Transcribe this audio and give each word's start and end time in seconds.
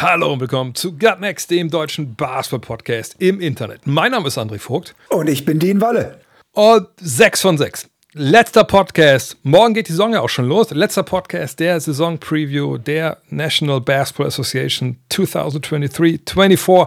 Hallo 0.00 0.32
und 0.32 0.38
willkommen 0.38 0.76
zu 0.76 0.92
Gut 0.92 1.18
Next, 1.18 1.50
dem 1.50 1.70
deutschen 1.70 2.14
Basketball-Podcast 2.14 3.16
im 3.18 3.40
Internet. 3.40 3.84
Mein 3.84 4.12
Name 4.12 4.28
ist 4.28 4.38
André 4.38 4.60
Vogt 4.60 4.94
Und 5.08 5.28
ich 5.28 5.44
bin 5.44 5.58
Dean 5.58 5.80
Walle. 5.80 6.20
und 6.52 6.86
6 7.00 7.40
von 7.40 7.58
6. 7.58 7.88
Letzter 8.12 8.62
Podcast. 8.62 9.36
Morgen 9.42 9.74
geht 9.74 9.88
die 9.88 9.92
Saison 9.92 10.12
ja 10.12 10.20
auch 10.20 10.28
schon 10.28 10.44
los. 10.46 10.70
Letzter 10.70 11.02
Podcast 11.02 11.58
der 11.58 11.80
Saison-Preview 11.80 12.78
der 12.78 13.18
National 13.30 13.80
Basketball 13.80 14.28
Association 14.28 14.98
2023-24. 15.10 16.86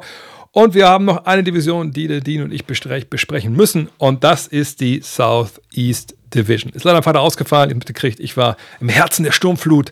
Und 0.53 0.73
wir 0.73 0.87
haben 0.87 1.03
noch 1.03 1.25
eine 1.25 1.43
Division, 1.43 1.91
die 1.91 2.07
der 2.07 2.21
Dean 2.21 2.43
und 2.43 2.53
ich 2.53 2.63
besprechen 2.63 3.53
müssen. 3.53 3.89
Und 3.97 4.23
das 4.23 4.47
ist 4.47 4.79
die 4.79 5.01
Southeast 5.01 6.15
Division. 6.33 6.71
Ist 6.71 6.85
leider 6.85 7.03
Vater 7.03 7.19
ausgefallen. 7.19 7.71
Ihr 7.71 7.75
mitgekriegt, 7.75 8.21
ich 8.21 8.37
war 8.37 8.55
im 8.79 8.87
Herzen 8.87 9.25
der 9.25 9.33
Sturmflut. 9.33 9.91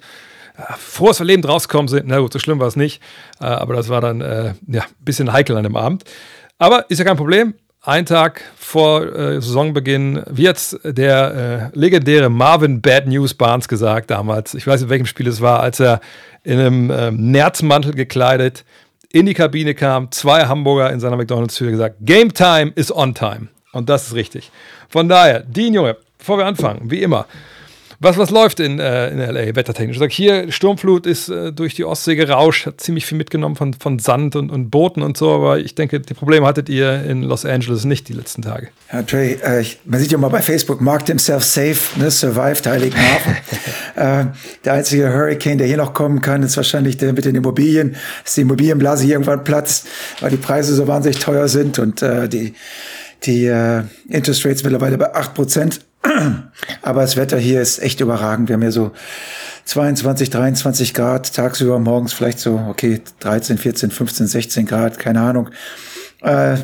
Äh, 0.59 0.73
Froh, 0.77 1.07
dass 1.07 1.19
wir 1.19 1.25
lebend 1.25 1.47
rausgekommen 1.47 1.87
sind. 1.87 2.07
Na 2.07 2.19
gut, 2.19 2.33
so 2.33 2.39
schlimm 2.39 2.59
war 2.59 2.67
es 2.67 2.75
nicht. 2.75 3.01
Äh, 3.39 3.45
Aber 3.45 3.75
das 3.75 3.89
war 3.89 4.01
dann 4.01 4.21
äh, 4.21 4.53
ja, 4.67 4.81
ein 4.81 5.05
bisschen 5.05 5.31
heikel 5.31 5.55
an 5.57 5.63
dem 5.63 5.75
Abend. 5.75 6.03
Aber 6.57 6.89
ist 6.89 6.99
ja 6.99 7.05
kein 7.05 7.17
Problem. 7.17 7.53
Ein 7.81 8.05
Tag 8.05 8.41
vor 8.57 9.03
äh, 9.03 9.41
Saisonbeginn, 9.41 10.21
wie 10.29 10.43
jetzt 10.43 10.77
der 10.83 11.71
äh, 11.73 11.79
legendäre 11.79 12.29
Marvin 12.29 12.81
Bad 12.81 13.07
News 13.07 13.33
Barnes 13.33 13.69
gesagt 13.69 14.11
damals, 14.11 14.53
ich 14.53 14.67
weiß 14.67 14.81
nicht, 14.81 14.87
in 14.87 14.89
welchem 14.89 15.05
Spiel 15.05 15.27
es 15.29 15.39
war, 15.39 15.61
als 15.61 15.79
er 15.79 16.01
in 16.43 16.59
einem 16.59 16.91
ähm, 16.91 17.31
Nerzmantel 17.31 17.93
gekleidet 17.93 18.65
in 19.11 19.25
die 19.25 19.33
Kabine 19.33 19.73
kam, 19.75 20.11
zwei 20.11 20.45
Hamburger 20.45 20.91
in 20.91 20.99
seiner 20.99 21.15
McDonalds-Tür 21.15 21.71
gesagt, 21.71 21.95
Game 22.01 22.33
Time 22.33 22.71
is 22.75 22.93
on 22.95 23.15
time. 23.15 23.47
Und 23.71 23.89
das 23.89 24.07
ist 24.07 24.13
richtig. 24.13 24.51
Von 24.89 25.07
daher, 25.07 25.39
Dean 25.39 25.73
Junge, 25.73 25.97
bevor 26.17 26.37
wir 26.37 26.45
anfangen, 26.45 26.91
wie 26.91 27.01
immer, 27.01 27.25
was, 28.01 28.17
was 28.17 28.29
läuft 28.29 28.61
in, 28.61 28.79
äh, 28.79 29.09
in 29.09 29.19
LA 29.19 29.55
wettertechnisch? 29.55 29.97
Ich 29.97 29.99
sag, 29.99 30.11
hier, 30.11 30.51
Sturmflut 30.51 31.05
ist 31.05 31.27
äh, 31.27 31.51
durch 31.51 31.75
die 31.75 31.83
Ostsee 31.83 32.15
gerauscht, 32.15 32.65
hat 32.65 32.79
ziemlich 32.79 33.05
viel 33.05 33.17
mitgenommen 33.17 33.57
von, 33.57 33.73
von 33.73 33.99
Sand 33.99 34.37
und, 34.37 34.49
und 34.49 34.69
Booten 34.69 35.01
und 35.01 35.17
so, 35.17 35.31
aber 35.31 35.59
ich 35.59 35.75
denke, 35.75 35.99
die 35.99 36.13
Probleme 36.13 36.45
hattet 36.45 36.69
ihr 36.69 37.03
in 37.03 37.23
Los 37.23 37.45
Angeles 37.45 37.83
nicht 37.83 38.07
die 38.07 38.13
letzten 38.13 38.41
Tage. 38.41 38.69
Ja, 38.91 39.03
Trey, 39.03 39.37
äh, 39.43 39.61
ich, 39.61 39.79
man 39.83 39.99
sieht 39.99 40.11
ja 40.11 40.17
mal 40.17 40.29
bei 40.29 40.41
Facebook, 40.41 40.79
marked 40.79 41.07
himself 41.07 41.43
safe, 41.43 41.99
ne, 41.99 42.09
survived 42.09 42.65
Heiligenhafen. 42.65 43.35
äh, 43.95 44.25
der 44.63 44.73
einzige 44.73 45.11
Hurricane, 45.13 45.57
der 45.57 45.67
hier 45.67 45.77
noch 45.77 45.93
kommen 45.93 46.21
kann, 46.21 46.41
ist 46.41 46.55
wahrscheinlich 46.55 46.95
der 46.95 47.11
mit 47.11 47.25
den 47.25 47.35
Immobilien, 47.35 47.97
dass 48.23 48.35
die 48.35 48.41
Immobilienblase 48.41 49.03
hier 49.03 49.15
irgendwann 49.15 49.43
platzt, 49.43 49.87
weil 50.21 50.31
die 50.31 50.37
Preise 50.37 50.73
so 50.73 50.87
wahnsinnig 50.87 51.19
teuer 51.19 51.49
sind 51.49 51.79
und 51.79 52.01
äh, 52.01 52.29
die, 52.29 52.53
die 53.23 53.45
äh, 53.45 53.83
Interest 54.07 54.45
Rates 54.45 54.63
mittlerweile 54.63 54.97
bei 54.97 55.13
8 55.13 55.33
Prozent. 55.33 55.81
Aber 56.81 57.01
das 57.01 57.17
Wetter 57.17 57.37
hier 57.37 57.61
ist 57.61 57.79
echt 57.79 57.99
überragend. 57.99 58.49
Wir 58.49 58.53
haben 58.53 58.63
ja 58.63 58.71
so 58.71 58.91
22, 59.65 60.29
23 60.29 60.93
Grad 60.93 61.33
tagsüber, 61.33 61.79
morgens 61.79 62.13
vielleicht 62.13 62.39
so, 62.39 62.55
okay, 62.69 63.01
13, 63.19 63.57
14, 63.57 63.91
15, 63.91 64.27
16 64.27 64.65
Grad, 64.65 64.97
keine 64.97 65.21
Ahnung. 65.21 65.49
Äh, 66.21 66.57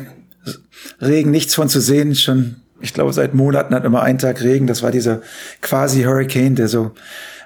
Regen 1.00 1.30
nichts 1.30 1.54
von 1.54 1.68
zu 1.68 1.80
sehen, 1.80 2.14
schon, 2.14 2.56
ich 2.80 2.94
glaube, 2.94 3.12
seit 3.12 3.34
Monaten 3.34 3.74
hat 3.74 3.84
immer 3.84 4.02
ein 4.02 4.18
Tag 4.18 4.42
Regen. 4.42 4.66
Das 4.66 4.82
war 4.82 4.90
dieser 4.90 5.20
quasi 5.60 6.02
Hurricane, 6.02 6.54
der 6.54 6.68
so, 6.68 6.92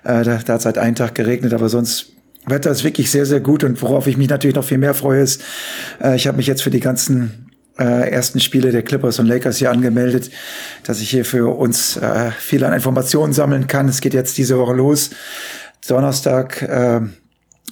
äh, 0.05 0.25
da, 0.25 0.39
da 0.39 0.55
hat 0.55 0.63
seit 0.63 0.79
einem 0.79 0.95
Tag 0.95 1.15
geregnet, 1.15 1.53
aber 1.53 1.69
sonst 1.69 2.13
Wetter 2.47 2.71
ist 2.71 2.85
wirklich 2.85 3.11
sehr, 3.11 3.27
sehr 3.27 3.41
gut 3.41 3.65
und 3.65 3.81
worauf 3.83 4.07
ich 4.07 4.17
mich 4.17 4.29
natürlich 4.29 4.57
noch 4.57 4.65
viel 4.65 4.79
mehr 4.79 4.95
freue, 4.95 5.21
ist, 5.21 5.43
äh, 6.03 6.17
ich 6.17 6.27
habe 6.27 6.39
mich 6.39 6.47
jetzt 6.47 6.63
für 6.63 6.71
die 6.71 6.81
ganzen 6.81 7.50
äh, 7.81 8.11
ersten 8.11 8.41
Spiele 8.41 8.71
der 8.71 8.83
Clippers 8.83 9.19
und 9.19 9.27
Lakers 9.27 9.57
hier 9.57 9.71
angemeldet, 9.71 10.31
dass 10.85 11.01
ich 11.01 11.11
hier 11.11 11.25
für 11.25 11.57
uns 11.57 11.97
äh, 11.97 12.31
viel 12.33 12.63
an 12.65 12.75
Informationen 12.75 13.33
sammeln 13.33 13.67
kann. 13.67 13.89
Es 13.89 14.01
geht 14.01 14.15
jetzt 14.15 14.37
diese 14.39 14.59
Woche 14.59 14.75
los. 14.75 15.11
Donnerstag 15.89 16.63
äh, 16.63 17.01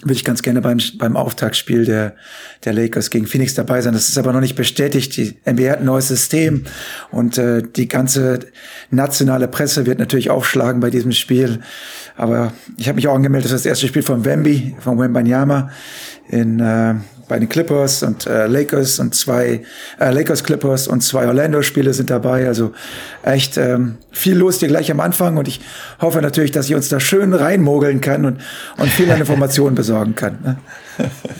würde 0.01 0.13
ich 0.13 0.23
ganz 0.23 0.41
gerne 0.41 0.61
beim, 0.61 0.79
beim 0.97 1.17
Auftaktspiel 1.17 1.85
der, 1.85 2.15
der 2.63 2.73
Lakers 2.73 3.09
gegen 3.09 3.27
Phoenix 3.27 3.53
dabei 3.53 3.81
sein. 3.81 3.93
Das 3.93 4.07
ist 4.07 4.17
aber 4.17 4.31
noch 4.31 4.39
nicht 4.39 4.55
bestätigt. 4.55 5.15
Die 5.17 5.37
NBA 5.45 5.71
hat 5.71 5.79
ein 5.79 5.85
neues 5.85 6.07
System 6.07 6.63
und 7.11 7.37
äh, 7.37 7.61
die 7.61 7.87
ganze 7.87 8.39
nationale 8.91 9.47
Presse 9.47 9.85
wird 9.85 9.99
natürlich 9.99 10.29
aufschlagen 10.29 10.79
bei 10.79 10.89
diesem 10.89 11.11
Spiel. 11.11 11.59
Aber 12.15 12.53
ich 12.77 12.87
habe 12.87 12.95
mich 12.95 13.07
auch 13.07 13.15
angemeldet, 13.15 13.51
das 13.51 13.57
ist 13.57 13.65
das 13.65 13.69
erste 13.69 13.87
Spiel 13.87 14.03
von 14.03 14.25
Wemby, 14.25 14.75
von 14.79 14.97
Wembanyama 14.97 15.69
in 16.29 16.59
äh, 16.59 16.95
bei 17.29 17.39
den 17.39 17.47
Clippers 17.47 18.03
und 18.03 18.27
äh, 18.27 18.47
Lakers 18.47 18.99
und 18.99 19.15
zwei 19.15 19.61
äh, 19.99 20.11
Lakers 20.11 20.43
Clippers 20.43 20.89
und 20.89 21.01
zwei 21.01 21.27
Orlando 21.27 21.61
Spiele 21.61 21.93
sind 21.93 22.09
dabei. 22.09 22.47
Also 22.47 22.73
echt 23.23 23.57
ähm, 23.57 23.97
viel 24.11 24.35
los 24.35 24.59
hier 24.59 24.67
gleich 24.67 24.91
am 24.91 24.99
Anfang 24.99 25.37
und 25.37 25.47
ich 25.47 25.61
hoffe 26.01 26.21
natürlich, 26.21 26.51
dass 26.51 26.67
ich 26.67 26.75
uns 26.75 26.89
da 26.89 26.99
schön 26.99 27.33
reinmogeln 27.33 28.01
kann 28.01 28.25
und 28.25 28.41
und 28.77 28.89
viel 28.89 29.09
an 29.09 29.21
Informationen 29.21 29.75
besorgen 29.75 30.15
kann. 30.15 30.39
Ne? 30.43 30.57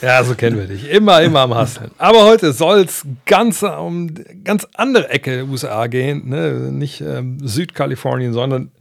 Ja, 0.02 0.24
so 0.24 0.36
kennen 0.36 0.58
wir 0.58 0.68
dich. 0.68 0.90
Immer, 0.90 1.22
immer 1.22 1.42
am 1.42 1.54
Hasseln. 1.54 1.92
Aber 1.98 2.24
heute 2.24 2.54
soll 2.54 2.82
es 2.82 3.06
ganz 3.26 3.64
um 3.64 4.14
ganz 4.44 4.66
andere 4.76 5.10
Ecke 5.10 5.32
der 5.32 5.48
USA 5.48 5.88
gehen. 5.88 6.30
Ne? 6.30 6.70
Nicht 6.72 7.02
ähm, 7.02 7.38
Südkalifornien, 7.46 8.34
sondern 8.34 8.72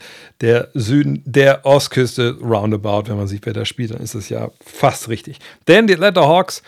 der 0.41 0.69
Süden 0.75 1.23
der 1.25 1.67
Ostküste 1.67 2.37
roundabout. 2.41 3.09
Wenn 3.09 3.17
man 3.17 3.27
sieht, 3.27 3.47
wer 3.47 3.53
da 3.53 3.65
spielt, 3.65 3.95
dann 3.95 4.01
ist 4.01 4.15
das 4.15 4.29
ja 4.29 4.51
fast 4.65 5.09
richtig. 5.09 5.39
Denn 5.67 5.87
die 5.87 5.95
Atlanta 5.95 6.23
Hawks, 6.23 6.63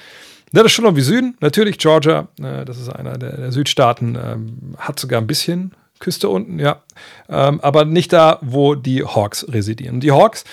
das 0.52 0.66
ist 0.66 0.72
schon 0.72 0.84
irgendwie 0.84 1.02
Süden. 1.02 1.36
Natürlich 1.40 1.78
Georgia, 1.78 2.28
äh, 2.40 2.64
das 2.64 2.78
ist 2.78 2.88
einer 2.88 3.18
der, 3.18 3.36
der 3.36 3.52
Südstaaten, 3.52 4.18
ähm, 4.22 4.74
hat 4.78 4.98
sogar 4.98 5.20
ein 5.20 5.26
bisschen 5.26 5.72
Küste 6.00 6.28
unten, 6.28 6.58
ja. 6.58 6.82
Ähm, 7.28 7.60
aber 7.60 7.84
nicht 7.84 8.12
da, 8.12 8.38
wo 8.40 8.74
die 8.74 9.04
Hawks 9.04 9.46
residieren. 9.48 9.96
Und 9.96 10.00
die 10.00 10.12
Hawks 10.12 10.44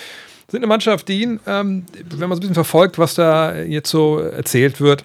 sind 0.48 0.60
eine 0.60 0.66
Mannschaft, 0.66 1.08
die, 1.08 1.38
ähm, 1.46 1.86
wenn 2.10 2.28
man 2.28 2.30
so 2.30 2.36
ein 2.36 2.40
bisschen 2.40 2.54
verfolgt, 2.54 2.98
was 2.98 3.14
da 3.14 3.56
jetzt 3.56 3.90
so 3.90 4.18
erzählt 4.18 4.80
wird 4.80 5.04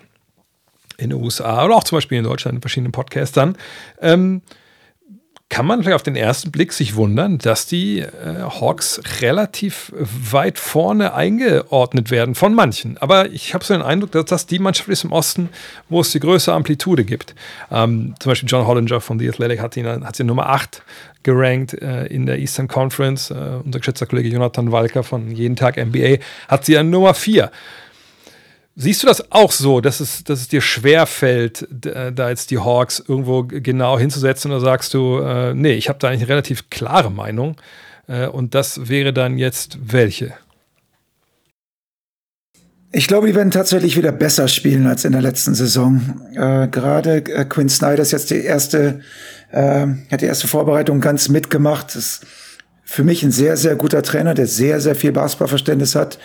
in 0.97 1.09
den 1.09 1.21
USA 1.21 1.65
oder 1.65 1.75
auch 1.75 1.83
zum 1.83 1.97
Beispiel 1.97 2.17
in 2.17 2.23
Deutschland 2.23 2.55
in 2.55 2.61
verschiedenen 2.61 2.91
Podcastern, 2.91 3.57
ähm, 4.01 4.41
kann 5.49 5.67
man 5.67 5.83
vielleicht 5.83 5.95
auf 5.95 6.03
den 6.03 6.15
ersten 6.15 6.49
Blick 6.49 6.73
sich 6.73 6.95
wundern, 6.95 7.37
dass 7.37 7.67
die 7.67 7.99
äh, 7.99 8.09
Hawks 8.59 9.01
relativ 9.21 9.91
weit 9.95 10.57
vorne 10.57 11.13
eingeordnet 11.13 12.09
werden 12.09 12.33
von 12.33 12.55
manchen. 12.55 12.97
Aber 12.97 13.29
ich 13.29 13.53
habe 13.53 13.63
so 13.63 13.73
den 13.75 13.83
Eindruck, 13.83 14.11
dass 14.13 14.25
das 14.25 14.45
die 14.47 14.57
Mannschaft 14.57 14.89
ist 14.89 15.03
im 15.03 15.11
Osten, 15.11 15.49
wo 15.89 16.01
es 16.01 16.11
die 16.11 16.19
größte 16.19 16.51
Amplitude 16.51 17.05
gibt. 17.05 17.35
Ähm, 17.71 18.15
zum 18.19 18.31
Beispiel 18.31 18.49
John 18.49 18.65
Hollinger 18.65 18.99
von 18.99 19.19
The 19.19 19.29
Athletic 19.29 19.59
hat, 19.59 19.77
ihn, 19.77 19.85
hat 19.85 20.15
sie 20.15 20.23
Nummer 20.23 20.49
8 20.49 20.81
gerankt 21.21 21.73
äh, 21.73 22.05
in 22.07 22.25
der 22.25 22.39
Eastern 22.39 22.67
Conference. 22.67 23.29
Äh, 23.29 23.35
unser 23.63 23.79
geschätzter 23.79 24.05
Kollege 24.07 24.29
Jonathan 24.29 24.71
Walker 24.71 25.03
von 25.03 25.29
Jeden 25.31 25.55
Tag 25.55 25.77
NBA 25.77 26.17
hat 26.47 26.65
sie 26.65 26.77
an 26.77 26.89
Nummer 26.89 27.13
4. 27.13 27.51
Siehst 28.75 29.03
du 29.03 29.07
das 29.07 29.31
auch 29.31 29.51
so, 29.51 29.81
dass 29.81 29.99
es, 29.99 30.23
dass 30.23 30.41
es 30.41 30.47
dir 30.47 30.61
schwer 30.61 31.05
fällt, 31.05 31.67
d- 31.69 32.11
da 32.11 32.29
jetzt 32.29 32.49
die 32.49 32.57
Hawks 32.57 33.03
irgendwo 33.07 33.43
genau 33.43 33.99
hinzusetzen 33.99 34.49
oder 34.51 34.61
sagst 34.61 34.95
du, 34.95 35.19
äh, 35.19 35.53
nee, 35.53 35.73
ich 35.73 35.89
habe 35.89 35.99
da 35.99 36.07
eigentlich 36.07 36.21
eine 36.21 36.29
relativ 36.29 36.71
klare 36.71 37.11
Meinung 37.11 37.55
äh, 38.07 38.25
und 38.25 38.55
das 38.55 38.89
wäre 38.89 39.13
dann 39.13 39.37
jetzt 39.37 39.77
welche? 39.79 40.33
Ich 42.91 43.07
glaube, 43.07 43.27
die 43.27 43.35
werden 43.35 43.51
tatsächlich 43.51 43.95
wieder 43.95 44.11
besser 44.11 44.47
spielen 44.47 44.87
als 44.87 45.05
in 45.05 45.11
der 45.13 45.21
letzten 45.21 45.53
Saison. 45.55 46.21
Äh, 46.35 46.67
Gerade 46.67 47.17
äh, 47.17 47.45
Quinn 47.45 47.69
Snyder 47.69 48.01
ist 48.01 48.11
jetzt 48.11 48.29
die 48.31 48.43
erste, 48.43 49.01
äh, 49.51 49.87
hat 50.11 50.21
die 50.21 50.25
erste 50.25 50.47
Vorbereitung 50.47 50.99
ganz 50.99 51.29
mitgemacht. 51.29 51.95
Das 51.95 52.21
für 52.85 53.03
mich 53.03 53.23
ein 53.23 53.31
sehr, 53.31 53.57
sehr 53.57 53.75
guter 53.75 54.03
Trainer, 54.03 54.33
der 54.33 54.45
sehr, 54.45 54.81
sehr 54.81 54.95
viel 54.95 55.11
Basketballverständnis 55.11 55.95
hat. 55.95 56.19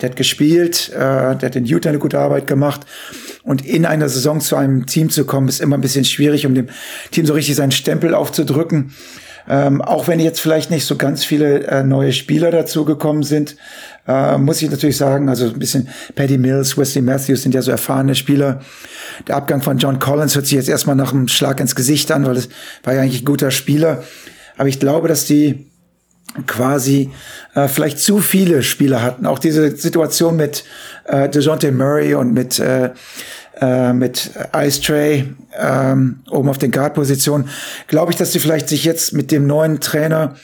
Der 0.00 0.10
hat 0.10 0.16
gespielt, 0.16 0.90
äh, 0.94 0.98
der 0.98 1.42
hat 1.42 1.56
in 1.56 1.64
Utah 1.64 1.90
eine 1.90 1.98
gute 1.98 2.18
Arbeit 2.18 2.46
gemacht. 2.46 2.82
Und 3.42 3.66
in 3.66 3.84
einer 3.84 4.08
Saison 4.08 4.40
zu 4.40 4.56
einem 4.56 4.86
Team 4.86 5.10
zu 5.10 5.24
kommen, 5.24 5.48
ist 5.48 5.60
immer 5.60 5.76
ein 5.76 5.80
bisschen 5.82 6.04
schwierig, 6.04 6.46
um 6.46 6.54
dem 6.54 6.68
Team 7.10 7.26
so 7.26 7.34
richtig 7.34 7.56
seinen 7.56 7.72
Stempel 7.72 8.14
aufzudrücken. 8.14 8.94
Ähm, 9.46 9.82
auch 9.82 10.08
wenn 10.08 10.20
jetzt 10.20 10.40
vielleicht 10.40 10.70
nicht 10.70 10.86
so 10.86 10.96
ganz 10.96 11.24
viele 11.24 11.66
äh, 11.66 11.82
neue 11.82 12.12
Spieler 12.12 12.50
dazugekommen 12.50 13.22
sind, 13.22 13.56
äh, 14.06 14.38
muss 14.38 14.62
ich 14.62 14.70
natürlich 14.70 14.96
sagen, 14.96 15.28
also 15.28 15.46
ein 15.46 15.58
bisschen 15.58 15.88
Paddy 16.14 16.38
Mills, 16.38 16.78
Wesley 16.78 17.02
Matthews 17.02 17.42
sind 17.42 17.54
ja 17.54 17.60
so 17.60 17.70
erfahrene 17.70 18.14
Spieler. 18.14 18.60
Der 19.28 19.36
Abgang 19.36 19.60
von 19.60 19.76
John 19.76 19.98
Collins 19.98 20.34
hört 20.34 20.46
sich 20.46 20.56
jetzt 20.56 20.70
erstmal 20.70 20.96
nach 20.96 21.12
einem 21.12 21.28
Schlag 21.28 21.60
ins 21.60 21.74
Gesicht 21.74 22.10
an, 22.10 22.24
weil 22.24 22.38
es 22.38 22.48
war 22.82 22.94
ja 22.94 23.02
eigentlich 23.02 23.22
ein 23.22 23.26
guter 23.26 23.50
Spieler. 23.50 24.02
Aber 24.56 24.68
ich 24.68 24.80
glaube, 24.80 25.08
dass 25.08 25.26
die 25.26 25.66
quasi 26.46 27.10
äh, 27.54 27.68
vielleicht 27.68 28.00
zu 28.00 28.18
viele 28.18 28.62
Spieler 28.62 29.02
hatten. 29.02 29.26
Auch 29.26 29.38
diese 29.38 29.76
Situation 29.76 30.36
mit 30.36 30.64
äh, 31.04 31.28
DeJounte 31.28 31.70
Murray 31.72 32.14
und 32.14 32.32
mit 32.32 32.58
äh, 32.58 32.90
äh, 33.60 33.92
mit 33.92 34.30
Ice 34.56 34.80
Tray 34.82 35.32
ähm, 35.56 36.20
oben 36.28 36.48
auf 36.48 36.58
den 36.58 36.72
Guard-Positionen, 36.72 37.48
glaube 37.86 38.10
ich, 38.10 38.18
dass 38.18 38.32
sie 38.32 38.40
vielleicht 38.40 38.68
sich 38.68 38.84
jetzt 38.84 39.12
mit 39.12 39.30
dem 39.30 39.46
neuen 39.46 39.78
Trainer 39.78 40.34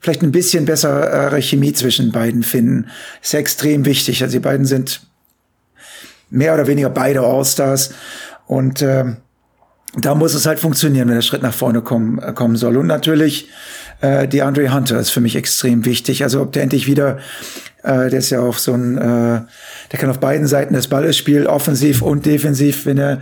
vielleicht 0.00 0.22
ein 0.22 0.32
bisschen 0.32 0.66
bessere 0.66 1.40
Chemie 1.40 1.72
zwischen 1.72 2.12
beiden 2.12 2.42
finden. 2.42 2.88
Ist 3.22 3.32
ja 3.32 3.38
extrem 3.38 3.86
wichtig. 3.86 4.22
Also 4.22 4.32
die 4.32 4.42
beiden 4.42 4.66
sind 4.66 5.00
mehr 6.28 6.52
oder 6.52 6.66
weniger 6.66 6.90
beide 6.90 7.20
All-Stars 7.20 7.94
und 8.46 8.82
äh, 8.82 9.04
da 9.94 10.14
muss 10.14 10.34
es 10.34 10.46
halt 10.46 10.58
funktionieren, 10.58 11.08
wenn 11.08 11.16
der 11.16 11.22
Schritt 11.22 11.42
nach 11.42 11.54
vorne 11.54 11.82
kommen, 11.82 12.18
äh, 12.18 12.32
kommen 12.32 12.56
soll. 12.56 12.76
Und 12.76 12.86
natürlich 12.86 13.48
äh, 14.02 14.28
die 14.28 14.42
Andre 14.42 14.74
Hunter 14.74 14.98
ist 14.98 15.10
für 15.10 15.20
mich 15.20 15.36
extrem 15.36 15.84
wichtig. 15.84 16.22
Also 16.22 16.42
ob 16.42 16.52
der 16.52 16.62
endlich 16.62 16.86
wieder, 16.86 17.18
äh, 17.82 18.10
der 18.10 18.18
ist 18.18 18.30
ja 18.30 18.40
auch 18.40 18.58
so 18.58 18.74
ein, 18.74 18.98
äh, 18.98 19.40
der 19.90 19.98
kann 19.98 20.10
auf 20.10 20.18
beiden 20.18 20.46
Seiten 20.46 20.74
des 20.74 20.88
Balles 20.88 21.16
spielen, 21.16 21.46
offensiv 21.46 22.02
und 22.02 22.26
defensiv, 22.26 22.84
wenn 22.84 22.98
er, 22.98 23.20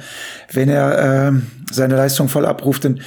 wenn 0.52 0.68
er 0.68 1.28
äh, 1.28 1.32
seine 1.70 1.96
Leistung 1.96 2.28
voll 2.28 2.46
abruft. 2.46 2.86
Und 2.86 3.00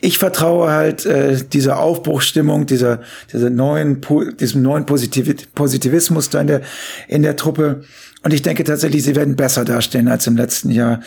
ich 0.00 0.18
vertraue 0.18 0.70
halt 0.70 1.04
äh, 1.04 1.36
dieser 1.52 1.80
Aufbruchsstimmung, 1.80 2.66
dieser, 2.66 3.00
dieser 3.32 3.50
neuen, 3.50 4.00
diesem 4.38 4.62
neuen 4.62 4.86
Positiv 4.86 5.52
Positivismus 5.54 6.30
da 6.30 6.40
in 6.40 6.46
der, 6.46 6.60
in 7.08 7.22
der 7.22 7.36
Truppe. 7.36 7.82
Und 8.22 8.32
ich 8.32 8.42
denke 8.42 8.64
tatsächlich, 8.64 9.02
sie 9.02 9.16
werden 9.16 9.36
besser 9.36 9.64
dastehen 9.64 10.08
als 10.08 10.26
im 10.26 10.36
letzten 10.36 10.70
Jahr. 10.70 11.00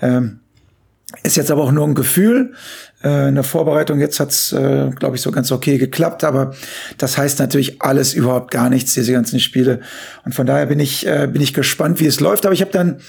Ähm, 0.00 0.40
ist 1.22 1.36
jetzt 1.36 1.50
aber 1.50 1.62
auch 1.62 1.72
nur 1.72 1.86
ein 1.86 1.94
Gefühl. 1.94 2.54
Äh, 3.04 3.28
in 3.28 3.34
der 3.34 3.44
Vorbereitung 3.44 4.00
jetzt 4.00 4.18
hat's, 4.18 4.52
äh, 4.52 4.90
glaube 4.98 5.16
ich, 5.16 5.22
so 5.22 5.30
ganz 5.30 5.52
okay 5.52 5.76
geklappt, 5.76 6.24
aber 6.24 6.54
das 6.96 7.18
heißt 7.18 7.38
natürlich 7.38 7.82
alles 7.82 8.14
überhaupt 8.14 8.50
gar 8.50 8.70
nichts, 8.70 8.94
diese 8.94 9.12
ganzen 9.12 9.40
Spiele. 9.40 9.80
Und 10.24 10.34
von 10.34 10.46
daher 10.46 10.66
bin 10.66 10.80
ich, 10.80 11.06
äh, 11.06 11.28
bin 11.30 11.42
ich 11.42 11.52
gespannt, 11.52 12.00
wie 12.00 12.06
es 12.06 12.20
läuft. 12.20 12.46
Aber 12.46 12.54
ich 12.54 12.62
habe 12.62 12.72
dann 12.72 13.00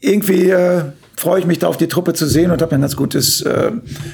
irgendwie 0.00 0.50
äh, 0.50 0.84
freue 1.16 1.40
ich 1.40 1.46
mich 1.46 1.58
da 1.58 1.68
auf 1.68 1.76
die 1.76 1.88
Truppe 1.88 2.14
zu 2.14 2.26
sehen 2.26 2.50
und 2.50 2.60
habe 2.62 2.74
ein 2.74 2.80
ganz 2.80 2.96
gutes, 2.96 3.42
äh, 3.42 3.70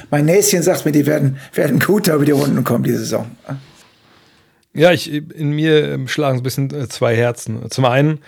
mein 0.09 0.25
Näschen 0.25 0.61
sagt 0.63 0.85
mir, 0.85 0.91
die 0.91 1.05
werden, 1.05 1.37
werden 1.53 1.79
gut 1.79 2.07
über 2.07 2.25
die 2.25 2.31
Runden 2.31 2.63
kommen 2.63 2.83
diese 2.83 2.99
Saison. 2.99 3.25
Ja, 4.73 4.91
ich, 4.91 5.11
in 5.11 5.51
mir 5.51 6.07
schlagen 6.07 6.37
so 6.37 6.41
ein 6.41 6.43
bisschen 6.43 6.73
äh, 6.73 6.87
zwei 6.87 7.15
Herzen. 7.15 7.69
Zum 7.69 7.85
einen, 7.85 8.19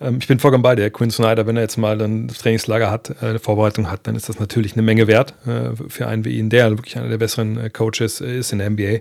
ähm, 0.00 0.18
ich 0.20 0.26
bin 0.26 0.38
vollkommen 0.38 0.62
bei 0.62 0.74
dir. 0.74 0.90
Quinn 0.90 1.10
Snyder, 1.10 1.46
wenn 1.46 1.56
er 1.56 1.62
jetzt 1.62 1.76
mal 1.76 2.00
ein 2.00 2.28
Trainingslager 2.28 2.90
hat, 2.90 3.10
äh, 3.22 3.26
eine 3.26 3.38
Vorbereitung 3.38 3.90
hat, 3.90 4.06
dann 4.06 4.16
ist 4.16 4.28
das 4.28 4.38
natürlich 4.38 4.74
eine 4.74 4.82
Menge 4.82 5.06
wert 5.06 5.34
äh, 5.46 5.70
für 5.88 6.06
einen 6.06 6.24
wie 6.24 6.38
ihn, 6.38 6.50
der 6.50 6.70
wirklich 6.70 6.96
einer 6.96 7.08
der 7.08 7.18
besseren 7.18 7.72
Coaches 7.72 8.20
ist 8.20 8.52
in 8.52 8.58
der 8.58 8.70
NBA. 8.70 9.00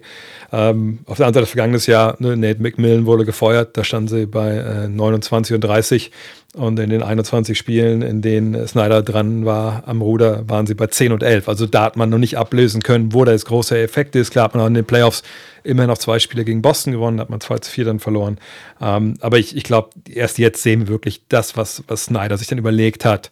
Ähm, 0.52 1.00
auf 1.06 1.18
der 1.18 1.28
anderen 1.28 1.46
Seite, 1.46 1.46
vergangenes 1.48 1.88
Jahr, 1.88 2.16
ne, 2.20 2.38
Nate 2.38 2.62
McMillan 2.62 3.06
wurde 3.06 3.26
gefeuert, 3.26 3.78
da 3.78 3.84
standen 3.84 4.08
sie 4.08 4.26
bei 4.26 4.88
29 4.88 5.56
und 5.56 5.62
30 5.62 6.12
und 6.56 6.80
in 6.80 6.92
den 6.92 7.02
21 7.02 7.58
Spielen, 7.58 8.04
in 8.04 8.22
denen 8.22 8.68
Snyder 8.68 9.02
dran 9.02 9.46
war 9.46 9.84
am 9.88 10.02
Ruder, 10.02 10.48
waren 10.48 10.68
sie 10.68 10.76
bei 10.76 10.88
10 10.88 11.12
und 11.12 11.24
11. 11.24 11.50
Also 11.50 11.66
da 11.66 11.84
hat 11.84 11.98
man 11.98 12.10
noch 12.10 12.20
nicht 12.20 12.38
ablösen 12.38 12.84
können, 12.84 13.12
wo 13.12 13.26
da 13.26 13.32
jetzt 13.32 13.46
großer 13.46 13.78
Effekt 13.80 14.16
ist. 14.16 14.32
Klar 14.32 14.46
hat 14.46 14.54
man 14.54 14.64
auch 14.64 14.68
in 14.68 14.76
den 14.76 14.86
Playoffs 14.86 15.24
immer 15.64 15.88
noch 15.88 15.98
zwei 15.98 16.20
Spiele 16.20 16.46
gegen 16.46 16.62
Boston 16.62 16.94
gewonnen, 16.94 17.20
hat 17.20 17.30
man 17.30 17.42
2 17.42 17.60
zu 17.60 17.72
4 17.72 17.86
dann 17.86 18.00
verloren. 18.00 18.38
Ähm, 18.80 19.16
aber 19.22 19.40
ich, 19.40 19.58
ich 19.58 19.64
glaube, 19.64 19.90
erst 20.08 20.38
jetzt 20.38 20.62
sehen 20.62 20.82
wir 20.82 20.88
wirklich 20.90 21.24
das, 21.28 21.58
was, 21.58 21.84
was 21.88 22.06
Snyder 22.06 22.38
sich 22.38 22.48
dann 22.48 22.60
überlegt 22.60 23.04
hat, 23.04 23.32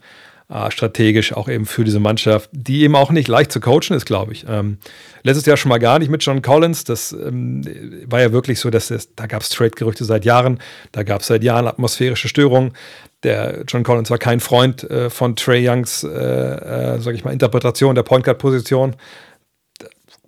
äh, 0.49 0.71
strategisch 0.71 1.33
auch 1.33 1.47
eben 1.47 1.65
für 1.65 1.83
diese 1.83 1.99
Mannschaft, 1.99 2.49
die 2.51 2.81
eben 2.81 2.95
auch 2.95 3.11
nicht 3.11 3.27
leicht 3.27 3.51
zu 3.51 3.59
coachen 3.59 3.95
ist, 3.95 4.05
glaube 4.05 4.33
ich. 4.33 4.45
Ähm, 4.49 4.79
letztes 5.23 5.45
Jahr 5.45 5.57
schon 5.57 5.69
mal 5.69 5.77
gar 5.77 5.99
nicht 5.99 6.09
mit 6.09 6.23
John 6.23 6.41
Collins. 6.41 6.83
Das 6.83 7.13
ähm, 7.13 7.61
war 8.05 8.19
ja 8.19 8.31
wirklich 8.31 8.59
so, 8.59 8.69
dass 8.69 8.91
es, 8.91 9.15
da 9.15 9.27
gab 9.27 9.43
es 9.43 9.49
Trade-Gerüchte 9.49 10.05
seit 10.05 10.25
Jahren, 10.25 10.59
da 10.91 11.03
gab 11.03 11.21
es 11.21 11.27
seit 11.27 11.43
Jahren 11.43 11.67
atmosphärische 11.67 12.27
Störungen 12.27 12.73
der 13.23 13.63
John 13.67 13.83
Collins 13.83 14.09
war 14.09 14.17
kein 14.17 14.39
Freund 14.39 14.89
äh, 14.89 15.09
von 15.09 15.35
Trey 15.35 15.67
Youngs, 15.67 16.03
äh, 16.03 16.07
äh, 16.09 16.99
sag 16.99 17.15
ich 17.15 17.23
mal, 17.23 17.31
Interpretation 17.31 17.95
der 17.95 18.03
Point 18.03 18.23
Guard 18.23 18.39
Position, 18.39 18.95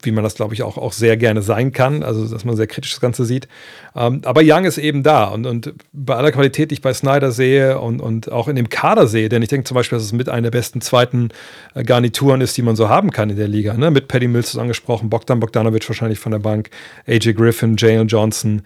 wie 0.05 0.11
man 0.11 0.23
das, 0.23 0.35
glaube 0.35 0.53
ich, 0.53 0.63
auch, 0.63 0.77
auch 0.77 0.93
sehr 0.93 1.17
gerne 1.17 1.41
sein 1.41 1.71
kann, 1.71 2.03
also 2.03 2.27
dass 2.27 2.45
man 2.45 2.55
sehr 2.55 2.67
kritisch 2.67 2.91
das 2.91 3.01
Ganze 3.01 3.25
sieht. 3.25 3.47
Ähm, 3.95 4.21
aber 4.25 4.41
Young 4.43 4.65
ist 4.65 4.77
eben 4.77 5.01
da 5.01 5.25
und, 5.25 5.45
und 5.45 5.73
bei 5.91 6.15
aller 6.15 6.31
Qualität, 6.31 6.71
die 6.71 6.75
ich 6.75 6.81
bei 6.81 6.93
Snyder 6.93 7.31
sehe 7.31 7.79
und, 7.79 8.01
und 8.01 8.31
auch 8.31 8.47
in 8.47 8.55
dem 8.55 8.69
Kader 8.69 9.07
sehe, 9.07 9.29
denn 9.29 9.41
ich 9.41 9.49
denke 9.49 9.65
zum 9.65 9.75
Beispiel, 9.75 9.97
dass 9.97 10.05
es 10.05 10.13
mit 10.13 10.29
einer 10.29 10.43
der 10.43 10.51
besten 10.51 10.81
zweiten 10.81 11.29
äh, 11.73 11.83
Garnituren 11.83 12.41
ist, 12.41 12.57
die 12.57 12.61
man 12.61 12.75
so 12.75 12.89
haben 12.89 13.11
kann 13.11 13.29
in 13.29 13.37
der 13.37 13.47
Liga. 13.47 13.73
Ne? 13.75 13.91
Mit 13.91 14.07
Paddy 14.07 14.27
Mills 14.27 14.57
angesprochen, 14.57 15.09
Bogdan 15.09 15.39
Bogdanovic 15.39 15.87
wahrscheinlich 15.87 16.19
von 16.19 16.31
der 16.31 16.39
Bank, 16.39 16.69
AJ 17.07 17.33
Griffin, 17.33 17.75
Jalen 17.77 18.07
Johnson 18.07 18.61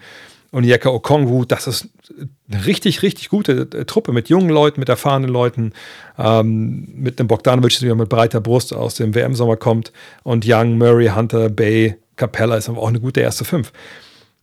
und 0.50 0.64
Yeka 0.64 0.88
Okongwu, 0.88 1.44
das 1.44 1.66
ist 1.66 1.88
eine 2.50 2.64
richtig, 2.66 3.02
richtig 3.02 3.28
gute 3.28 3.68
äh, 3.72 3.84
Truppe 3.84 4.12
mit 4.12 4.28
jungen 4.28 4.48
Leuten, 4.48 4.80
mit 4.80 4.88
erfahrenen 4.88 5.28
Leuten, 5.28 5.72
ähm, 6.18 6.88
mit 6.94 7.18
einem 7.18 7.28
Bogdanovic, 7.28 7.78
der 7.80 7.94
mit 7.94 8.08
breiter 8.08 8.40
Brust 8.40 8.72
aus 8.72 8.94
dem 8.94 9.14
WM-Sommer 9.14 9.56
kommt 9.56 9.92
und 10.22 10.44
Young, 10.46 10.78
Murray, 10.78 11.08
Hunter, 11.08 11.50
Bay, 11.50 11.96
Capella 12.16 12.56
ist 12.56 12.68
aber 12.68 12.80
auch 12.80 12.88
eine 12.88 13.00
gute 13.00 13.20
erste 13.20 13.44
Fünf. 13.44 13.72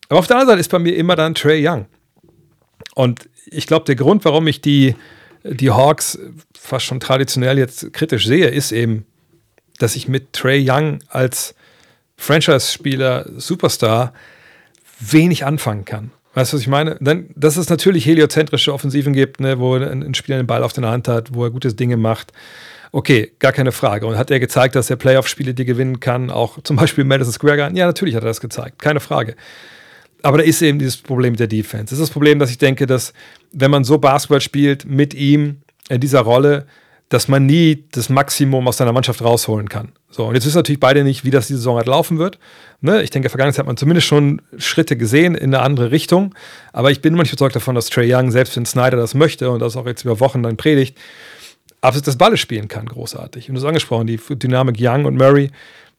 Aber 0.09 0.19
auf 0.19 0.27
der 0.27 0.37
anderen 0.37 0.49
Seite 0.53 0.61
ist 0.61 0.71
bei 0.71 0.79
mir 0.79 0.95
immer 0.95 1.15
dann 1.15 1.33
Trey 1.33 1.67
Young. 1.67 1.87
Und 2.93 3.27
ich 3.47 3.67
glaube, 3.67 3.85
der 3.85 3.95
Grund, 3.95 4.25
warum 4.25 4.47
ich 4.47 4.61
die, 4.61 4.95
die 5.43 5.71
Hawks 5.71 6.19
fast 6.57 6.85
schon 6.85 6.99
traditionell 6.99 7.57
jetzt 7.57 7.91
kritisch 7.93 8.25
sehe, 8.27 8.47
ist 8.47 8.71
eben, 8.71 9.05
dass 9.79 9.95
ich 9.95 10.07
mit 10.07 10.33
Trey 10.33 10.63
Young 10.67 10.99
als 11.09 11.55
Franchise-Spieler, 12.17 13.29
Superstar, 13.37 14.13
wenig 14.99 15.45
anfangen 15.45 15.85
kann. 15.85 16.11
Weißt 16.33 16.51
du, 16.51 16.57
was 16.57 16.61
ich 16.61 16.67
meine? 16.67 16.97
Dann, 16.99 17.29
dass 17.35 17.55
es 17.55 17.69
natürlich 17.69 18.05
heliozentrische 18.05 18.73
Offensiven 18.73 19.13
gibt, 19.13 19.39
ne, 19.39 19.57
wo 19.59 19.75
ein, 19.75 20.03
ein 20.03 20.13
Spieler 20.13 20.37
den 20.37 20.47
Ball 20.47 20.63
auf 20.63 20.73
der 20.73 20.85
Hand 20.85 21.07
hat, 21.07 21.33
wo 21.33 21.45
er 21.45 21.49
gute 21.49 21.73
Dinge 21.73 21.95
macht. 21.95 22.33
Okay, 22.91 23.31
gar 23.39 23.53
keine 23.53 23.71
Frage. 23.71 24.05
Und 24.05 24.17
hat 24.17 24.31
er 24.31 24.39
gezeigt, 24.39 24.75
dass 24.75 24.89
er 24.89 24.97
Playoff-Spiele 24.97 25.53
die 25.53 25.65
gewinnen 25.65 25.99
kann, 25.99 26.29
auch 26.29 26.61
zum 26.63 26.75
Beispiel 26.75 27.03
Madison 27.03 27.33
Square 27.33 27.57
Garden? 27.57 27.77
Ja, 27.77 27.85
natürlich 27.85 28.15
hat 28.15 28.23
er 28.23 28.27
das 28.27 28.41
gezeigt, 28.41 28.79
keine 28.79 28.99
Frage. 28.99 29.35
Aber 30.23 30.37
da 30.39 30.43
ist 30.43 30.61
eben 30.61 30.79
dieses 30.79 30.97
Problem 30.97 31.33
mit 31.33 31.39
der 31.39 31.47
Defense. 31.47 31.85
Das 31.85 31.93
ist 31.93 32.01
das 32.01 32.09
Problem, 32.09 32.39
dass 32.39 32.49
ich 32.49 32.57
denke, 32.57 32.85
dass 32.85 33.13
wenn 33.51 33.71
man 33.71 33.83
so 33.83 33.97
Basketball 33.97 34.41
spielt 34.41 34.85
mit 34.85 35.13
ihm 35.13 35.57
in 35.87 36.01
dieser 36.01 36.21
Rolle, 36.21 36.65
dass 37.09 37.27
man 37.27 37.45
nie 37.45 37.85
das 37.91 38.09
Maximum 38.09 38.67
aus 38.67 38.77
seiner 38.77 38.93
Mannschaft 38.93 39.21
rausholen 39.21 39.69
kann. 39.69 39.91
So, 40.09 40.25
und 40.25 40.33
jetzt 40.33 40.45
wissen 40.45 40.57
natürlich 40.57 40.79
beide 40.79 41.03
nicht, 41.03 41.23
wie 41.23 41.29
das 41.29 41.47
die 41.47 41.53
Saison 41.53 41.77
halt 41.77 41.87
laufen 41.87 42.17
wird. 42.17 42.39
Ne? 42.81 43.03
Ich 43.03 43.11
denke, 43.11 43.29
Vergangenheit 43.29 43.59
hat 43.59 43.67
man 43.67 43.77
zumindest 43.77 44.07
schon 44.07 44.41
Schritte 44.57 44.97
gesehen 44.97 45.35
in 45.35 45.53
eine 45.53 45.63
andere 45.63 45.91
Richtung. 45.91 46.33
Aber 46.73 46.89
ich 46.89 47.01
bin 47.01 47.13
immer 47.13 47.23
nicht 47.23 47.31
überzeugt 47.31 47.55
davon, 47.55 47.75
dass 47.75 47.89
Trey 47.89 48.11
Young, 48.11 48.31
selbst 48.31 48.55
wenn 48.55 48.65
Snyder 48.65 48.97
das 48.97 49.13
möchte 49.13 49.51
und 49.51 49.59
das 49.59 49.77
auch 49.77 49.85
jetzt 49.85 50.03
über 50.03 50.19
Wochen 50.19 50.41
dann 50.41 50.57
predigt, 50.57 50.97
absolut 51.81 52.07
das 52.07 52.17
Balle 52.17 52.37
spielen 52.37 52.67
kann, 52.67 52.87
großartig. 52.87 53.49
Und 53.49 53.55
du 53.55 53.61
hast 53.61 53.67
angesprochen, 53.67 54.07
die 54.07 54.17
Dynamik 54.17 54.77
Young 54.79 55.05
und 55.05 55.15
Murray, 55.15 55.51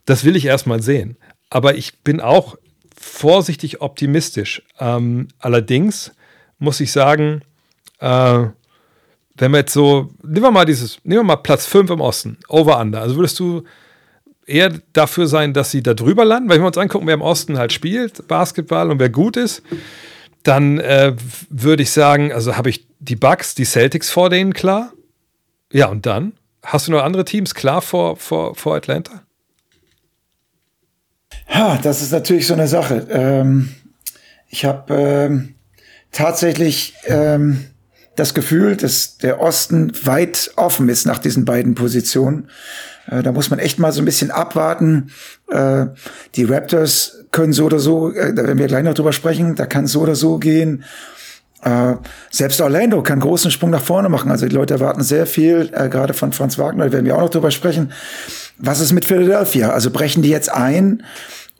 das 0.06 0.24
will 0.24 0.34
ich 0.34 0.46
erstmal 0.46 0.82
sehen. 0.82 1.16
Aber 1.50 1.76
ich 1.76 1.98
bin 2.00 2.20
auch 2.20 2.56
vorsichtig 2.98 3.80
optimistisch. 3.80 4.62
Ähm, 4.80 5.28
allerdings 5.38 6.12
muss 6.58 6.80
ich 6.80 6.90
sagen, 6.90 7.42
äh, 8.00 8.46
wenn 9.38 9.52
wir 9.52 9.58
jetzt 9.58 9.72
so, 9.72 10.10
nehmen 10.22 10.42
wir 10.42 10.50
mal 10.50 10.64
dieses, 10.64 10.98
nehmen 11.04 11.20
wir 11.20 11.24
mal 11.24 11.36
Platz 11.36 11.66
5 11.66 11.90
im 11.90 12.00
Osten, 12.00 12.38
Over-Under. 12.48 13.00
Also 13.00 13.16
würdest 13.16 13.38
du 13.38 13.64
eher 14.46 14.72
dafür 14.92 15.26
sein, 15.26 15.52
dass 15.52 15.70
sie 15.70 15.82
da 15.82 15.94
drüber 15.94 16.24
landen? 16.24 16.48
Weil 16.48 16.56
wenn 16.56 16.62
wir 16.62 16.68
uns 16.68 16.78
angucken, 16.78 17.06
wer 17.06 17.14
im 17.14 17.22
Osten 17.22 17.58
halt 17.58 17.72
spielt, 17.72 18.26
Basketball 18.28 18.90
und 18.90 18.98
wer 18.98 19.10
gut 19.10 19.36
ist, 19.36 19.62
dann 20.42 20.78
äh, 20.78 21.14
würde 21.50 21.82
ich 21.82 21.90
sagen, 21.90 22.32
also 22.32 22.56
habe 22.56 22.70
ich 22.70 22.86
die 23.00 23.16
Bucks, 23.16 23.54
die 23.54 23.64
Celtics 23.64 24.10
vor 24.10 24.30
denen 24.30 24.54
klar. 24.54 24.92
Ja, 25.72 25.88
und 25.88 26.06
dann? 26.06 26.32
Hast 26.62 26.86
du 26.86 26.92
noch 26.92 27.02
andere 27.02 27.24
Teams 27.24 27.54
klar 27.54 27.82
vor, 27.82 28.16
vor, 28.16 28.54
vor 28.54 28.76
Atlanta? 28.76 29.22
Ja, 31.52 31.78
das 31.82 32.02
ist 32.02 32.12
natürlich 32.12 32.46
so 32.46 32.54
eine 32.54 32.68
Sache. 32.68 33.06
Ähm, 33.10 33.74
ich 34.48 34.64
habe 34.64 34.94
ähm, 34.94 35.54
tatsächlich 36.12 36.94
ähm, 37.06 37.66
das 38.16 38.34
Gefühl, 38.34 38.76
dass 38.76 39.18
der 39.18 39.40
Osten 39.40 39.92
weit 40.04 40.50
offen 40.56 40.88
ist 40.88 41.06
nach 41.06 41.18
diesen 41.18 41.44
beiden 41.44 41.74
Positionen. 41.74 42.48
Äh, 43.08 43.22
da 43.22 43.32
muss 43.32 43.50
man 43.50 43.58
echt 43.58 43.78
mal 43.78 43.92
so 43.92 44.02
ein 44.02 44.06
bisschen 44.06 44.30
abwarten. 44.30 45.10
Äh, 45.48 45.86
die 46.34 46.44
Raptors 46.44 47.24
können 47.30 47.52
so 47.52 47.66
oder 47.66 47.78
so, 47.78 48.12
äh, 48.12 48.34
da 48.34 48.44
werden 48.44 48.58
wir 48.58 48.66
gleich 48.66 48.84
noch 48.84 48.94
drüber 48.94 49.12
sprechen, 49.12 49.54
da 49.54 49.66
kann 49.66 49.86
so 49.86 50.00
oder 50.00 50.14
so 50.14 50.38
gehen. 50.38 50.84
Äh, 51.62 51.96
selbst 52.30 52.60
Orlando 52.60 53.02
kann 53.02 53.20
großen 53.20 53.50
Sprung 53.50 53.70
nach 53.70 53.82
vorne 53.82 54.08
machen. 54.08 54.30
Also 54.30 54.46
die 54.46 54.54
Leute 54.54 54.74
erwarten 54.74 55.02
sehr 55.02 55.26
viel, 55.26 55.70
äh, 55.72 55.88
gerade 55.88 56.14
von 56.14 56.32
Franz 56.32 56.58
Wagner, 56.58 56.86
da 56.86 56.92
werden 56.92 57.06
wir 57.06 57.16
auch 57.16 57.22
noch 57.22 57.30
drüber 57.30 57.50
sprechen. 57.50 57.92
Was 58.58 58.80
ist 58.80 58.92
mit 58.92 59.04
Philadelphia? 59.04 59.70
Also 59.70 59.90
brechen 59.90 60.22
die 60.22 60.30
jetzt 60.30 60.50
ein, 60.50 61.02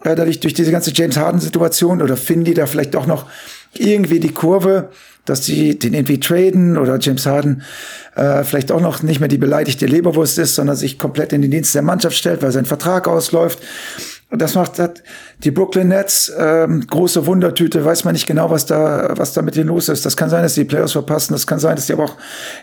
äh, 0.04 0.14
dadurch 0.14 0.40
durch 0.40 0.54
diese 0.54 0.72
ganze 0.72 0.92
James 0.94 1.16
Harden-Situation 1.16 2.00
oder 2.00 2.16
finden 2.16 2.44
die 2.44 2.54
da 2.54 2.66
vielleicht 2.66 2.94
doch 2.94 3.06
noch 3.06 3.26
irgendwie 3.74 4.20
die 4.20 4.32
Kurve? 4.32 4.90
Dass 5.26 5.44
sie 5.44 5.78
den 5.78 5.94
irgendwie 5.94 6.20
traden 6.20 6.78
oder 6.78 6.98
James 6.98 7.26
Harden 7.26 7.62
äh, 8.14 8.44
vielleicht 8.44 8.72
auch 8.72 8.80
noch 8.80 9.02
nicht 9.02 9.20
mehr 9.20 9.28
die 9.28 9.38
beleidigte 9.38 9.86
Leberwurst 9.86 10.38
ist, 10.38 10.54
sondern 10.54 10.76
sich 10.76 10.98
komplett 10.98 11.32
in 11.32 11.42
den 11.42 11.50
Dienst 11.50 11.74
der 11.74 11.82
Mannschaft 11.82 12.16
stellt, 12.16 12.42
weil 12.42 12.52
sein 12.52 12.64
Vertrag 12.64 13.08
ausläuft. 13.08 13.58
das 14.30 14.54
macht 14.54 14.78
das, 14.78 14.90
die 15.44 15.50
Brooklyn 15.50 15.88
Nets 15.88 16.32
ähm, 16.38 16.86
große 16.86 17.26
Wundertüte, 17.26 17.84
weiß 17.84 18.04
man 18.04 18.14
nicht 18.14 18.26
genau, 18.26 18.50
was 18.50 18.66
da, 18.66 19.12
was 19.16 19.34
da 19.34 19.42
mit 19.42 19.56
denen 19.56 19.68
los 19.68 19.88
ist. 19.88 20.06
Das 20.06 20.16
kann 20.16 20.30
sein, 20.30 20.42
dass 20.42 20.54
die 20.54 20.64
Playoffs 20.64 20.92
verpassen, 20.92 21.34
das 21.34 21.46
kann 21.46 21.58
sein, 21.58 21.76
dass 21.76 21.86
die 21.86 21.92
aber 21.92 22.04
auch 22.04 22.16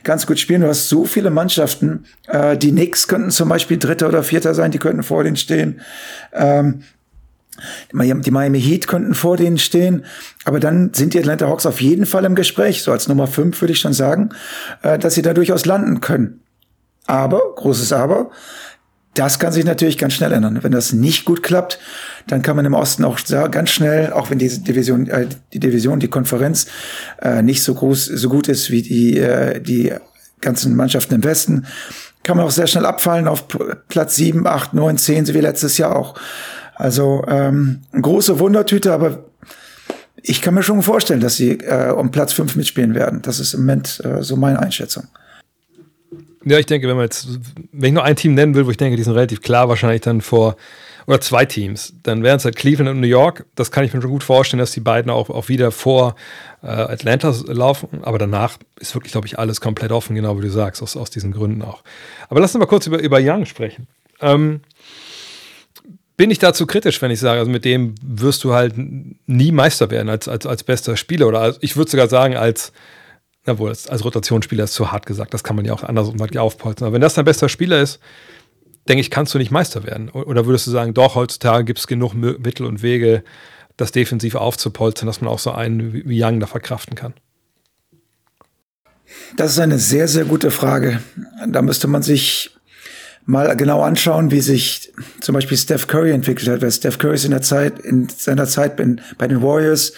ganz 0.03 0.25
gut 0.25 0.39
spielen. 0.39 0.62
Du 0.62 0.67
hast 0.67 0.89
so 0.89 1.05
viele 1.05 1.29
Mannschaften, 1.29 2.05
äh, 2.27 2.58
die 2.58 2.72
Knicks 2.72 3.08
könnten 3.08 3.29
zum 3.29 3.50
Beispiel 3.50 3.77
Dritter 3.77 4.08
oder 4.08 4.24
Vierter 4.24 4.55
sein, 4.55 4.72
die 4.72 4.79
könnten 4.79 5.03
vor 5.03 5.24
denen 5.24 5.38
stehen. 5.38 5.82
Ähm, 6.34 6.84
die 7.92 8.32
Miami 8.32 8.62
Heat 8.62 8.88
könnten 8.88 9.14
vor 9.14 9.38
denen 9.38 9.58
stehen, 9.58 10.06
aber 10.44 10.60
dann 10.60 10.94
sind 10.94 11.14
die 11.14 11.20
Atlanta 11.20 11.48
Hawks 11.48 11.66
auf 11.66 11.82
jeden 11.82 12.06
Fall 12.06 12.26
im 12.26 12.36
Gespräch, 12.36 12.82
so 12.82 12.92
als 12.92 13.08
Nummer 13.08 13.28
fünf 13.28 13.62
würde 13.62 13.74
ich 13.74 13.80
schon 13.80 13.94
sagen, 13.94 14.30
äh, 14.82 14.98
dass 14.98 15.14
sie 15.14 15.22
da 15.22 15.34
durchaus 15.34 15.66
landen 15.66 16.02
können. 16.02 16.42
Aber, 17.06 17.42
großes 17.56 17.94
Aber, 17.94 18.32
das 19.14 19.38
kann 19.38 19.54
sich 19.54 19.66
natürlich 19.66 19.98
ganz 19.98 20.14
schnell 20.14 20.32
ändern. 20.32 20.64
Wenn 20.64 20.72
das 20.72 20.92
nicht 20.92 21.26
gut 21.26 21.44
klappt, 21.44 21.80
dann 22.28 22.42
kann 22.42 22.56
man 22.56 22.66
im 22.66 22.74
Osten 22.74 23.04
auch 23.04 23.20
ganz 23.52 23.70
schnell, 23.70 24.12
auch 24.12 24.32
wenn 24.32 24.40
diese 24.40 24.62
Division, 24.62 25.08
äh, 25.08 25.28
die 25.54 25.60
Division, 25.60 26.00
die 26.00 26.08
Konferenz 26.08 26.68
äh, 27.22 27.42
nicht 27.42 27.62
so 27.62 27.76
groß, 27.76 28.06
so 28.06 28.30
gut 28.30 28.48
ist 28.48 28.72
wie 28.72 28.82
die, 28.82 29.20
äh, 29.20 29.62
die 29.62 29.94
ganzen 30.42 30.76
Mannschaften 30.76 31.16
im 31.16 31.24
Westen, 31.24 31.68
kann 32.24 32.38
man 32.38 32.46
auch 32.46 32.52
sehr 32.52 32.68
schnell 32.68 32.86
abfallen 32.86 33.28
auf 33.28 33.46
Platz 33.88 34.16
sieben, 34.16 34.48
acht, 34.48 34.74
neun, 34.74 34.98
zehn, 34.98 35.26
so 35.26 35.34
wie 35.34 35.42
letztes 35.42 35.78
Jahr 35.78 35.96
auch. 35.96 36.16
Also 36.75 37.24
ähm, 37.27 37.82
große 37.94 38.39
Wundertüte, 38.39 38.94
aber 38.94 39.25
ich 40.22 40.42
kann 40.42 40.53
mir 40.53 40.63
schon 40.63 40.82
vorstellen, 40.82 41.20
dass 41.20 41.36
sie 41.36 41.51
äh, 41.60 41.92
um 41.92 42.12
Platz 42.12 42.34
fünf 42.34 42.56
mitspielen 42.56 42.96
werden. 42.96 43.22
Das 43.22 43.39
ist 43.39 43.53
im 43.53 43.62
Moment 43.62 44.01
äh, 44.03 44.24
so 44.24 44.36
meine 44.36 44.60
Einschätzung. 44.60 45.03
Ja, 46.46 46.60
ich 46.60 46.65
denke, 46.65 46.88
wenn 46.88 46.96
man 46.96 47.06
jetzt, 47.06 47.27
wenn 47.72 47.89
ich 47.89 47.94
nur 47.94 48.03
ein 48.03 48.15
Team 48.15 48.34
nennen 48.34 48.56
will, 48.56 48.65
wo 48.65 48.72
ich 48.72 48.77
denke, 48.77 48.98
die 48.98 49.03
sind 49.03 49.13
relativ 49.13 49.42
klar 49.42 49.70
wahrscheinlich 49.70 50.01
dann 50.01 50.22
vor, 50.22 50.58
oder 51.06 51.20
zwei 51.22 51.46
Teams, 51.46 51.94
dann 52.03 52.24
wären 52.24 52.38
es 52.38 52.46
halt 52.46 52.56
Cleveland 52.56 52.89
und 52.89 53.01
New 53.01 53.08
York. 53.08 53.46
Das 53.56 53.72
kann 53.72 53.84
ich 53.84 53.94
mir 53.94 54.01
schon 54.01 54.12
gut 54.12 54.24
vorstellen, 54.24 54.60
dass 54.60 54.72
die 54.72 54.80
beiden 54.80 55.12
auch, 55.12 55.30
auch 55.30 55.50
wieder 55.50 55.72
vor 55.72 56.15
äh, 56.62 56.68
Atlanta 56.68 57.34
laufen. 57.48 58.03
Aber 58.03 58.18
danach 58.18 58.58
ist 58.80 58.96
wirklich, 58.96 59.12
glaube 59.12 59.27
ich, 59.27 59.38
alles 59.38 59.60
komplett 59.60 59.92
offen, 59.92 60.15
genau 60.15 60.38
wie 60.38 60.44
du 60.44 60.50
sagst, 60.50 60.82
aus, 60.82 60.96
aus 60.96 61.10
diesen 61.10 61.32
Gründen 61.32 61.62
auch. 61.62 61.84
Aber 62.30 62.39
lass 62.39 62.56
uns 62.56 62.60
mal 62.60 62.68
kurz 62.68 62.88
über, 62.88 63.00
über 63.00 63.20
Young 63.22 63.46
sprechen. 63.46 63.88
Ähm, 64.22 64.62
bin 66.17 66.29
ich 66.32 66.39
dazu 66.39 66.67
kritisch, 66.67 67.01
wenn 67.01 67.12
ich 67.12 67.20
sage, 67.20 67.39
also 67.39 67.51
mit 67.51 67.65
dem 67.65 67.96
wirst 68.01 68.43
du 68.43 68.53
halt 68.53 68.75
nie 68.77 69.51
Meister 69.51 69.89
werden 69.89 70.10
als, 70.10 70.27
als, 70.27 70.46
als 70.46 70.63
bester 70.63 70.96
Spieler 70.96 71.27
oder 71.27 71.39
als, 71.39 71.58
ich 71.62 71.75
würde 71.75 71.89
sogar 71.89 72.08
sagen, 72.08 72.36
als 72.36 72.72
obwohl, 73.46 73.70
als 73.70 74.05
Rotationsspieler 74.05 74.63
ist 74.63 74.74
zu 74.74 74.91
hart 74.91 75.05
gesagt, 75.05 75.34
das 75.34 75.43
kann 75.43 75.55
man 75.55 75.65
ja 75.65 75.74
auch 75.74 75.84
anders 75.84 76.10
aufpolzen. 76.38 76.86
Aber 76.86 76.93
wenn 76.93 77.01
das 77.01 77.15
dein 77.15 77.25
bester 77.25 77.50
Spieler 77.50 77.82
ist, 77.82 78.00
denke 78.88 79.01
ich, 79.01 79.12
kannst 79.12 79.34
du 79.34 79.38
nicht 79.38 79.51
Meister 79.51 79.84
werden. 79.84 80.10
Oder 80.10 80.46
würdest 80.46 80.67
du 80.67 80.72
sagen, 80.72 80.93
doch, 80.93 81.15
heutzutage 81.15 81.65
gibt 81.65 81.79
es 81.79 81.88
genug 81.88 82.13
Mittel 82.13 82.65
und 82.65 82.82
Wege, 82.82 83.24
das 83.75 83.91
defensiv 83.91 84.36
aufzupolzen, 84.36 85.05
dass 85.05 85.20
man 85.20 85.29
auch 85.29 85.39
so 85.39 85.51
einen 85.51 85.93
wie 85.93 86.24
Young 86.24 86.39
da 86.39 86.48
verkraften 86.48 86.96
kann? 86.96 87.13
Das 89.36 89.51
ist 89.51 89.60
eine 89.60 89.79
sehr, 89.79 90.08
sehr 90.08 90.25
gute 90.25 90.51
Frage. 90.51 91.01
Da 91.48 91.62
müsste 91.62 91.88
man 91.88 92.01
sich 92.01 92.55
mal 93.25 93.56
genau 93.56 93.82
anschauen, 93.82 94.32
wie 94.32 94.42
sich 94.42 94.92
zum 95.22 95.34
Beispiel 95.34 95.58
Steph 95.58 95.88
Curry 95.88 96.12
entwickelt 96.12 96.50
hat. 96.50 96.62
Weil 96.62 96.72
Steph 96.72 96.98
Curry 96.98 97.15
ist 97.15 97.25
in 97.25 97.32
der 97.32 97.42
Zeit, 97.42 97.80
in 97.80 98.10
seiner 98.10 98.48
Zeit 98.48 98.75
bei, 99.18 99.27
den 99.27 99.42
Warriors, 99.42 99.94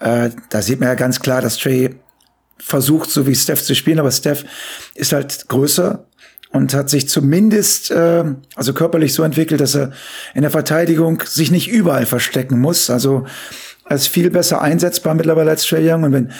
äh, 0.00 0.30
da 0.50 0.62
sieht 0.62 0.80
man 0.80 0.88
ja 0.88 0.94
ganz 0.94 1.20
klar, 1.20 1.40
dass 1.40 1.58
Trey 1.58 1.96
versucht, 2.58 3.10
so 3.10 3.26
wie 3.26 3.34
Steph 3.34 3.62
zu 3.62 3.74
spielen, 3.74 3.98
aber 3.98 4.10
Steph 4.10 4.44
ist 4.94 5.12
halt 5.12 5.48
größer 5.48 6.04
und 6.50 6.74
hat 6.74 6.90
sich 6.90 7.08
zumindest 7.08 7.90
äh, 7.90 8.24
also 8.54 8.72
körperlich 8.72 9.12
so 9.14 9.22
entwickelt, 9.22 9.60
dass 9.60 9.74
er 9.74 9.92
in 10.34 10.42
der 10.42 10.50
Verteidigung 10.50 11.22
sich 11.24 11.50
nicht 11.50 11.68
überall 11.68 12.06
verstecken 12.06 12.58
muss. 12.58 12.90
Also 12.90 13.26
er 13.88 13.96
ist 13.96 14.08
viel 14.08 14.30
besser 14.30 14.60
einsetzbar 14.60 15.14
mittlerweile 15.14 15.50
als 15.50 15.66
Trey 15.66 15.90
Young. 15.90 16.04
Und 16.04 16.12
wenn 16.12 16.32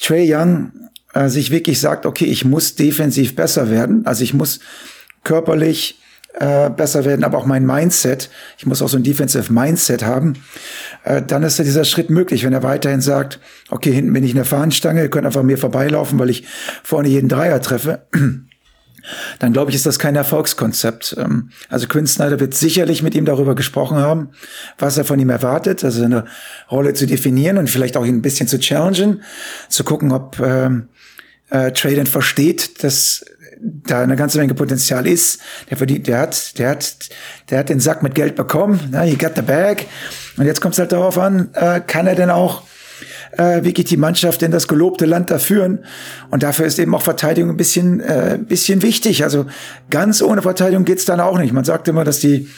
Trey 0.00 0.32
Young 0.32 0.72
äh, 1.14 1.28
sich 1.28 1.50
wirklich 1.50 1.80
sagt, 1.80 2.06
okay, 2.06 2.26
ich 2.26 2.44
muss 2.44 2.76
defensiv 2.76 3.34
besser 3.34 3.70
werden, 3.70 4.06
also 4.06 4.22
ich 4.22 4.34
muss 4.34 4.60
körperlich 5.24 6.00
äh, 6.34 6.70
besser 6.70 7.04
werden, 7.04 7.24
aber 7.24 7.38
auch 7.38 7.46
mein 7.46 7.66
Mindset, 7.66 8.30
ich 8.56 8.66
muss 8.66 8.82
auch 8.82 8.88
so 8.88 8.96
ein 8.96 9.02
Defensive 9.02 9.52
Mindset 9.52 10.04
haben, 10.04 10.34
äh, 11.04 11.22
dann 11.22 11.42
ist 11.42 11.58
ja 11.58 11.64
dieser 11.64 11.84
Schritt 11.84 12.08
möglich, 12.10 12.44
wenn 12.44 12.52
er 12.52 12.62
weiterhin 12.62 13.00
sagt, 13.00 13.40
okay, 13.68 13.92
hinten 13.92 14.12
bin 14.12 14.22
ich 14.22 14.30
in 14.30 14.36
der 14.36 14.44
Fahnenstange, 14.44 15.02
ihr 15.02 15.10
könnt 15.10 15.26
einfach 15.26 15.42
mir 15.42 15.58
vorbeilaufen, 15.58 16.18
weil 16.18 16.30
ich 16.30 16.46
vorne 16.84 17.08
jeden 17.08 17.28
Dreier 17.28 17.60
treffe. 17.60 18.06
Dann 19.38 19.52
glaube 19.52 19.70
ich, 19.70 19.76
ist 19.76 19.86
das 19.86 19.98
kein 19.98 20.14
Erfolgskonzept. 20.14 21.16
Ähm, 21.18 21.50
also 21.68 21.88
Quinn 21.88 22.06
Snyder 22.06 22.38
wird 22.38 22.54
sicherlich 22.54 23.02
mit 23.02 23.14
ihm 23.14 23.24
darüber 23.24 23.54
gesprochen 23.54 23.98
haben, 23.98 24.30
was 24.78 24.98
er 24.98 25.04
von 25.04 25.18
ihm 25.18 25.30
erwartet, 25.30 25.84
also 25.84 26.00
seine 26.00 26.26
Rolle 26.70 26.94
zu 26.94 27.06
definieren 27.06 27.58
und 27.58 27.68
vielleicht 27.68 27.96
auch 27.96 28.04
ihn 28.04 28.16
ein 28.16 28.22
bisschen 28.22 28.46
zu 28.46 28.60
challengen, 28.60 29.22
zu 29.68 29.84
gucken, 29.84 30.12
ob 30.12 30.38
ähm, 30.38 30.90
äh, 31.50 31.72
Traden 31.72 32.06
versteht, 32.06 32.84
dass 32.84 33.24
da 33.60 34.02
eine 34.02 34.16
ganze 34.16 34.38
Menge 34.38 34.54
Potenzial 34.54 35.06
ist. 35.06 35.40
Der 35.68 35.76
verdient, 35.76 36.06
der 36.06 36.18
hat, 36.18 36.58
der 36.58 36.70
hat, 36.70 37.08
der 37.50 37.58
hat 37.58 37.68
den 37.68 37.80
Sack 37.80 38.02
mit 38.02 38.14
Geld 38.14 38.36
bekommen. 38.36 38.80
Na, 38.90 39.02
he 39.02 39.16
got 39.16 39.32
the 39.36 39.42
bag. 39.42 39.86
Und 40.36 40.46
jetzt 40.46 40.60
kommt 40.60 40.74
es 40.74 40.78
halt 40.78 40.92
darauf 40.92 41.18
an, 41.18 41.50
äh, 41.54 41.80
kann 41.86 42.06
er 42.06 42.14
denn 42.14 42.30
auch 42.30 42.62
äh, 43.32 43.62
wirklich 43.64 43.86
die 43.86 43.96
Mannschaft 43.96 44.42
in 44.42 44.50
das 44.50 44.68
gelobte 44.68 45.06
Land 45.06 45.30
da 45.30 45.38
führen? 45.38 45.80
Und 46.30 46.42
dafür 46.42 46.66
ist 46.66 46.78
eben 46.78 46.94
auch 46.94 47.02
Verteidigung 47.02 47.50
ein 47.50 47.56
bisschen, 47.56 48.00
äh, 48.00 48.38
bisschen 48.40 48.82
wichtig. 48.82 49.24
Also 49.24 49.46
ganz 49.90 50.22
ohne 50.22 50.42
Verteidigung 50.42 50.84
geht's 50.84 51.04
dann 51.04 51.20
auch 51.20 51.38
nicht. 51.38 51.52
Man 51.52 51.64
sagt 51.64 51.88
immer, 51.88 52.04
dass 52.04 52.20
die 52.20 52.48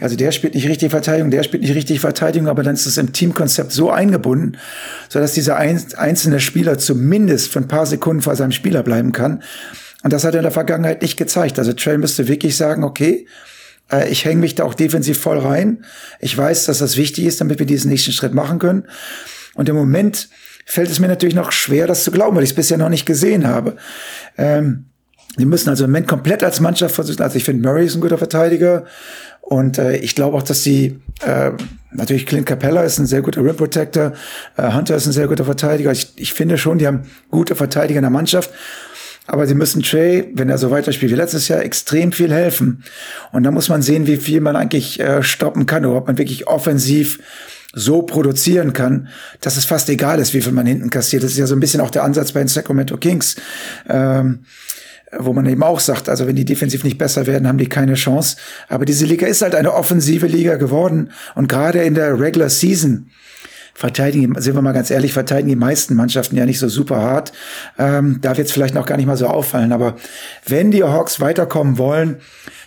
also 0.00 0.16
der 0.16 0.32
spielt 0.32 0.54
nicht 0.54 0.68
richtig 0.68 0.90
Verteidigung, 0.90 1.30
der 1.30 1.44
spielt 1.44 1.62
nicht 1.62 1.76
richtig 1.76 2.00
Verteidigung, 2.00 2.48
aber 2.48 2.64
dann 2.64 2.74
ist 2.74 2.86
es 2.86 2.98
im 2.98 3.12
Teamkonzept 3.12 3.70
so 3.70 3.90
eingebunden, 3.90 4.58
so 5.08 5.20
dass 5.20 5.32
dieser 5.32 5.56
einzelne 5.56 6.40
Spieler 6.40 6.76
zumindest 6.78 7.52
für 7.52 7.60
ein 7.60 7.68
paar 7.68 7.86
Sekunden 7.86 8.20
vor 8.20 8.34
seinem 8.34 8.50
Spieler 8.50 8.82
bleiben 8.82 9.12
kann. 9.12 9.44
Und 10.02 10.12
das 10.12 10.24
hat 10.24 10.34
er 10.34 10.40
in 10.40 10.44
der 10.44 10.52
Vergangenheit 10.52 11.02
nicht 11.02 11.16
gezeigt. 11.16 11.58
Also 11.58 11.72
Trail 11.72 11.98
müsste 11.98 12.28
wirklich 12.28 12.56
sagen, 12.56 12.84
okay, 12.84 13.26
äh, 13.90 14.08
ich 14.08 14.24
hänge 14.24 14.40
mich 14.40 14.54
da 14.54 14.64
auch 14.64 14.74
defensiv 14.74 15.20
voll 15.20 15.38
rein. 15.38 15.84
Ich 16.20 16.36
weiß, 16.36 16.64
dass 16.66 16.78
das 16.78 16.96
wichtig 16.96 17.24
ist, 17.24 17.40
damit 17.40 17.58
wir 17.58 17.66
diesen 17.66 17.90
nächsten 17.90 18.12
Schritt 18.12 18.34
machen 18.34 18.58
können. 18.58 18.84
Und 19.54 19.68
im 19.68 19.76
Moment 19.76 20.28
fällt 20.64 20.90
es 20.90 20.98
mir 20.98 21.08
natürlich 21.08 21.34
noch 21.34 21.52
schwer, 21.52 21.86
das 21.86 22.04
zu 22.04 22.10
glauben, 22.10 22.36
weil 22.36 22.44
ich 22.44 22.50
es 22.50 22.56
bisher 22.56 22.78
noch 22.78 22.88
nicht 22.88 23.06
gesehen 23.06 23.46
habe. 23.46 23.76
Ähm, 24.36 24.86
die 25.38 25.46
müssen 25.46 25.70
also 25.70 25.84
im 25.84 25.90
Moment 25.90 26.08
komplett 26.08 26.42
als 26.42 26.60
Mannschaft 26.60 26.94
versuchen. 26.94 27.22
Also 27.22 27.36
ich 27.36 27.44
finde, 27.44 27.66
Murray 27.66 27.86
ist 27.86 27.94
ein 27.94 28.00
guter 28.00 28.18
Verteidiger. 28.18 28.84
Und 29.40 29.78
äh, 29.78 29.96
ich 29.96 30.14
glaube 30.14 30.36
auch, 30.36 30.42
dass 30.42 30.62
sie, 30.62 31.00
äh, 31.20 31.52
natürlich 31.90 32.26
Clint 32.26 32.46
Capella 32.46 32.82
ist 32.82 32.98
ein 32.98 33.06
sehr 33.06 33.22
guter 33.22 33.42
Rim 33.42 33.56
Protector, 33.56 34.12
äh, 34.56 34.72
Hunter 34.72 34.96
ist 34.96 35.06
ein 35.06 35.12
sehr 35.12 35.26
guter 35.26 35.44
Verteidiger. 35.44 35.90
Ich, 35.90 36.12
ich 36.16 36.32
finde 36.32 36.58
schon, 36.58 36.78
die 36.78 36.86
haben 36.86 37.02
gute 37.30 37.54
Verteidiger 37.54 37.98
in 37.98 38.04
der 38.04 38.10
Mannschaft. 38.10 38.50
Aber 39.26 39.46
sie 39.46 39.54
müssen 39.54 39.82
Trey, 39.82 40.30
wenn 40.34 40.48
er 40.48 40.58
so 40.58 40.70
weiterspielt 40.70 41.12
wie 41.12 41.16
letztes 41.16 41.48
Jahr, 41.48 41.62
extrem 41.62 42.12
viel 42.12 42.32
helfen. 42.32 42.82
Und 43.30 43.44
da 43.44 43.50
muss 43.50 43.68
man 43.68 43.80
sehen, 43.80 44.06
wie 44.06 44.16
viel 44.16 44.40
man 44.40 44.56
eigentlich 44.56 44.98
äh, 44.98 45.22
stoppen 45.22 45.66
kann 45.66 45.86
oder 45.86 45.98
ob 45.98 46.06
man 46.08 46.18
wirklich 46.18 46.48
offensiv 46.48 47.20
so 47.72 48.02
produzieren 48.02 48.72
kann, 48.72 49.08
dass 49.40 49.56
es 49.56 49.64
fast 49.64 49.88
egal 49.88 50.18
ist, 50.18 50.34
wie 50.34 50.42
viel 50.42 50.52
man 50.52 50.66
hinten 50.66 50.90
kassiert. 50.90 51.22
Das 51.22 51.32
ist 51.32 51.38
ja 51.38 51.46
so 51.46 51.54
ein 51.54 51.60
bisschen 51.60 51.80
auch 51.80 51.90
der 51.90 52.04
Ansatz 52.04 52.32
bei 52.32 52.40
den 52.40 52.48
Sacramento 52.48 52.96
Kings, 52.96 53.36
ähm, 53.88 54.40
wo 55.16 55.32
man 55.32 55.46
eben 55.46 55.62
auch 55.62 55.80
sagt, 55.80 56.08
also 56.08 56.26
wenn 56.26 56.36
die 56.36 56.44
defensiv 56.44 56.84
nicht 56.84 56.98
besser 56.98 57.26
werden, 57.26 57.46
haben 57.46 57.58
die 57.58 57.68
keine 57.68 57.94
Chance. 57.94 58.36
Aber 58.68 58.84
diese 58.84 59.06
Liga 59.06 59.26
ist 59.26 59.42
halt 59.42 59.54
eine 59.54 59.72
offensive 59.72 60.26
Liga 60.26 60.56
geworden. 60.56 61.10
Und 61.34 61.48
gerade 61.48 61.82
in 61.82 61.94
der 61.94 62.18
Regular 62.18 62.50
Season 62.50 63.10
verteidigen, 63.74 64.34
sind 64.40 64.54
wir 64.54 64.62
mal 64.62 64.72
ganz 64.72 64.90
ehrlich, 64.90 65.12
verteidigen 65.12 65.48
die 65.48 65.56
meisten 65.56 65.94
Mannschaften 65.94 66.36
ja 66.36 66.46
nicht 66.46 66.58
so 66.58 66.68
super 66.68 67.00
hart. 67.00 67.32
Ähm, 67.78 68.18
da 68.20 68.36
wird 68.36 68.48
es 68.48 68.52
vielleicht 68.52 68.74
noch 68.74 68.86
gar 68.86 68.96
nicht 68.96 69.06
mal 69.06 69.16
so 69.16 69.26
auffallen. 69.26 69.72
Aber 69.72 69.96
wenn 70.46 70.70
die 70.70 70.84
Hawks 70.84 71.20
weiterkommen 71.20 71.78
wollen, 71.78 72.16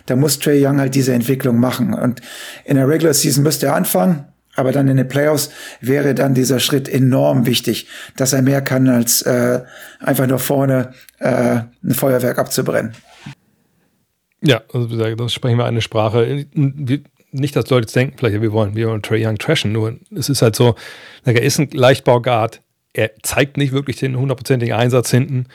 dann 0.06 0.20
muss 0.20 0.38
Trey 0.38 0.64
Young 0.64 0.80
halt 0.80 0.94
diese 0.94 1.12
Entwicklung 1.12 1.58
machen. 1.58 1.94
Und 1.94 2.20
in 2.64 2.76
der 2.76 2.88
Regular 2.88 3.14
Season 3.14 3.42
müsste 3.42 3.66
er 3.66 3.74
anfangen. 3.74 4.26
Aber 4.56 4.72
dann 4.72 4.88
in 4.88 4.96
den 4.96 5.08
Playoffs 5.08 5.50
wäre 5.80 6.14
dann 6.14 6.32
dieser 6.32 6.60
Schritt 6.60 6.88
enorm 6.88 7.44
wichtig, 7.44 7.88
dass 8.16 8.32
er 8.32 8.40
mehr 8.40 8.62
kann, 8.62 8.88
als 8.88 9.20
äh, 9.22 9.62
einfach 10.00 10.26
nur 10.26 10.38
vorne 10.38 10.92
äh, 11.18 11.60
ein 11.84 11.94
Feuerwerk 11.94 12.38
abzubrennen. 12.38 12.92
Ja, 14.42 14.62
also 14.72 14.86
das 14.86 15.32
sprechen 15.34 15.58
wir 15.58 15.66
eine 15.66 15.82
Sprache 15.82 16.46
nicht, 17.40 17.56
dass 17.56 17.70
Leute 17.70 17.92
denken, 17.92 18.16
vielleicht, 18.18 18.40
wir 18.40 18.52
wollen, 18.52 18.74
wir 18.74 18.88
wollen 18.88 19.02
Trey 19.02 19.24
Young 19.26 19.38
trashen, 19.38 19.72
nur 19.72 19.96
es 20.14 20.28
ist 20.28 20.42
halt 20.42 20.56
so, 20.56 20.74
er 21.24 21.42
ist 21.42 21.58
ein 21.58 21.70
Leichtbauguard, 21.72 22.62
er 22.92 23.10
zeigt 23.22 23.56
nicht 23.56 23.72
wirklich 23.72 23.96
den 23.96 24.16
hundertprozentigen 24.16 24.74
Einsatz 24.74 25.10
hinten. 25.10 25.46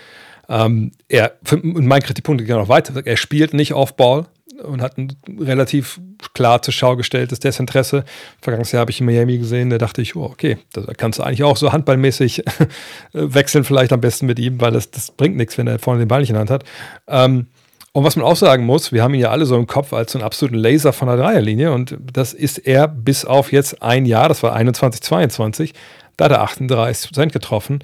Ähm, 0.50 0.92
er, 1.08 1.34
und 1.52 1.86
mein 1.86 2.02
Kritikpunkt 2.02 2.46
geht 2.46 2.50
noch 2.50 2.70
weiter, 2.70 3.02
er 3.06 3.18
spielt 3.18 3.54
nicht 3.54 3.74
auf 3.74 3.96
Ball 3.96 4.28
und 4.64 4.82
hat 4.82 4.98
ein 4.98 5.16
relativ 5.40 6.00
klar 6.34 6.62
zur 6.62 6.74
Schau 6.74 6.96
gestelltes 6.96 7.40
Desinteresse. 7.40 8.04
Vergangenes 8.42 8.72
Jahr 8.72 8.82
habe 8.82 8.92
ich 8.92 9.00
in 9.00 9.06
Miami 9.06 9.38
gesehen, 9.38 9.70
da 9.70 9.78
dachte 9.78 10.02
ich, 10.02 10.16
oh, 10.16 10.26
okay, 10.26 10.58
da 10.74 10.82
kannst 10.96 11.20
du 11.20 11.24
eigentlich 11.24 11.44
auch 11.44 11.58
so 11.58 11.72
handballmäßig 11.72 12.44
wechseln, 13.14 13.64
vielleicht 13.64 13.94
am 13.94 14.02
besten 14.02 14.26
mit 14.26 14.40
ihm, 14.40 14.62
weil 14.62 14.72
das, 14.72 14.92
das 14.92 15.12
bringt 15.12 15.38
nichts, 15.38 15.58
wenn 15.58 15.68
er 15.68 15.80
vorne 15.80 16.00
den 16.00 16.08
Ball 16.08 16.22
nicht 16.22 16.30
in 16.30 16.36
der 16.36 16.42
Hand 16.42 16.52
hat. 16.52 16.64
Ähm, 17.08 17.48
Und 17.94 18.06
was 18.06 18.16
man 18.16 18.26
auch 18.26 18.38
sagen 18.38 18.66
muss, 18.66 18.94
wir 18.94 19.04
haben 19.04 19.14
ihn 19.14 19.22
ja 19.22 19.32
alle 19.32 19.46
so 19.46 19.58
im 19.58 19.68
Kopf 19.68 19.92
als 19.92 20.14
so 20.14 20.20
einen 20.20 20.26
absoluten 20.26 20.58
Laser 20.58 20.94
von 20.94 21.10
der 21.10 21.18
Dreierlinie 21.18 21.74
und 21.74 21.98
das 22.14 22.34
ist 22.34 22.58
er 22.60 22.88
bis 22.88 23.26
auf 23.26 23.52
jetzt 23.52 23.82
ein 23.84 24.06
Jahr, 24.06 24.30
das 24.30 24.44
war 24.44 24.54
21, 24.54 25.02
22, 25.02 25.74
da 26.16 26.26
hat 26.26 26.32
er 26.32 26.42
38 26.42 27.10
Prozent 27.10 27.34
getroffen 27.34 27.84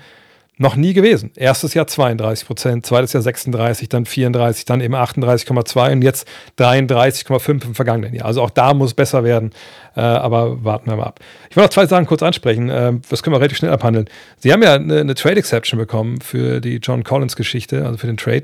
noch 0.59 0.75
nie 0.75 0.93
gewesen. 0.93 1.31
Erstes 1.35 1.73
Jahr 1.73 1.85
32 1.85 2.47
Prozent, 2.47 2.85
zweites 2.85 3.13
Jahr 3.13 3.21
36, 3.21 3.89
dann 3.89 4.05
34, 4.05 4.65
dann 4.65 4.81
eben 4.81 4.95
38,2 4.95 5.91
und 5.91 6.01
jetzt 6.01 6.27
33,5% 6.57 7.65
im 7.65 7.75
vergangenen 7.75 8.13
Jahr. 8.13 8.25
Also 8.25 8.41
auch 8.41 8.49
da 8.49 8.73
muss 8.73 8.93
besser 8.93 9.23
werden, 9.23 9.51
äh, 9.95 10.01
aber 10.01 10.63
warten 10.63 10.89
wir 10.89 10.97
mal 10.97 11.05
ab. 11.05 11.19
Ich 11.49 11.55
will 11.55 11.63
noch 11.63 11.69
zwei 11.69 11.85
Sachen 11.85 12.07
kurz 12.07 12.23
ansprechen, 12.23 12.69
äh, 12.69 12.93
das 13.09 13.21
können 13.21 13.35
wir 13.35 13.39
relativ 13.39 13.59
schnell 13.59 13.71
abhandeln. 13.71 14.09
Sie 14.39 14.51
haben 14.51 14.63
ja 14.63 14.73
eine, 14.73 14.99
eine 14.99 15.15
Trade 15.15 15.37
Exception 15.37 15.77
bekommen 15.77 16.21
für 16.21 16.59
die 16.59 16.77
John 16.77 17.03
Collins 17.03 17.35
Geschichte, 17.35 17.85
also 17.85 17.97
für 17.97 18.07
den 18.07 18.17
Trade. 18.17 18.43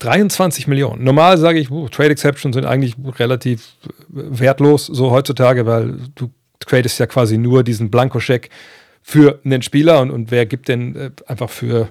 23 0.00 0.66
Millionen. 0.68 1.02
Normal 1.02 1.38
sage 1.38 1.58
ich, 1.58 1.70
uh, 1.70 1.88
Trade 1.88 2.10
Exceptions 2.10 2.54
sind 2.54 2.64
eigentlich 2.64 2.94
relativ 3.18 3.76
wertlos 4.08 4.86
so 4.86 5.10
heutzutage, 5.10 5.66
weil 5.66 5.96
du 6.14 6.30
tradest 6.60 6.98
ja 6.98 7.06
quasi 7.06 7.38
nur 7.38 7.64
diesen 7.64 7.90
Blankoscheck 7.90 8.50
für 9.02 9.40
einen 9.44 9.62
Spieler 9.62 10.00
und, 10.00 10.10
und 10.10 10.30
wer 10.30 10.46
gibt 10.46 10.68
denn 10.68 10.94
äh, 10.94 11.10
einfach 11.26 11.50
für, 11.50 11.88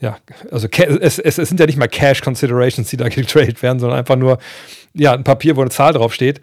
ja, 0.00 0.18
also 0.50 0.68
es, 0.68 1.18
es, 1.18 1.38
es, 1.38 1.48
sind 1.48 1.60
ja 1.60 1.66
nicht 1.66 1.78
mal 1.78 1.88
Cash 1.88 2.22
Considerations, 2.22 2.88
die 2.90 2.96
da 2.96 3.08
getradet 3.10 3.62
werden, 3.62 3.78
sondern 3.78 3.98
einfach 3.98 4.16
nur, 4.16 4.38
ja, 4.94 5.12
ein 5.12 5.24
Papier, 5.24 5.56
wo 5.56 5.60
eine 5.60 5.70
Zahl 5.70 5.92
draufsteht. 5.92 6.40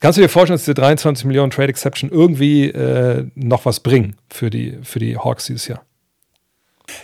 Kannst 0.00 0.18
du 0.18 0.22
dir 0.22 0.28
vorstellen, 0.28 0.56
dass 0.56 0.64
diese 0.64 0.74
23 0.74 1.24
Millionen 1.24 1.50
Trade 1.50 1.68
Exception 1.68 2.10
irgendwie 2.10 2.66
äh, 2.66 3.26
noch 3.34 3.64
was 3.64 3.80
bringen 3.80 4.16
für 4.28 4.50
die, 4.50 4.78
für 4.82 4.98
die 4.98 5.16
Hawks 5.16 5.46
dieses 5.46 5.66
Jahr? 5.66 5.84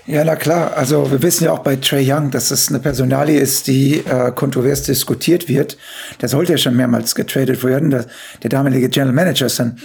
Ja, 0.06 0.24
na 0.24 0.36
klar. 0.36 0.76
Also 0.76 1.10
wir 1.10 1.22
wissen 1.22 1.44
ja 1.44 1.52
auch 1.52 1.60
bei 1.60 1.76
Trey 1.76 2.10
Young, 2.10 2.30
dass 2.30 2.50
es 2.50 2.68
eine 2.68 2.80
Personalie 2.80 3.38
ist, 3.38 3.66
die 3.66 3.98
äh, 3.98 4.30
kontrovers 4.32 4.82
diskutiert 4.82 5.48
wird. 5.48 5.78
Der 6.20 6.28
sollte 6.28 6.52
ja 6.52 6.58
schon 6.58 6.76
mehrmals 6.76 7.14
getradet 7.14 7.64
werden. 7.64 7.90
Der, 7.90 8.06
der 8.42 8.50
damalige 8.50 8.88
General 8.88 9.14
Manager 9.14 9.46
ist 9.46 9.58
dann 9.58 9.78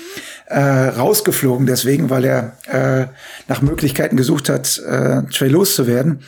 äh, 0.47 0.59
rausgeflogen, 0.59 1.65
deswegen, 1.65 2.09
weil 2.09 2.25
er 2.25 2.57
äh, 2.67 3.07
nach 3.47 3.61
Möglichkeiten 3.61 4.17
gesucht 4.17 4.49
hat, 4.49 4.79
äh, 4.79 5.21
Trey 5.31 5.47
loszuwerden. 5.47 6.19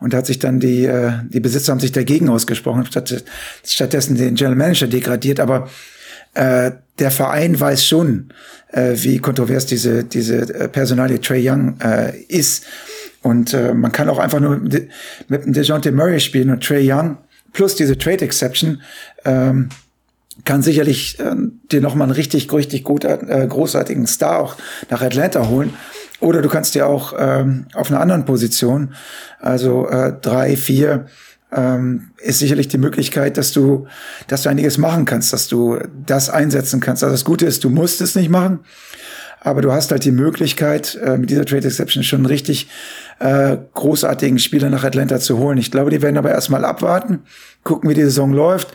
Und 0.00 0.12
da 0.12 0.18
hat 0.18 0.26
sich 0.26 0.38
dann 0.38 0.58
die, 0.58 0.84
äh, 0.84 1.12
die 1.28 1.40
Besitzer 1.40 1.72
haben 1.72 1.80
sich 1.80 1.92
dagegen 1.92 2.28
ausgesprochen, 2.28 2.84
statt, 2.86 3.24
stattdessen 3.64 4.16
den 4.16 4.34
General 4.34 4.56
Manager 4.56 4.86
degradiert. 4.86 5.38
Aber 5.38 5.68
äh, 6.34 6.72
der 6.98 7.10
Verein 7.10 7.58
weiß 7.58 7.84
schon, 7.84 8.32
äh, 8.72 8.92
wie 8.96 9.18
kontrovers 9.18 9.66
diese, 9.66 10.04
diese 10.04 10.36
äh, 10.54 10.68
Personalie 10.68 11.20
Trey 11.20 11.48
Young 11.48 11.78
äh, 11.80 12.16
ist. 12.28 12.64
Und 13.24 13.54
äh, 13.54 13.74
man 13.74 13.90
kann 13.90 14.08
auch 14.08 14.18
einfach 14.18 14.38
nur 14.38 14.58
mit 14.58 14.90
dem 15.30 15.52
DeJounte 15.52 15.90
Murray 15.90 16.20
spielen 16.20 16.50
und 16.50 16.62
Trey 16.62 16.92
Young 16.92 17.16
plus 17.54 17.74
diese 17.74 17.96
Trade 17.96 18.22
Exception 18.22 18.82
ähm, 19.24 19.70
kann 20.44 20.62
sicherlich 20.62 21.18
äh, 21.20 21.34
dir 21.72 21.80
nochmal 21.80 22.08
einen 22.08 22.16
richtig, 22.16 22.52
richtig 22.52 22.84
gut, 22.84 23.04
äh, 23.04 23.46
großartigen 23.48 24.06
Star 24.06 24.40
auch 24.40 24.56
nach 24.90 25.00
Atlanta 25.00 25.48
holen. 25.48 25.72
Oder 26.20 26.42
du 26.42 26.50
kannst 26.50 26.74
dir 26.74 26.86
auch 26.86 27.14
ähm, 27.16 27.66
auf 27.72 27.90
einer 27.90 28.00
anderen 28.00 28.24
Position, 28.24 28.94
also 29.40 29.88
äh, 29.88 30.12
drei, 30.20 30.56
vier, 30.56 31.06
ähm, 31.52 32.10
ist 32.18 32.40
sicherlich 32.40 32.68
die 32.68 32.78
Möglichkeit, 32.78 33.36
dass 33.38 33.52
du, 33.52 33.86
dass 34.26 34.42
du 34.42 34.50
einiges 34.50 34.76
machen 34.76 35.04
kannst, 35.04 35.32
dass 35.32 35.48
du 35.48 35.78
das 36.04 36.28
einsetzen 36.28 36.80
kannst. 36.80 37.04
Also 37.04 37.14
das 37.14 37.24
Gute 37.24 37.46
ist, 37.46 37.64
du 37.64 37.70
musst 37.70 38.00
es 38.00 38.14
nicht 38.16 38.28
machen. 38.28 38.60
Aber 39.44 39.60
du 39.60 39.70
hast 39.70 39.90
halt 39.90 40.04
die 40.04 40.10
Möglichkeit, 40.10 40.98
äh, 41.04 41.18
mit 41.18 41.28
dieser 41.28 41.44
Trade 41.44 41.66
Exception 41.66 42.02
schon 42.02 42.24
richtig 42.24 42.68
äh, 43.20 43.58
großartigen 43.74 44.38
Spieler 44.38 44.70
nach 44.70 44.84
Atlanta 44.84 45.20
zu 45.20 45.38
holen. 45.38 45.58
Ich 45.58 45.70
glaube, 45.70 45.90
die 45.90 46.00
werden 46.00 46.16
aber 46.16 46.30
erstmal 46.30 46.64
abwarten, 46.64 47.20
gucken, 47.62 47.90
wie 47.90 47.94
die 47.94 48.02
Saison 48.02 48.32
läuft. 48.32 48.74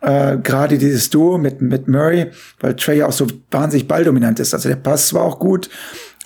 Äh, 0.00 0.38
Gerade 0.38 0.76
dieses 0.76 1.08
Duo 1.08 1.38
mit, 1.38 1.62
mit 1.62 1.86
Murray, 1.86 2.32
weil 2.58 2.74
Trey 2.74 3.04
auch 3.04 3.12
so 3.12 3.28
wahnsinnig 3.52 3.86
balldominant 3.86 4.40
ist. 4.40 4.52
Also 4.52 4.68
der 4.68 4.76
Pass 4.76 5.06
zwar 5.06 5.22
auch 5.22 5.38
gut, 5.38 5.70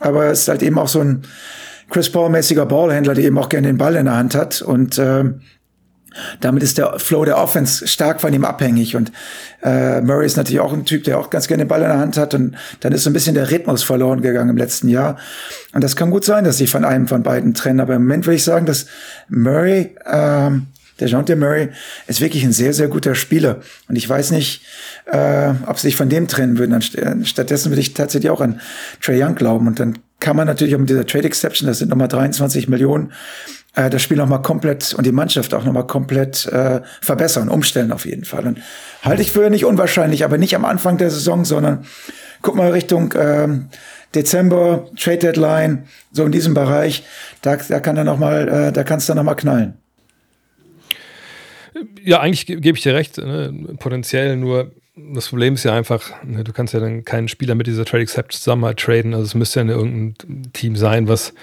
aber 0.01 0.25
es 0.27 0.41
ist 0.41 0.49
halt 0.49 0.63
eben 0.63 0.79
auch 0.79 0.89
so 0.89 1.01
ein 1.01 1.23
Chris 1.91 2.11
Paul-mäßiger 2.11 2.65
Ballhändler, 2.65 3.15
der 3.15 3.25
eben 3.25 3.39
auch 3.39 3.51
gerne 3.51 3.69
den 3.69 3.79
Ball 3.79 3.95
in 3.97 4.07
der 4.07 4.17
Hand 4.17 4.35
hat. 4.35 4.63
Und 4.63 4.97
äh, 4.97 5.25
damit 6.41 6.63
ist 6.63 6.79
der 6.79 6.99
Flow 6.99 7.25
der 7.25 7.39
Offense 7.39 7.87
stark 7.87 8.21
von 8.21 8.33
ihm 8.33 8.45
abhängig. 8.45 8.97
Und 8.97 9.13
äh, 9.63 10.01
Murray 10.01 10.27
ist 10.27 10.37
natürlich 10.37 10.61
auch 10.61 10.73
ein 10.73 10.85
Typ, 10.85 11.05
der 11.05 11.19
auch 11.19 11.31
ganz 11.31 11.49
gerne 11.49 11.65
den 11.65 11.69
Ball 11.69 11.83
in 11.83 11.89
der 11.89 11.99
Hand 11.99 12.17
hat. 12.17 12.35
Und 12.35 12.57
dann 12.81 12.93
ist 12.93 13.05
so 13.05 13.11
ein 13.11 13.13
bisschen 13.13 13.35
der 13.35 13.51
Rhythmus 13.51 13.83
verloren 13.83 14.23
gegangen 14.23 14.51
im 14.51 14.57
letzten 14.57 14.89
Jahr. 14.89 15.19
Und 15.73 15.83
das 15.83 15.97
kann 15.97 16.11
gut 16.11 16.25
sein, 16.25 16.45
dass 16.45 16.59
sie 16.59 16.67
von 16.67 16.85
einem 16.85 17.07
von 17.09 17.23
beiden 17.23 17.55
trennen. 17.55 17.81
Aber 17.81 17.95
im 17.95 18.03
Moment 18.03 18.27
würde 18.27 18.37
ich 18.37 18.45
sagen, 18.45 18.67
dass 18.67 18.87
Murray, 19.29 19.95
ähm, 20.11 20.67
der 21.01 21.09
Jean 21.09 21.25
Murray, 21.39 21.69
ist 22.07 22.21
wirklich 22.21 22.45
ein 22.45 22.53
sehr, 22.53 22.73
sehr 22.73 22.89
guter 22.89 23.15
Spieler. 23.15 23.61
Und 23.89 23.97
ich 23.97 24.09
weiß 24.09 24.31
nicht, 24.31 24.63
äh, 25.07 25.51
ob 25.67 25.79
sie 25.79 25.89
sich 25.89 25.97
von 25.97 26.09
dem 26.09 26.29
trennen 26.29 26.59
würden. 26.59 26.81
Stattdessen 27.25 27.71
würde 27.71 27.81
ich 27.81 27.95
tatsächlich 27.95 28.31
auch 28.31 28.41
an 28.41 28.61
Trey 29.03 29.23
Young 29.23 29.35
glauben. 29.35 29.67
Und 29.67 29.79
dann 29.79 29.99
kann 30.21 30.37
man 30.37 30.47
natürlich 30.47 30.75
auch 30.75 30.79
mit 30.79 30.89
dieser 30.89 31.07
Trade 31.07 31.27
Exception, 31.27 31.67
das 31.67 31.79
sind 31.79 31.91
nochmal 31.91 32.09
23 32.09 32.69
Millionen, 32.69 33.13
äh, 33.77 33.91
das 33.91 34.03
Spiel 34.03 34.17
nochmal 34.17 34.43
komplett 34.43 34.95
und 34.95 35.07
die 35.07 35.13
Mannschaft 35.13 35.55
auch 35.55 35.65
nochmal 35.65 35.87
komplett 35.87 36.47
äh, 36.47 36.81
verbessern, 37.01 37.49
umstellen 37.49 37.93
auf 37.93 38.05
jeden 38.05 38.25
Fall. 38.25 38.47
Und 38.47 38.59
halte 39.03 39.23
ich 39.23 39.31
für 39.31 39.49
nicht 39.51 39.65
unwahrscheinlich, 39.65 40.25
aber 40.25 40.39
nicht 40.39 40.57
am 40.57 40.65
Anfang 40.65 40.99
der 40.99 41.11
Saison, 41.11 41.45
sondern 41.45 41.85
guck 42.43 42.57
mal 42.57 42.73
Richtung 42.73 43.13
äh, 43.13 43.49
Dezember, 44.15 44.89
Trade 44.99 45.19
Deadline, 45.19 45.85
so 46.11 46.25
in 46.25 46.33
diesem 46.33 46.55
Bereich, 46.55 47.05
da, 47.43 47.57
da 47.57 47.81
kann 47.81 47.97
er 47.97 48.05
noch 48.05 48.19
mal, 48.19 48.49
äh, 48.49 48.73
da 48.73 48.83
kannst 48.83 49.09
du 49.09 49.15
noch 49.15 49.23
mal 49.23 49.35
knallen. 49.35 49.75
Ja, 52.03 52.21
eigentlich 52.21 52.47
gebe 52.47 52.79
ich 52.79 52.83
dir 52.83 52.95
recht, 52.95 53.19
ne? 53.19 53.77
potenziell 53.79 54.37
nur 54.37 54.73
das 54.97 55.29
Problem 55.29 55.55
ist 55.55 55.65
ja 55.65 55.75
einfach, 55.75 56.11
ne, 56.25 56.43
du 56.43 56.53
kannst 56.53 56.73
ja 56.73 56.81
dann 56.81 57.05
keinen 57.05 57.29
Spieler 57.29 57.55
mit 57.55 57.67
dieser 57.67 57.85
Trade 57.85 58.03
Accept 58.03 58.33
zusammen 58.33 58.65
halt 58.65 58.79
traden. 58.79 59.13
Also 59.13 59.27
es 59.27 59.35
müsste 59.35 59.61
ja 59.61 59.67
irgendein 59.67 60.51
Team 60.55 60.75
sein, 60.75 61.07
was 61.07 61.35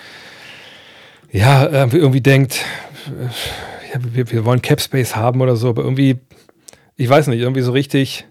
ja, 1.33 1.67
irgendwie 1.67 2.21
denkt, 2.21 2.63
ja, 3.91 3.99
wir, 4.01 4.31
wir, 4.31 4.45
wollen 4.45 4.61
Cap 4.61 4.79
Space 4.79 5.15
haben 5.15 5.41
oder 5.41 5.55
so, 5.55 5.69
aber 5.69 5.83
irgendwie, 5.83 6.19
ich 6.95 7.09
weiß 7.09 7.27
nicht, 7.27 7.39
irgendwie 7.39 7.61
so 7.61 7.71
richtig 7.71 8.25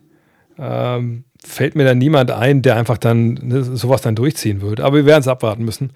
ähm, 0.59 1.25
fällt 1.45 1.75
mir 1.75 1.85
da 1.85 1.95
niemand 1.95 2.31
ein, 2.31 2.63
der 2.63 2.77
einfach 2.77 2.99
dann 2.99 3.35
ne, 3.35 3.65
sowas 3.65 4.03
dann 4.03 4.15
durchziehen 4.15 4.61
würde. 4.61 4.85
Aber 4.85 4.97
wir 4.97 5.07
werden 5.07 5.21
es 5.21 5.29
abwarten 5.29 5.65
müssen. 5.65 5.91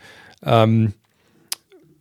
Ähm, 0.45 0.92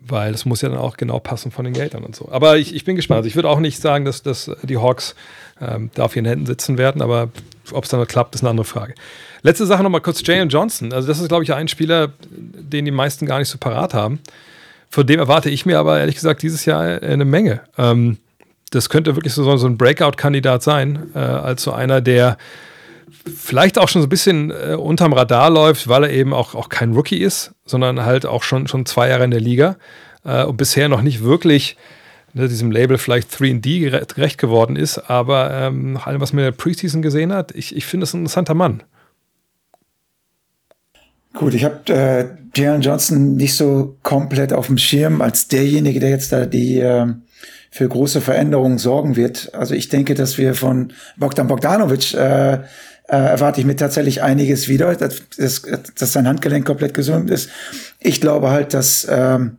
weil 0.08 0.34
es 0.34 0.46
muss 0.46 0.62
ja 0.62 0.70
dann 0.70 0.78
auch 0.78 0.98
genau 0.98 1.20
passen 1.20 1.52
von 1.52 1.66
den 1.66 1.74
Geldern 1.74 2.04
und 2.04 2.16
so. 2.16 2.30
Aber 2.32 2.58
ich, 2.58 2.76
ich 2.76 2.86
bin 2.86 2.96
gespannt. 2.96 3.18
Also 3.18 3.28
ich 3.28 3.36
würde 3.36 3.50
auch 3.50 3.60
nicht 3.60 3.82
sagen, 3.82 4.06
dass, 4.06 4.22
dass 4.22 4.52
die 4.64 4.78
Hawks 4.78 5.16
ähm, 5.60 5.90
da 5.96 6.04
auf 6.04 6.16
ihren 6.16 6.26
Händen 6.26 6.46
sitzen 6.46 6.78
werden, 6.78 7.02
aber 7.02 7.30
ob 7.72 7.86
es 7.86 7.90
dann 7.90 8.06
klappt, 8.06 8.36
ist 8.36 8.42
eine 8.42 8.52
andere 8.52 8.66
Frage. 8.66 8.94
Letzte 9.42 9.66
Sache 9.66 9.82
nochmal 9.82 10.02
kurz: 10.02 10.22
Jalen 10.26 10.50
Johnson. 10.50 10.94
Also, 10.94 11.08
das 11.08 11.20
ist, 11.20 11.28
glaube 11.28 11.44
ich, 11.44 11.54
ein 11.54 11.68
Spieler, 11.68 12.12
den 12.30 12.86
die 12.86 12.92
meisten 12.92 13.26
gar 13.26 13.40
nicht 13.40 13.50
so 13.50 13.58
parat 13.58 13.96
haben. 13.96 14.20
Von 14.96 15.06
dem 15.06 15.20
erwarte 15.20 15.50
ich 15.50 15.66
mir 15.66 15.78
aber 15.78 16.00
ehrlich 16.00 16.16
gesagt 16.16 16.42
dieses 16.42 16.64
Jahr 16.64 17.02
eine 17.02 17.26
Menge. 17.26 17.60
Ähm, 17.78 18.18
das 18.72 18.88
könnte 18.88 19.18
wirklich 19.18 19.34
so, 19.34 19.58
so 19.58 19.68
ein 19.68 19.78
Breakout-Kandidat 19.78 20.64
sein, 20.64 21.10
äh, 21.14 21.20
als 21.20 21.64
so 21.64 21.74
einer, 21.74 22.00
der 22.00 22.38
vielleicht 23.36 23.78
auch 23.78 23.90
schon 23.90 24.02
so 24.02 24.06
ein 24.06 24.10
bisschen 24.10 24.52
äh, 24.52 24.76
unterm 24.76 25.12
Radar 25.12 25.50
läuft, 25.50 25.90
weil 25.90 26.06
er 26.06 26.12
eben 26.12 26.34
auch, 26.34 26.56
auch 26.56 26.70
kein 26.70 26.94
Rookie 26.94 27.18
ist, 27.18 27.54
sondern 27.66 28.06
halt 28.06 28.26
auch 28.26 28.42
schon, 28.42 28.70
schon 28.70 28.86
zwei 28.86 29.10
Jahre 29.10 29.26
in 29.26 29.32
der 29.32 29.42
Liga 29.42 29.76
äh, 30.24 30.46
und 30.46 30.56
bisher 30.56 30.88
noch 30.88 31.02
nicht 31.02 31.22
wirklich 31.22 31.76
ne, 32.32 32.48
diesem 32.48 32.72
Label 32.72 32.98
vielleicht 32.98 33.30
3D 33.36 33.90
gerecht 33.90 34.38
geworden 34.38 34.78
ist. 34.78 34.98
Aber 35.10 35.52
ähm, 35.52 35.92
nach 35.92 36.08
allem, 36.08 36.22
was 36.22 36.32
man 36.32 36.46
in 36.46 36.52
der 36.52 36.58
Preseason 36.58 37.02
gesehen 37.02 37.34
hat, 37.34 37.52
ich, 37.54 37.76
ich 37.76 37.86
finde 37.86 38.06
es 38.06 38.14
ein 38.14 38.20
interessanter 38.22 38.54
Mann. 38.54 38.82
Gut, 41.36 41.54
ich 41.54 41.66
habe 41.66 41.94
äh, 41.94 42.26
Jalen 42.56 42.82
Johnson 42.82 43.36
nicht 43.36 43.56
so 43.56 43.98
komplett 44.04 44.54
auf 44.54 44.68
dem 44.68 44.78
Schirm 44.78 45.22
als 45.22 45.50
derjenige, 45.50 46.00
der 46.00 46.10
jetzt 46.10 46.32
da 46.32 46.46
die 46.46 46.80
äh, 46.80 47.08
für 47.70 47.90
große 47.90 48.22
Veränderungen 48.22 48.78
sorgen 48.78 49.18
wird. 49.18 49.54
Also 49.54 49.74
ich 49.74 49.90
denke, 49.90 50.16
dass 50.16 50.38
wir 50.38 50.56
von 50.56 50.94
Bogdan 51.18 51.48
Bogdanovic 51.48 52.14
äh, 52.14 52.54
äh, 52.54 52.60
erwarte 53.08 53.60
ich 53.60 53.68
mir 53.68 53.76
tatsächlich 53.76 54.24
einiges 54.24 54.70
wieder, 54.70 54.96
dass, 54.96 55.22
dass, 55.38 56.14
sein 56.14 56.28
Handgelenk 56.28 56.66
komplett 56.66 56.94
gesund 56.94 57.30
ist. 57.30 57.50
Ich 58.00 58.22
glaube 58.22 58.50
halt, 58.50 58.74
dass 58.74 59.06
ähm, 59.10 59.58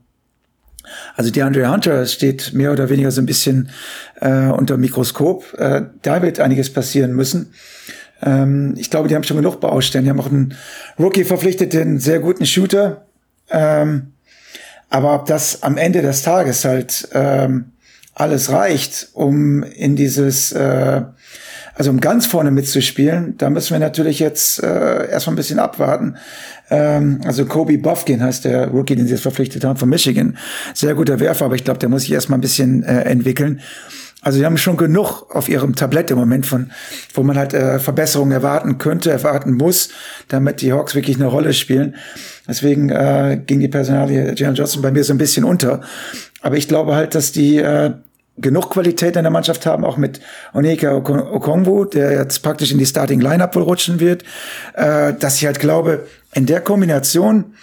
also 1.15 1.31
die 1.31 1.43
Andre 1.43 1.71
Hunter 1.71 2.07
steht 2.07 2.55
mehr 2.55 2.73
oder 2.73 2.89
weniger 2.89 3.11
so 3.11 3.21
ein 3.21 3.27
bisschen 3.27 3.69
äh, 4.21 4.47
unter 4.47 4.79
Mikroskop. 4.79 5.53
Äh, 5.59 5.83
da 6.03 6.23
wird 6.23 6.41
einiges 6.41 6.73
passieren 6.73 7.13
müssen. 7.13 7.53
Ähm, 8.23 8.75
ich 8.77 8.91
glaube, 8.91 9.09
die 9.09 9.15
haben 9.15 9.25
schon 9.25 9.37
genug 9.37 9.61
Baustellen. 9.61 10.05
Die 10.05 10.11
haben 10.11 10.21
auch 10.21 10.31
einen 10.31 10.55
Rookie 10.99 11.25
verpflichtet, 11.25 11.73
den 11.73 11.99
sehr 11.99 12.21
guten 12.21 12.47
Shooter. 12.47 13.07
Ähm, 13.51 14.13
aber 14.89 15.15
ob 15.15 15.27
das 15.27 15.63
am 15.63 15.77
Ende 15.77 16.03
des 16.03 16.23
Tages 16.23 16.65
halt 16.65 17.09
ähm, 17.13 17.73
alles 18.15 18.51
reicht, 18.51 19.09
um 19.13 19.63
in 19.63 19.97
dieses, 19.97 20.53
äh, 20.53 21.03
also 21.75 21.91
um 21.91 22.01
ganz 22.01 22.25
vorne 22.27 22.51
mitzuspielen, 22.51 23.37
da 23.37 23.51
müssen 23.51 23.73
wir 23.73 23.79
natürlich 23.79 24.21
jetzt 24.21 24.63
äh, 24.63 25.11
erstmal 25.11 25.35
ein 25.35 25.37
bisschen 25.37 25.59
abwarten. 25.59 26.17
Ähm, 26.71 27.21
also 27.25 27.45
Kobe 27.45 27.77
Buffkin 27.77 28.23
heißt 28.23 28.47
der 28.47 28.69
Rookie, 28.69 28.97
den 28.97 29.07
sie 29.07 29.13
jetzt 29.13 29.23
verpflichtet 29.23 29.65
haben 29.65 29.77
von 29.77 29.89
Michigan. 29.89 30.39
Sehr 30.73 30.95
guter 30.95 31.21
Werfer, 31.21 31.45
aber 31.45 31.57
ich 31.57 31.65
glaube, 31.65 31.79
der 31.79 31.91
muss 31.91 32.03
sich 32.03 32.13
erstmal 32.13 32.39
ein 32.39 32.43
bisschen 32.43 32.83
äh, 32.83 33.03
entwickeln. 33.03 33.61
Also 34.27 34.41
die 34.41 34.45
haben 34.45 34.59
schon 34.59 34.77
genug 34.77 35.33
auf 35.33 35.49
ihrem 35.49 35.77
Tablett 35.77 36.11
im 36.11 36.19
Moment 36.19 36.47
von, 36.47 36.73
wo 37.15 37.23
man 37.23 37.39
halt 37.39 37.55
äh, 37.55 37.79
Verbesserungen 37.79 38.33
erwarten 38.33 38.77
könnte, 38.77 39.13
erwarten 39.13 39.53
muss, 39.53 39.91
damit 40.27 40.63
die 40.63 40.73
Hawks 40.73 40.97
wirklich 40.97 41.15
eine 41.15 41.27
Rolle 41.27 41.53
spielen. 41.53 41.95
Deswegen 42.49 42.89
äh, 42.89 43.41
ging 43.47 43.61
die 43.61 43.69
Personalie 43.69 44.35
Jalen 44.35 44.57
Johnson 44.57 44.83
bei 44.83 44.91
mir 44.91 45.05
so 45.05 45.15
ein 45.15 45.19
bisschen 45.19 45.45
unter. 45.45 45.81
Aber 46.43 46.57
ich 46.57 46.67
glaube 46.67 46.97
halt, 46.97 47.15
dass 47.15 47.31
die 47.31 47.59
äh, 47.59 47.93
genug 48.37 48.71
Qualität 48.71 49.15
in 49.15 49.23
der 49.23 49.31
Mannschaft 49.31 49.65
haben, 49.65 49.85
auch 49.85 49.97
mit 49.97 50.21
Onyeka 50.53 50.97
Okongwu, 50.97 51.85
der 51.85 52.11
jetzt 52.11 52.43
praktisch 52.43 52.73
in 52.73 52.79
die 52.79 52.87
Starting 52.87 53.21
Lineup 53.21 53.55
wohl 53.55 53.63
rutschen 53.63 54.01
wird, 54.01 54.25
äh, 54.75 55.15
dass 55.15 55.37
ich 55.37 55.47
halt 55.47 55.61
glaube, 55.61 56.05
in 56.35 56.47
der 56.47 56.63
Kombination 56.63 57.55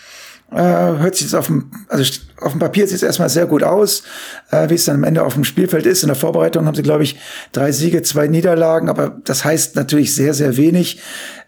äh, 0.54 1.00
hört 1.00 1.16
sich 1.16 1.28
jetzt 1.28 1.36
auf 1.36 1.48
dem, 1.48 1.72
also 1.90 2.04
auf 2.40 2.52
dem 2.52 2.60
Papier 2.60 2.88
sieht 2.88 2.98
es 2.98 3.04
erstmal 3.04 3.30
sehr 3.30 3.46
gut 3.46 3.64
aus. 3.64 4.04
Äh, 4.52 4.70
wie 4.70 4.76
es 4.76 4.86
dann 4.86 4.96
am 4.96 5.04
Ende 5.04 5.24
auf 5.24 5.34
dem 5.34 5.44
Spielfeld 5.44 5.86
ist, 5.86 6.04
in 6.04 6.08
der 6.08 6.16
Vorbereitung 6.16 6.66
haben 6.66 6.76
sie, 6.76 6.84
glaube 6.84 7.04
ich, 7.04 7.18
drei 7.52 7.72
Siege, 7.72 8.02
zwei 8.04 8.28
Niederlagen, 8.28 8.90
aber 8.90 9.18
das 9.24 9.44
heißt 9.46 9.76
natürlich 9.76 10.16
sehr, 10.16 10.34
sehr 10.34 10.58
wenig. 10.58 11.02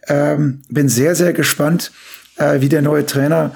Ähm, 0.07 0.61
bin 0.69 0.89
sehr, 0.89 1.15
sehr 1.15 1.33
gespannt, 1.33 1.91
äh, 2.37 2.61
wie 2.61 2.69
der 2.69 2.81
neue 2.81 3.05
Trainer 3.05 3.51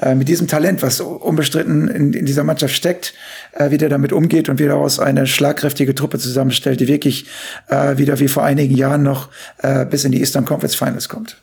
äh, 0.00 0.14
mit 0.14 0.28
diesem 0.28 0.48
Talent, 0.48 0.82
was 0.82 1.00
unbestritten 1.00 1.88
in, 1.88 2.12
in 2.12 2.26
dieser 2.26 2.44
Mannschaft 2.44 2.74
steckt, 2.74 3.14
äh, 3.52 3.70
wie 3.70 3.78
der 3.78 3.88
damit 3.88 4.12
umgeht 4.12 4.48
und 4.48 4.58
wie 4.58 4.66
daraus 4.66 4.98
eine 4.98 5.26
schlagkräftige 5.26 5.94
Truppe 5.94 6.18
zusammenstellt, 6.18 6.80
die 6.80 6.88
wirklich 6.88 7.26
äh, 7.68 7.98
wieder 7.98 8.18
wie 8.18 8.28
vor 8.28 8.44
einigen 8.44 8.74
Jahren 8.74 9.02
noch 9.02 9.28
äh, 9.58 9.84
bis 9.84 10.04
in 10.04 10.12
die 10.12 10.20
Eastern 10.20 10.44
Conference 10.44 10.74
Finals 10.74 11.08
kommt. 11.08 11.36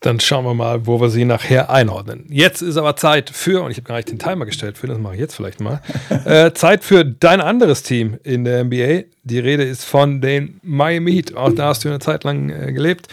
Dann 0.00 0.20
schauen 0.20 0.44
wir 0.44 0.54
mal, 0.54 0.86
wo 0.86 1.00
wir 1.00 1.10
sie 1.10 1.24
nachher 1.24 1.70
einordnen. 1.70 2.24
Jetzt 2.28 2.62
ist 2.62 2.76
aber 2.76 2.94
Zeit 2.94 3.30
für, 3.30 3.62
und 3.62 3.72
ich 3.72 3.78
habe 3.78 3.88
gar 3.88 3.96
nicht 3.96 4.10
den 4.10 4.20
Timer 4.20 4.46
gestellt 4.46 4.78
für, 4.78 4.86
das 4.86 4.98
mache 4.98 5.14
ich 5.14 5.20
jetzt 5.20 5.34
vielleicht 5.34 5.60
mal, 5.60 5.80
äh, 6.24 6.52
Zeit 6.52 6.84
für 6.84 7.04
dein 7.04 7.40
anderes 7.40 7.82
Team 7.82 8.16
in 8.22 8.44
der 8.44 8.64
NBA. 8.64 9.04
Die 9.24 9.38
Rede 9.40 9.64
ist 9.64 9.84
von 9.84 10.20
den 10.20 10.60
Miami 10.62 11.12
Heat. 11.12 11.36
Auch 11.36 11.52
da 11.52 11.68
hast 11.68 11.84
du 11.84 11.88
eine 11.88 11.98
Zeit 11.98 12.22
lang 12.22 12.48
äh, 12.48 12.72
gelebt. 12.72 13.08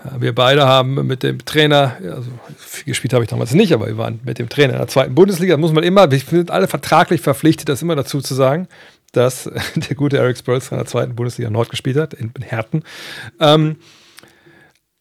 Äh, 0.00 0.20
wir 0.20 0.34
beide 0.34 0.66
haben 0.66 1.06
mit 1.06 1.22
dem 1.22 1.44
Trainer, 1.44 1.98
also 2.02 2.30
viel 2.56 2.84
gespielt 2.84 3.12
habe 3.12 3.22
ich 3.22 3.30
damals 3.30 3.54
nicht, 3.54 3.72
aber 3.72 3.86
wir 3.86 3.98
waren 3.98 4.18
mit 4.24 4.40
dem 4.40 4.48
Trainer 4.48 4.72
in 4.72 4.78
der 4.78 4.88
zweiten 4.88 5.14
Bundesliga. 5.14 5.54
Das 5.54 5.60
muss 5.60 5.72
man 5.72 5.84
immer, 5.84 6.10
wir 6.10 6.18
sind 6.18 6.50
alle 6.50 6.66
vertraglich 6.66 7.20
verpflichtet, 7.20 7.68
das 7.68 7.80
immer 7.80 7.94
dazu 7.94 8.20
zu 8.20 8.34
sagen, 8.34 8.66
dass 9.12 9.48
der 9.76 9.96
gute 9.96 10.18
Eric 10.18 10.36
Spurs 10.36 10.72
in 10.72 10.78
der 10.78 10.86
zweiten 10.86 11.14
Bundesliga 11.14 11.48
Nord 11.50 11.70
gespielt 11.70 11.96
hat, 11.96 12.12
in 12.14 12.32
Herten. 12.42 12.82
Ähm, 13.38 13.76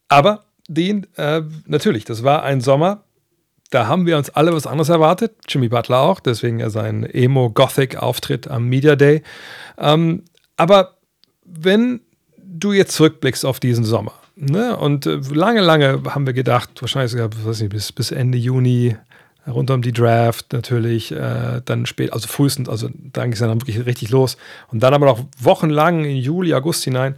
aber 0.08 0.44
den, 0.68 1.08
äh, 1.18 1.42
natürlich, 1.66 2.06
das 2.06 2.24
war 2.24 2.44
ein 2.44 2.62
Sommer, 2.62 3.04
da 3.70 3.88
haben 3.88 4.06
wir 4.06 4.18
uns 4.18 4.30
alle 4.30 4.54
was 4.54 4.68
anderes 4.68 4.90
erwartet. 4.90 5.34
Jimmy 5.48 5.68
Butler 5.68 6.02
auch, 6.02 6.20
deswegen 6.20 6.60
ja 6.60 6.70
sein 6.70 7.04
Emo-Gothic-Auftritt 7.04 8.48
am 8.48 8.70
Media 8.70 8.96
Day. 8.96 9.24
Ähm, 9.80 10.24
aber 10.58 10.98
wenn 11.44 12.02
du 12.38 12.72
jetzt 12.72 12.96
zurückblickst 12.96 13.46
auf 13.46 13.60
diesen 13.60 13.84
Sommer, 13.84 14.14
ne, 14.36 14.78
und 14.78 15.08
äh, 15.08 15.20
lange, 15.32 15.62
lange 15.62 16.04
haben 16.06 16.28
wir 16.28 16.34
gedacht, 16.34 16.70
wahrscheinlich 16.82 17.12
sogar 17.12 17.30
weiß 17.44 17.62
nicht, 17.62 17.72
bis, 17.72 17.92
bis 17.92 18.12
Ende 18.12 18.38
Juni, 18.38 18.96
rund 19.48 19.72
um 19.72 19.82
die 19.82 19.92
Draft 19.92 20.54
natürlich, 20.54 21.12
äh, 21.12 21.62
dann 21.66 21.86
spät, 21.86 22.14
also 22.14 22.28
frühestens, 22.28 22.70
also 22.70 22.90
dann 22.90 23.24
ging 23.26 23.34
es 23.34 23.40
dann 23.40 23.60
wirklich 23.60 23.86
richtig 23.86 24.10
los. 24.12 24.38
Und 24.72 24.82
dann 24.84 24.94
aber 24.94 25.08
noch 25.08 25.26
wochenlang 25.40 26.06
in 26.06 26.18
Juli, 26.18 26.54
August 26.54 26.84
hinein, 26.84 27.16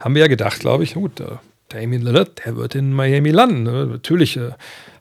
haben 0.00 0.14
wir 0.14 0.22
ja 0.22 0.28
gedacht, 0.28 0.60
glaube 0.60 0.82
ich, 0.82 0.94
gut, 0.94 1.20
äh, 1.20 1.36
Damien 1.70 2.02
Lillard, 2.02 2.44
der 2.44 2.56
wird 2.56 2.74
in 2.74 2.92
Miami 2.92 3.30
landen. 3.30 3.62
Ne? 3.62 3.86
Natürlich 3.86 4.36
äh, 4.36 4.50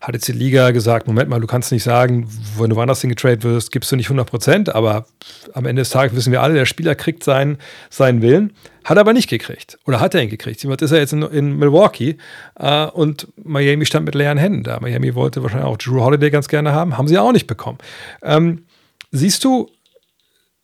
hat 0.01 0.13
jetzt 0.13 0.27
die 0.27 0.33
Liga 0.33 0.69
gesagt, 0.71 1.07
Moment 1.07 1.29
mal, 1.29 1.41
du 1.41 1.47
kannst 1.47 1.71
nicht 1.71 1.83
sagen, 1.83 2.29
wenn 2.57 2.69
du 2.69 2.75
woanders 2.75 3.01
hingetradet 3.01 3.43
wirst, 3.43 3.71
gibst 3.71 3.91
du 3.91 3.95
nicht 3.95 4.05
100 4.05 4.29
Prozent, 4.29 4.75
aber 4.75 5.07
am 5.53 5.65
Ende 5.65 5.81
des 5.81 5.89
Tages 5.89 6.15
wissen 6.15 6.31
wir 6.31 6.41
alle, 6.41 6.53
der 6.53 6.65
Spieler 6.65 6.93
kriegt 6.93 7.23
seinen, 7.23 7.57
seinen 7.89 8.21
Willen, 8.21 8.53
hat 8.83 8.97
er 8.97 9.01
aber 9.01 9.13
nicht 9.13 9.29
gekriegt. 9.29 9.79
Oder 9.85 9.99
hat 9.99 10.13
er 10.13 10.21
ihn 10.21 10.29
gekriegt? 10.29 10.63
Jetzt 10.63 10.81
ist 10.81 10.91
er 10.91 10.99
jetzt 10.99 11.13
in, 11.13 11.23
in 11.23 11.57
Milwaukee 11.57 12.17
äh, 12.59 12.85
und 12.85 13.27
Miami 13.43 13.85
stand 13.85 14.05
mit 14.05 14.13
leeren 14.13 14.37
Händen 14.37 14.63
da. 14.63 14.79
Miami 14.79 15.15
wollte 15.15 15.41
wahrscheinlich 15.41 15.67
auch 15.67 15.77
Drew 15.77 16.01
Holiday 16.01 16.29
ganz 16.29 16.47
gerne 16.47 16.71
haben, 16.71 16.97
haben 16.97 17.07
sie 17.07 17.17
auch 17.17 17.31
nicht 17.31 17.47
bekommen. 17.47 17.79
Ähm, 18.21 18.65
siehst 19.11 19.43
du 19.43 19.69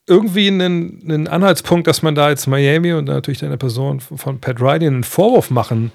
irgendwie 0.08 0.48
einen, 0.48 1.02
einen 1.04 1.28
Anhaltspunkt, 1.28 1.88
dass 1.88 2.02
man 2.02 2.16
da 2.16 2.30
jetzt 2.30 2.48
Miami 2.48 2.94
und 2.94 3.06
natürlich 3.06 3.40
deine 3.40 3.58
Person 3.58 4.00
von 4.00 4.40
Pat 4.40 4.62
Riley 4.62 4.88
einen 4.88 5.04
Vorwurf 5.04 5.50
machen 5.50 5.92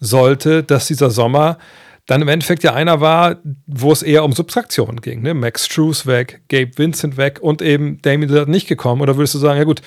sollte, 0.00 0.62
dass 0.62 0.86
dieser 0.86 1.10
Sommer 1.10 1.58
dann 2.06 2.20
im 2.20 2.28
Endeffekt 2.28 2.62
ja 2.62 2.74
einer 2.74 3.00
war, 3.00 3.36
wo 3.66 3.90
es 3.90 4.02
eher 4.02 4.24
um 4.24 4.32
Subtraktion 4.32 5.00
ging. 5.00 5.22
Ne? 5.22 5.32
Max 5.32 5.64
Struess 5.64 6.06
weg, 6.06 6.42
Gabe 6.48 6.72
Vincent 6.76 7.16
weg 7.16 7.38
und 7.40 7.62
eben 7.62 8.02
Damien 8.02 8.28
Lillard 8.28 8.48
nicht 8.48 8.68
gekommen. 8.68 9.00
Oder 9.00 9.16
würdest 9.16 9.34
du 9.34 9.38
sagen, 9.38 9.58
ja 9.58 9.64
gut, 9.64 9.80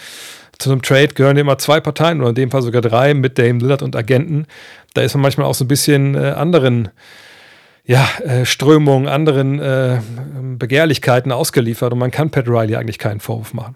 zu 0.57 0.71
einem 0.71 0.81
Trade 0.81 1.09
gehören 1.09 1.37
immer 1.37 1.59
zwei 1.59 1.79
Parteien 1.79 2.19
oder 2.19 2.29
in 2.29 2.35
dem 2.35 2.49
Fall 2.49 2.63
sogar 2.63 2.81
drei 2.81 3.13
mit 3.13 3.37
Damien 3.37 3.59
Lillard 3.59 3.83
und 3.83 3.95
Agenten. 3.95 4.47
Da 4.95 5.01
ist 5.03 5.13
man 5.13 5.21
manchmal 5.21 5.45
auch 5.45 5.53
so 5.53 5.63
ein 5.63 5.67
bisschen 5.67 6.15
äh, 6.15 6.31
anderen 6.31 6.89
ja, 7.87 8.05
äh, 8.23 8.45
Strömungen, 8.45 9.07
anderen 9.07 9.59
äh, 9.59 9.99
Begehrlichkeiten 10.57 11.31
ausgeliefert 11.31 11.93
und 11.93 11.99
man 11.99 12.11
kann 12.11 12.29
Pat 12.29 12.47
Riley 12.47 12.75
eigentlich 12.75 12.99
keinen 12.99 13.21
Vorwurf 13.21 13.53
machen. 13.53 13.75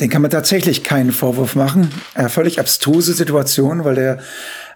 Den 0.00 0.10
kann 0.10 0.22
man 0.22 0.30
tatsächlich 0.30 0.84
keinen 0.84 1.12
Vorwurf 1.12 1.54
machen. 1.54 1.90
Äh, 2.14 2.28
völlig 2.28 2.58
abstruse 2.58 3.14
Situation, 3.14 3.84
weil 3.84 3.94
der 3.94 4.18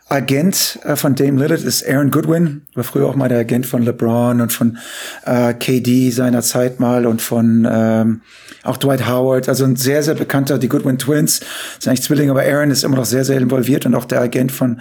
Agent 0.08 0.78
äh, 0.84 0.94
von 0.94 1.16
Dame 1.16 1.40
Lillard 1.40 1.62
ist 1.62 1.86
Aaron 1.86 2.10
Goodwin, 2.10 2.62
war 2.74 2.84
früher 2.84 3.08
auch 3.08 3.16
mal 3.16 3.28
der 3.28 3.40
Agent 3.40 3.66
von 3.66 3.82
LeBron 3.82 4.40
und 4.40 4.52
von 4.52 4.78
äh, 5.26 5.52
KD 5.52 6.10
seiner 6.10 6.42
Zeit 6.42 6.78
mal 6.78 7.04
und 7.04 7.20
von 7.20 7.68
ähm, 7.70 8.20
auch 8.62 8.76
Dwight 8.76 9.08
Howard, 9.08 9.48
also 9.48 9.64
ein 9.64 9.76
sehr, 9.76 10.02
sehr 10.02 10.14
bekannter, 10.14 10.58
die 10.58 10.68
Goodwin 10.68 10.98
Twins, 10.98 11.40
sind 11.78 11.88
eigentlich 11.90 12.02
Zwillinge, 12.02 12.30
aber 12.30 12.42
Aaron 12.42 12.70
ist 12.70 12.84
immer 12.84 12.96
noch 12.96 13.04
sehr, 13.04 13.24
sehr 13.24 13.38
involviert 13.38 13.86
und 13.86 13.94
auch 13.94 14.04
der 14.04 14.20
Agent 14.20 14.52
von 14.52 14.80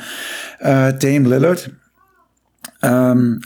äh, 0.60 0.94
Dame 0.94 1.28
Lillard 1.30 1.72
ähm, 2.82 3.42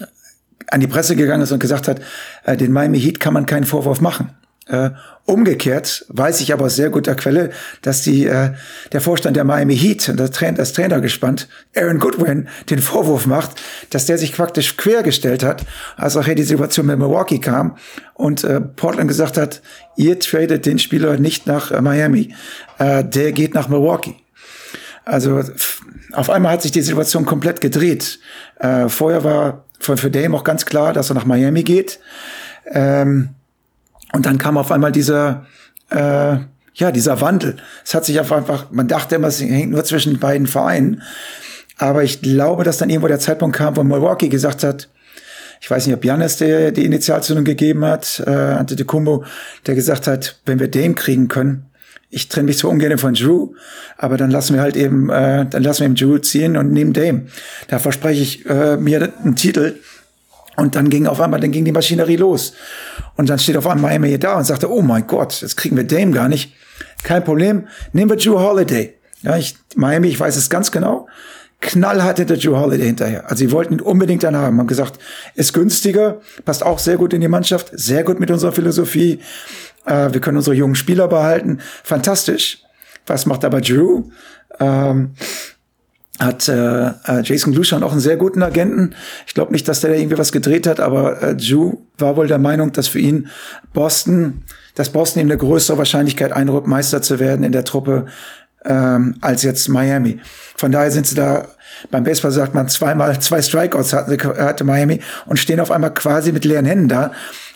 an 0.68 0.80
die 0.80 0.88
Presse 0.88 1.16
gegangen 1.16 1.44
ist 1.44 1.52
und 1.52 1.60
gesagt 1.60 1.88
hat, 1.88 2.02
äh, 2.46 2.58
den 2.58 2.72
Miami 2.72 3.00
Heat 3.00 3.20
kann 3.20 3.34
man 3.34 3.46
keinen 3.46 3.66
Vorwurf 3.66 4.02
machen. 4.02 4.32
Äh, 4.66 4.92
umgekehrt 5.26 6.06
weiß 6.08 6.40
ich 6.40 6.54
aber 6.54 6.66
aus 6.66 6.78
sehr 6.78 6.90
guter 6.90 7.16
Quelle, 7.16 7.50
dass 7.82 8.02
die, 8.02 8.26
äh, 8.26 8.52
der 8.94 9.02
Vorstand 9.02 9.36
der 9.36 9.44
Miami 9.44 9.76
Heat 9.76 10.08
und 10.08 10.18
das, 10.18 10.32
Trainer, 10.32 10.58
das 10.58 10.72
Trainergespannt 10.72 11.50
Aaron 11.76 12.00
Goodwin 12.00 12.48
den 12.70 12.80
Vorwurf 12.80 13.26
macht, 13.26 13.62
dass 13.90 14.06
der 14.06 14.18
sich 14.18 14.34
praktisch 14.34 14.78
quergestellt 14.78 15.44
hat, 15.44 15.66
als 15.98 16.16
auch 16.16 16.24
hier 16.24 16.36
die 16.36 16.44
Situation 16.44 16.86
mit 16.86 16.98
Milwaukee 16.98 17.40
kam 17.40 17.76
und 18.14 18.46
äh, 18.46 18.62
Portland 18.62 19.10
gesagt 19.10 19.36
hat, 19.36 19.62
ihr 19.98 20.18
tradet 20.18 20.66
den 20.66 20.80
Spieler 20.80 21.18
nicht 21.18 21.46
nach 21.46 21.82
Miami, 21.82 22.34
äh, 22.80 23.04
der 23.04 23.34
geht 23.34 23.54
nach 23.54 23.68
Milwaukee. 23.68 24.16
Also 25.04 25.44
auf 26.14 26.30
einmal 26.30 26.54
hat 26.54 26.62
sich 26.62 26.72
die 26.72 26.82
Situation 26.82 27.26
komplett 27.26 27.62
gedreht. 27.62 28.20
Äh, 28.60 28.90
vorher 28.90 29.24
war 29.24 29.66
für, 29.80 29.98
für 29.98 30.12
Dame 30.12 30.36
auch 30.36 30.44
ganz 30.44 30.66
klar, 30.66 30.94
dass 30.94 31.10
er 31.10 31.16
nach 31.16 31.26
Miami 31.26 31.64
geht. 31.64 32.00
Ähm, 32.72 33.30
und 34.14 34.26
dann 34.26 34.38
kam 34.38 34.58
auf 34.58 34.72
einmal 34.72 34.92
dieser, 34.92 35.46
äh, 35.90 36.38
ja, 36.76 36.92
dieser 36.92 37.20
Wandel. 37.22 37.58
Es 37.84 37.94
hat 37.94 38.06
sich 38.06 38.20
einfach, 38.20 38.72
man 38.72 38.88
dachte 38.88 39.16
immer, 39.16 39.28
es 39.28 39.42
hängt 39.42 39.72
nur 39.72 39.84
zwischen 39.84 40.20
beiden 40.20 40.48
Vereinen. 40.48 41.02
Aber 41.78 42.04
ich 42.04 42.22
glaube, 42.22 42.64
dass 42.64 42.78
dann 42.78 42.90
irgendwo 42.90 43.08
der 43.08 43.20
Zeitpunkt 43.20 43.56
kam, 43.56 43.76
wo 43.76 43.84
Milwaukee 43.84 44.30
gesagt 44.30 44.64
hat, 44.64 44.90
ich 45.60 45.72
weiß 45.72 45.88
nicht, 45.88 45.96
ob 45.96 46.04
Janis 46.04 46.38
der 46.38 46.72
die 46.72 46.86
Initialzündung 46.86 47.46
gegeben 47.46 47.86
hat, 47.86 48.22
äh, 48.26 48.30
Ante 48.30 48.76
de 48.76 48.86
Kumbo, 48.86 49.24
der 49.66 49.76
gesagt 49.76 50.08
hat, 50.08 50.40
wenn 50.46 50.60
wir 50.60 50.68
den 50.68 50.94
kriegen 50.94 51.30
können, 51.30 51.68
ich 52.14 52.28
trenne 52.28 52.46
mich 52.46 52.60
zwar 52.60 52.72
ungern 52.72 52.98
von 52.98 53.14
Drew, 53.14 53.54
aber 53.98 54.18
dann 54.18 54.30
lassen 54.30 54.54
wir 54.54 54.62
halt 54.62 54.76
eben, 54.76 55.10
äh, 55.10 55.46
dann 55.50 55.64
lassen 55.64 55.80
wir 55.80 55.86
eben 55.86 55.96
Drew 55.96 56.18
ziehen 56.20 56.58
und 56.58 56.72
nehmen 56.72 56.94
Dame. 56.94 57.24
Da 57.68 57.80
verspreche 57.80 58.22
ich 58.22 58.46
äh, 58.46 58.78
mir 58.78 59.12
einen 59.24 59.36
Titel. 59.36 59.80
Und 60.56 60.76
dann 60.76 60.92
ging 60.92 61.08
auf 61.08 61.20
einmal, 61.20 61.40
dann 61.40 61.52
ging 61.52 61.66
die 61.66 61.72
Maschinerie 61.72 62.16
los. 62.16 62.54
Und 63.16 63.28
dann 63.30 63.40
steht 63.40 63.58
auf 63.58 63.66
einmal 63.66 63.92
Miami 63.92 64.10
hier 64.10 64.20
da 64.20 64.38
und 64.38 64.44
sagte, 64.44 64.72
oh 64.72 64.84
mein 64.84 65.08
Gott, 65.08 65.42
jetzt 65.42 65.58
kriegen 65.58 65.76
wir 65.76 65.84
Dame 65.84 66.12
gar 66.12 66.30
nicht. 66.30 66.54
Kein 67.02 67.24
Problem, 67.24 67.68
nehmen 67.92 68.12
wir 68.12 68.18
Drew 68.18 68.40
Holiday. 68.40 68.94
Ja, 69.24 69.36
ich, 69.36 69.56
Miami, 69.76 70.10
ich 70.10 70.20
weiß 70.20 70.36
es 70.36 70.52
ganz 70.52 70.72
genau. 70.72 71.08
Knallhart 71.60 72.18
hinter 72.18 72.38
Drew 72.38 72.58
Holiday 72.58 72.86
hinterher. 72.86 73.24
Also 73.24 73.38
sie 73.38 73.52
wollten 73.52 73.74
ihn 73.76 73.82
unbedingt 73.82 74.22
dann 74.22 74.36
haben. 74.36 74.60
Haben 74.60 74.68
gesagt, 74.68 75.00
ist 75.34 75.54
günstiger, 75.54 76.22
passt 76.46 76.64
auch 76.64 76.78
sehr 76.78 76.98
gut 76.98 77.14
in 77.14 77.22
die 77.22 77.28
Mannschaft, 77.28 77.72
sehr 77.72 78.04
gut 78.04 78.20
mit 78.20 78.30
unserer 78.30 78.52
Philosophie. 78.52 79.20
Äh, 79.86 80.14
wir 80.14 80.22
können 80.22 80.38
unsere 80.38 80.56
jungen 80.56 80.76
Spieler 80.76 81.08
behalten. 81.08 81.60
Fantastisch. 81.84 82.60
Was 83.06 83.26
macht 83.26 83.44
aber 83.44 83.62
Drew? 83.62 84.04
Ähm, 84.60 85.12
hat 86.20 86.48
äh, 86.48 86.88
äh 86.88 87.22
Jason 87.24 87.54
Glushon 87.54 87.84
auch 87.84 87.92
einen 87.92 88.00
sehr 88.00 88.18
guten 88.18 88.44
Agenten. 88.44 88.96
Ich 89.26 89.34
glaube 89.34 89.52
nicht, 89.52 89.68
dass 89.68 89.82
der 89.82 89.92
da 89.92 89.96
irgendwie 89.96 90.18
was 90.18 90.32
gedreht 90.32 90.68
hat, 90.68 90.80
aber 90.80 91.22
äh, 91.22 91.36
Drew 91.36 91.78
war 91.98 92.16
wohl 92.16 92.28
der 92.28 92.38
Meinung, 92.38 92.72
dass 92.72 92.88
für 92.88 93.00
ihn 93.00 93.28
Boston, 93.74 94.44
dass 94.76 94.90
Boston 94.90 95.22
ihm 95.22 95.28
eine 95.28 95.38
größere 95.38 95.78
Wahrscheinlichkeit 95.78 96.32
einräumt, 96.32 96.68
Meister 96.68 97.02
zu 97.02 97.20
werden 97.20 97.44
in 97.44 97.52
der 97.52 97.64
Truppe 97.64 98.06
ähm, 98.64 99.16
als 99.22 99.44
jetzt 99.44 99.68
Miami. 99.70 100.20
Von 100.56 100.72
daher 100.72 100.92
sind 100.92 101.08
sie 101.08 101.16
da, 101.16 101.48
beim 101.90 102.04
Baseball 102.04 102.32
sagt 102.32 102.54
man 102.54 102.70
zweimal, 102.70 103.20
zwei 103.20 103.42
Strikeouts 103.42 103.94
hatte, 103.94 104.18
hatte 104.38 104.64
Miami 104.64 105.02
und 105.26 105.38
stehen 105.38 105.60
auf 105.60 105.72
einmal 105.72 105.94
quasi 105.94 106.32
mit 106.32 106.46
leeren 106.46 106.66
Händen 106.66 106.88
da 106.88 107.12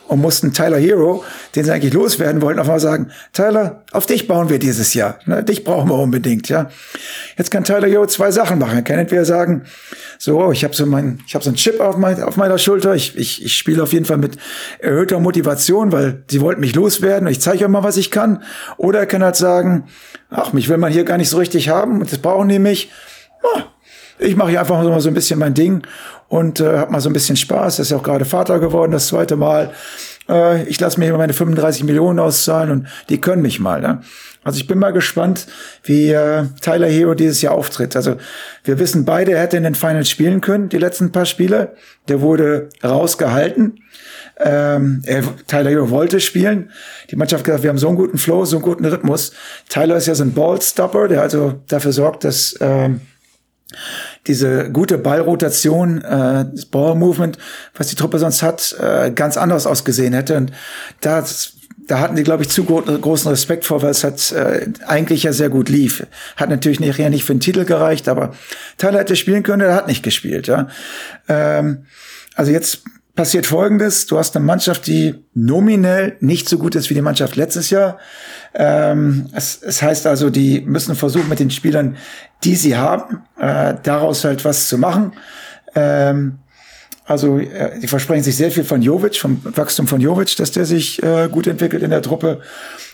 und 0.08 0.22
mussten 0.22 0.54
Tyler 0.54 0.78
Hero, 0.78 1.24
den 1.56 1.66
sie 1.66 1.72
eigentlich 1.72 1.94
loswerden 1.94 2.42
wollten, 2.42 2.60
auf 2.60 2.68
einmal 2.68 2.80
sagen, 2.80 3.12
Tyler, 3.34 3.84
auf 3.92 4.06
dich 4.06 4.28
bauen 4.28 4.50
wir 4.50 4.60
dieses 4.60 4.94
Jahr. 4.94 5.20
Ne? 5.26 5.44
Dich 5.44 5.64
brauchen 5.64 5.90
wir 5.90 5.96
unbedingt, 5.96 6.50
ja. 6.50 6.70
Jetzt 7.38 7.52
kann 7.52 7.64
Tyler 7.64 7.88
Hero 7.88 8.06
zwei 8.08 8.32
Sachen 8.32 8.60
machen. 8.60 8.78
Er 8.78 8.82
kann 8.82 9.00
entweder 9.00 9.26
sagen, 9.26 9.64
so, 10.18 10.52
ich 10.52 10.64
habe 10.64 10.74
so 10.74 10.86
mein, 10.86 11.20
ich 11.28 11.36
habe 11.36 11.44
so 11.44 11.50
einen 11.50 11.58
Chip 11.58 11.80
auf, 11.80 11.98
mein, 11.98 12.22
auf 12.24 12.38
meiner 12.38 12.58
Schulter, 12.58 12.96
ich, 12.96 13.18
ich, 13.18 13.44
ich 13.44 13.58
spiele 13.58 13.84
auf 13.84 13.94
jeden 13.94 14.06
Fall 14.06 14.18
mit 14.18 14.38
erhöhter 14.80 15.20
Motivation, 15.20 15.92
weil 15.92 16.24
sie 16.30 16.42
wollten 16.42 16.62
mich 16.62 16.76
loswerden 16.76 17.28
und 17.28 17.32
ich 17.32 17.42
zeige 17.42 17.66
euch 17.66 17.70
mal, 17.70 17.84
was 17.84 17.98
ich 17.98 18.12
kann. 18.12 18.44
Oder 18.78 19.00
er 19.00 19.06
kann 19.06 19.24
halt 19.24 19.36
sagen, 19.36 19.86
ach, 20.30 20.54
mich 20.54 20.70
will 20.70 20.78
man 20.78 20.92
hier 20.92 21.04
gar 21.04 21.18
nicht 21.18 21.30
so 21.30 21.38
richtig 21.38 21.70
haben 21.70 22.02
und 22.02 22.12
das 22.12 22.20
brauchen 22.20 22.50
die 22.50 22.60
mich. 22.60 22.92
Oh, 23.44 23.62
ich 24.20 24.36
mache 24.36 24.50
hier 24.50 24.60
einfach 24.60 24.82
mal 24.82 25.00
so 25.02 25.10
ein 25.10 25.14
bisschen 25.14 25.40
mein 25.40 25.54
Ding 25.54 25.84
und 26.28 26.60
äh, 26.60 26.78
habe 26.78 26.92
mal 26.92 27.02
so 27.02 27.10
ein 27.10 27.14
bisschen 27.14 27.36
Spaß. 27.36 27.80
Er 27.80 27.84
ist 27.84 27.92
ja 27.92 27.98
auch 27.98 28.04
gerade 28.04 28.26
Vater 28.26 28.60
geworden, 28.60 28.92
das 28.92 29.08
zweite 29.08 29.36
Mal. 29.36 29.72
Äh, 30.30 30.64
ich 30.64 30.80
lasse 30.80 31.00
mir 31.00 31.06
hier 31.06 31.18
meine 31.18 31.34
35 31.34 31.84
Millionen 31.84 32.20
auszahlen 32.20 32.72
und 32.72 32.88
die 33.10 33.22
können 33.22 33.42
mich 33.42 33.60
mal. 33.60 33.82
Ne? 33.82 34.02
Also 34.44 34.60
ich 34.60 34.68
bin 34.68 34.80
mal 34.80 34.92
gespannt, 34.92 35.48
wie 35.84 36.12
äh, 36.12 36.46
Tyler 36.62 36.88
Hero 36.88 37.14
dieses 37.14 37.42
Jahr 37.42 37.54
auftritt. 37.54 37.96
Also 37.96 38.18
wir 38.64 38.80
wissen 38.80 39.06
beide, 39.06 39.34
er 39.34 39.42
hätte 39.42 39.58
in 39.58 39.64
den 39.64 39.76
Finals 39.76 40.10
spielen 40.10 40.42
können, 40.42 40.70
die 40.70 40.78
letzten 40.78 41.12
paar 41.12 41.26
Spiele. 41.26 41.76
Der 42.08 42.22
wurde 42.22 42.70
rausgehalten. 42.84 43.80
Ähm, 44.40 45.02
er, 45.06 45.24
Tyler 45.48 45.72
Hero 45.72 45.90
wollte 45.90 46.20
spielen. 46.20 46.72
Die 47.10 47.16
Mannschaft 47.16 47.42
hat 47.42 47.46
gesagt, 47.46 47.64
wir 47.64 47.70
haben 47.70 47.78
so 47.78 47.88
einen 47.88 47.98
guten 47.98 48.18
Flow, 48.18 48.46
so 48.46 48.58
einen 48.58 48.64
guten 48.64 48.86
Rhythmus. 48.86 49.34
Tyler 49.70 49.98
ist 49.98 50.08
ja 50.08 50.16
so 50.16 50.24
ein 50.24 50.34
Ballstopper, 50.34 51.08
der 51.08 51.22
also 51.22 51.56
dafür 51.68 51.92
sorgt, 51.92 52.24
dass 52.24 52.56
ähm, 52.62 53.02
diese 54.28 54.72
gute 54.72 54.98
Ballrotation, 54.98 56.02
äh, 56.02 56.46
das 56.52 56.66
Ball-Movement, 56.66 57.38
was 57.76 57.88
die 57.88 57.96
Truppe 57.96 58.20
sonst 58.20 58.44
hat, 58.44 58.76
äh, 58.80 59.12
ganz 59.12 59.38
anders 59.38 59.68
ausgesehen 59.68 60.14
hätte. 60.14 60.38
Und 60.38 60.52
da, 61.02 61.24
da 61.88 62.00
hatten 62.00 62.16
die, 62.16 62.24
glaube 62.24 62.44
ich, 62.44 62.50
zu 62.50 62.64
gro 62.64 62.82
großen 62.82 63.30
Respekt 63.30 63.66
vor, 63.66 63.82
weil 63.82 63.92
es 63.92 64.04
hat 64.04 64.32
äh, 64.32 64.68
eigentlich 64.86 65.24
ja 65.24 65.34
sehr 65.34 65.50
gut 65.50 65.70
lief. 65.70 66.06
Hat 66.36 66.50
natürlich 66.50 66.80
nachher 66.80 67.10
nicht 67.10 67.26
für 67.26 67.34
den 67.36 67.40
Titel 67.40 67.66
gereicht, 67.66 68.08
aber 68.08 68.34
Tyler 68.78 69.00
hätte 69.00 69.16
spielen 69.16 69.44
können, 69.44 69.62
er 69.62 69.76
hat 69.76 69.88
nicht 69.88 70.04
gespielt. 70.04 70.48
Ja. 70.48 70.68
Ähm, 71.28 71.86
also 72.36 72.52
jetzt 72.52 72.84
passiert 73.18 73.48
Folgendes. 73.48 74.06
Du 74.06 74.18
hast 74.18 74.36
eine 74.38 74.46
Mannschaft, 74.46 74.88
die 74.88 75.16
nominell 75.34 76.16
nicht 76.22 76.48
so 76.48 76.58
gut 76.58 76.76
ist 76.76 76.90
wie 76.90 76.94
die 76.94 77.02
Mannschaft 77.02 77.36
letztes 77.36 77.70
Jahr. 77.72 77.98
Ähm, 78.54 79.28
es, 79.34 79.60
es 79.62 79.82
heißt 79.82 80.08
also, 80.08 80.30
die 80.30 80.62
müssen 80.62 80.96
versuchen, 80.96 81.28
mit 81.28 81.40
den 81.40 81.50
Spielern, 81.50 81.98
die 82.44 82.56
sie 82.56 82.78
haben, 82.78 83.24
äh, 83.40 83.76
daraus 83.84 84.24
halt 84.24 84.46
was 84.46 84.68
zu 84.68 84.78
machen. 84.78 85.14
Ähm, 85.76 86.40
also 87.06 87.40
äh, 87.40 87.80
die 87.80 87.88
versprechen 87.88 88.24
sich 88.24 88.36
sehr 88.36 88.52
viel 88.52 88.64
von 88.64 88.82
Jovic, 88.82 89.16
vom 89.16 89.40
Wachstum 89.44 89.88
von 89.88 90.02
Jovic, 90.02 90.36
dass 90.36 90.52
der 90.52 90.66
sich 90.66 91.02
äh, 91.02 91.30
gut 91.32 91.48
entwickelt 91.48 91.82
in 91.82 91.90
der 91.90 92.02
Truppe. 92.02 92.42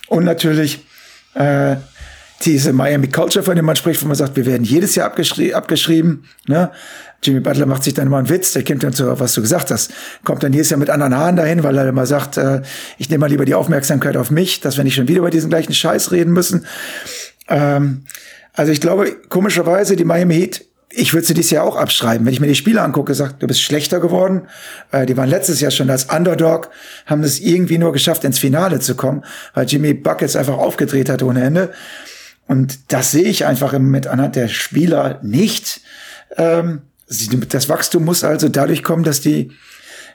Und 0.08 0.24
natürlich 0.24 0.86
äh, 1.34 1.76
diese 2.42 2.72
Miami 2.72 3.08
Culture, 3.08 3.44
von 3.44 3.56
dem 3.56 3.64
man 3.64 3.76
spricht, 3.76 4.02
wo 4.02 4.06
man 4.06 4.16
sagt, 4.16 4.36
wir 4.36 4.46
werden 4.46 4.64
jedes 4.64 4.94
Jahr 4.94 5.06
abgeschri 5.06 5.54
abgeschrieben. 5.54 6.24
Ne? 6.46 6.70
Jimmy 7.22 7.40
Butler 7.40 7.66
macht 7.66 7.84
sich 7.84 7.94
dann 7.94 8.06
immer 8.06 8.18
einen 8.18 8.28
Witz, 8.28 8.52
der 8.52 8.64
kommt 8.64 8.82
dann 8.82 8.92
zu, 8.92 9.18
was 9.18 9.34
du 9.34 9.40
gesagt 9.40 9.70
hast, 9.70 9.92
kommt 10.24 10.42
dann 10.42 10.52
jedes 10.52 10.70
Jahr 10.70 10.78
mit 10.78 10.90
anderen 10.90 11.16
Haaren 11.16 11.36
dahin, 11.36 11.62
weil 11.62 11.76
er 11.76 11.88
immer 11.88 12.06
sagt, 12.06 12.36
äh, 12.36 12.62
ich 12.98 13.08
nehme 13.08 13.22
mal 13.22 13.30
lieber 13.30 13.44
die 13.44 13.54
Aufmerksamkeit 13.54 14.16
auf 14.16 14.30
mich, 14.30 14.60
dass 14.60 14.76
wir 14.76 14.84
nicht 14.84 14.94
schon 14.94 15.08
wieder 15.08 15.20
über 15.20 15.30
diesen 15.30 15.48
gleichen 15.48 15.72
Scheiß 15.72 16.12
reden 16.12 16.32
müssen. 16.32 16.66
Ähm, 17.48 18.04
also 18.54 18.72
ich 18.72 18.80
glaube, 18.80 19.14
komischerweise, 19.28 19.96
die 19.96 20.04
Miami 20.04 20.34
Heat 20.34 20.64
ich 20.96 21.12
würde 21.12 21.26
sie 21.26 21.34
dieses 21.34 21.50
Jahr 21.50 21.64
auch 21.64 21.76
abschreiben. 21.76 22.24
Wenn 22.24 22.32
ich 22.32 22.40
mir 22.40 22.46
die 22.46 22.54
Spiele 22.54 22.82
angucke, 22.82 23.14
sagt, 23.14 23.42
du 23.42 23.46
bist 23.46 23.60
schlechter 23.60 24.00
geworden. 24.00 24.48
Äh, 24.92 25.06
die 25.06 25.16
waren 25.16 25.28
letztes 25.28 25.60
Jahr 25.60 25.70
schon 25.70 25.90
als 25.90 26.04
Underdog, 26.04 26.70
haben 27.06 27.22
es 27.22 27.40
irgendwie 27.40 27.78
nur 27.78 27.92
geschafft, 27.92 28.24
ins 28.24 28.38
Finale 28.38 28.80
zu 28.80 28.94
kommen, 28.94 29.24
weil 29.54 29.66
Jimmy 29.66 29.94
Buckets 29.94 30.36
einfach 30.36 30.56
aufgedreht 30.56 31.08
hat 31.08 31.22
ohne 31.22 31.42
Ende. 31.42 31.72
Und 32.46 32.92
das 32.92 33.10
sehe 33.10 33.24
ich 33.24 33.46
einfach 33.46 33.76
mit 33.78 34.06
anhand 34.06 34.36
der 34.36 34.48
Spieler 34.48 35.18
nicht. 35.22 35.80
Ähm, 36.36 36.82
das 37.48 37.68
Wachstum 37.68 38.04
muss 38.04 38.24
also 38.24 38.48
dadurch 38.48 38.82
kommen, 38.82 39.04
dass 39.04 39.20
die 39.20 39.52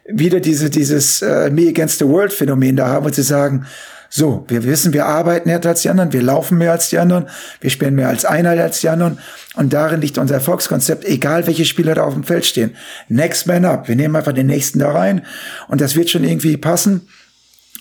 wieder 0.08 0.40
diese, 0.40 0.70
dieses 0.70 1.22
äh, 1.22 1.50
Me 1.50 1.68
Against 1.68 2.00
the 2.00 2.08
World 2.08 2.34
Phänomen 2.34 2.76
da 2.76 2.88
haben 2.88 3.06
und 3.06 3.14
sie 3.14 3.24
sagen, 3.24 3.66
so, 4.10 4.46
wir 4.48 4.64
wissen, 4.64 4.94
wir 4.94 5.06
arbeiten 5.06 5.50
härter 5.50 5.70
als 5.70 5.84
die 5.84 5.90
anderen, 5.90 6.14
wir 6.14 6.24
laufen 6.24 6.58
mehr 6.58 6.72
als 6.72 6.90
die 6.90 6.98
anderen, 6.98 7.28
wir 7.62 7.70
spielen 7.70 7.96
mehr 7.96 8.10
als 8.10 8.26
Einheit 8.26 8.60
als 8.60 8.82
die 8.82 8.90
anderen 8.90 9.20
und 9.56 9.72
darin 9.72 10.02
liegt 10.02 10.18
unser 10.18 10.36
Erfolgskonzept, 10.36 11.06
egal 11.06 11.46
welche 11.46 11.66
Spieler 11.66 11.94
da 11.94 12.04
auf 12.04 12.16
dem 12.16 12.24
Feld 12.24 12.46
stehen. 12.46 12.76
Next 13.08 13.46
man 13.46 13.66
up, 13.66 13.88
wir 13.88 13.96
nehmen 13.96 14.16
einfach 14.16 14.34
den 14.34 14.48
nächsten 14.48 14.80
da 14.80 14.92
rein 14.92 15.26
und 15.68 15.80
das 15.80 15.96
wird 15.96 16.10
schon 16.10 16.24
irgendwie 16.24 16.58
passen 16.58 17.08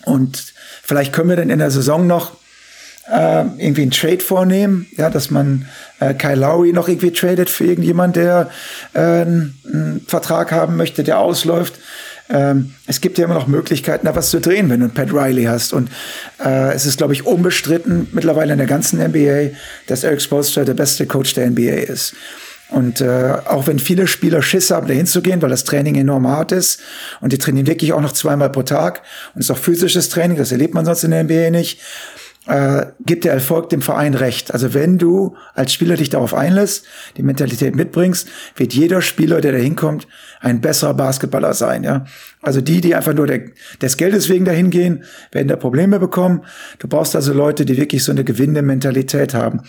und 0.05 0.53
vielleicht 0.83 1.15
können 1.15 1.31
wir 1.31 1.37
dann 1.37 1.51
in 1.51 1.61
der 1.61 1.71
Saison 1.71 2.07
noch 2.07 2.33
äh, 3.11 3.45
irgendwie 3.57 3.83
einen 3.83 3.91
Trade 3.91 4.21
vornehmen, 4.21 4.87
ja, 4.97 5.09
dass 5.09 5.31
man 5.31 5.67
äh, 6.01 6.15
Kyle 6.15 6.35
Lowry 6.35 6.73
noch 6.73 6.89
irgendwie 6.89 7.13
tradet 7.13 7.49
für 7.49 7.65
irgendjemand, 7.65 8.17
der 8.17 8.51
äh, 8.93 9.01
einen 9.01 10.05
Vertrag 10.07 10.53
haben 10.53 10.77
möchte, 10.77 11.05
der 11.05 11.19
ausläuft. 11.19 11.75
Ähm, 12.31 12.75
es 12.87 13.01
gibt 13.01 13.19
ja 13.19 13.25
immer 13.25 13.35
noch 13.35 13.47
Möglichkeiten, 13.47 14.07
da 14.07 14.15
was 14.15 14.31
zu 14.31 14.41
drehen, 14.41 14.69
wenn 14.71 14.81
du 14.81 14.87
einen 14.87 14.95
Pat 14.95 15.13
Riley 15.13 15.45
hast. 15.45 15.73
Und 15.73 15.91
äh, 16.45 16.73
es 16.73 16.87
ist, 16.87 16.99
glaube 16.99 17.13
ich, 17.13 17.27
unbestritten 17.27 18.09
mittlerweile 18.13 18.53
in 18.53 18.59
der 18.59 18.67
ganzen 18.67 19.01
NBA, 19.01 19.57
dass 19.87 20.05
Eric 20.05 20.21
Spoelstra 20.21 20.65
der 20.65 20.75
beste 20.75 21.07
Coach 21.07 21.35
der 21.35 21.51
NBA 21.51 21.93
ist. 21.93 22.15
Und 22.71 23.01
äh, 23.01 23.35
auch 23.47 23.67
wenn 23.67 23.79
viele 23.79 24.07
Spieler 24.07 24.43
Schiss 24.43 24.71
haben, 24.71 24.87
da 24.89 24.93
hinzugehen, 24.93 25.41
weil 25.41 25.49
das 25.49 25.65
Training 25.65 25.95
enorm 25.95 26.29
hart 26.29 26.53
ist 26.53 26.81
und 27.23 27.33
die 27.33 27.39
trainieren 27.39 27.67
wirklich 27.67 27.95
auch 27.95 28.01
noch 28.03 28.13
zweimal 28.13 28.51
pro 28.51 28.63
Tag 28.63 29.03
und 29.35 29.41
es 29.41 29.47
ist 29.47 29.51
auch 29.51 29.59
physisches 29.59 30.11
Training, 30.11 30.37
das 30.37 30.53
erlebt 30.53 30.75
man 30.75 30.85
sonst 30.85 31.03
in 31.03 31.13
der 31.13 31.25
NBA 31.25 31.49
nicht, 31.49 31.81
äh, 32.49 32.87
gibt 33.05 33.25
der 33.25 33.35
Erfolg 33.35 33.69
dem 33.69 33.83
Verein 33.83 34.15
recht. 34.15 34.53
Also 34.53 34.73
wenn 34.75 34.99
du 34.99 35.37
als 35.55 35.73
Spieler 35.73 35.97
dich 35.97 36.09
darauf 36.09 36.35
einlässt, 36.35 36.87
die 37.17 37.23
Mentalität 37.23 37.77
mitbringst, 37.77 38.29
wird 38.57 38.73
jeder 38.73 39.03
Spieler, 39.03 39.41
der 39.41 39.53
da 39.53 39.59
hinkommt, 39.59 40.09
ein 40.41 40.61
besserer 40.61 40.95
Basketballer 40.95 41.53
sein. 41.53 41.85
Ja, 41.85 42.07
also 42.41 42.61
die, 42.61 42.81
die 42.81 42.95
einfach 42.95 43.15
nur 43.15 43.27
der, 43.27 43.43
des 43.83 43.97
Geldes 43.97 44.29
wegen 44.29 44.45
dahin 44.45 44.71
gehen, 44.71 45.05
werden 45.31 45.49
da 45.49 45.57
Probleme 45.57 45.99
bekommen. 45.99 46.43
Du 46.79 46.89
brauchst 46.89 47.15
also 47.15 47.33
Leute, 47.35 47.65
die 47.65 47.77
wirklich 47.77 48.03
so 48.03 48.13
eine 48.13 48.25
gewinnende 48.25 48.63
Mentalität 48.63 49.35
haben. 49.35 49.63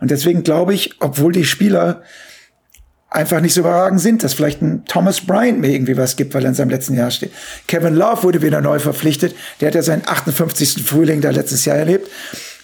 Und 0.00 0.10
deswegen 0.10 0.42
glaube 0.42 0.72
ich, 0.72 0.96
obwohl 1.00 1.32
die 1.32 1.44
Spieler 1.44 2.02
einfach 3.14 3.40
nicht 3.40 3.54
so 3.54 3.60
überragend 3.60 4.00
sind, 4.00 4.24
dass 4.24 4.34
vielleicht 4.34 4.60
ein 4.60 4.84
Thomas 4.86 5.20
Bryant 5.20 5.60
mir 5.60 5.68
irgendwie 5.68 5.96
was 5.96 6.16
gibt, 6.16 6.34
weil 6.34 6.44
er 6.44 6.48
in 6.48 6.54
seinem 6.54 6.70
letzten 6.70 6.94
Jahr 6.94 7.10
steht. 7.10 7.30
Kevin 7.68 7.94
Love 7.94 8.24
wurde 8.24 8.42
wieder 8.42 8.60
neu 8.60 8.80
verpflichtet. 8.80 9.36
Der 9.60 9.68
hat 9.68 9.74
ja 9.76 9.82
seinen 9.82 10.02
58. 10.06 10.82
Frühling 10.84 11.20
da 11.20 11.30
letztes 11.30 11.64
Jahr 11.64 11.76
erlebt. 11.76 12.10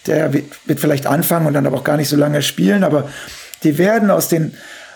Der 0.07 0.33
wird 0.33 0.79
vielleicht 0.79 1.07
anfangen 1.07 1.47
und 1.47 1.53
dann 1.53 1.65
aber 1.65 1.77
auch 1.77 1.83
gar 1.83 1.95
nicht 1.95 2.09
so 2.09 2.17
lange 2.17 2.41
spielen, 2.41 2.83
aber 2.83 3.07
die 3.63 3.77
werden 3.77 4.11
aus 4.11 4.27
den, 4.27 4.53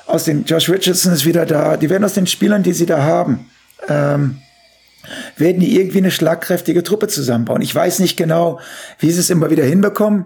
aus 0.08 0.26
den, 0.26 0.44
Josh 0.44 0.70
Richardson 0.70 1.14
ist 1.14 1.26
wieder 1.26 1.46
da, 1.46 1.78
die 1.78 1.90
werden 1.90 2.04
aus 2.04 2.14
den 2.14 2.28
Spielern, 2.28 2.64
die 2.64 2.74
sie 2.74 2.86
da 2.86 3.04
haben, 3.04 3.50
ähm, 3.88 4.40
werden 5.38 5.62
die 5.62 5.80
irgendwie 5.80 6.00
eine 6.00 6.12
schlagkräftige 6.12 6.84
Truppe 6.84 7.08
zusammenbauen. 7.08 7.62
Ich 7.62 7.74
weiß 7.74 8.00
nicht 8.00 8.18
genau, 8.18 8.60
wie 9.00 9.12
sie 9.12 9.20
es 9.20 9.30
immer 9.30 9.52
wieder 9.52 9.64
hinbekommen, 9.64 10.26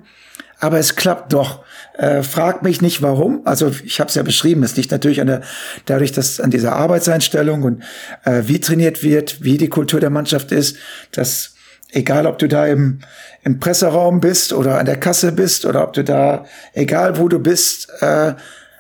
aber 0.60 0.80
es 0.80 0.96
klappt 0.96 1.34
doch. 1.34 1.64
Äh, 1.98 2.24
frag 2.24 2.64
mich 2.64 2.82
nicht 2.82 3.02
warum. 3.02 3.42
Also 3.46 3.72
ich 3.84 4.00
habe 4.00 4.10
es 4.10 4.16
ja 4.16 4.24
beschrieben. 4.24 4.64
Es 4.64 4.76
liegt 4.76 4.92
natürlich 4.92 5.22
an 5.22 5.28
der, 5.28 5.42
dadurch, 5.86 6.12
dass 6.12 6.40
an 6.40 6.52
dieser 6.52 6.74
Arbeitseinstellung 6.74 7.64
und 7.64 7.84
äh, 8.26 8.44
wie 8.46 8.60
trainiert 8.60 9.04
wird, 9.04 9.44
wie 9.44 9.58
die 9.58 9.70
Kultur 9.70 10.00
der 10.00 10.10
Mannschaft 10.10 10.52
ist, 10.52 10.78
dass 11.12 11.56
egal 11.92 12.26
ob 12.28 12.38
du 12.38 12.48
da 12.48 12.68
im, 12.68 13.00
im 13.44 13.60
Presseraum 13.60 14.20
bist 14.20 14.54
oder 14.54 14.78
an 14.80 14.86
der 14.86 14.98
Kasse 14.98 15.32
bist 15.32 15.66
oder 15.66 15.84
ob 15.84 15.94
du 15.94 16.04
da, 16.04 16.46
egal 16.74 17.18
wo 17.18 17.28
du 17.28 17.40
bist, 17.40 17.90
äh, 18.02 18.34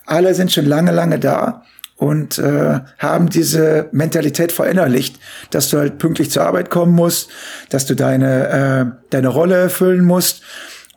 alle 0.05 0.33
sind 0.33 0.51
schon 0.51 0.65
lange, 0.65 0.91
lange 0.91 1.19
da 1.19 1.63
und 1.95 2.39
äh, 2.39 2.79
haben 2.97 3.29
diese 3.29 3.89
Mentalität 3.91 4.51
verinnerlicht, 4.51 5.19
dass 5.51 5.69
du 5.69 5.77
halt 5.77 5.97
pünktlich 5.97 6.31
zur 6.31 6.43
Arbeit 6.43 6.69
kommen 6.69 6.93
musst, 6.93 7.29
dass 7.69 7.85
du 7.85 7.95
deine, 7.95 8.47
äh, 8.47 9.05
deine 9.09 9.27
Rolle 9.27 9.55
erfüllen 9.55 10.05
musst 10.05 10.43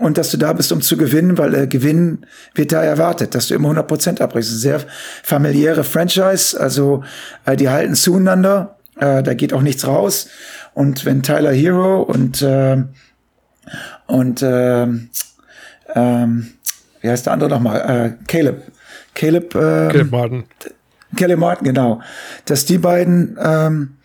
und 0.03 0.19
dass 0.19 0.31
du 0.31 0.37
da 0.37 0.53
bist, 0.53 0.73
um 0.73 0.83
zu 0.83 0.97
gewinnen, 0.97 1.39
weil 1.39 1.55
äh, 1.55 1.67
Gewinnen 1.69 2.27
wird 2.55 2.73
da 2.73 2.83
erwartet, 2.83 3.35
dass 3.35 3.49
du 3.49 3.55
immer 3.55 3.67
100 3.67 3.87
Prozent 3.87 4.21
abbrichst. 4.21 4.61
Sehr 4.61 4.81
familiäre 5.23 5.85
Franchise, 5.85 6.61
also 6.61 7.05
äh, 7.45 7.57
die 7.57 7.69
halten 7.69 7.95
zueinander, 7.95 8.77
äh, 8.97 9.23
da 9.23 9.35
geht 9.35 9.53
auch 9.53 9.63
nichts 9.63 9.87
raus. 9.87 10.29
Und 10.75 11.05
wenn 11.05 11.23
Tyler 11.23 11.53
Hero 11.53 12.03
und 12.03 12.43
äh, 12.43 12.83
und 14.07 14.43
äh, 14.43 14.83
ähm, 15.95 16.51
wie 17.01 17.09
heißt 17.09 17.27
der 17.27 17.33
andere 17.33 17.51
nochmal? 17.51 17.81
Äh, 17.81 18.25
Caleb. 18.27 18.63
Caleb, 19.15 19.55
äh, 19.55 19.89
Caleb 19.89 20.11
Martin. 20.11 20.45
Caleb 21.17 21.39
Martin, 21.39 21.65
genau. 21.65 22.01
Dass 22.47 22.65
die 22.65 22.79
beiden 22.79 23.39
ähm, 23.41 23.97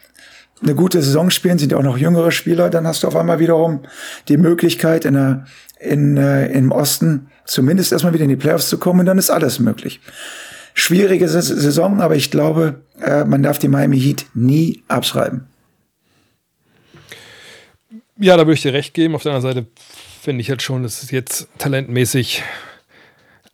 eine 0.62 0.76
gute 0.76 1.02
Saison 1.02 1.30
spielen, 1.30 1.58
sind 1.58 1.72
ja 1.72 1.78
auch 1.78 1.84
noch 1.84 1.98
jüngere 1.98 2.32
Spieler, 2.32 2.70
dann 2.70 2.88
hast 2.88 3.04
du 3.04 3.08
auf 3.08 3.16
einmal 3.16 3.40
wiederum 3.40 3.82
die 4.28 4.38
Möglichkeit, 4.38 5.06
in 5.06 5.14
der 5.14 5.46
in, 5.80 6.18
äh, 6.18 6.48
im 6.48 6.72
Osten 6.72 7.30
zumindest 7.46 7.92
erstmal 7.92 8.14
wieder 8.14 8.24
in 8.24 8.30
die 8.30 8.36
Playoffs 8.36 8.70
zu 8.70 8.78
kommen 8.78 9.06
dann 9.06 9.18
ist 9.18 9.30
alles 9.30 9.60
möglich. 9.60 10.00
Schwierige 10.74 11.28
Saison, 11.28 12.02
aber 12.02 12.16
ich 12.16 12.30
glaube, 12.30 12.82
äh, 13.02 13.24
man 13.24 13.42
darf 13.42 13.58
die 13.58 13.68
Miami 13.68 14.00
Heat 14.00 14.26
nie 14.34 14.84
abschreiben. 14.88 15.48
Ja, 18.20 18.36
da 18.36 18.44
würde 18.44 18.54
ich 18.54 18.62
dir 18.62 18.74
recht 18.74 18.94
geben. 18.94 19.16
Auf 19.16 19.24
der 19.24 19.34
anderen 19.34 19.54
Seite 19.54 19.68
finde 20.22 20.42
ich 20.42 20.50
halt 20.50 20.62
schon, 20.62 20.84
dass 20.84 21.04
es 21.04 21.12
jetzt 21.12 21.48
talentmäßig, 21.58 22.44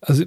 also 0.02 0.24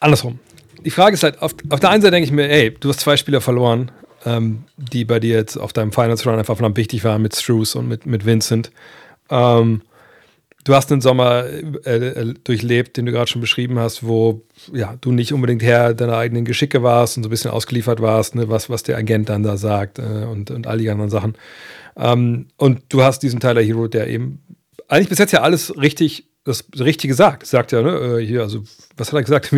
andersrum. 0.00 0.38
Die 0.84 0.90
Frage 0.90 1.14
ist 1.14 1.22
halt, 1.22 1.40
auf, 1.40 1.54
auf 1.70 1.80
der 1.80 1.90
einen 1.90 2.02
Seite 2.02 2.12
denke 2.12 2.26
ich 2.26 2.32
mir, 2.32 2.48
ey, 2.48 2.72
du 2.72 2.90
hast 2.90 3.00
zwei 3.00 3.16
Spieler 3.16 3.40
verloren, 3.40 3.90
ähm, 4.26 4.64
die 4.76 5.04
bei 5.04 5.20
dir 5.20 5.36
jetzt 5.36 5.56
auf 5.56 5.72
deinem 5.72 5.92
Finals 5.92 6.26
Run 6.26 6.38
einfach 6.38 6.58
wichtig 6.76 7.04
waren 7.04 7.22
mit 7.22 7.34
Struce 7.34 7.74
und 7.76 7.88
mit, 7.88 8.06
mit 8.06 8.26
Vincent. 8.26 8.70
Ähm, 9.30 9.82
du 10.64 10.74
hast 10.74 10.90
einen 10.90 11.00
Sommer 11.00 11.44
äh, 11.44 11.96
äh, 11.96 12.34
durchlebt, 12.42 12.96
den 12.96 13.06
du 13.06 13.12
gerade 13.12 13.30
schon 13.30 13.40
beschrieben 13.40 13.78
hast, 13.78 14.06
wo 14.06 14.42
ja, 14.72 14.96
du 15.00 15.12
nicht 15.12 15.32
unbedingt 15.32 15.62
Herr 15.62 15.94
deiner 15.94 16.16
eigenen 16.16 16.44
Geschicke 16.44 16.82
warst 16.82 17.16
und 17.16 17.22
so 17.22 17.28
ein 17.28 17.30
bisschen 17.30 17.50
ausgeliefert 17.50 18.00
warst, 18.00 18.34
ne, 18.34 18.48
was, 18.48 18.70
was 18.70 18.82
der 18.82 18.96
Agent 18.96 19.28
dann 19.28 19.42
da 19.42 19.56
sagt 19.56 19.98
äh, 19.98 20.26
und, 20.30 20.50
und 20.50 20.66
all 20.66 20.78
die 20.78 20.90
anderen 20.90 21.10
Sachen. 21.10 21.34
Ähm, 21.96 22.48
und 22.56 22.82
du 22.88 23.02
hast 23.02 23.20
diesen 23.20 23.40
Tyler 23.40 23.62
Hero, 23.62 23.86
der 23.86 24.08
eben 24.08 24.42
eigentlich 24.88 25.08
bis 25.08 25.18
jetzt 25.18 25.32
ja 25.32 25.42
alles 25.42 25.76
richtig 25.76 26.28
das 26.44 26.64
Richtige 26.78 27.14
sagt. 27.14 27.46
Sagt 27.46 27.72
ja, 27.72 27.80
ne, 27.80 28.18
äh, 28.18 28.26
hier, 28.26 28.42
also, 28.42 28.62
was 28.96 29.08
hat 29.08 29.14
er 29.14 29.22
gesagt? 29.22 29.52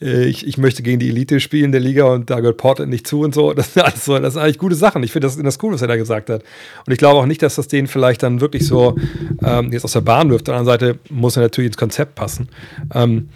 Äh, 0.00 0.24
ich, 0.24 0.46
ich 0.46 0.58
möchte 0.58 0.82
gegen 0.82 0.98
die 0.98 1.08
Elite 1.08 1.38
spielen 1.38 1.70
der 1.70 1.80
Liga 1.80 2.04
und 2.04 2.30
da 2.30 2.40
gehört 2.40 2.56
Portland 2.56 2.90
nicht 2.90 3.06
zu 3.06 3.20
und 3.20 3.34
so. 3.34 3.52
Das 3.52 3.74
sind 3.74 3.82
alles 3.84 4.04
so, 4.04 4.18
das 4.18 4.34
sind 4.34 4.42
eigentlich 4.42 4.58
gute 4.58 4.74
Sachen. 4.74 5.02
Ich 5.04 5.12
finde 5.12 5.28
das, 5.28 5.36
das 5.36 5.58
cool, 5.62 5.72
was 5.72 5.82
er 5.82 5.88
da 5.88 5.96
gesagt 5.96 6.30
hat. 6.30 6.42
Und 6.84 6.92
ich 6.92 6.98
glaube 6.98 7.20
auch 7.20 7.26
nicht, 7.26 7.42
dass 7.42 7.54
das 7.54 7.68
den 7.68 7.86
vielleicht 7.86 8.22
dann 8.22 8.40
wirklich 8.40 8.66
so 8.66 8.96
ähm, 9.44 9.72
jetzt 9.72 9.84
aus 9.84 9.92
der 9.92 10.00
Bahn 10.00 10.30
wirft. 10.30 10.42
Auf 10.42 10.44
der 10.46 10.54
anderen 10.56 10.80
Seite 10.80 10.98
muss 11.10 11.36
er 11.36 11.42
natürlich 11.42 11.68
ins 11.68 11.76
Konzept 11.76 12.16
passen. 12.16 12.48
Ähm, 12.92 13.28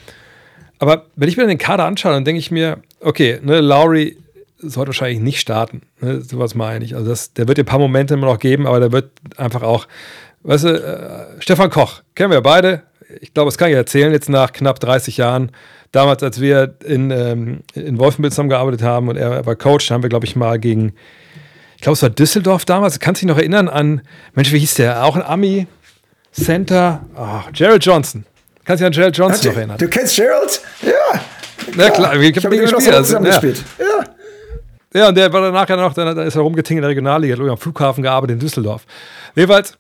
aber 0.78 1.06
wenn 1.14 1.28
ich 1.28 1.36
mir 1.36 1.46
den 1.46 1.58
Kader 1.58 1.84
anschaue, 1.84 2.12
dann 2.12 2.24
denke 2.24 2.40
ich 2.40 2.50
mir, 2.50 2.78
okay, 3.00 3.38
ne, 3.42 3.60
Lowry 3.60 4.16
sollte 4.58 4.88
wahrscheinlich 4.88 5.20
nicht 5.20 5.40
starten. 5.40 5.82
Ne, 6.00 6.20
sowas 6.22 6.54
meine 6.54 6.84
ich. 6.84 6.96
Also 6.96 7.08
das, 7.08 7.32
der 7.32 7.46
wird 7.46 7.58
ein 7.58 7.66
paar 7.66 7.78
Momente 7.78 8.14
immer 8.14 8.26
noch 8.26 8.38
geben, 8.38 8.66
aber 8.66 8.80
der 8.80 8.92
wird 8.92 9.10
einfach 9.36 9.62
auch, 9.62 9.86
weißt 10.42 10.64
du, 10.64 10.68
äh, 10.68 11.40
Stefan 11.40 11.70
Koch, 11.70 12.02
kennen 12.14 12.32
wir 12.32 12.40
beide, 12.40 12.82
ich 13.20 13.34
glaube, 13.34 13.48
das 13.48 13.58
kann 13.58 13.68
ich 13.68 13.76
erzählen, 13.76 14.12
jetzt 14.12 14.28
nach 14.28 14.52
knapp 14.52 14.80
30 14.80 15.16
Jahren. 15.16 15.52
Damals, 15.92 16.22
als 16.22 16.40
wir 16.40 16.74
in, 16.84 17.10
ähm, 17.10 17.60
in 17.74 17.98
Wolfenbild 17.98 18.32
zusammengearbeitet 18.32 18.82
haben 18.82 19.08
und 19.08 19.16
er 19.16 19.46
war 19.46 19.56
Coach, 19.56 19.90
haben 19.90 20.02
wir, 20.02 20.10
glaube 20.10 20.26
ich, 20.26 20.36
mal 20.36 20.58
gegen, 20.58 20.94
ich 21.76 21.82
glaube, 21.82 21.94
es 21.94 22.02
war 22.02 22.10
Düsseldorf 22.10 22.64
damals. 22.64 22.98
Kannst 23.00 23.22
du 23.22 23.26
dich 23.26 23.34
noch 23.34 23.38
erinnern 23.38 23.68
an, 23.68 24.02
Mensch, 24.34 24.52
wie 24.52 24.58
hieß 24.58 24.74
der? 24.74 25.04
Auch 25.04 25.16
ein 25.16 25.22
Ami, 25.22 25.66
Center, 26.32 27.02
oh, 27.16 27.50
Gerald 27.52 27.84
Johnson. 27.84 28.24
Kannst 28.64 28.80
du 28.80 28.84
dich 28.84 28.86
an 28.86 28.92
Gerald 28.92 29.16
Johnson 29.16 29.42
du, 29.42 29.48
noch 29.48 29.56
erinnern? 29.56 29.78
Du 29.78 29.88
kennst 29.88 30.16
Gerald? 30.16 30.60
Ja. 30.82 31.20
Na 31.76 31.90
klar, 31.90 32.14
ich 32.16 32.36
habe 32.44 32.56
hab 32.56 32.60
gespielt. 32.60 32.94
Also, 32.94 33.16
ja. 33.16 33.22
gespielt. 33.22 33.64
Ja. 33.78 34.04
Ja, 34.94 35.08
und 35.08 35.14
der 35.14 35.30
war 35.30 35.42
dann 35.42 35.52
nachher 35.52 35.76
noch, 35.76 35.92
dann, 35.92 36.16
dann 36.16 36.26
ist 36.26 36.36
er 36.36 36.40
rumgetingelt 36.40 36.78
in 36.78 36.82
der 36.82 36.90
Regionalliga, 36.90 37.36
hat 37.36 37.50
am 37.50 37.58
Flughafen 37.58 38.02
gearbeitet 38.02 38.34
in 38.34 38.40
Düsseldorf. 38.40 38.86
Jedenfalls, 39.34 39.76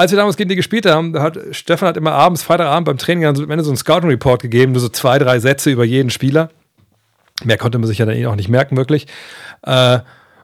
als 0.00 0.12
wir 0.12 0.16
damals 0.16 0.38
gegen 0.38 0.48
die 0.48 0.56
gespielt 0.56 0.86
haben, 0.86 1.18
hat 1.18 1.38
Stefan 1.50 1.88
hat 1.88 1.96
immer 1.98 2.12
abends, 2.12 2.42
Freitagabend 2.42 2.86
beim 2.86 2.96
Training 2.96 3.26
am 3.26 3.50
Ende 3.50 3.62
so 3.62 3.70
einen 3.70 3.76
Scouting-Report 3.76 4.40
gegeben, 4.40 4.72
nur 4.72 4.80
so 4.80 4.88
zwei, 4.88 5.18
drei 5.18 5.38
Sätze 5.40 5.70
über 5.70 5.84
jeden 5.84 6.08
Spieler. 6.08 6.48
Mehr 7.44 7.58
konnte 7.58 7.78
man 7.78 7.86
sich 7.86 7.98
ja 7.98 8.06
dann 8.06 8.16
eh 8.16 8.26
auch 8.26 8.34
nicht 8.34 8.48
merken, 8.48 8.78
wirklich. 8.78 9.06
Äh, 9.62 9.98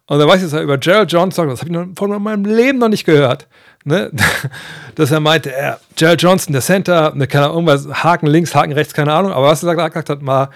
und 0.09 0.19
da 0.19 0.29
weiß 0.29 0.37
ich 0.37 0.53
jetzt 0.53 0.63
über 0.63 0.77
Gerald 0.77 1.11
Johnson, 1.11 1.49
das 1.49 1.63
habe 1.63 1.71
ich 1.73 1.99
von 1.99 2.23
meinem 2.23 2.45
Leben 2.45 2.79
noch 2.79 2.91
nicht 2.91 3.07
gehört, 3.07 3.49
ne? 3.85 4.11
dass 4.95 5.11
er 5.11 5.21
meinte, 5.21 5.53
er, 5.53 5.81
Gerald 5.97 6.21
Johnson, 6.21 6.53
der 6.53 6.63
Center, 6.63 7.15
ne, 7.15 7.27
keine 7.27 7.47
Ahnung, 7.47 7.67
irgendwas, 7.67 8.05
Haken 8.05 8.27
links, 8.27 8.55
Haken 8.55 8.73
rechts, 8.73 8.93
keine 8.93 9.15
Ahnung, 9.15 9.33
aber 9.33 9.47
was 9.47 9.65
er 9.65 9.75
gesagt 9.75 10.11
hat, 10.11 10.21
mal, 10.21 10.51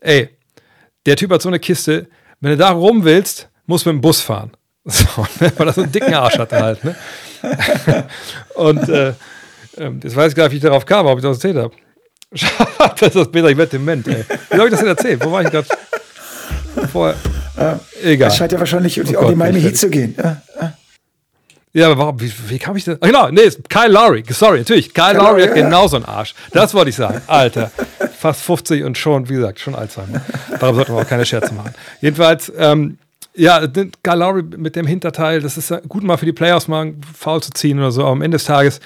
ey, 0.00 0.30
der 1.04 1.16
Typ 1.16 1.30
hat 1.32 1.42
so 1.42 1.50
eine 1.50 1.60
Kiste, 1.60 2.08
wenn 2.40 2.52
du 2.52 2.56
da 2.56 2.70
rum 2.70 3.04
willst, 3.04 3.50
musst 3.66 3.84
du 3.84 3.90
mit 3.90 3.98
dem 3.98 4.00
Bus 4.00 4.22
fahren. 4.22 4.52
So, 4.90 5.26
ne? 5.40 5.52
Weil 5.58 5.66
er 5.66 5.72
so 5.74 5.82
einen 5.82 5.92
dicken 5.92 6.14
Arsch 6.14 6.38
hatte 6.38 6.58
halt. 6.58 6.82
Ne? 6.82 6.96
und 8.54 8.88
äh, 8.88 9.12
ähm, 9.78 10.00
jetzt 10.02 10.16
weiß 10.16 10.30
ich 10.30 10.36
gar 10.36 10.44
nicht, 10.44 10.52
wie 10.52 10.56
ich 10.56 10.62
darauf 10.62 10.84
kam, 10.84 11.06
ob 11.06 11.18
ich 11.18 11.22
das 11.22 11.36
erzählt 11.36 11.56
habe. 11.56 11.74
das 13.00 13.14
ist 13.14 13.32
Peter, 13.32 13.48
ich 13.48 13.56
werde 13.56 13.70
dement, 13.70 14.06
ey. 14.08 14.24
Wie 14.50 14.56
soll 14.56 14.66
ich 14.66 14.70
das 14.72 14.80
denn 14.80 14.88
erzählen? 14.88 15.20
Wo 15.22 15.32
war 15.32 15.42
ich 15.42 15.50
gerade? 15.50 15.66
Vorher. 16.92 17.16
Äh, 17.56 18.12
Egal. 18.12 18.28
Das 18.28 18.36
scheint 18.36 18.52
ja 18.52 18.58
wahrscheinlich 18.58 19.00
oh 19.00 19.18
auch 19.18 19.28
die 19.30 19.34
Miami 19.34 19.60
Heat 19.60 19.76
zu 19.76 19.90
gehen. 19.90 20.14
Ja, 20.16 20.42
ja 21.72 21.86
aber 21.86 21.98
warum, 21.98 22.20
wie, 22.20 22.32
wie 22.48 22.58
kam 22.58 22.76
ich 22.76 22.84
da? 22.84 22.94
Genau, 22.94 23.30
nee, 23.30 23.48
Kyle 23.68 23.88
Lowry. 23.88 24.24
Sorry, 24.30 24.58
natürlich. 24.58 24.94
Kyle, 24.94 25.14
Kyle 25.14 25.18
Lowry 25.18 25.42
hat 25.42 25.56
ja, 25.56 25.64
genauso 25.64 25.96
einen 25.96 26.04
Arsch. 26.04 26.34
Das 26.52 26.74
wollte 26.74 26.90
ich 26.90 26.96
sagen. 26.96 27.20
Alter. 27.26 27.70
Fast 28.18 28.42
50 28.42 28.84
und 28.84 28.96
schon, 28.96 29.28
wie 29.28 29.34
gesagt, 29.34 29.60
schon 29.60 29.74
Alzheimer. 29.74 30.20
Darum 30.60 30.76
sollte 30.76 30.92
man 30.92 31.04
auch 31.04 31.08
keine 31.08 31.26
Scherze 31.26 31.52
machen. 31.54 31.74
Jedenfalls, 32.00 32.52
ähm, 32.56 32.98
ja, 33.38 33.62
Galari 34.02 34.42
mit 34.42 34.76
dem 34.76 34.86
Hinterteil, 34.86 35.40
das 35.40 35.56
ist 35.56 35.72
gut 35.88 36.02
mal 36.02 36.16
für 36.16 36.26
die 36.26 36.32
Playoffs 36.32 36.68
mal 36.68 36.92
faul 37.16 37.42
zu 37.42 37.52
ziehen 37.52 37.78
oder 37.78 37.92
so, 37.92 38.02
aber 38.02 38.10
am 38.10 38.22
Ende 38.22 38.36
des 38.36 38.44
Tages 38.44 38.80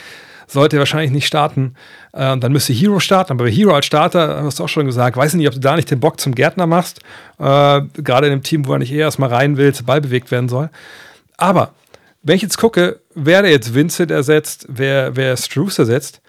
sollte 0.46 0.76
er 0.76 0.80
wahrscheinlich 0.80 1.10
nicht 1.10 1.26
starten. 1.26 1.74
Äh, 2.12 2.36
dann 2.36 2.52
müsste 2.52 2.74
Hero 2.74 3.00
starten, 3.00 3.32
aber 3.32 3.44
bei 3.44 3.50
Hero 3.50 3.74
als 3.74 3.86
Starter, 3.86 4.42
hast 4.44 4.58
du 4.58 4.64
auch 4.64 4.68
schon 4.68 4.84
gesagt, 4.84 5.16
weiß 5.16 5.32
ich 5.32 5.38
nicht, 5.38 5.48
ob 5.48 5.54
du 5.54 5.60
da 5.60 5.74
nicht 5.74 5.90
den 5.90 6.00
Bock 6.00 6.20
zum 6.20 6.34
Gärtner 6.34 6.66
machst, 6.66 7.00
äh, 7.38 7.80
gerade 7.94 8.26
in 8.26 8.32
einem 8.32 8.42
Team, 8.42 8.66
wo 8.66 8.74
er 8.74 8.78
nicht 8.78 8.92
eher 8.92 9.06
erstmal 9.06 9.30
rein 9.30 9.56
will, 9.56 9.72
Ball 9.86 10.02
bewegt 10.02 10.30
werden 10.30 10.50
soll. 10.50 10.68
Aber 11.38 11.72
wenn 12.22 12.36
ich 12.36 12.42
jetzt 12.42 12.58
gucke, 12.58 13.00
wer 13.14 13.42
der 13.42 13.50
jetzt 13.50 13.74
Vincent 13.74 14.10
ersetzt, 14.10 14.66
wer, 14.68 15.16
wer 15.16 15.36
Struce 15.36 15.78
ersetzt, 15.78 16.20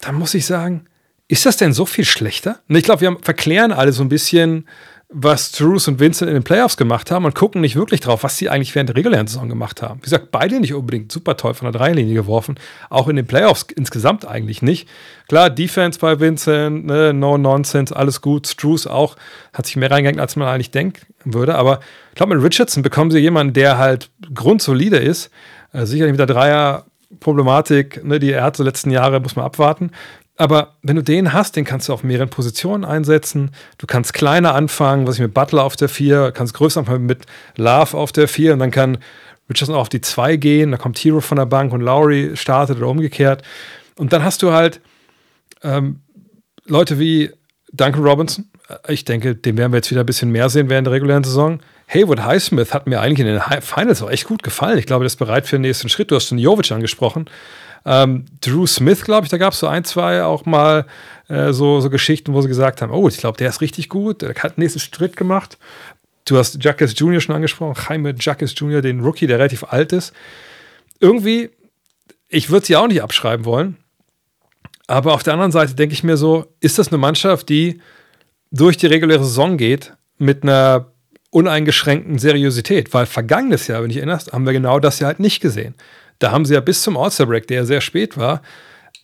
dann 0.00 0.14
muss 0.14 0.34
ich 0.34 0.46
sagen, 0.46 0.86
ist 1.28 1.44
das 1.44 1.58
denn 1.58 1.74
so 1.74 1.84
viel 1.84 2.06
schlechter? 2.06 2.60
Ich 2.68 2.84
glaube, 2.84 3.02
wir 3.02 3.16
verklären 3.20 3.72
alle 3.72 3.92
so 3.92 4.02
ein 4.02 4.08
bisschen 4.08 4.66
was 5.10 5.52
Drews 5.52 5.88
und 5.88 6.00
Vincent 6.00 6.28
in 6.28 6.34
den 6.34 6.44
Playoffs 6.44 6.76
gemacht 6.76 7.10
haben 7.10 7.24
und 7.24 7.34
gucken 7.34 7.62
nicht 7.62 7.76
wirklich 7.76 8.00
drauf, 8.00 8.24
was 8.24 8.36
sie 8.36 8.50
eigentlich 8.50 8.74
während 8.74 8.90
der 8.90 8.96
regulären 8.96 9.26
Saison 9.26 9.48
gemacht 9.48 9.80
haben. 9.80 10.00
Wie 10.00 10.04
gesagt, 10.04 10.30
beide 10.30 10.60
nicht 10.60 10.74
unbedingt 10.74 11.10
super 11.10 11.36
toll 11.38 11.54
von 11.54 11.70
der 11.70 11.78
Dreierlinie 11.78 12.12
geworfen, 12.14 12.56
auch 12.90 13.08
in 13.08 13.16
den 13.16 13.26
Playoffs 13.26 13.66
insgesamt 13.74 14.28
eigentlich 14.28 14.60
nicht. 14.60 14.86
Klar, 15.26 15.48
Defense 15.48 15.98
bei 15.98 16.20
Vincent, 16.20 16.84
ne, 16.84 17.14
no 17.14 17.38
nonsense, 17.38 17.96
alles 17.96 18.20
gut. 18.20 18.46
Struce 18.46 18.86
auch 18.86 19.16
hat 19.54 19.64
sich 19.64 19.76
mehr 19.76 19.90
reingehängt, 19.90 20.20
als 20.20 20.36
man 20.36 20.46
eigentlich 20.46 20.72
denken 20.72 21.00
würde. 21.24 21.54
Aber 21.54 21.80
ich 22.10 22.16
glaube, 22.16 22.34
mit 22.34 22.44
Richardson 22.44 22.82
bekommen 22.82 23.10
sie 23.10 23.18
jemanden, 23.18 23.54
der 23.54 23.78
halt 23.78 24.10
grundsolide 24.34 24.98
ist. 24.98 25.30
Äh, 25.72 25.86
sicherlich 25.86 26.12
mit 26.12 26.20
der 26.20 26.26
Dreier-Problematik, 26.26 28.04
ne, 28.04 28.18
die 28.18 28.32
er 28.32 28.44
hat, 28.44 28.58
so 28.58 28.62
letzten 28.62 28.90
Jahre, 28.90 29.20
muss 29.20 29.36
man 29.36 29.46
abwarten. 29.46 29.90
Aber 30.38 30.76
wenn 30.82 30.94
du 30.94 31.02
den 31.02 31.32
hast, 31.32 31.56
den 31.56 31.64
kannst 31.64 31.88
du 31.88 31.92
auf 31.92 32.04
mehreren 32.04 32.30
Positionen 32.30 32.84
einsetzen. 32.84 33.50
Du 33.76 33.86
kannst 33.86 34.14
kleiner 34.14 34.54
anfangen, 34.54 35.06
was 35.06 35.16
ich 35.16 35.20
mit 35.20 35.34
Butler 35.34 35.64
auf 35.64 35.74
der 35.74 35.88
4, 35.88 36.30
kannst 36.30 36.54
größer 36.54 36.80
anfangen 36.80 37.06
mit 37.06 37.26
Love 37.56 37.96
auf 37.96 38.12
der 38.12 38.28
4 38.28 38.52
und 38.52 38.60
dann 38.60 38.70
kann 38.70 38.98
Richardson 39.50 39.74
auch 39.74 39.80
auf 39.80 39.88
die 39.88 40.00
2 40.00 40.36
gehen, 40.36 40.70
da 40.70 40.76
kommt 40.76 40.96
Hero 40.98 41.20
von 41.20 41.36
der 41.38 41.46
Bank 41.46 41.72
und 41.72 41.80
Lowry 41.80 42.36
startet 42.36 42.76
oder 42.76 42.86
umgekehrt. 42.86 43.42
Und 43.96 44.12
dann 44.12 44.22
hast 44.22 44.42
du 44.42 44.52
halt 44.52 44.80
ähm, 45.64 46.00
Leute 46.66 47.00
wie 47.00 47.32
Duncan 47.72 48.04
Robinson. 48.04 48.48
Ich 48.86 49.04
denke, 49.04 49.34
den 49.34 49.56
werden 49.56 49.72
wir 49.72 49.78
jetzt 49.78 49.90
wieder 49.90 50.04
ein 50.04 50.06
bisschen 50.06 50.30
mehr 50.30 50.48
sehen 50.50 50.70
während 50.70 50.86
der 50.86 50.94
regulären 50.94 51.24
Saison. 51.24 51.58
Haywood 51.88 52.22
Highsmith 52.22 52.74
hat 52.74 52.86
mir 52.86 53.00
eigentlich 53.00 53.26
in 53.26 53.34
den 53.34 53.40
Finals 53.62 54.02
auch 54.02 54.10
echt 54.10 54.26
gut 54.26 54.44
gefallen. 54.44 54.78
Ich 54.78 54.86
glaube, 54.86 55.02
der 55.02 55.06
ist 55.06 55.16
bereit 55.16 55.48
für 55.48 55.56
den 55.56 55.62
nächsten 55.62 55.88
Schritt. 55.88 56.12
Du 56.12 56.14
hast 56.14 56.28
schon 56.28 56.38
Jovic 56.38 56.70
angesprochen. 56.70 57.28
Ähm, 57.84 58.26
Drew 58.40 58.66
Smith, 58.66 59.04
glaube 59.04 59.24
ich, 59.24 59.30
da 59.30 59.38
gab 59.38 59.52
es 59.52 59.60
so 59.60 59.66
ein, 59.66 59.84
zwei 59.84 60.22
auch 60.24 60.44
mal 60.46 60.86
äh, 61.28 61.52
so, 61.52 61.80
so 61.80 61.90
Geschichten, 61.90 62.32
wo 62.32 62.40
sie 62.40 62.48
gesagt 62.48 62.82
haben, 62.82 62.92
oh, 62.92 63.08
ich 63.08 63.18
glaube, 63.18 63.38
der 63.38 63.48
ist 63.48 63.60
richtig 63.60 63.88
gut, 63.88 64.22
der 64.22 64.34
hat 64.34 64.56
den 64.56 64.62
nächsten 64.62 64.80
Schritt 64.80 65.16
gemacht. 65.16 65.58
Du 66.24 66.36
hast 66.36 66.62
Jacques 66.62 66.98
Jr. 66.98 67.20
schon 67.20 67.34
angesprochen, 67.34 67.80
Jaime 67.88 68.14
Jacques 68.18 68.54
Jr., 68.56 68.82
den 68.82 69.00
Rookie, 69.00 69.26
der 69.26 69.38
relativ 69.38 69.64
alt 69.64 69.92
ist. 69.92 70.12
Irgendwie, 71.00 71.50
ich 72.28 72.50
würde 72.50 72.66
sie 72.66 72.76
auch 72.76 72.88
nicht 72.88 73.02
abschreiben 73.02 73.44
wollen. 73.44 73.76
Aber 74.86 75.14
auf 75.14 75.22
der 75.22 75.34
anderen 75.34 75.52
Seite 75.52 75.74
denke 75.74 75.92
ich 75.92 76.02
mir 76.02 76.16
so, 76.16 76.46
ist 76.60 76.78
das 76.78 76.88
eine 76.88 76.98
Mannschaft, 76.98 77.48
die 77.48 77.80
durch 78.50 78.76
die 78.76 78.86
reguläre 78.86 79.22
Saison 79.24 79.56
geht 79.56 79.92
mit 80.16 80.42
einer 80.42 80.92
uneingeschränkten 81.30 82.18
Seriosität? 82.18 82.92
Weil 82.92 83.06
vergangenes 83.06 83.66
Jahr, 83.66 83.82
wenn 83.82 83.90
ich 83.90 83.98
erinnerst, 83.98 84.32
haben 84.32 84.46
wir 84.46 84.52
genau 84.52 84.80
das 84.80 84.98
ja 84.98 85.06
halt 85.06 85.20
nicht 85.20 85.40
gesehen. 85.40 85.74
Da 86.18 86.32
haben 86.32 86.44
sie 86.44 86.54
ja 86.54 86.60
bis 86.60 86.82
zum 86.82 86.96
All-Star-Break, 86.96 87.46
der 87.46 87.64
sehr 87.64 87.80
spät 87.80 88.16
war, 88.16 88.42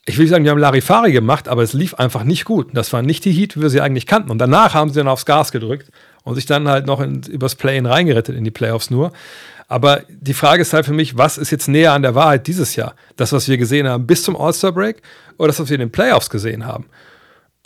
ich 0.06 0.18
will 0.18 0.28
sagen, 0.28 0.44
die 0.44 0.50
haben 0.50 0.58
Larifari 0.58 1.12
gemacht, 1.12 1.48
aber 1.48 1.62
es 1.62 1.72
lief 1.72 1.94
einfach 1.94 2.24
nicht 2.24 2.44
gut. 2.44 2.68
Das 2.74 2.92
waren 2.92 3.06
nicht 3.06 3.24
die 3.24 3.32
Heat, 3.32 3.56
wie 3.56 3.62
wir 3.62 3.70
sie 3.70 3.80
eigentlich 3.80 4.06
kannten. 4.06 4.30
Und 4.30 4.38
danach 4.38 4.74
haben 4.74 4.90
sie 4.90 4.96
dann 5.00 5.08
aufs 5.08 5.24
Gas 5.24 5.50
gedrückt 5.50 5.90
und 6.24 6.34
sich 6.34 6.46
dann 6.46 6.68
halt 6.68 6.86
noch 6.86 7.00
in, 7.00 7.22
übers 7.22 7.54
Play-In 7.54 7.86
reingerettet 7.86 8.36
in 8.36 8.44
die 8.44 8.50
Playoffs 8.50 8.90
nur. 8.90 9.12
Aber 9.66 10.02
die 10.10 10.34
Frage 10.34 10.60
ist 10.60 10.74
halt 10.74 10.84
für 10.84 10.92
mich, 10.92 11.16
was 11.16 11.38
ist 11.38 11.50
jetzt 11.50 11.68
näher 11.68 11.94
an 11.94 12.02
der 12.02 12.14
Wahrheit 12.14 12.46
dieses 12.46 12.76
Jahr? 12.76 12.94
Das, 13.16 13.32
was 13.32 13.48
wir 13.48 13.56
gesehen 13.56 13.88
haben 13.88 14.06
bis 14.06 14.22
zum 14.22 14.36
All-Star-Break 14.36 15.00
oder 15.38 15.48
das, 15.48 15.60
was 15.60 15.70
wir 15.70 15.76
in 15.76 15.80
den 15.80 15.92
Playoffs 15.92 16.28
gesehen 16.28 16.66
haben? 16.66 16.84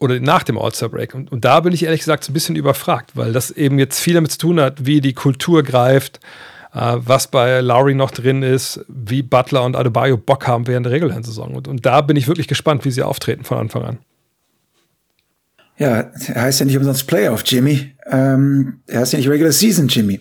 Oder 0.00 0.20
nach 0.20 0.44
dem 0.44 0.58
All-Star-Break? 0.58 1.14
Und, 1.14 1.32
und 1.32 1.44
da 1.44 1.58
bin 1.58 1.72
ich 1.72 1.82
ehrlich 1.82 2.00
gesagt 2.00 2.22
so 2.22 2.30
ein 2.30 2.34
bisschen 2.34 2.54
überfragt, 2.54 3.16
weil 3.16 3.32
das 3.32 3.50
eben 3.50 3.80
jetzt 3.80 3.98
viel 3.98 4.14
damit 4.14 4.30
zu 4.30 4.38
tun 4.38 4.60
hat, 4.60 4.86
wie 4.86 5.00
die 5.00 5.12
Kultur 5.12 5.64
greift, 5.64 6.20
was 6.72 7.28
bei 7.28 7.60
Lowry 7.60 7.94
noch 7.94 8.10
drin 8.10 8.42
ist, 8.42 8.84
wie 8.88 9.22
Butler 9.22 9.64
und 9.64 9.76
Adebayo 9.76 10.16
Bock 10.16 10.46
haben 10.46 10.66
während 10.66 10.86
der 10.86 10.92
regulären 10.92 11.22
Saison. 11.22 11.54
Und, 11.54 11.68
und 11.68 11.86
da 11.86 12.00
bin 12.00 12.16
ich 12.16 12.28
wirklich 12.28 12.48
gespannt, 12.48 12.84
wie 12.84 12.90
sie 12.90 13.02
auftreten 13.02 13.44
von 13.44 13.58
Anfang 13.58 13.82
an. 13.84 13.98
ja, 15.78 16.10
er 16.26 16.42
heißt 16.42 16.60
ja 16.60 16.66
nicht 16.66 16.76
umsonst 16.76 17.06
Playoff 17.06 17.42
Jimmy. 17.44 17.94
Ähm, 18.06 18.80
er 18.86 19.00
heißt 19.00 19.12
ja 19.12 19.18
nicht 19.18 19.28
Regular 19.28 19.52
Season 19.52 19.88
Jimmy. 19.88 20.20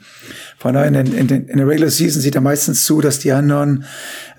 Von 0.57 0.73
daher 0.73 0.87
in, 0.87 0.95
in, 0.95 1.29
in, 1.29 1.57
der 1.57 1.67
Regular 1.67 1.89
Season 1.89 2.21
sieht 2.21 2.35
er 2.35 2.41
meistens 2.41 2.85
zu, 2.85 3.01
dass 3.01 3.19
die 3.19 3.31
anderen 3.31 3.85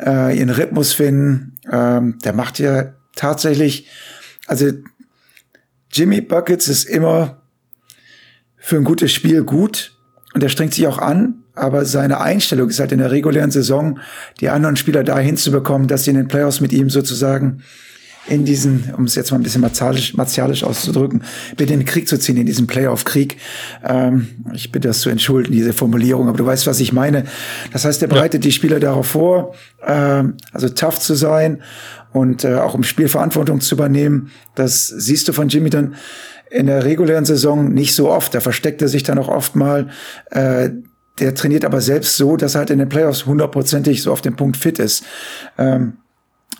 äh, 0.04 0.36
ihren 0.36 0.50
Rhythmus 0.50 0.92
finden. 0.92 1.58
Ähm, 1.70 2.18
der 2.24 2.32
macht 2.32 2.58
ja 2.58 2.94
tatsächlich, 3.14 3.86
also 4.46 4.70
Jimmy 5.92 6.20
Buckets 6.20 6.68
ist 6.68 6.84
immer 6.84 7.42
für 8.56 8.76
ein 8.76 8.84
gutes 8.84 9.12
Spiel 9.12 9.44
gut 9.44 9.96
und 10.34 10.42
er 10.42 10.48
strengt 10.48 10.74
sich 10.74 10.86
auch 10.86 10.98
an, 10.98 11.44
aber 11.58 11.84
seine 11.84 12.20
Einstellung 12.20 12.68
ist 12.68 12.80
halt 12.80 12.92
in 12.92 12.98
der 12.98 13.10
regulären 13.10 13.50
Saison, 13.50 13.98
die 14.40 14.48
anderen 14.48 14.76
Spieler 14.76 15.04
dahin 15.04 15.36
zu 15.36 15.50
bekommen, 15.50 15.88
dass 15.88 16.04
sie 16.04 16.10
in 16.10 16.16
den 16.16 16.28
Playoffs 16.28 16.60
mit 16.60 16.72
ihm 16.72 16.90
sozusagen 16.90 17.62
in 18.28 18.44
diesen, 18.44 18.92
um 18.96 19.04
es 19.04 19.14
jetzt 19.14 19.30
mal 19.30 19.38
ein 19.38 19.42
bisschen 19.42 19.62
martialisch, 19.62 20.14
martialisch 20.14 20.62
auszudrücken, 20.62 21.22
bitte 21.56 21.72
in 21.72 21.80
den 21.80 21.86
Krieg 21.86 22.08
zu 22.08 22.18
ziehen, 22.18 22.36
in 22.36 22.46
diesen 22.46 22.66
Playoff-Krieg. 22.66 23.38
Ähm, 23.82 24.28
ich 24.52 24.70
bitte 24.70 24.88
das 24.88 25.00
zu 25.00 25.10
entschuldigen, 25.10 25.54
diese 25.54 25.72
Formulierung, 25.72 26.28
aber 26.28 26.36
du 26.36 26.46
weißt, 26.46 26.66
was 26.66 26.80
ich 26.80 26.92
meine. 26.92 27.24
Das 27.72 27.84
heißt, 27.84 28.02
er 28.02 28.08
bereitet 28.08 28.44
ja. 28.44 28.48
die 28.48 28.52
Spieler 28.52 28.80
darauf 28.80 29.06
vor, 29.06 29.54
ähm, 29.86 30.34
also 30.52 30.68
tough 30.68 31.00
zu 31.00 31.14
sein 31.14 31.62
und 32.12 32.44
äh, 32.44 32.56
auch 32.56 32.74
im 32.74 32.82
Spiel 32.82 33.08
Verantwortung 33.08 33.60
zu 33.60 33.74
übernehmen. 33.74 34.30
Das 34.54 34.86
siehst 34.86 35.28
du 35.28 35.32
von 35.32 35.48
Jimmy 35.48 35.70
dann 35.70 35.94
in 36.50 36.66
der 36.66 36.84
regulären 36.84 37.24
Saison 37.24 37.72
nicht 37.72 37.94
so 37.94 38.10
oft. 38.10 38.34
Da 38.34 38.40
versteckt 38.40 38.82
er 38.82 38.88
sich 38.88 39.02
dann 39.02 39.18
auch 39.18 39.28
oft 39.28 39.56
mal. 39.56 39.88
Äh, 40.30 40.70
der 41.20 41.34
trainiert 41.34 41.64
aber 41.64 41.80
selbst 41.80 42.16
so, 42.16 42.36
dass 42.36 42.54
er 42.54 42.60
halt 42.60 42.70
in 42.70 42.78
den 42.78 42.88
Playoffs 42.88 43.26
hundertprozentig 43.26 44.02
so 44.02 44.12
auf 44.12 44.20
den 44.20 44.36
Punkt 44.36 44.56
fit 44.56 44.78
ist. 44.78 45.04
Ähm, 45.56 45.98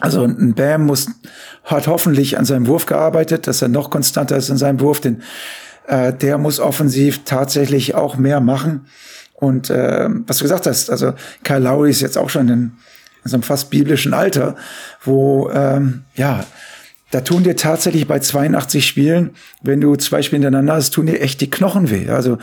also 0.01 0.25
ein 0.25 0.55
Bam 0.55 0.87
muss, 0.87 1.09
hat 1.65 1.87
hoffentlich 1.87 2.39
an 2.39 2.45
seinem 2.45 2.67
Wurf 2.67 2.87
gearbeitet, 2.87 3.47
dass 3.47 3.63
er 3.63 3.69
noch 3.69 3.91
konstanter 3.91 4.37
ist 4.37 4.49
in 4.49 4.57
seinem 4.57 4.81
Wurf, 4.81 5.01
denn 5.01 5.23
äh, 5.89 6.13
der 6.13 6.39
muss 6.39 6.61
offensiv 6.61 7.25
tatsächlich 7.25 7.95
auch 7.95 8.17
mehr 8.17 8.41
machen. 8.41 8.87
Und 9.35 9.71
äh, 9.71 10.09
was 10.27 10.39
du 10.39 10.45
gesagt 10.45 10.67
hast, 10.67 10.91
also 10.91 11.15
Kyle 11.43 11.61
Lowry 11.61 11.91
ist 11.91 12.01
jetzt 12.01 12.19
auch 12.19 12.31
schon 12.31 12.49
in, 12.49 12.73
in 13.25 13.31
so 13.31 13.37
einem 13.37 13.43
fast 13.43 13.71
biblischen 13.71 14.15
Alter, 14.15 14.57
wo 15.03 15.51
ähm, 15.51 16.05
ja 16.15 16.45
da 17.11 17.23
tun 17.23 17.43
dir 17.43 17.57
tatsächlich 17.57 18.07
bei 18.07 18.19
82 18.19 18.87
Spielen, 18.87 19.31
wenn 19.63 19.81
du 19.81 19.97
zwei 19.97 20.21
Spiele 20.21 20.43
hintereinander 20.43 20.75
hast, 20.75 20.91
tun 20.91 21.07
dir 21.07 21.21
echt 21.21 21.41
die 21.41 21.49
Knochen 21.51 21.91
weh. 21.91 22.11
Also 22.11 22.39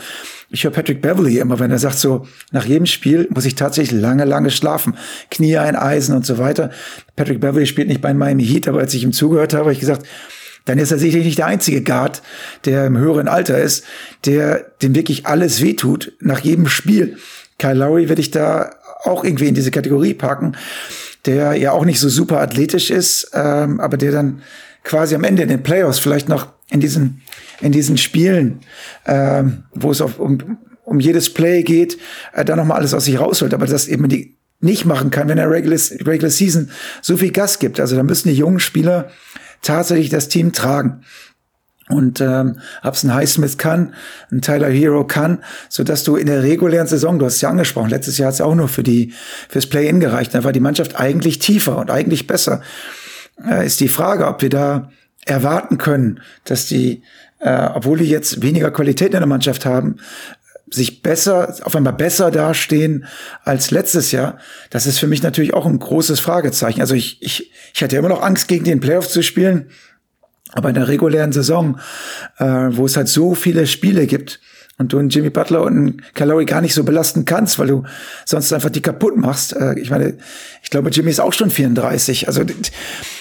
ich 0.50 0.64
höre 0.64 0.72
Patrick 0.72 1.00
Beverly 1.00 1.38
immer, 1.38 1.60
wenn 1.60 1.70
er 1.70 1.78
sagt 1.78 1.98
so, 1.98 2.26
nach 2.50 2.64
jedem 2.64 2.86
Spiel 2.86 3.28
muss 3.30 3.44
ich 3.44 3.54
tatsächlich 3.54 4.00
lange, 4.00 4.24
lange 4.24 4.50
schlafen. 4.50 4.96
Knie 5.30 5.56
ein 5.58 5.76
Eisen 5.76 6.16
und 6.16 6.26
so 6.26 6.38
weiter. 6.38 6.70
Patrick 7.14 7.40
Beverly 7.40 7.66
spielt 7.66 7.88
nicht 7.88 8.00
bei 8.00 8.12
Miami 8.12 8.44
Heat, 8.44 8.66
aber 8.66 8.80
als 8.80 8.92
ich 8.94 9.04
ihm 9.04 9.12
zugehört 9.12 9.52
habe, 9.52 9.64
habe 9.64 9.72
ich 9.72 9.80
gesagt, 9.80 10.04
dann 10.64 10.78
ist 10.78 10.90
er 10.90 10.98
sicherlich 10.98 11.26
nicht 11.26 11.38
der 11.38 11.46
einzige 11.46 11.82
Guard, 11.82 12.22
der 12.64 12.86
im 12.86 12.98
höheren 12.98 13.28
Alter 13.28 13.58
ist, 13.58 13.84
der 14.24 14.66
dem 14.82 14.96
wirklich 14.96 15.26
alles 15.26 15.62
wehtut 15.62 16.12
nach 16.20 16.40
jedem 16.40 16.66
Spiel. 16.66 17.18
Kyle 17.58 17.74
Lowry 17.74 18.08
werde 18.08 18.20
ich 18.20 18.32
da 18.32 18.70
auch 19.04 19.22
irgendwie 19.22 19.46
in 19.46 19.54
diese 19.54 19.70
Kategorie 19.70 20.14
packen 20.14 20.56
der 21.26 21.54
ja 21.54 21.72
auch 21.72 21.84
nicht 21.84 22.00
so 22.00 22.08
super 22.08 22.40
athletisch 22.40 22.90
ist, 22.90 23.30
ähm, 23.34 23.80
aber 23.80 23.96
der 23.96 24.12
dann 24.12 24.42
quasi 24.84 25.14
am 25.14 25.24
Ende 25.24 25.42
in 25.42 25.48
den 25.48 25.62
Playoffs 25.62 25.98
vielleicht 25.98 26.28
noch 26.28 26.48
in 26.70 26.80
diesen 26.80 27.22
in 27.60 27.72
diesen 27.72 27.96
Spielen, 27.96 28.60
ähm, 29.06 29.64
wo 29.74 29.90
es 29.90 30.00
auf, 30.00 30.18
um, 30.18 30.58
um 30.84 31.00
jedes 31.00 31.32
Play 31.32 31.62
geht, 31.62 31.98
äh, 32.34 32.44
da 32.44 32.56
noch 32.56 32.64
mal 32.64 32.74
alles 32.74 32.94
aus 32.94 33.06
sich 33.06 33.18
rausholt, 33.18 33.54
aber 33.54 33.66
das 33.66 33.88
eben 33.88 34.08
die 34.08 34.36
nicht 34.60 34.84
machen 34.84 35.10
kann, 35.10 35.28
wenn 35.28 35.38
er 35.38 35.50
Regular, 35.50 35.78
Regular 36.06 36.30
Season 36.30 36.70
so 37.02 37.16
viel 37.16 37.30
Gas 37.30 37.58
gibt. 37.58 37.78
Also 37.78 37.96
da 37.96 38.02
müssen 38.02 38.28
die 38.28 38.34
jungen 38.34 38.60
Spieler 38.60 39.10
tatsächlich 39.62 40.08
das 40.08 40.28
Team 40.28 40.52
tragen 40.52 41.02
und 41.88 42.20
ähm, 42.20 42.58
hab's 42.82 43.04
ein 43.04 43.14
Highsmith 43.14 43.58
kann, 43.58 43.94
ein 44.32 44.42
Tyler 44.42 44.68
Hero 44.68 45.04
kann, 45.04 45.38
so 45.68 45.84
dass 45.84 46.02
du 46.02 46.16
in 46.16 46.26
der 46.26 46.42
regulären 46.42 46.88
Saison, 46.88 47.18
du 47.18 47.26
hast 47.26 47.36
es 47.36 47.40
ja 47.40 47.50
angesprochen, 47.50 47.90
letztes 47.90 48.18
Jahr 48.18 48.28
hat's 48.28 48.38
ja 48.38 48.46
auch 48.46 48.54
nur 48.54 48.68
für 48.68 48.82
die 48.82 49.12
fürs 49.48 49.66
Play-in 49.66 50.00
gereicht, 50.00 50.34
da 50.34 50.42
war 50.42 50.52
die 50.52 50.60
Mannschaft 50.60 50.98
eigentlich 50.98 51.38
tiefer 51.38 51.78
und 51.78 51.90
eigentlich 51.90 52.26
besser. 52.26 52.60
Äh, 53.44 53.66
ist 53.66 53.80
die 53.80 53.88
Frage, 53.88 54.26
ob 54.26 54.42
wir 54.42 54.50
da 54.50 54.90
erwarten 55.24 55.78
können, 55.78 56.20
dass 56.44 56.66
die, 56.66 57.02
äh, 57.38 57.68
obwohl 57.74 57.98
die 57.98 58.08
jetzt 58.08 58.42
weniger 58.42 58.70
Qualität 58.70 59.14
in 59.14 59.20
der 59.20 59.26
Mannschaft 59.26 59.64
haben, 59.64 59.96
sich 60.68 61.02
besser, 61.02 61.54
auf 61.62 61.76
einmal 61.76 61.92
besser 61.92 62.30
dastehen 62.30 63.06
als 63.44 63.70
letztes 63.70 64.10
Jahr, 64.10 64.38
das 64.70 64.86
ist 64.86 64.98
für 64.98 65.06
mich 65.06 65.22
natürlich 65.22 65.54
auch 65.54 65.66
ein 65.66 65.78
großes 65.78 66.18
Fragezeichen. 66.18 66.80
Also 66.80 66.94
ich, 66.94 67.22
ich, 67.22 67.52
ich 67.72 67.82
hatte 67.82 67.96
immer 67.96 68.08
noch 68.08 68.22
Angst, 68.22 68.48
gegen 68.48 68.64
den 68.64 68.80
Playoff 68.80 69.08
zu 69.08 69.22
spielen. 69.22 69.70
Aber 70.56 70.70
in 70.70 70.74
der 70.74 70.88
regulären 70.88 71.32
Saison, 71.32 71.78
äh, 72.38 72.44
wo 72.44 72.86
es 72.86 72.96
halt 72.96 73.08
so 73.08 73.34
viele 73.34 73.66
Spiele 73.66 74.06
gibt 74.06 74.40
und 74.78 74.92
du 74.92 74.98
einen 74.98 75.10
Jimmy 75.10 75.28
Butler 75.30 75.62
und 75.62 75.76
einen 75.76 76.02
Calori 76.14 76.46
gar 76.46 76.62
nicht 76.62 76.72
so 76.72 76.82
belasten 76.82 77.26
kannst, 77.26 77.58
weil 77.58 77.66
du 77.66 77.84
sonst 78.24 78.52
einfach 78.52 78.70
die 78.70 78.80
kaputt 78.80 79.16
machst. 79.18 79.54
Äh, 79.54 79.78
ich 79.78 79.90
meine, 79.90 80.14
ich 80.62 80.70
glaube, 80.70 80.88
Jimmy 80.88 81.10
ist 81.10 81.20
auch 81.20 81.34
schon 81.34 81.50
34. 81.50 82.26
Also 82.26 82.42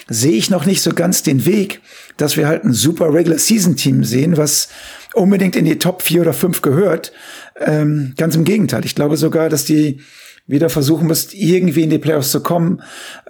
sehe 0.07 0.31
ich 0.31 0.49
noch 0.49 0.65
nicht 0.65 0.81
so 0.81 0.91
ganz 0.91 1.23
den 1.23 1.45
Weg, 1.45 1.81
dass 2.15 2.37
wir 2.37 2.47
halt 2.47 2.63
ein 2.63 2.73
super 2.73 3.13
Regular 3.13 3.37
Season 3.37 3.75
Team 3.75 4.05
sehen, 4.05 4.37
was 4.37 4.69
unbedingt 5.13 5.57
in 5.57 5.65
die 5.65 5.77
Top 5.77 6.03
4 6.03 6.21
oder 6.21 6.33
5 6.33 6.61
gehört. 6.61 7.11
Ähm, 7.59 8.13
ganz 8.15 8.35
im 8.35 8.45
Gegenteil. 8.45 8.85
Ich 8.85 8.95
glaube 8.95 9.17
sogar, 9.17 9.49
dass 9.49 9.65
die 9.65 9.99
wieder 10.47 10.69
versuchen 10.69 11.07
müsst, 11.07 11.33
irgendwie 11.33 11.83
in 11.83 11.89
die 11.89 11.97
Playoffs 11.97 12.31
zu 12.31 12.41
kommen, 12.41 12.81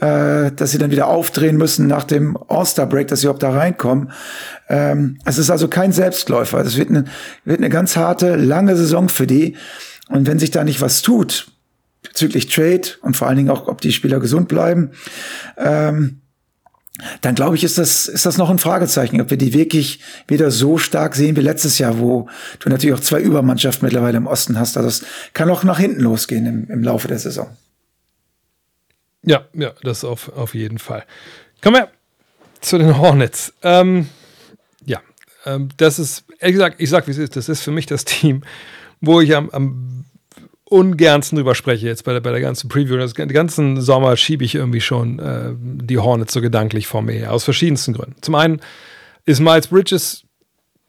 äh, 0.01 0.51
dass 0.51 0.72
sie 0.72 0.78
dann 0.78 0.91
wieder 0.91 1.07
aufdrehen 1.07 1.55
müssen 1.55 1.88
nach 1.88 2.03
dem 2.03 2.38
All-Star-Break, 2.49 3.07
dass 3.07 3.22
sie 3.22 3.28
überhaupt 3.28 3.43
da 3.43 3.51
reinkommen. 3.51 4.11
Ähm, 4.68 5.18
es 5.26 5.38
ist 5.38 5.49
also 5.49 5.70
kein 5.70 5.93
Selbstläufer. 5.93 6.59
Es 6.59 6.78
wird 6.78 6.89
eine, 6.89 7.05
wird 7.45 7.59
eine 7.59 7.70
ganz 7.70 7.95
harte, 7.95 8.36
lange 8.36 8.76
Saison 8.76 9.07
für 9.07 9.28
die. 9.28 9.55
Und 10.09 10.28
wenn 10.28 10.39
sich 10.39 10.51
da 10.51 10.63
nicht 10.63 10.82
was 10.82 11.01
tut, 11.01 11.47
bezüglich 12.03 12.47
Trade 12.47 12.88
und 13.01 13.16
vor 13.16 13.28
allen 13.28 13.38
Dingen 13.38 13.49
auch, 13.49 13.68
ob 13.68 13.82
die 13.82 13.93
Spieler 13.93 14.20
gesund 14.20 14.47
bleiben, 14.49 14.91
ähm, 15.57 16.22
dann 17.22 17.36
glaube 17.36 17.56
ich, 17.56 17.64
ist 17.64 17.78
das, 17.78 18.08
ist 18.08 18.26
das 18.26 18.38
noch 18.38 18.50
ein 18.50 18.60
Fragezeichen, 18.60 19.20
ob 19.20 19.30
wir 19.30 19.38
die 19.38 19.54
wirklich 19.54 20.00
wieder 20.28 20.50
so 20.50 20.78
stark 20.78 21.16
sehen 21.16 21.36
wie 21.36 21.41
letztes 21.41 21.78
Jahr, 21.78 22.00
wo 22.00 22.30
du 22.60 22.70
natürlich 22.70 22.96
auch 22.96 23.02
zwei 23.02 23.20
Übermannschaften 23.20 23.86
mittlerweile 23.86 24.18
im 24.18 24.28
Osten 24.28 24.58
hast. 24.58 24.78
Also 24.78 24.88
es 24.89 25.06
kann 25.34 25.50
auch 25.50 25.64
nach 25.64 25.80
hinten 25.80 26.02
losgehen 26.02 26.46
im, 26.46 26.70
im 26.70 26.84
Laufe 26.84 27.08
der 27.08 27.20
Saison. 27.20 27.56
Ja, 29.24 29.46
ja, 29.54 29.74
das 29.84 30.04
auf, 30.04 30.30
auf 30.38 30.54
jeden 30.54 30.80
Fall. 30.80 31.04
Kommen 31.62 31.78
wir 31.78 31.89
zu 32.62 32.78
den 32.78 32.98
Hornets. 32.98 33.54
Ähm, 33.62 34.08
ja, 34.86 35.02
ähm, 35.46 35.70
das 35.78 36.00
ist, 36.00 36.24
ehrlich 36.39 36.56
gesagt, 36.56 36.76
ich 36.80 36.89
sag, 36.89 37.08
wie 37.08 37.12
es 37.12 37.18
ist, 37.18 37.36
das 37.36 37.50
ist 37.50 37.62
für 37.62 37.72
mich 37.72 37.88
das 37.88 38.06
Team, 38.06 38.43
wo 39.02 39.20
ich 39.20 39.36
am, 39.36 39.50
am 39.50 40.05
ungernsten 40.70 41.38
drüber 41.38 41.55
spreche 41.55 41.86
jetzt 41.86 42.03
bei 42.03 42.13
der, 42.13 42.22
bei 42.22 42.32
der 42.32 42.41
ganzen 42.41 42.70
Preview. 42.70 42.97
Das, 42.97 43.13
den 43.13 43.28
ganzen 43.30 43.82
Sommer 43.82 44.18
schiebe 44.18 44.43
ich 44.43 44.55
irgendwie 44.55 44.82
schon 44.82 45.20
äh, 45.20 45.51
die 45.59 45.97
Hornets 45.97 46.34
so 46.34 46.41
gedanklich 46.41 46.88
vor 46.88 47.01
mir 47.01 47.13
her, 47.13 47.34
aus 47.34 47.43
verschiedensten 47.43 47.93
Gründen. 47.93 48.16
Zum 48.22 48.36
einen 48.36 48.59
ist 49.26 49.39
Miles 49.39 49.68
Bridges, 49.68 50.24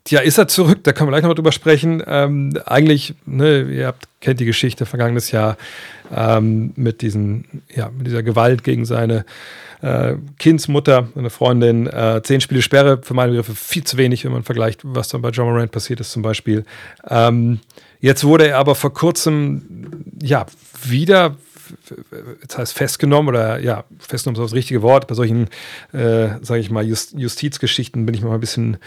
ja, 0.08 0.20
ist 0.20 0.38
er 0.38 0.48
zurück, 0.48 0.84
da 0.84 0.92
können 0.92 1.08
wir 1.08 1.12
gleich 1.12 1.22
nochmal 1.22 1.34
drüber 1.34 1.52
sprechen. 1.52 2.02
Ähm, 2.06 2.58
eigentlich, 2.64 3.14
ne, 3.26 3.62
ihr 3.62 3.88
habt, 3.88 4.04
kennt 4.20 4.40
die 4.40 4.44
Geschichte 4.44 4.86
vergangenes 4.86 5.30
Jahr 5.30 5.56
ähm, 6.14 6.72
mit, 6.76 7.02
diesen, 7.02 7.62
ja, 7.74 7.90
mit 7.90 8.06
dieser 8.06 8.22
Gewalt 8.22 8.62
gegen 8.62 8.84
seine 8.84 9.24
äh, 9.82 10.14
Kindsmutter, 10.38 11.08
eine 11.16 11.30
Freundin, 11.30 11.86
äh, 11.86 12.22
zehn 12.22 12.40
Spiele 12.40 12.62
Sperre, 12.62 13.00
für 13.02 13.14
meine 13.14 13.32
Begriffe 13.32 13.54
viel 13.54 13.84
zu 13.84 13.96
wenig, 13.96 14.24
wenn 14.24 14.32
man 14.32 14.44
vergleicht, 14.44 14.80
was 14.84 15.08
dann 15.08 15.22
bei 15.22 15.30
John 15.30 15.48
Morant 15.48 15.72
passiert 15.72 16.00
ist 16.00 16.12
zum 16.12 16.22
Beispiel. 16.22 16.64
Ähm, 17.08 17.60
Jetzt 18.00 18.24
wurde 18.24 18.48
er 18.48 18.58
aber 18.58 18.74
vor 18.74 18.92
kurzem 18.92 20.12
ja 20.20 20.46
wieder 20.84 21.36
das 22.46 22.58
heißt 22.58 22.72
festgenommen 22.74 23.28
oder 23.28 23.58
ja, 23.60 23.84
festgenommen 23.98 24.40
ist 24.40 24.50
das 24.50 24.56
richtige 24.56 24.82
Wort. 24.82 25.06
Bei 25.06 25.14
solchen, 25.14 25.48
äh, 25.92 26.28
sage 26.42 26.60
ich 26.60 26.70
mal, 26.70 26.86
Just, 26.86 27.14
Justizgeschichten 27.18 28.06
bin 28.06 28.14
ich 28.14 28.22
mal 28.22 28.34
ein 28.34 28.40
bisschen, 28.40 28.78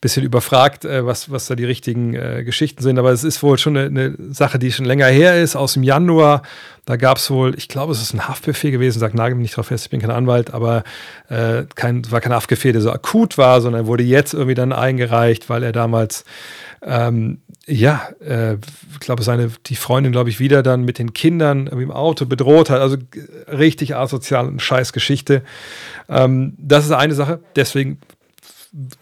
bisschen 0.00 0.24
überfragt, 0.24 0.84
äh, 0.84 1.04
was, 1.04 1.30
was 1.30 1.46
da 1.46 1.54
die 1.54 1.64
richtigen 1.64 2.14
äh, 2.14 2.44
Geschichten 2.44 2.82
sind. 2.82 2.98
Aber 2.98 3.10
es 3.10 3.24
ist 3.24 3.42
wohl 3.42 3.58
schon 3.58 3.76
eine, 3.76 3.86
eine, 3.86 4.34
Sache, 4.34 4.58
die 4.58 4.72
schon 4.72 4.84
länger 4.84 5.06
her 5.06 5.40
ist, 5.40 5.56
aus 5.56 5.74
dem 5.74 5.82
Januar. 5.82 6.42
Da 6.84 6.96
gab 6.96 7.18
es 7.18 7.30
wohl, 7.30 7.54
ich 7.56 7.68
glaube, 7.68 7.92
es 7.92 8.00
ist 8.00 8.14
ein 8.14 8.28
Haftbefehl 8.28 8.70
gewesen, 8.70 8.98
sagt 8.98 9.14
nagel 9.14 9.36
nicht 9.36 9.56
drauf 9.56 9.66
fest, 9.66 9.86
ich 9.86 9.90
bin 9.90 10.00
kein 10.00 10.10
Anwalt, 10.10 10.54
aber 10.54 10.84
äh, 11.28 11.64
kein, 11.74 12.10
war 12.10 12.20
kein 12.20 12.32
Haftbefehl, 12.32 12.72
der 12.72 12.80
so 12.80 12.90
akut 12.90 13.36
war, 13.36 13.60
sondern 13.60 13.86
wurde 13.86 14.04
jetzt 14.04 14.32
irgendwie 14.32 14.54
dann 14.54 14.72
eingereicht, 14.72 15.50
weil 15.50 15.62
er 15.62 15.72
damals 15.72 16.24
ähm, 16.82 17.42
ja, 17.68 18.08
äh, 18.20 18.54
ich 18.54 19.00
glaube, 19.00 19.22
seine, 19.22 19.50
die 19.66 19.76
Freundin, 19.76 20.10
glaube 20.10 20.30
ich, 20.30 20.40
wieder 20.40 20.62
dann 20.62 20.84
mit 20.84 20.98
den 20.98 21.12
Kindern 21.12 21.66
im 21.66 21.90
Auto 21.90 22.24
bedroht 22.24 22.70
hat. 22.70 22.80
Also 22.80 22.96
richtig 23.46 23.94
asozial 23.94 24.48
und 24.48 24.62
scheiß 24.62 24.92
Geschichte. 24.92 25.42
Ähm, 26.08 26.54
das 26.58 26.86
ist 26.86 26.92
eine 26.92 27.14
Sache. 27.14 27.40
Deswegen 27.56 27.98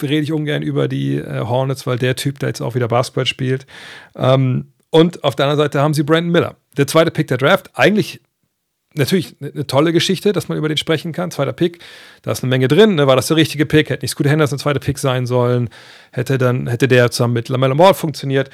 rede 0.02 0.22
ich 0.22 0.32
ungern 0.32 0.62
über 0.62 0.88
die 0.88 1.16
äh, 1.16 1.40
Hornets, 1.40 1.86
weil 1.86 1.98
der 1.98 2.16
Typ 2.16 2.40
da 2.40 2.48
jetzt 2.48 2.60
auch 2.60 2.74
wieder 2.74 2.88
Basketball 2.88 3.26
spielt. 3.26 3.66
Ähm, 4.16 4.72
und 4.90 5.22
auf 5.24 5.36
der 5.36 5.46
anderen 5.46 5.64
Seite 5.64 5.80
haben 5.80 5.94
sie 5.94 6.02
Brandon 6.02 6.32
Miller. 6.32 6.56
Der 6.76 6.86
zweite 6.86 7.10
Pick 7.10 7.28
der 7.28 7.38
Draft. 7.38 7.70
Eigentlich 7.74 8.20
natürlich 8.98 9.36
eine 9.40 9.66
tolle 9.66 9.92
Geschichte, 9.92 10.32
dass 10.32 10.48
man 10.48 10.58
über 10.58 10.68
den 10.68 10.76
sprechen 10.76 11.12
kann. 11.12 11.30
Zweiter 11.30 11.52
Pick, 11.52 11.78
da 12.22 12.32
ist 12.32 12.42
eine 12.42 12.50
Menge 12.50 12.68
drin. 12.68 12.94
Ne? 12.96 13.06
War 13.06 13.16
das 13.16 13.28
der 13.28 13.36
richtige 13.36 13.66
Pick? 13.66 13.90
Hätte 13.90 14.04
nicht 14.04 14.12
Scooter 14.12 14.30
Henderson 14.30 14.58
zweiter 14.58 14.80
Pick 14.80 14.98
sein 14.98 15.26
sollen? 15.26 15.70
Hätte 16.12 16.38
dann 16.38 16.66
hätte 16.66 16.88
der 16.88 17.10
zusammen 17.10 17.34
mit 17.34 17.48
Lamella 17.48 17.74
Moore 17.74 17.94
funktioniert? 17.94 18.50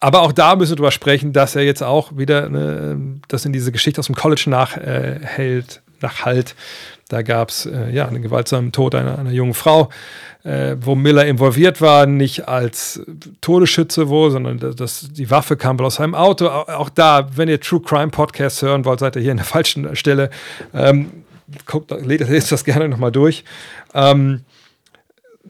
Aber 0.00 0.22
auch 0.22 0.32
da 0.32 0.54
müssen 0.54 0.72
wir 0.72 0.76
drüber 0.76 0.92
sprechen, 0.92 1.32
dass 1.32 1.56
er 1.56 1.62
jetzt 1.62 1.82
auch 1.82 2.16
wieder 2.16 2.46
eine, 2.46 3.20
das 3.26 3.44
in 3.44 3.52
diese 3.52 3.72
Geschichte 3.72 3.98
aus 3.98 4.06
dem 4.06 4.14
College 4.14 4.44
nachhält, 4.46 5.76
äh, 5.76 6.02
nachhalt. 6.02 6.54
Da 7.08 7.22
gab 7.22 7.48
es 7.48 7.64
äh, 7.64 7.90
ja 7.90 8.06
einen 8.06 8.22
gewaltsamen 8.22 8.70
Tod 8.70 8.94
einer, 8.94 9.18
einer 9.18 9.30
jungen 9.30 9.54
Frau, 9.54 9.88
äh, 10.44 10.76
wo 10.78 10.94
Miller 10.94 11.26
involviert 11.26 11.80
war, 11.80 12.04
nicht 12.04 12.48
als 12.48 13.00
Todesschütze 13.40 14.08
wohl, 14.08 14.30
sondern 14.30 14.58
dass 14.76 15.08
die 15.10 15.30
Waffe 15.30 15.56
kam 15.56 15.78
wohl 15.78 15.86
aus 15.86 15.96
seinem 15.96 16.14
Auto. 16.14 16.48
Auch 16.48 16.90
da, 16.90 17.28
wenn 17.34 17.48
ihr 17.48 17.60
True 17.60 17.80
Crime 17.80 18.08
Podcasts 18.08 18.60
hören 18.60 18.84
wollt, 18.84 19.00
seid 19.00 19.16
ihr 19.16 19.22
hier 19.22 19.30
an 19.30 19.38
der 19.38 19.46
falschen 19.46 19.96
Stelle. 19.96 20.28
Ähm, 20.74 21.24
guckt, 21.64 21.90
lest 21.90 22.52
das 22.52 22.64
gerne 22.64 22.88
nochmal 22.88 23.12
durch. 23.12 23.42
Ähm, 23.94 24.42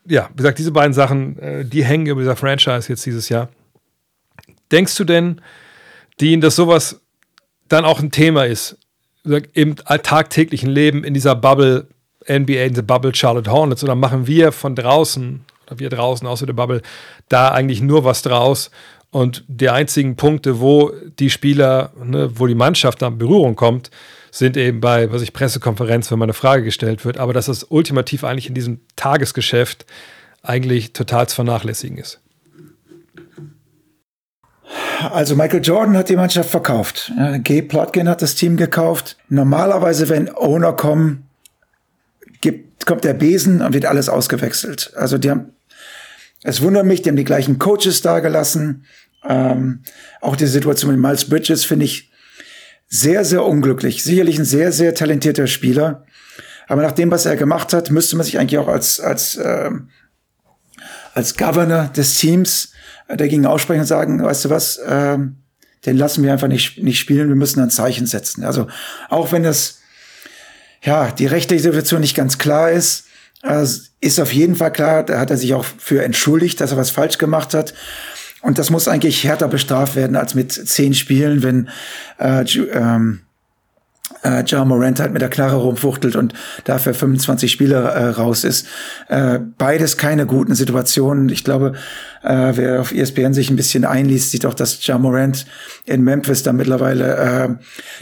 ja, 0.06 0.28
wie 0.30 0.36
gesagt, 0.36 0.59
diese 0.59 0.70
beiden 0.70 0.92
Sachen, 0.92 1.38
äh, 1.40 1.64
die 1.64 1.84
hängen 1.84 2.06
über 2.06 2.20
dieser 2.20 2.36
Franchise 2.36 2.88
jetzt 2.88 3.04
dieses 3.04 3.28
Jahr. 3.28 3.48
Denkst 4.70 4.94
du 4.96 5.04
denn, 5.04 5.40
Dean, 6.20 6.40
dass 6.40 6.54
sowas 6.54 7.00
dann 7.68 7.84
auch 7.84 8.00
ein 8.00 8.12
Thema 8.12 8.44
ist 8.44 8.78
im 9.53 9.76
tagtäglichen 9.76 10.70
Leben 10.70 11.05
in 11.05 11.14
dieser 11.14 11.35
Bubble 11.35 11.89
NBA, 12.29 12.64
in 12.64 12.74
der 12.74 12.83
Bubble 12.83 13.14
Charlotte 13.14 13.51
Hornets? 13.51 13.85
Oder 13.85 13.95
machen 13.95 14.26
wir 14.26 14.53
von 14.53 14.74
draußen, 14.74 15.45
oder 15.66 15.79
wir 15.79 15.91
draußen 15.91 16.26
außer 16.26 16.47
der 16.47 16.53
Bubble, 16.53 16.83
da 17.29 17.51
eigentlich 17.51 17.81
nur 17.81 18.05
was 18.05 18.22
draus? 18.22 18.70
Und 19.11 19.45
die 19.49 19.70
einzigen 19.70 20.16
Punkte, 20.16 20.61
wo 20.61 20.93
die 21.18 21.31
Spieler, 21.31 21.93
ne, 22.03 22.31
wo 22.35 22.47
die 22.47 22.55
Mannschaft 22.55 23.01
da 23.01 23.09
in 23.09 23.18
Berührung 23.18 23.57
kommt, 23.57 23.91
sind 24.31 24.57
eben 24.57 24.81
bei, 24.81 25.11
was 25.11 25.22
ich, 25.22 25.33
Pressekonferenz, 25.33 26.11
wenn 26.11 26.18
mal 26.18 26.26
eine 26.26 26.35
Frage 26.35 26.64
gestellt 26.64 27.05
wird. 27.05 27.16
Aber 27.16 27.33
dass 27.33 27.47
das 27.47 27.64
ultimativ 27.64 28.24
eigentlich 28.24 28.49
in 28.49 28.55
diesem 28.55 28.81
Tagesgeschäft 28.97 29.87
eigentlich 30.43 30.93
total 30.93 31.29
zu 31.29 31.37
vernachlässigen 31.37 31.97
ist. 31.97 32.20
Also 35.01 35.36
Michael 35.36 35.62
Jordan 35.62 35.96
hat 35.96 36.09
die 36.09 36.16
Mannschaft 36.16 36.51
verkauft. 36.51 37.12
G. 37.38 37.62
Plotkin 37.62 38.09
hat 38.09 38.22
das 38.22 38.34
Team 38.34 38.57
gekauft. 38.57 39.16
Normalerweise, 39.28 40.09
wenn 40.09 40.34
Owner 40.34 40.72
kommen, 40.72 41.28
gibt, 42.40 42.84
kommt 42.86 43.05
der 43.05 43.14
Besen 43.14 43.62
und 43.62 43.74
wird 43.74 43.86
alles 43.86 44.09
ausgewechselt. 44.09 44.92
Also 44.96 45.18
die 45.18 45.30
haben, 45.30 45.53
es 46.42 46.62
wundert 46.62 46.84
mich, 46.84 47.03
die 47.03 47.11
haben 47.11 47.16
die 47.16 47.24
gleichen 47.24 47.59
Coaches 47.59 48.03
da 48.03 48.20
gelassen. 48.20 48.84
Ähm, 49.24 49.82
auch 50.20 50.36
die 50.36 50.46
Situation 50.46 50.90
mit 50.90 51.01
Miles 51.01 51.28
Bridges 51.28 51.64
finde 51.64 51.84
ich 51.84 52.11
sehr, 52.88 53.24
sehr 53.24 53.44
unglücklich. 53.44 54.03
Sicherlich 54.03 54.38
ein 54.38 54.44
sehr, 54.44 54.72
sehr 54.72 54.94
talentierter 54.94 55.46
Spieler. 55.46 56.05
Aber 56.66 56.82
nach 56.82 56.92
dem, 56.92 57.11
was 57.11 57.24
er 57.24 57.36
gemacht 57.36 57.72
hat, 57.72 57.90
müsste 57.90 58.16
man 58.16 58.24
sich 58.24 58.38
eigentlich 58.38 58.59
auch 58.59 58.68
als, 58.68 59.01
als, 59.01 59.36
äh, 59.36 59.70
als 61.14 61.36
Governor 61.36 61.90
des 61.96 62.18
Teams 62.18 62.72
dagegen 63.09 63.46
aussprechen 63.46 63.80
und 63.80 63.86
sagen, 63.86 64.22
weißt 64.22 64.46
du 64.46 64.50
was, 64.50 64.80
ähm, 64.86 65.36
den 65.86 65.96
lassen 65.96 66.22
wir 66.22 66.32
einfach 66.32 66.48
nicht, 66.48 66.82
nicht 66.82 66.98
spielen, 66.98 67.28
wir 67.28 67.36
müssen 67.36 67.61
ein 67.61 67.70
Zeichen 67.70 68.06
setzen. 68.06 68.44
Also 68.44 68.66
auch 69.09 69.32
wenn 69.32 69.42
das, 69.42 69.78
ja, 70.82 71.11
die 71.11 71.26
rechtliche 71.26 71.62
Situation 71.62 72.00
nicht 72.00 72.16
ganz 72.16 72.38
klar 72.38 72.70
ist, 72.70 73.06
äh, 73.42 73.64
ist 74.00 74.20
auf 74.20 74.32
jeden 74.32 74.56
Fall 74.56 74.72
klar, 74.72 75.04
da 75.04 75.18
hat 75.18 75.30
er 75.30 75.36
sich 75.36 75.54
auch 75.54 75.64
für 75.64 76.02
entschuldigt, 76.02 76.61
dass 76.61 76.72
er 76.72 76.76
was 76.76 76.90
falsch 76.90 77.18
gemacht 77.18 77.54
hat. 77.54 77.74
Und 78.40 78.59
das 78.59 78.70
muss 78.70 78.86
eigentlich 78.86 79.24
härter 79.24 79.48
bestraft 79.48 79.96
werden 79.96 80.16
als 80.16 80.34
mit 80.34 80.52
zehn 80.52 80.94
Spielen, 80.94 81.42
wenn 81.42 81.68
äh, 82.18 82.42
ähm, 82.42 83.22
äh, 84.23 84.43
John 84.43 84.69
Morant 84.69 85.01
halt 85.01 85.12
mit 85.12 85.23
der 85.23 85.31
Knarre 85.31 85.57
rumfuchtelt 85.57 86.16
und 86.16 86.35
dafür 86.64 86.95
25 86.95 87.51
Spiele 87.51 87.77
äh, 87.77 88.05
raus 88.11 88.45
ist. 88.45 88.66
Äh, 89.09 89.39
beides 89.59 89.97
keine 89.97 90.27
guten 90.27 90.55
Situationen. 90.55 91.29
Ich 91.29 91.45
glaube, 91.45 91.75
äh, 92.23 92.53
wer 92.55 92.81
auf 92.81 92.93
ESPN 92.93 93.35
sich 93.35 93.51
ein 93.51 93.57
bisschen 93.57 93.85
einliest, 93.85 94.31
sieht 94.31 94.47
auch, 94.47 94.55
dass 94.55 94.85
John 94.85 95.03
Morant 95.03 95.47
in 95.85 96.03
Memphis 96.03 96.43
da 96.43 96.53
mittlerweile, 96.53 97.16
äh, 97.16 97.49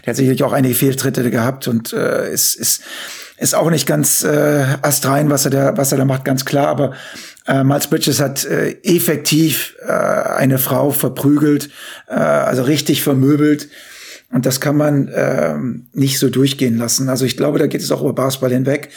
der 0.04 0.06
hat 0.06 0.16
sicherlich 0.16 0.42
auch 0.42 0.52
einige 0.52 0.74
Fehltritte 0.74 1.30
gehabt 1.30 1.68
und 1.68 1.92
äh, 1.92 2.32
ist, 2.32 2.54
ist, 2.54 2.82
ist 3.38 3.54
auch 3.54 3.70
nicht 3.70 3.86
ganz 3.86 4.24
äh, 4.24 4.64
astrein, 4.82 5.28
was 5.30 5.44
er 5.44 5.50
da, 5.50 5.76
was 5.76 5.92
er 5.92 5.98
da 5.98 6.04
macht, 6.04 6.24
ganz 6.24 6.44
klar, 6.44 6.68
aber 6.68 6.94
äh, 7.46 7.62
Miles 7.62 7.88
Bridges 7.88 8.20
hat 8.20 8.44
äh, 8.44 8.76
effektiv 8.82 9.76
äh, 9.86 9.92
eine 9.92 10.58
Frau 10.58 10.90
verprügelt, 10.90 11.70
äh, 12.08 12.14
also 12.14 12.62
richtig 12.62 13.02
vermöbelt. 13.02 13.68
Und 14.32 14.44
das 14.44 14.60
kann 14.60 14.76
man 14.76 15.10
ähm, 15.14 15.86
nicht 15.92 16.18
so 16.18 16.28
durchgehen 16.28 16.76
lassen. 16.76 17.08
Also 17.08 17.24
ich 17.24 17.36
glaube, 17.36 17.58
da 17.58 17.66
geht 17.66 17.80
es 17.80 17.90
auch 17.90 18.00
über 18.00 18.12
Basketball 18.12 18.52
hinweg. 18.52 18.90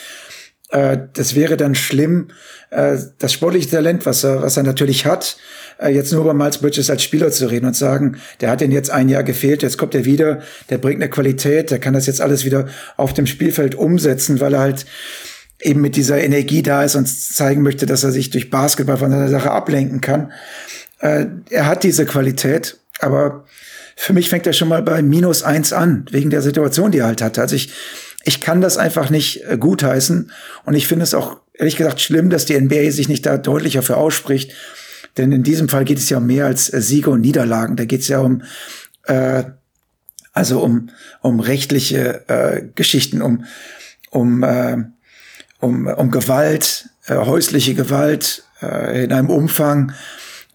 Äh, 0.70 0.98
das 1.12 1.34
wäre 1.34 1.56
dann 1.56 1.74
schlimm, 1.74 2.28
äh, 2.70 2.96
das 3.18 3.32
sportliche 3.32 3.70
Talent, 3.70 4.06
was 4.06 4.24
er, 4.24 4.42
was 4.42 4.56
er 4.56 4.62
natürlich 4.62 5.06
hat, 5.06 5.36
äh, 5.78 5.88
jetzt 5.88 6.12
nur 6.12 6.22
über 6.22 6.34
Miles 6.34 6.58
Bridges 6.58 6.90
als 6.90 7.02
Spieler 7.02 7.30
zu 7.30 7.50
reden 7.50 7.66
und 7.66 7.76
sagen, 7.76 8.18
der 8.40 8.50
hat 8.50 8.60
ihn 8.60 8.72
jetzt 8.72 8.90
ein 8.90 9.08
Jahr 9.08 9.22
gefehlt, 9.22 9.62
jetzt 9.62 9.78
kommt 9.78 9.94
er 9.94 10.04
wieder, 10.04 10.40
der 10.68 10.78
bringt 10.78 11.00
eine 11.00 11.10
Qualität, 11.10 11.70
der 11.70 11.78
kann 11.78 11.94
das 11.94 12.06
jetzt 12.06 12.20
alles 12.20 12.44
wieder 12.44 12.66
auf 12.96 13.14
dem 13.14 13.26
Spielfeld 13.26 13.74
umsetzen, 13.74 14.40
weil 14.40 14.54
er 14.54 14.60
halt 14.60 14.86
eben 15.60 15.80
mit 15.80 15.96
dieser 15.96 16.20
Energie 16.22 16.62
da 16.62 16.84
ist 16.84 16.96
und 16.96 17.06
zeigen 17.06 17.62
möchte, 17.62 17.86
dass 17.86 18.04
er 18.04 18.12
sich 18.12 18.30
durch 18.30 18.50
Basketball 18.50 18.96
von 18.96 19.10
seiner 19.10 19.28
Sache 19.28 19.50
ablenken 19.50 20.00
kann. 20.00 20.32
Äh, 21.00 21.26
er 21.50 21.66
hat 21.66 21.82
diese 21.82 22.06
Qualität, 22.06 22.78
aber 23.00 23.44
für 24.02 24.14
mich 24.14 24.30
fängt 24.30 24.46
er 24.46 24.54
schon 24.54 24.68
mal 24.68 24.80
bei 24.80 25.02
minus 25.02 25.42
eins 25.42 25.74
an, 25.74 26.06
wegen 26.10 26.30
der 26.30 26.40
Situation, 26.40 26.90
die 26.90 27.00
er 27.00 27.06
halt 27.06 27.20
hatte. 27.20 27.42
Also 27.42 27.54
ich, 27.54 27.70
ich 28.24 28.40
kann 28.40 28.62
das 28.62 28.78
einfach 28.78 29.10
nicht 29.10 29.44
äh, 29.44 29.58
gutheißen. 29.58 30.32
Und 30.64 30.74
ich 30.74 30.88
finde 30.88 31.02
es 31.02 31.12
auch, 31.12 31.36
ehrlich 31.52 31.76
gesagt, 31.76 32.00
schlimm, 32.00 32.30
dass 32.30 32.46
die 32.46 32.58
NBA 32.58 32.92
sich 32.92 33.10
nicht 33.10 33.26
da 33.26 33.36
deutlicher 33.36 33.82
für 33.82 33.98
ausspricht. 33.98 34.52
Denn 35.18 35.32
in 35.32 35.42
diesem 35.42 35.68
Fall 35.68 35.84
geht 35.84 35.98
es 35.98 36.08
ja 36.08 36.16
um 36.16 36.26
mehr 36.26 36.46
als 36.46 36.72
äh, 36.72 36.80
Siege 36.80 37.10
und 37.10 37.20
Niederlagen. 37.20 37.76
Da 37.76 37.84
geht 37.84 38.00
es 38.00 38.08
ja 38.08 38.20
um, 38.20 38.42
äh, 39.04 39.44
also 40.32 40.60
um, 40.60 40.88
um 41.20 41.38
rechtliche 41.38 42.26
äh, 42.28 42.62
Geschichten, 42.74 43.20
um, 43.20 43.44
um, 44.08 44.42
äh, 44.42 44.78
um, 45.58 45.86
um 45.86 46.10
Gewalt, 46.10 46.88
äh, 47.06 47.16
häusliche 47.16 47.74
Gewalt 47.74 48.44
äh, 48.62 49.04
in 49.04 49.12
einem 49.12 49.28
Umfang, 49.28 49.92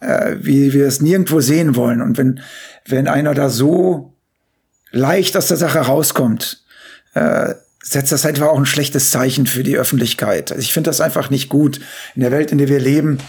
äh, 0.06 0.38
wie 0.40 0.74
wir 0.74 0.86
es 0.86 1.02
nirgendwo 1.02 1.40
sehen 1.42 1.76
wollen. 1.76 2.02
Und 2.02 2.18
wenn, 2.18 2.40
wenn 2.86 3.08
einer 3.08 3.34
da 3.34 3.50
so 3.50 4.14
leicht 4.92 5.36
aus 5.36 5.48
der 5.48 5.58
Sache 5.58 5.80
rauskommt, 5.80 6.64
äh, 7.14 7.56
setzt 7.84 8.12
das 8.12 8.26
einfach 8.26 8.48
auch 8.48 8.58
ein 8.58 8.66
schlechtes 8.66 9.12
Zeichen 9.12 9.46
für 9.46 9.64
die 9.64 9.78
Öffentlichkeit. 9.78 10.52
Also 10.52 10.62
ich 10.62 10.74
finde 10.74 10.90
das 10.90 11.02
einfach 11.02 11.30
nicht 11.30 11.50
gut 11.50 11.80
in 12.16 12.22
der 12.22 12.32
Welt, 12.32 12.52
in 12.52 12.58
der 12.58 12.68
wir 12.68 12.80
leben. 12.80 13.20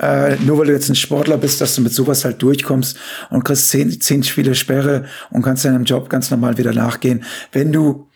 Äh, 0.00 0.36
nur 0.36 0.58
weil 0.58 0.66
du 0.66 0.72
jetzt 0.72 0.88
ein 0.88 0.94
Sportler 0.94 1.36
bist, 1.36 1.60
dass 1.60 1.74
du 1.74 1.80
mit 1.80 1.92
sowas 1.92 2.24
halt 2.24 2.40
durchkommst 2.42 2.96
und 3.30 3.44
kriegst 3.44 3.70
zehn, 3.70 4.00
zehn 4.00 4.22
Spiele 4.22 4.54
Sperre 4.54 5.06
und 5.30 5.42
kannst 5.42 5.64
deinem 5.64 5.84
Job 5.84 6.08
ganz 6.10 6.30
normal 6.30 6.58
wieder 6.58 6.72
nachgehen. 6.72 7.24
Wenn 7.52 7.72
du 7.72 8.08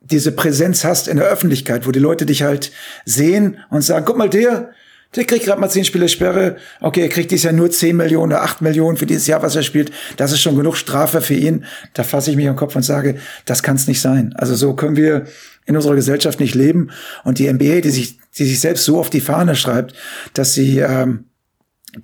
diese 0.00 0.32
Präsenz 0.32 0.84
hast 0.84 1.08
in 1.08 1.16
der 1.16 1.26
Öffentlichkeit, 1.26 1.86
wo 1.86 1.90
die 1.90 1.98
Leute 1.98 2.26
dich 2.26 2.42
halt 2.42 2.70
sehen 3.04 3.58
und 3.70 3.82
sagen, 3.82 4.06
guck 4.06 4.16
mal, 4.16 4.30
der, 4.30 4.70
der 5.14 5.24
kriegt 5.24 5.44
gerade 5.44 5.60
mal 5.60 5.70
zehn 5.70 5.84
Spiele 5.84 6.08
Sperre. 6.08 6.56
Okay, 6.80 7.02
er 7.02 7.08
kriegt 7.08 7.30
dieses 7.30 7.44
Jahr 7.44 7.52
nur 7.52 7.70
zehn 7.70 7.96
Millionen 7.96 8.32
oder 8.32 8.42
acht 8.42 8.60
Millionen 8.60 8.96
für 8.96 9.06
dieses 9.06 9.26
Jahr, 9.26 9.42
was 9.42 9.56
er 9.56 9.62
spielt. 9.62 9.90
Das 10.16 10.32
ist 10.32 10.40
schon 10.40 10.56
genug 10.56 10.76
Strafe 10.76 11.20
für 11.20 11.34
ihn. 11.34 11.64
Da 11.94 12.02
fasse 12.02 12.30
ich 12.30 12.36
mich 12.36 12.48
am 12.48 12.56
Kopf 12.56 12.76
und 12.76 12.82
sage, 12.82 13.16
das 13.44 13.62
kann 13.62 13.76
es 13.76 13.86
nicht 13.86 14.00
sein. 14.00 14.34
Also 14.36 14.54
so 14.54 14.74
können 14.74 14.96
wir 14.96 15.26
in 15.64 15.76
unserer 15.76 15.94
Gesellschaft 15.94 16.40
nicht 16.40 16.54
leben. 16.54 16.90
Und 17.24 17.38
die 17.38 17.50
NBA, 17.50 17.80
die 17.80 17.90
sich, 17.90 18.18
die 18.36 18.44
sich 18.44 18.60
selbst 18.60 18.84
so 18.84 18.98
auf 18.98 19.10
die 19.10 19.20
Fahne 19.20 19.56
schreibt, 19.56 19.94
dass 20.34 20.54
sie 20.54 20.78
ähm, 20.78 21.26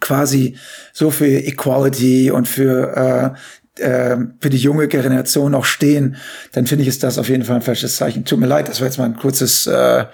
quasi 0.00 0.56
so 0.92 1.10
für 1.10 1.26
Equality 1.26 2.30
und 2.30 2.48
für 2.48 3.34
äh, 3.34 3.38
äh, 3.78 4.18
für 4.40 4.50
die 4.50 4.58
junge 4.58 4.86
Generation 4.86 5.54
auch 5.54 5.64
stehen, 5.64 6.16
dann 6.52 6.66
finde 6.66 6.82
ich, 6.82 6.88
ist 6.88 7.02
das 7.02 7.18
auf 7.18 7.28
jeden 7.28 7.44
Fall 7.44 7.56
ein 7.56 7.62
falsches 7.62 7.96
Zeichen. 7.96 8.24
Tut 8.24 8.38
mir 8.38 8.46
leid, 8.46 8.68
das 8.68 8.80
war 8.80 8.86
jetzt 8.86 8.98
mal 8.98 9.06
ein 9.06 9.16
kurzes, 9.16 9.66
äh, 9.66 10.04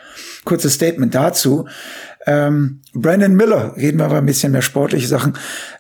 kurzes 0.45 0.75
Statement 0.75 1.15
dazu. 1.15 1.67
Ähm, 2.29 2.81
Brandon 2.93 3.35
Miller, 3.35 3.75
reden 3.75 3.99
wir 3.99 4.05
aber 4.05 4.19
ein 4.19 4.27
bisschen 4.27 4.53
mehr 4.53 4.61
sportliche 4.61 5.09
Sachen, 5.09 5.33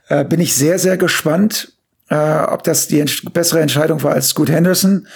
äh, 0.08 0.24
bin 0.24 0.40
ich 0.40 0.54
sehr, 0.54 0.78
sehr 0.78 0.96
gespannt, 0.96 1.74
äh, 2.08 2.16
ob 2.16 2.62
das 2.62 2.88
die 2.88 3.00
ent 3.00 3.34
bessere 3.34 3.60
Entscheidung 3.60 4.02
war 4.02 4.12
als 4.12 4.30
Scoot 4.30 4.48
Henderson. 4.48 5.06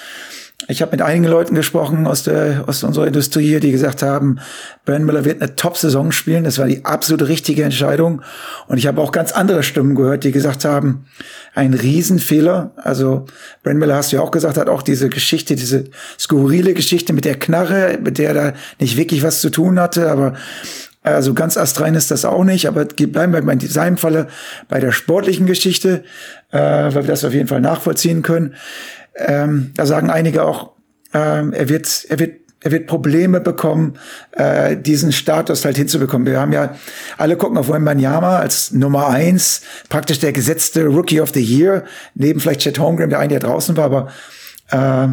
Ich 0.68 0.82
habe 0.82 0.92
mit 0.92 1.00
einigen 1.00 1.24
Leuten 1.24 1.54
gesprochen 1.54 2.06
aus, 2.06 2.22
der, 2.22 2.64
aus 2.66 2.84
unserer 2.84 3.06
Industrie 3.06 3.46
hier, 3.46 3.60
die 3.60 3.72
gesagt 3.72 4.02
haben, 4.02 4.40
Brandon 4.84 5.06
Miller 5.06 5.24
wird 5.24 5.40
eine 5.40 5.56
Top-Saison 5.56 6.12
spielen. 6.12 6.44
Das 6.44 6.58
war 6.58 6.66
die 6.66 6.84
absolute 6.84 7.28
richtige 7.28 7.64
Entscheidung. 7.64 8.20
Und 8.68 8.76
ich 8.76 8.86
habe 8.86 9.00
auch 9.00 9.10
ganz 9.10 9.32
andere 9.32 9.62
Stimmen 9.62 9.94
gehört, 9.96 10.24
die 10.24 10.32
gesagt 10.32 10.66
haben, 10.66 11.06
ein 11.54 11.72
Riesenfehler. 11.72 12.72
Also 12.76 13.24
Brandon 13.62 13.80
Miller 13.80 13.96
hast 13.96 14.12
du 14.12 14.16
ja 14.16 14.22
auch 14.22 14.30
gesagt, 14.30 14.58
hat 14.58 14.68
auch 14.68 14.82
diese 14.82 15.08
Geschichte, 15.08 15.56
diese 15.56 15.84
skurrile 16.20 16.74
Geschichte 16.74 17.12
mit 17.12 17.24
der 17.24 17.38
Knarre, 17.38 17.98
mit 18.00 18.18
der 18.18 18.28
er 18.28 18.34
da 18.34 18.52
nicht 18.78 18.96
wirklich 18.96 19.22
was 19.22 19.40
zu 19.40 19.50
tun 19.50 19.80
hatte, 19.80 20.10
aber 20.10 20.34
also 21.02 21.34
ganz 21.34 21.56
astrein 21.56 21.94
ist 21.94 22.10
das 22.10 22.24
auch 22.24 22.44
nicht, 22.44 22.66
aber 22.66 22.84
bleiben 22.84 23.32
wir 23.32 23.52
in 23.52 23.60
seinem 23.60 23.96
Falle 23.96 24.28
bei 24.68 24.78
der 24.80 24.92
sportlichen 24.92 25.46
Geschichte, 25.46 26.04
äh, 26.50 26.58
weil 26.58 26.94
wir 26.94 27.02
das 27.02 27.24
auf 27.24 27.34
jeden 27.34 27.48
Fall 27.48 27.60
nachvollziehen 27.60 28.22
können. 28.22 28.54
ähm, 29.16 29.72
da 29.76 29.84
sagen 29.84 30.10
einige 30.10 30.44
auch, 30.44 30.72
ähm, 31.12 31.52
er 31.52 31.68
wird, 31.68 32.06
er 32.08 32.18
wird 32.18 32.42
er 32.64 32.70
wird 32.70 32.86
Probleme 32.86 33.40
bekommen, 33.40 33.98
äh, 34.32 34.76
diesen 34.76 35.12
Status 35.12 35.64
halt 35.64 35.76
hinzubekommen. 35.76 36.26
Wir 36.26 36.40
haben 36.40 36.52
ja, 36.52 36.76
alle 37.18 37.36
gucken 37.36 37.58
auf 37.58 37.68
Wembanyama 37.68 38.38
als 38.38 38.70
Nummer 38.70 39.08
eins, 39.08 39.62
praktisch 39.88 40.20
der 40.20 40.32
gesetzte 40.32 40.86
Rookie 40.86 41.20
of 41.20 41.30
the 41.34 41.42
Year, 41.42 41.84
neben 42.14 42.40
vielleicht 42.40 42.60
Chet 42.60 42.78
Holmgren, 42.78 43.10
der 43.10 43.18
eine, 43.18 43.30
der 43.30 43.40
draußen 43.40 43.76
war, 43.76 43.84
aber 43.84 44.08
äh, 44.70 45.08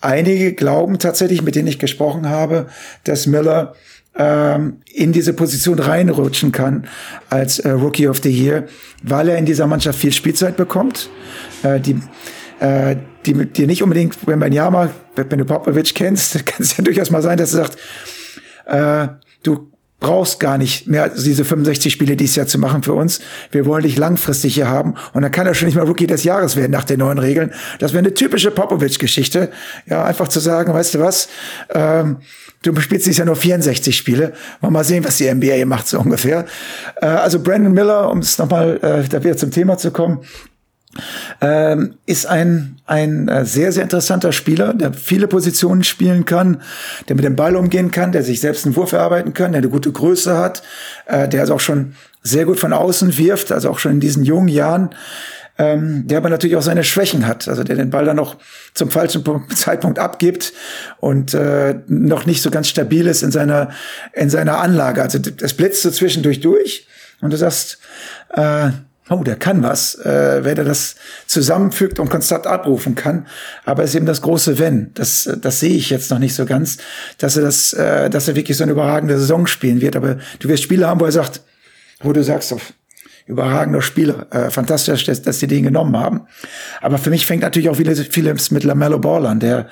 einige 0.00 0.52
glauben 0.52 0.98
tatsächlich, 0.98 1.42
mit 1.42 1.56
denen 1.56 1.68
ich 1.68 1.78
gesprochen 1.78 2.28
habe, 2.28 2.66
dass 3.02 3.26
Miller 3.26 3.74
ähm, 4.16 4.78
in 4.92 5.12
diese 5.12 5.32
Position 5.32 5.78
reinrutschen 5.78 6.52
kann 6.52 6.86
als 7.30 7.58
äh, 7.58 7.70
Rookie 7.70 8.08
of 8.08 8.20
the 8.22 8.30
Year, 8.30 8.64
weil 9.02 9.28
er 9.28 9.38
in 9.38 9.46
dieser 9.46 9.66
Mannschaft 9.66 9.98
viel 9.98 10.12
Spielzeit 10.12 10.56
bekommt. 10.56 11.10
Äh, 11.62 11.80
die 11.80 12.00
äh, 12.60 12.96
die 13.26 13.34
dir 13.46 13.66
nicht 13.66 13.82
unbedingt, 13.82 14.16
wenn 14.26 14.38
man 14.38 14.52
Jama, 14.52 14.90
wenn 15.16 15.38
du 15.38 15.44
Popovic 15.44 15.94
kennst, 15.94 16.46
kann 16.46 16.58
es 16.60 16.76
ja 16.76 16.84
durchaus 16.84 17.10
mal 17.10 17.22
sein, 17.22 17.38
dass 17.38 17.54
er 17.54 17.64
sagt, 17.64 17.78
äh, 18.66 19.08
du 19.42 19.70
brauchst 20.04 20.38
gar 20.38 20.58
nicht 20.58 20.86
mehr 20.86 21.08
diese 21.08 21.46
65 21.46 21.90
Spiele 21.90 22.14
dieses 22.14 22.36
Jahr 22.36 22.46
zu 22.46 22.58
machen 22.58 22.82
für 22.82 22.92
uns. 22.92 23.20
Wir 23.50 23.64
wollen 23.64 23.84
dich 23.84 23.96
langfristig 23.96 24.52
hier 24.54 24.68
haben. 24.68 24.96
Und 25.14 25.22
dann 25.22 25.32
kann 25.32 25.46
er 25.46 25.54
schon 25.54 25.64
nicht 25.64 25.76
mal 25.76 25.86
Rookie 25.86 26.06
des 26.06 26.24
Jahres 26.24 26.56
werden 26.56 26.72
nach 26.72 26.84
den 26.84 26.98
neuen 26.98 27.18
Regeln. 27.18 27.54
Das 27.78 27.94
wäre 27.94 28.00
eine 28.00 28.12
typische 28.12 28.50
Popovic-Geschichte. 28.50 29.50
Ja, 29.86 30.04
einfach 30.04 30.28
zu 30.28 30.40
sagen, 30.40 30.74
weißt 30.74 30.96
du 30.96 31.00
was, 31.00 31.28
ähm, 31.74 32.18
du 32.62 32.78
spielst 32.80 33.06
dieses 33.06 33.16
Jahr 33.16 33.24
nur 33.24 33.36
64 33.36 33.96
Spiele. 33.96 34.34
Mal 34.60 34.84
sehen, 34.84 35.06
was 35.06 35.16
die 35.16 35.32
NBA 35.32 35.64
macht, 35.64 35.88
so 35.88 35.98
ungefähr. 35.98 36.44
Äh, 37.00 37.06
also 37.06 37.40
Brandon 37.40 37.72
Miller, 37.72 38.10
um 38.10 38.18
es 38.18 38.36
nochmal 38.36 38.78
äh, 38.82 39.08
da 39.08 39.24
wieder 39.24 39.38
zum 39.38 39.52
Thema 39.52 39.78
zu 39.78 39.90
kommen, 39.90 40.20
ähm, 41.40 41.94
ist 42.06 42.26
ein, 42.26 42.76
ein 42.86 43.28
äh, 43.28 43.44
sehr, 43.44 43.72
sehr 43.72 43.82
interessanter 43.82 44.32
Spieler, 44.32 44.74
der 44.74 44.92
viele 44.92 45.28
Positionen 45.28 45.84
spielen 45.84 46.24
kann, 46.24 46.62
der 47.08 47.16
mit 47.16 47.24
dem 47.24 47.36
Ball 47.36 47.56
umgehen 47.56 47.90
kann, 47.90 48.12
der 48.12 48.22
sich 48.22 48.40
selbst 48.40 48.66
einen 48.66 48.76
Wurf 48.76 48.92
erarbeiten 48.92 49.34
kann, 49.34 49.52
der 49.52 49.60
eine 49.60 49.70
gute 49.70 49.92
Größe 49.92 50.36
hat, 50.36 50.62
äh, 51.06 51.28
der 51.28 51.40
also 51.40 51.54
auch 51.54 51.60
schon 51.60 51.94
sehr 52.22 52.44
gut 52.46 52.58
von 52.58 52.72
außen 52.72 53.18
wirft, 53.18 53.52
also 53.52 53.70
auch 53.70 53.78
schon 53.78 53.92
in 53.92 54.00
diesen 54.00 54.24
jungen 54.24 54.48
Jahren, 54.48 54.90
ähm, 55.56 56.06
der 56.06 56.18
aber 56.18 56.30
natürlich 56.30 56.56
auch 56.56 56.62
seine 56.62 56.82
Schwächen 56.82 57.26
hat, 57.26 57.46
also 57.48 57.62
der 57.62 57.76
den 57.76 57.90
Ball 57.90 58.04
dann 58.04 58.16
noch 58.16 58.36
zum 58.72 58.90
falschen 58.90 59.24
Zeitpunkt 59.54 59.98
abgibt 59.98 60.52
und 60.98 61.34
äh, 61.34 61.76
noch 61.86 62.26
nicht 62.26 62.42
so 62.42 62.50
ganz 62.50 62.68
stabil 62.68 63.06
ist 63.06 63.22
in 63.22 63.30
seiner, 63.30 63.70
in 64.12 64.30
seiner 64.30 64.58
Anlage. 64.58 65.02
Also 65.02 65.18
das 65.18 65.54
blitzt 65.54 65.82
so 65.82 65.90
zwischendurch 65.90 66.40
durch 66.40 66.88
und 67.20 67.32
du 67.32 67.36
sagst, 67.36 67.78
äh, 68.30 68.70
oh, 69.10 69.22
der 69.22 69.36
kann 69.36 69.62
was, 69.62 69.96
äh, 69.96 70.44
wenn 70.44 70.56
er 70.56 70.64
das 70.64 70.96
zusammenfügt 71.26 71.98
und 71.98 72.10
konstant 72.10 72.46
abrufen 72.46 72.94
kann. 72.94 73.26
Aber 73.64 73.82
es 73.82 73.90
ist 73.90 73.96
eben 73.96 74.06
das 74.06 74.22
große 74.22 74.58
Wenn. 74.58 74.92
Das, 74.94 75.28
das 75.40 75.60
sehe 75.60 75.74
ich 75.74 75.90
jetzt 75.90 76.10
noch 76.10 76.18
nicht 76.18 76.34
so 76.34 76.46
ganz, 76.46 76.78
dass 77.18 77.36
er 77.36 77.42
das, 77.42 77.72
äh, 77.74 78.08
dass 78.08 78.28
er 78.28 78.36
wirklich 78.36 78.56
so 78.56 78.64
eine 78.64 78.72
überragende 78.72 79.18
Saison 79.18 79.46
spielen 79.46 79.80
wird. 79.80 79.96
Aber 79.96 80.18
du 80.38 80.48
wirst 80.48 80.62
Spiele 80.62 80.88
haben, 80.88 81.00
wo 81.00 81.04
er 81.04 81.12
sagt, 81.12 81.42
wo 82.00 82.12
du 82.12 82.22
sagst, 82.22 82.52
oh, 82.52 82.60
überragender 83.26 83.82
Spieler, 83.82 84.26
äh, 84.30 84.50
fantastisch, 84.50 85.04
dass, 85.04 85.22
dass 85.22 85.38
die 85.38 85.46
den 85.46 85.64
genommen 85.64 85.96
haben. 85.96 86.22
Aber 86.80 86.98
für 86.98 87.10
mich 87.10 87.26
fängt 87.26 87.42
natürlich 87.42 87.68
auch 87.68 87.76
vieles, 87.76 88.00
vieles 88.00 88.50
mit 88.50 88.64
Lamello 88.64 88.98
Ball 88.98 89.26
an, 89.26 89.40
der 89.40 89.68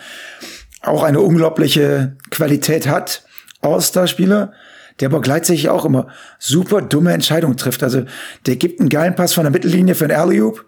auch 0.82 1.02
eine 1.02 1.20
unglaubliche 1.20 2.16
Qualität 2.30 2.86
hat, 2.86 3.24
All-Star-Spieler, 3.60 4.52
der 5.00 5.08
aber 5.08 5.20
gleichzeitig 5.20 5.68
auch 5.68 5.84
immer 5.84 6.08
super 6.38 6.82
dumme 6.82 7.12
Entscheidungen 7.12 7.56
trifft. 7.56 7.82
Also 7.82 8.04
der 8.46 8.56
gibt 8.56 8.80
einen 8.80 8.88
geilen 8.88 9.14
Pass 9.14 9.32
von 9.32 9.44
der 9.44 9.50
Mittellinie 9.50 9.94
für 9.94 10.04
einen 10.04 10.18
Alley-Oop 10.18 10.64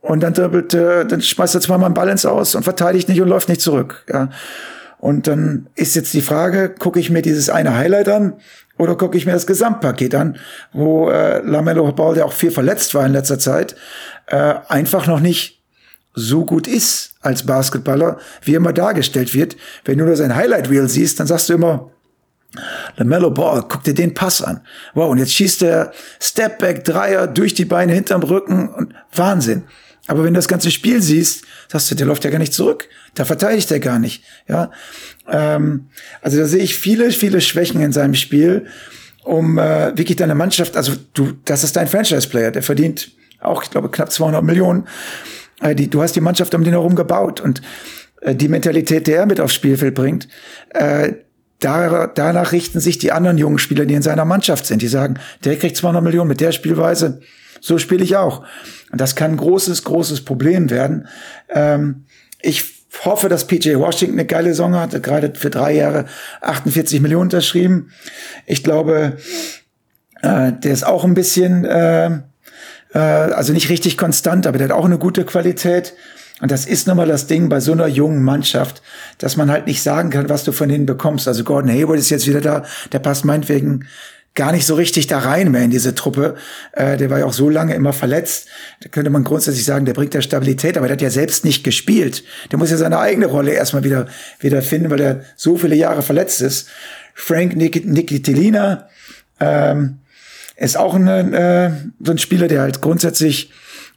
und 0.00 0.20
dann 0.20 0.34
dribbelt, 0.34 0.74
äh, 0.74 1.06
dann 1.06 1.22
schmeißt 1.22 1.54
er 1.54 1.60
zweimal 1.60 1.86
einen 1.86 1.94
Balance 1.94 2.30
aus 2.30 2.54
und 2.54 2.64
verteidigt 2.64 3.08
nicht 3.08 3.20
und 3.20 3.28
läuft 3.28 3.48
nicht 3.48 3.60
zurück. 3.60 4.04
Ja. 4.12 4.30
Und 4.98 5.26
dann 5.26 5.68
ist 5.74 5.96
jetzt 5.96 6.14
die 6.14 6.22
Frage, 6.22 6.68
gucke 6.78 7.00
ich 7.00 7.10
mir 7.10 7.22
dieses 7.22 7.50
eine 7.50 7.76
Highlight 7.76 8.08
an 8.08 8.34
oder 8.78 8.96
gucke 8.96 9.16
ich 9.16 9.26
mir 9.26 9.32
das 9.32 9.46
Gesamtpaket 9.46 10.14
an, 10.14 10.36
wo 10.72 11.10
äh, 11.10 11.40
Lamello 11.44 11.90
Ball, 11.92 12.14
der 12.14 12.26
auch 12.26 12.32
viel 12.32 12.50
verletzt 12.50 12.94
war 12.94 13.04
in 13.06 13.12
letzter 13.12 13.38
Zeit, 13.38 13.76
äh, 14.26 14.54
einfach 14.68 15.06
noch 15.06 15.20
nicht 15.20 15.60
so 16.14 16.44
gut 16.44 16.66
ist 16.66 17.14
als 17.20 17.46
Basketballer, 17.46 18.18
wie 18.42 18.54
er 18.54 18.58
immer 18.58 18.72
dargestellt 18.72 19.34
wird. 19.34 19.56
Wenn 19.84 19.98
du 19.98 20.04
nur 20.04 20.16
sein 20.16 20.34
Highlight 20.34 20.68
Reel 20.70 20.88
siehst, 20.88 21.20
dann 21.20 21.26
sagst 21.26 21.48
du 21.48 21.54
immer, 21.54 21.90
LaMelo 22.96 23.30
Ball, 23.30 23.64
guck 23.68 23.82
dir 23.82 23.94
den 23.94 24.14
Pass 24.14 24.42
an. 24.42 24.60
Wow, 24.94 25.10
und 25.10 25.18
jetzt 25.18 25.32
schießt 25.32 25.62
der 25.62 25.92
Stepback 26.20 26.84
Dreier 26.84 27.26
durch 27.26 27.54
die 27.54 27.64
Beine 27.64 27.92
hinterm 27.92 28.22
Rücken 28.22 28.68
und 28.68 28.94
Wahnsinn. 29.14 29.64
Aber 30.08 30.24
wenn 30.24 30.34
du 30.34 30.38
das 30.38 30.48
ganze 30.48 30.70
Spiel 30.70 31.00
siehst, 31.00 31.44
sagst 31.68 31.90
du, 31.90 31.94
der 31.94 32.06
läuft 32.06 32.24
ja 32.24 32.30
gar 32.30 32.38
nicht 32.38 32.52
zurück. 32.52 32.88
Da 33.14 33.24
verteidigt 33.24 33.70
er 33.70 33.80
gar 33.80 33.98
nicht. 33.98 34.24
Ja, 34.48 34.70
ähm, 35.28 35.88
also 36.20 36.38
da 36.38 36.46
sehe 36.46 36.62
ich 36.62 36.76
viele, 36.76 37.10
viele 37.12 37.40
Schwächen 37.40 37.80
in 37.80 37.92
seinem 37.92 38.14
Spiel, 38.14 38.66
um 39.22 39.58
äh, 39.58 39.96
wirklich 39.96 40.16
deine 40.16 40.34
Mannschaft. 40.34 40.76
Also 40.76 40.94
du, 41.14 41.32
das 41.44 41.62
ist 41.62 41.76
dein 41.76 41.88
Franchise-Player, 41.88 42.50
der 42.50 42.62
verdient 42.62 43.12
auch, 43.40 43.62
ich 43.62 43.70
glaube, 43.70 43.90
knapp 43.90 44.10
200 44.10 44.42
Millionen. 44.42 44.88
Äh, 45.60 45.74
die, 45.74 45.88
du 45.88 46.02
hast 46.02 46.16
die 46.16 46.20
Mannschaft 46.20 46.54
um 46.54 46.64
den 46.64 46.72
herum 46.72 46.96
gebaut 46.96 47.40
und 47.40 47.62
äh, 48.20 48.34
die 48.34 48.48
Mentalität, 48.48 49.06
die 49.06 49.12
er 49.12 49.26
mit 49.26 49.40
aufs 49.40 49.54
Spielfeld 49.54 49.94
bringt, 49.94 50.28
äh, 50.70 51.12
da, 51.64 52.06
danach 52.06 52.52
richten 52.52 52.80
sich 52.80 52.98
die 52.98 53.12
anderen 53.12 53.38
jungen 53.38 53.58
Spieler, 53.58 53.86
die 53.86 53.94
in 53.94 54.02
seiner 54.02 54.24
Mannschaft 54.24 54.66
sind. 54.66 54.82
Die 54.82 54.88
sagen, 54.88 55.18
der 55.44 55.56
kriegt 55.56 55.76
200 55.76 56.02
Millionen 56.02 56.28
mit 56.28 56.40
der 56.40 56.52
Spielweise, 56.52 57.20
so 57.60 57.78
spiele 57.78 58.04
ich 58.04 58.16
auch. 58.16 58.44
Und 58.90 59.00
das 59.00 59.16
kann 59.16 59.32
ein 59.32 59.36
großes, 59.36 59.84
großes 59.84 60.24
Problem 60.24 60.70
werden. 60.70 61.08
Ähm, 61.48 62.04
ich 62.40 62.64
hoffe, 63.04 63.28
dass 63.28 63.46
PJ 63.46 63.76
Washington 63.76 64.18
eine 64.18 64.26
geile 64.26 64.50
Saison 64.50 64.74
hat, 64.74 65.00
gerade 65.02 65.32
für 65.34 65.50
drei 65.50 65.74
Jahre 65.74 66.06
48 66.40 67.00
Millionen 67.00 67.22
unterschrieben. 67.22 67.90
Ich 68.46 68.62
glaube, 68.64 69.16
äh, 70.22 70.52
der 70.52 70.72
ist 70.72 70.84
auch 70.86 71.04
ein 71.04 71.14
bisschen, 71.14 71.64
äh, 71.64 72.06
äh, 72.92 72.98
also 72.98 73.52
nicht 73.52 73.68
richtig 73.68 73.96
konstant, 73.96 74.46
aber 74.46 74.58
der 74.58 74.68
hat 74.68 74.76
auch 74.76 74.84
eine 74.84 74.98
gute 74.98 75.24
Qualität. 75.24 75.94
Und 76.42 76.50
das 76.50 76.66
ist 76.66 76.88
nun 76.88 76.96
mal 76.96 77.06
das 77.06 77.28
Ding 77.28 77.48
bei 77.48 77.60
so 77.60 77.70
einer 77.70 77.86
jungen 77.86 78.20
Mannschaft, 78.20 78.82
dass 79.18 79.36
man 79.36 79.48
halt 79.48 79.68
nicht 79.68 79.80
sagen 79.80 80.10
kann, 80.10 80.28
was 80.28 80.42
du 80.42 80.50
von 80.50 80.68
denen 80.68 80.86
bekommst. 80.86 81.28
Also 81.28 81.44
Gordon 81.44 81.70
Hayward 81.70 82.00
ist 82.00 82.10
jetzt 82.10 82.26
wieder 82.26 82.40
da, 82.40 82.64
der 82.90 82.98
passt 82.98 83.24
meinetwegen 83.24 83.86
gar 84.34 84.50
nicht 84.50 84.66
so 84.66 84.74
richtig 84.74 85.06
da 85.06 85.20
rein 85.20 85.52
mehr 85.52 85.62
in 85.62 85.70
diese 85.70 85.94
Truppe. 85.94 86.34
Äh, 86.72 86.96
der 86.96 87.10
war 87.10 87.20
ja 87.20 87.26
auch 87.26 87.32
so 87.32 87.48
lange 87.48 87.76
immer 87.76 87.92
verletzt. 87.92 88.48
Da 88.80 88.88
könnte 88.88 89.10
man 89.10 89.22
grundsätzlich 89.22 89.64
sagen, 89.64 89.84
der 89.84 89.92
bringt 89.92 90.14
ja 90.14 90.20
Stabilität, 90.20 90.76
aber 90.76 90.88
der 90.88 90.94
hat 90.96 91.02
ja 91.02 91.10
selbst 91.10 91.44
nicht 91.44 91.62
gespielt. 91.62 92.24
Der 92.50 92.58
muss 92.58 92.72
ja 92.72 92.76
seine 92.76 92.98
eigene 92.98 93.26
Rolle 93.26 93.52
erstmal 93.52 93.84
wieder, 93.84 94.06
wieder 94.40 94.62
finden, 94.62 94.90
weil 94.90 95.00
er 95.00 95.20
so 95.36 95.56
viele 95.56 95.76
Jahre 95.76 96.02
verletzt 96.02 96.42
ist. 96.42 96.68
Frank 97.14 97.54
Nik 97.54 97.86
Nikitilina 97.86 98.88
ähm, 99.38 100.00
ist 100.56 100.76
auch 100.76 100.94
ein, 100.96 101.06
äh, 101.06 101.70
so 102.00 102.10
ein 102.10 102.18
Spieler, 102.18 102.48
der 102.48 102.62
halt 102.62 102.80
grundsätzlich 102.80 103.52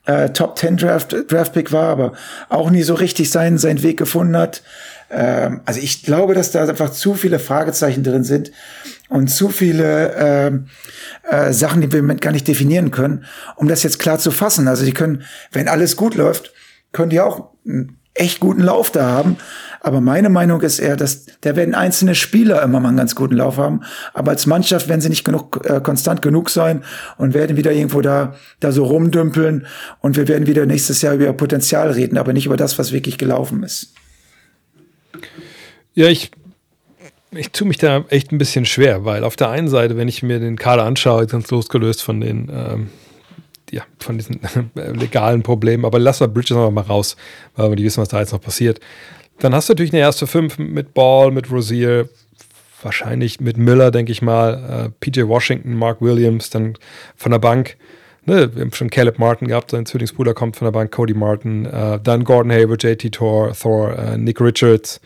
äh, 0.06 0.30
Top 0.30 0.58
10 0.58 0.78
Draft, 0.78 1.16
Draft 1.30 1.54
Pick 1.54 1.72
war, 1.72 1.90
aber 1.90 2.14
auch 2.50 2.70
nie 2.70 2.84
so 2.84 2.94
richtig 2.94 3.30
seinen, 3.32 3.58
seinen 3.58 3.84
Weg 3.84 3.98
gefunden 3.98 4.38
hat. 4.38 4.62
Ähm, 5.10 5.62
also 5.66 5.80
ich 5.80 6.04
glaube, 6.04 6.34
dass 6.34 6.52
da 6.52 6.68
einfach 6.68 6.92
zu 6.92 7.14
viele 7.14 7.40
Fragezeichen 7.40 8.04
drin 8.04 8.24
sind 8.24 8.52
und 9.10 9.28
zu 9.28 9.50
viele 9.50 10.14
ähm, 10.18 10.68
äh, 11.30 11.54
Sachen, 11.54 11.82
die 11.82 11.92
wir 11.92 12.00
im 12.00 12.06
Moment 12.06 12.22
gar 12.22 12.32
nicht 12.32 12.48
definieren 12.48 12.92
können, 12.92 13.26
um 13.56 13.68
das 13.68 13.84
jetzt 13.84 14.00
klar 14.00 14.20
zu 14.20 14.32
fassen. 14.32 14.68
Also 14.68 14.86
die 14.86 14.94
können, 14.94 15.24
wenn 15.52 15.68
alles 15.68 15.96
gut 15.96 16.16
läuft, 16.16 16.54
können 16.92 17.10
die 17.10 17.22
auch 17.22 17.52
einen 17.66 17.98
echt 18.16 18.40
guten 18.40 18.62
Lauf 18.62 18.92
da 18.92 19.06
haben. 19.06 19.38
Aber 19.82 20.02
meine 20.02 20.30
Meinung 20.30 20.62
ist 20.62 20.80
eher, 20.80 20.96
dass 20.96 21.26
da 21.42 21.56
werden 21.56 21.76
einzelne 21.76 22.16
Spieler 22.16 22.64
immer 22.64 22.80
mal 22.80 22.88
einen 22.88 22.98
ganz 22.98 23.14
guten 23.14 23.36
Lauf 23.36 23.58
haben. 23.58 23.82
Aber 24.16 24.32
als 24.32 24.48
Mannschaft 24.48 24.88
werden 24.88 25.02
sie 25.02 25.10
nicht 25.10 25.24
genug, 25.24 25.62
äh, 25.64 25.80
konstant 25.80 26.24
genug 26.24 26.50
sein 26.50 26.84
und 27.18 27.36
werden 27.36 27.56
wieder 27.56 27.72
irgendwo 27.72 28.02
da, 28.02 28.34
da 28.60 28.72
so 28.72 28.84
rumdümpeln. 28.86 29.68
Und 30.00 30.18
wir 30.18 30.28
werden 30.28 30.48
wieder 30.48 30.66
nächstes 30.66 31.04
Jahr 31.04 31.14
über 31.14 31.32
Potenzial 31.34 31.92
reden, 31.92 32.18
aber 32.18 32.34
nicht 32.34 32.48
über 32.48 32.58
das, 32.58 32.80
was 32.80 32.92
wirklich 32.94 33.20
gelaufen 33.20 33.62
ist. 33.62 33.94
Ja, 35.94 36.08
ich, 36.08 36.32
ich 37.32 37.52
tue 37.52 37.68
mich 37.68 37.78
da 37.78 38.06
echt 38.10 38.32
ein 38.32 38.40
bisschen 38.40 38.66
schwer, 38.66 39.06
weil 39.06 39.24
auf 39.24 39.36
der 39.36 39.50
einen 39.50 39.68
Seite, 39.68 39.98
wenn 39.98 40.08
ich 40.08 40.24
mir 40.24 40.40
den 40.40 40.58
Kader 40.58 40.84
anschaue, 40.84 41.28
ganz 41.28 41.52
losgelöst 41.52 42.02
von 42.02 42.22
den, 42.22 42.50
ähm, 42.52 42.90
ja, 43.72 43.84
von 44.00 44.18
diesen 44.18 44.40
legalen 44.76 45.44
Problemen, 45.44 45.86
aber 45.86 46.00
lass 46.00 46.20
mal 46.20 46.28
Bridges 46.28 46.56
noch 46.56 46.72
mal 46.72 46.82
raus, 46.82 47.16
weil 47.56 47.70
wir 47.70 47.76
nicht 47.76 47.86
wissen, 47.86 48.02
was 48.02 48.10
da 48.10 48.20
jetzt 48.20 48.34
noch 48.34 48.42
passiert. 48.42 48.80
Dann 49.40 49.54
hast 49.54 49.70
du 49.70 49.74
natürlich 49.74 49.94
eine 49.94 50.02
erste 50.02 50.28
Fünf 50.28 50.58
mit 50.58 50.94
Ball, 50.94 51.32
mit 51.32 51.52
Rosier, 51.52 52.08
wahrscheinlich 52.82 53.40
mit 53.42 53.58
Miller, 53.58 53.92
denke 53.92 54.12
ich 54.12 54.22
mal, 54.22 54.86
äh, 54.86 54.90
PJ 55.00 55.28
Washington, 55.28 55.74
Mark 55.74 56.02
Williams, 56.02 56.50
dann 56.50 56.78
von 57.16 57.32
der 57.32 57.40
Bank. 57.40 57.78
Ne, 58.28 58.56
wir 58.56 58.62
haben 58.62 58.74
schon 58.74 58.90
Caleb 58.90 59.20
Martin 59.20 59.48
gehabt, 59.48 59.72
sein 59.72 59.86
Zwillingsbruder 59.86 60.34
kommt 60.34 60.56
von 60.56 60.66
der 60.66 60.72
Bank, 60.72 60.92
Cody 60.92 61.14
Martin, 61.14 61.66
äh, 61.66 62.00
dann 62.02 62.24
Gordon 62.24 62.52
Hayward, 62.52 62.84
JT 62.84 63.12
Thor, 63.12 63.54
Thor 63.54 63.98
äh, 63.98 64.18
Nick 64.18 64.42
Richards, 64.42 65.00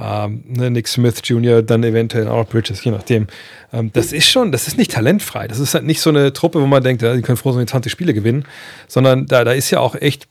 ähm, 0.00 0.44
ne, 0.46 0.70
Nick 0.70 0.88
Smith 0.88 1.20
Jr., 1.24 1.62
dann 1.62 1.82
eventuell 1.82 2.28
auch 2.28 2.46
Bridges, 2.46 2.82
je 2.84 2.92
nachdem. 2.92 3.26
Ähm, 3.72 3.90
das 3.92 4.12
ist 4.12 4.28
schon, 4.28 4.52
das 4.52 4.68
ist 4.68 4.78
nicht 4.78 4.92
talentfrei. 4.92 5.48
Das 5.48 5.58
ist 5.58 5.74
halt 5.74 5.84
nicht 5.84 6.00
so 6.00 6.10
eine 6.10 6.32
Truppe, 6.32 6.60
wo 6.60 6.66
man 6.66 6.82
denkt, 6.82 7.02
ja, 7.02 7.14
die 7.14 7.22
können 7.22 7.36
froh 7.36 7.52
sein, 7.52 7.60
die 7.60 7.70
20 7.70 7.90
Spiele 7.90 8.14
gewinnen, 8.14 8.44
sondern 8.86 9.26
da, 9.26 9.44
da 9.44 9.52
ist 9.52 9.70
ja 9.70 9.80
auch 9.80 9.94
echt 9.94 10.28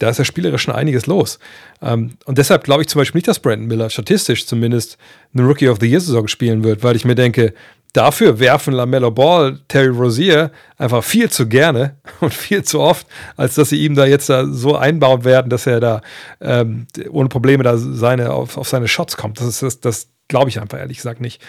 da 0.00 0.08
ist 0.08 0.18
ja 0.18 0.24
spielerisch 0.24 0.62
schon 0.62 0.74
einiges 0.74 1.06
los. 1.06 1.38
Ähm, 1.82 2.12
und 2.24 2.38
deshalb 2.38 2.64
glaube 2.64 2.82
ich 2.82 2.88
zum 2.88 3.00
Beispiel 3.00 3.18
nicht, 3.18 3.28
dass 3.28 3.38
Brandon 3.38 3.68
Miller 3.68 3.90
statistisch 3.90 4.46
zumindest 4.46 4.96
eine 5.34 5.46
Rookie 5.46 5.68
of 5.68 5.78
the 5.78 5.86
Year-Saison 5.86 6.26
spielen 6.26 6.64
wird, 6.64 6.82
weil 6.82 6.96
ich 6.96 7.04
mir 7.04 7.14
denke, 7.14 7.52
dafür 7.92 8.38
werfen 8.38 8.74
LaMelo 8.74 9.10
Ball, 9.10 9.58
Terry 9.68 9.88
Rozier 9.88 10.50
einfach 10.76 11.02
viel 11.04 11.30
zu 11.30 11.48
gerne 11.48 11.96
und 12.20 12.32
viel 12.34 12.62
zu 12.62 12.80
oft, 12.80 13.06
als 13.36 13.54
dass 13.54 13.70
sie 13.70 13.84
ihm 13.84 13.94
da 13.94 14.06
jetzt 14.06 14.28
da 14.28 14.46
so 14.46 14.76
einbauen 14.76 15.24
werden, 15.24 15.50
dass 15.50 15.66
er 15.66 15.80
da 15.80 16.00
ähm, 16.40 16.86
ohne 17.10 17.28
Probleme 17.28 17.62
da 17.64 17.76
seine, 17.76 18.32
auf, 18.32 18.56
auf 18.56 18.68
seine 18.68 18.88
Shots 18.88 19.16
kommt. 19.16 19.40
Das, 19.40 19.46
ist, 19.46 19.62
das, 19.62 19.80
das 19.80 20.08
glaube 20.28 20.50
ich 20.50 20.60
einfach 20.60 20.78
ehrlich 20.78 20.98
gesagt 20.98 21.20
nicht. 21.20 21.42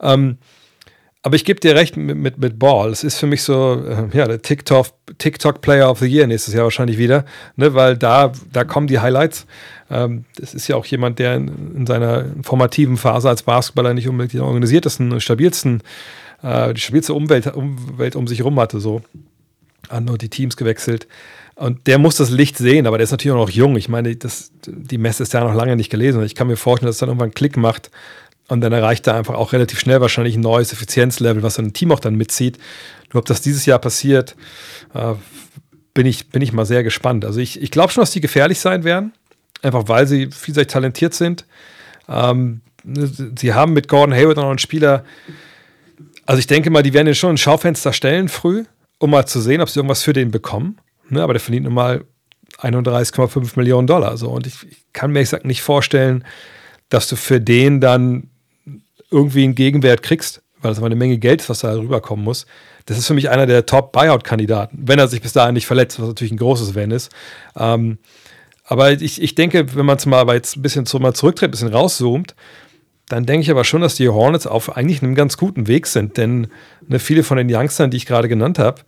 Ähm, 0.00 0.38
aber 1.24 1.36
ich 1.36 1.46
gebe 1.46 1.58
dir 1.58 1.74
recht 1.74 1.96
mit, 1.96 2.18
mit, 2.18 2.38
mit 2.38 2.58
Ball. 2.58 2.90
Es 2.90 3.02
ist 3.02 3.16
für 3.16 3.26
mich 3.26 3.42
so, 3.42 3.82
äh, 3.82 4.16
ja, 4.16 4.28
der 4.28 4.42
TikTok, 4.42 4.88
TikTok 5.16 5.62
Player 5.62 5.90
of 5.90 6.00
the 6.00 6.06
Year 6.06 6.26
nächstes 6.26 6.52
Jahr 6.52 6.64
wahrscheinlich 6.64 6.98
wieder, 6.98 7.24
ne, 7.56 7.72
weil 7.72 7.96
da, 7.96 8.30
da 8.52 8.64
kommen 8.64 8.88
die 8.88 9.00
Highlights. 9.00 9.46
Ähm, 9.90 10.26
das 10.36 10.52
ist 10.52 10.68
ja 10.68 10.76
auch 10.76 10.84
jemand, 10.84 11.18
der 11.18 11.36
in, 11.36 11.76
in, 11.76 11.86
seiner 11.86 12.26
formativen 12.42 12.98
Phase 12.98 13.30
als 13.30 13.42
Basketballer 13.42 13.94
nicht 13.94 14.06
unbedingt 14.06 14.34
die 14.34 14.40
organisiertesten, 14.40 15.18
stabilsten, 15.18 15.82
äh, 16.42 16.74
die 16.74 16.80
stabilste 16.82 17.14
Umwelt, 17.14 17.46
Umwelt 17.54 18.16
um 18.16 18.26
sich 18.26 18.40
herum 18.40 18.60
hatte, 18.60 18.78
so. 18.78 19.00
An 19.88 20.08
und 20.10 20.20
die 20.20 20.30
Teams 20.30 20.58
gewechselt. 20.58 21.08
Und 21.56 21.86
der 21.86 21.98
muss 21.98 22.16
das 22.16 22.30
Licht 22.30 22.58
sehen, 22.58 22.86
aber 22.86 22.98
der 22.98 23.04
ist 23.04 23.12
natürlich 23.12 23.32
auch 23.32 23.46
noch 23.46 23.50
jung. 23.50 23.76
Ich 23.76 23.88
meine, 23.88 24.14
das, 24.16 24.50
die 24.66 24.98
Messe 24.98 25.22
ist 25.22 25.32
ja 25.32 25.40
noch 25.40 25.54
lange 25.54 25.76
nicht 25.76 25.90
gelesen. 25.90 26.22
Ich 26.24 26.34
kann 26.34 26.48
mir 26.48 26.56
vorstellen, 26.56 26.88
dass 26.88 26.96
es 26.96 27.00
dann 27.00 27.08
irgendwann 27.08 27.26
einen 27.26 27.34
Klick 27.34 27.56
macht 27.56 27.90
und 28.48 28.60
dann 28.60 28.72
erreicht 28.72 29.06
er 29.06 29.14
einfach 29.14 29.34
auch 29.34 29.52
relativ 29.52 29.80
schnell 29.80 30.00
wahrscheinlich 30.00 30.36
ein 30.36 30.40
neues 30.40 30.72
Effizienzlevel, 30.72 31.42
was 31.42 31.58
ein 31.58 31.72
Team 31.72 31.92
auch 31.92 32.00
dann 32.00 32.14
mitzieht. 32.14 32.58
Nur 33.12 33.20
ob 33.20 33.26
das 33.26 33.40
dieses 33.40 33.64
Jahr 33.64 33.78
passiert, 33.78 34.36
äh, 34.92 35.14
bin, 35.94 36.06
ich, 36.06 36.28
bin 36.28 36.42
ich 36.42 36.52
mal 36.52 36.66
sehr 36.66 36.82
gespannt. 36.82 37.24
Also 37.24 37.40
ich, 37.40 37.62
ich 37.62 37.70
glaube 37.70 37.92
schon, 37.92 38.02
dass 38.02 38.10
die 38.10 38.20
gefährlich 38.20 38.58
sein 38.60 38.84
werden, 38.84 39.12
einfach 39.62 39.88
weil 39.88 40.06
sie 40.06 40.30
vielseitig 40.30 40.72
talentiert 40.72 41.14
sind. 41.14 41.46
Ähm, 42.08 42.60
sie 42.84 43.54
haben 43.54 43.72
mit 43.72 43.88
Gordon 43.88 44.14
Hayward 44.14 44.36
noch 44.36 44.50
einen 44.50 44.58
Spieler, 44.58 45.04
also 46.26 46.38
ich 46.38 46.46
denke 46.46 46.70
mal, 46.70 46.82
die 46.82 46.92
werden 46.92 47.06
ihn 47.06 47.14
schon 47.14 47.30
ein 47.34 47.38
Schaufenster 47.38 47.92
stellen 47.92 48.28
früh, 48.28 48.64
um 48.98 49.10
mal 49.10 49.26
zu 49.26 49.40
sehen, 49.40 49.60
ob 49.60 49.70
sie 49.70 49.78
irgendwas 49.78 50.02
für 50.02 50.12
den 50.12 50.30
bekommen. 50.30 50.78
Ne, 51.08 51.22
aber 51.22 51.34
der 51.34 51.40
verdient 51.40 51.64
nun 51.64 51.74
mal 51.74 52.04
31,5 52.58 53.52
Millionen 53.56 53.86
Dollar. 53.86 54.16
So. 54.16 54.30
Und 54.30 54.46
ich, 54.46 54.66
ich 54.68 54.84
kann 54.92 55.12
mir 55.12 55.20
exakt 55.20 55.44
nicht 55.44 55.62
vorstellen, 55.62 56.24
dass 56.88 57.08
du 57.08 57.16
für 57.16 57.40
den 57.40 57.80
dann 57.80 58.30
irgendwie 59.14 59.44
einen 59.44 59.54
Gegenwert 59.54 60.02
kriegst, 60.02 60.42
weil 60.60 60.70
das 60.70 60.78
aber 60.78 60.86
eine 60.86 60.96
Menge 60.96 61.18
Geld 61.18 61.40
ist, 61.40 61.48
was 61.48 61.60
da 61.60 61.74
rüberkommen 61.74 62.24
muss. 62.24 62.46
Das 62.86 62.98
ist 62.98 63.06
für 63.06 63.14
mich 63.14 63.30
einer 63.30 63.46
der 63.46 63.64
Top-Buyout-Kandidaten, 63.64 64.78
wenn 64.82 64.98
er 64.98 65.08
sich 65.08 65.22
bis 65.22 65.32
dahin 65.32 65.54
nicht 65.54 65.66
verletzt, 65.66 66.00
was 66.00 66.08
natürlich 66.08 66.32
ein 66.32 66.38
großes 66.38 66.74
Wenn 66.74 66.90
ist. 66.90 67.10
Ähm, 67.56 67.98
aber 68.64 68.92
ich, 68.92 69.22
ich 69.22 69.34
denke, 69.34 69.74
wenn 69.76 69.86
man 69.86 69.98
es 69.98 70.06
mal 70.06 70.26
jetzt 70.34 70.56
ein 70.56 70.62
bisschen 70.62 70.86
zu, 70.86 70.98
mal 70.98 71.14
zurücktritt, 71.14 71.48
ein 71.48 71.50
bisschen 71.52 71.68
rauszoomt, 71.68 72.34
dann 73.08 73.26
denke 73.26 73.42
ich 73.42 73.50
aber 73.50 73.64
schon, 73.64 73.82
dass 73.82 73.94
die 73.94 74.08
Hornets 74.08 74.46
auf 74.46 74.76
eigentlich 74.76 75.02
einem 75.02 75.14
ganz 75.14 75.36
guten 75.36 75.66
Weg 75.66 75.86
sind. 75.86 76.16
Denn 76.16 76.48
ne, 76.88 76.98
viele 76.98 77.22
von 77.22 77.36
den 77.36 77.54
Youngstern, 77.54 77.90
die 77.90 77.98
ich 77.98 78.06
gerade 78.06 78.28
genannt 78.28 78.58
habe, 78.58 78.82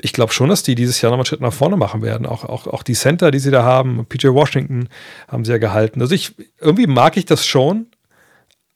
ich 0.00 0.12
glaube 0.12 0.32
schon, 0.32 0.50
dass 0.50 0.62
die 0.62 0.74
dieses 0.74 1.00
Jahr 1.00 1.10
nochmal 1.10 1.22
einen 1.22 1.26
Schritt 1.26 1.40
nach 1.40 1.52
vorne 1.52 1.76
machen 1.76 2.02
werden. 2.02 2.26
Auch, 2.26 2.44
auch, 2.44 2.66
auch 2.66 2.82
die 2.82 2.92
Center, 2.92 3.30
die 3.30 3.38
sie 3.38 3.50
da 3.50 3.62
haben, 3.62 4.04
PJ 4.06 4.28
Washington 4.28 4.88
haben 5.28 5.44
sie 5.44 5.52
ja 5.52 5.58
gehalten. 5.58 6.02
Also 6.02 6.14
ich, 6.14 6.34
irgendwie 6.60 6.86
mag 6.86 7.16
ich 7.16 7.24
das 7.24 7.46
schon, 7.46 7.86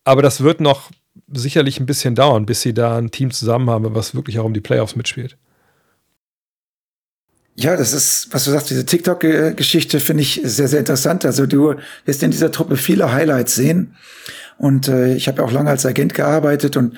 aber 0.04 0.22
das 0.22 0.42
wird 0.42 0.60
noch 0.60 0.90
sicherlich 1.32 1.80
ein 1.80 1.86
bisschen 1.86 2.14
dauern, 2.14 2.46
bis 2.46 2.62
sie 2.62 2.74
da 2.74 2.96
ein 2.96 3.10
Team 3.10 3.30
zusammen 3.30 3.70
haben, 3.70 3.94
was 3.94 4.14
wirklich 4.14 4.38
auch 4.38 4.44
um 4.44 4.54
die 4.54 4.60
Playoffs 4.60 4.96
mitspielt. 4.96 5.36
Ja, 7.56 7.76
das 7.76 7.92
ist, 7.92 8.28
was 8.30 8.44
du 8.44 8.52
sagst, 8.52 8.70
diese 8.70 8.86
TikTok-Geschichte 8.86 10.00
finde 10.00 10.22
ich 10.22 10.40
sehr, 10.44 10.68
sehr 10.68 10.78
interessant. 10.78 11.26
Also 11.26 11.46
du 11.46 11.74
wirst 12.06 12.22
in 12.22 12.30
dieser 12.30 12.50
Truppe 12.50 12.76
viele 12.76 13.12
Highlights 13.12 13.54
sehen. 13.54 13.96
Und 14.56 14.88
äh, 14.88 15.14
ich 15.14 15.26
habe 15.28 15.38
ja 15.38 15.44
auch 15.44 15.52
lange 15.52 15.70
als 15.70 15.86
Agent 15.86 16.14
gearbeitet 16.14 16.76
und 16.76 16.94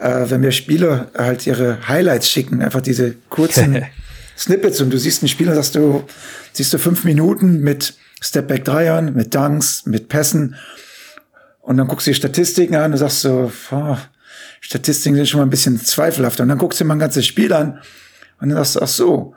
äh, 0.00 0.30
wenn 0.30 0.40
mir 0.40 0.52
Spieler 0.52 1.10
halt 1.16 1.46
ihre 1.46 1.86
Highlights 1.86 2.28
schicken, 2.28 2.62
einfach 2.62 2.80
diese 2.80 3.14
kurzen 3.28 3.84
Snippets 4.36 4.80
und 4.80 4.90
du 4.90 4.98
siehst 4.98 5.22
einen 5.22 5.28
Spieler, 5.28 5.54
sagst 5.54 5.74
du, 5.74 6.04
siehst 6.52 6.72
du 6.72 6.78
fünf 6.78 7.04
Minuten 7.04 7.60
mit 7.60 7.94
Stepback-Dreiern, 8.22 9.14
mit 9.14 9.34
Dunks, 9.34 9.84
mit 9.84 10.08
Pässen 10.08 10.56
und 11.62 11.76
dann 11.76 11.88
guckst 11.88 12.06
du 12.06 12.10
die 12.10 12.16
Statistiken 12.16 12.74
an 12.74 12.92
und 12.92 12.98
sagst 12.98 13.22
so, 13.22 13.50
oh, 13.70 13.96
Statistiken 14.60 15.16
sind 15.16 15.28
schon 15.28 15.38
mal 15.38 15.46
ein 15.46 15.50
bisschen 15.50 15.80
zweifelhaft. 15.80 16.40
Und 16.40 16.48
dann 16.48 16.58
guckst 16.58 16.78
du 16.80 16.84
dir 16.84 16.88
mal 16.88 16.96
ein 16.96 17.00
ganzes 17.00 17.24
Spiel 17.24 17.52
an 17.52 17.80
und 18.40 18.50
dann 18.50 18.58
sagst 18.58 18.76
du, 18.76 18.80
ach 18.82 18.88
so, 18.88 19.34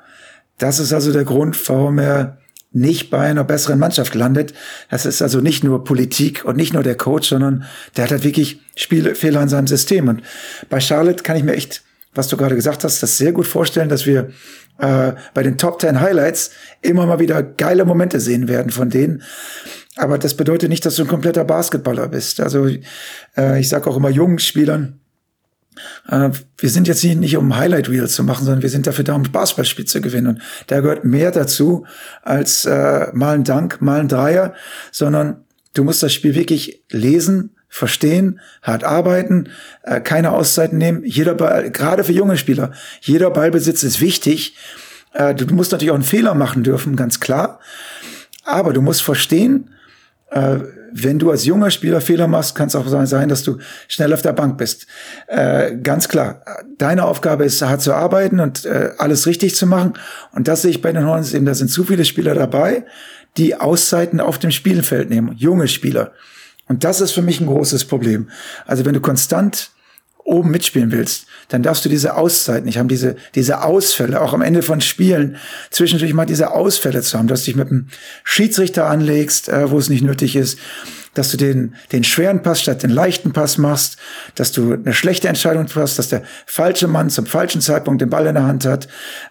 das 0.58 0.80
ist 0.80 0.92
also 0.92 1.14
der 1.14 1.24
Grund, 1.24 1.58
warum 1.70 2.00
er 2.00 2.38
nicht 2.72 3.10
bei 3.10 3.20
einer 3.20 3.46
besseren 3.46 3.80
Mannschaft 3.80 4.14
landet. 4.16 4.54
Das 4.90 5.06
ist 5.06 5.22
also 5.22 5.40
nicht 5.40 5.64
nur 5.64 5.86
Politik 5.86 6.44
und 6.44 6.58
nicht 6.58 6.74
nur 6.74 6.84
der 6.84 6.96
Coach, 6.96 7.30
sondern 7.30 7.64
der 7.96 8.04
hat 8.04 8.12
halt 8.12 8.24
wirklich 8.26 8.60
Spielfehler 8.76 9.42
in 9.42 9.50
seinem 9.50 9.68
System. 9.68 10.10
Und 10.10 10.22
bei 10.70 10.82
Charlotte 10.82 11.24
kann 11.24 11.38
ich 11.38 11.44
mir 11.44 11.54
echt, 11.54 11.84
was 12.16 12.28
du 12.28 12.38
gerade 12.38 12.56
gesagt 12.56 12.84
hast, 12.84 13.04
das 13.04 13.18
sehr 13.18 13.32
gut 13.32 13.46
vorstellen, 13.46 13.90
dass 13.90 14.06
wir 14.06 14.30
äh, 14.80 15.14
bei 15.34 15.44
den 15.44 15.58
Top 15.58 15.80
10 15.80 16.02
Highlights 16.02 16.52
immer 16.82 17.06
mal 17.06 17.20
wieder 17.20 17.44
geile 17.44 17.86
Momente 17.86 18.20
sehen 18.20 18.48
werden 18.48 18.72
von 18.72 18.90
denen. 18.90 19.22
Aber 19.98 20.18
das 20.18 20.36
bedeutet 20.36 20.70
nicht, 20.70 20.86
dass 20.86 20.96
du 20.96 21.04
ein 21.04 21.08
kompletter 21.08 21.46
Basketballer 21.46 22.08
bist. 22.08 22.42
Also 22.42 22.68
äh, 23.38 23.60
ich 23.60 23.70
sage 23.70 23.90
auch 23.90 23.96
immer 23.96 24.10
jungen 24.10 24.40
Spielern, 24.40 25.00
äh, 26.10 26.30
wir 26.58 26.70
sind 26.70 26.88
jetzt 26.88 27.02
hier 27.02 27.16
nicht 27.16 27.38
um 27.38 27.56
Highlight 27.56 27.90
Reels 27.90 28.14
zu 28.14 28.24
machen, 28.24 28.46
sondern 28.46 28.62
wir 28.62 28.70
sind 28.70 28.88
dafür 28.88 29.04
da, 29.04 29.16
um 29.16 29.24
Basketballspiel 29.24 29.86
zu 29.86 30.02
gewinnen. 30.02 30.28
Und 30.28 30.42
da 30.68 30.82
gehört 30.82 31.06
mehr 31.06 31.32
dazu 31.32 31.86
als 32.24 32.66
äh, 32.66 33.08
mal 33.14 33.36
ein 33.36 33.44
Dank, 33.44 33.82
mal 33.82 34.00
ein 34.00 34.08
Dreier, 34.08 34.54
sondern 34.92 35.46
du 35.74 35.84
musst 35.84 36.04
das 36.04 36.14
Spiel 36.14 36.36
wirklich 36.36 36.84
lesen, 36.92 37.55
verstehen, 37.76 38.40
hart 38.62 38.86
arbeiten, 38.86 39.50
äh, 39.84 40.00
keine 40.00 40.32
Auszeiten 40.32 40.78
nehmen. 40.78 41.04
Jeder 41.04 41.34
Ball, 41.34 41.72
gerade 41.72 42.06
für 42.06 42.14
junge 42.14 42.38
Spieler, 42.38 42.72
jeder 43.02 43.30
Ballbesitz 43.32 43.84
ist 43.84 44.00
wichtig. 44.00 44.56
Äh, 45.12 45.36
du 45.36 45.46
musst 45.54 45.74
natürlich 45.74 45.92
auch 45.92 45.96
einen 45.96 46.06
Fehler 46.06 46.36
machen 46.36 46.64
dürfen, 46.64 46.96
ganz 46.96 47.20
klar. 47.20 47.60
Aber 48.46 48.72
du 48.72 48.82
musst 48.82 49.04
verstehen, 49.04 49.72
äh, 50.32 50.60
wenn 50.94 51.20
du 51.20 51.30
als 51.30 51.44
junger 51.44 51.70
Spieler 51.70 52.00
Fehler 52.00 52.30
machst, 52.30 52.56
kann 52.56 52.68
es 52.68 52.78
auch 52.78 52.88
sein, 52.88 53.28
dass 53.28 53.44
du 53.44 53.58
schnell 53.90 54.14
auf 54.14 54.22
der 54.22 54.32
Bank 54.32 54.58
bist. 54.58 54.88
Ganz 55.84 56.08
klar, 56.08 56.46
deine 56.78 57.04
Aufgabe 57.04 57.44
ist, 57.44 57.62
hart 57.62 57.82
zu 57.82 57.94
arbeiten 57.94 58.40
und 58.40 58.66
alles 58.98 59.28
richtig 59.28 59.58
zu 59.58 59.68
machen. 59.68 59.96
Und 60.32 60.48
das 60.48 60.62
sehe 60.62 60.72
ich 60.72 60.82
bei 60.82 60.94
den 60.94 61.06
Hornets 61.06 61.34
eben, 61.34 61.46
da 61.46 61.54
sind 61.54 61.68
zu 61.68 61.84
viele 61.84 62.06
Spieler 62.06 62.34
dabei, 62.34 62.86
die 63.36 63.56
Auszeiten 63.60 64.22
auf 64.22 64.40
dem 64.40 64.52
Spielfeld 64.52 65.10
nehmen, 65.10 65.36
junge 65.36 65.68
Spieler. 65.68 66.14
Und 66.68 66.84
das 66.84 67.02
ist 67.02 67.12
für 67.12 67.22
mich 67.22 67.40
ein 67.40 67.48
großes 67.48 67.86
Problem. 67.86 68.30
Also 68.66 68.86
wenn 68.86 68.94
du 68.94 69.02
konstant 69.02 69.72
oben 70.26 70.50
mitspielen 70.50 70.92
willst, 70.92 71.28
dann 71.50 71.62
darfst 71.62 71.86
du 71.86 71.90
diese 71.90 72.18
Auszeit 72.18 72.66
nicht 72.66 72.80
haben, 72.80 72.88
diese, 72.88 73.16
diese 73.36 73.64
Ausfälle, 73.64 74.20
auch 74.22 74.34
am 74.34 74.42
Ende 74.42 74.64
von 74.64 74.82
Spielen, 74.82 75.38
zwischendurch 75.70 76.14
mal 76.14 76.26
diese 76.26 76.52
Ausfälle 76.52 77.02
zu 77.04 77.18
haben, 77.18 77.28
dass 77.28 77.42
du 77.42 77.46
dich 77.46 77.56
mit 77.56 77.70
einem 77.70 77.88
Schiedsrichter 78.24 78.88
anlegst, 78.88 79.50
äh, 79.50 79.70
wo 79.70 79.78
es 79.78 79.90
nicht 79.90 80.04
nötig 80.04 80.36
ist, 80.36 80.58
dass 81.16 81.32
du 81.32 81.38
den, 81.38 81.76
den 81.92 82.04
schweren 82.04 82.44
Pass 82.44 82.62
statt 82.62 82.84
den 82.84 82.92
leichten 82.92 83.34
Pass 83.34 83.58
machst, 83.58 83.98
dass 84.36 84.52
du 84.52 84.74
eine 84.74 84.94
schlechte 84.94 85.28
Entscheidung 85.28 85.66
triffst, 85.66 85.98
dass 85.98 86.10
der 86.10 86.22
falsche 86.46 86.88
Mann 86.88 87.10
zum 87.10 87.26
falschen 87.26 87.62
Zeitpunkt 87.62 88.02
den 88.02 88.10
Ball 88.10 88.28
in 88.28 88.36
der 88.36 88.44
Hand 88.44 88.66
hat, 88.66 88.88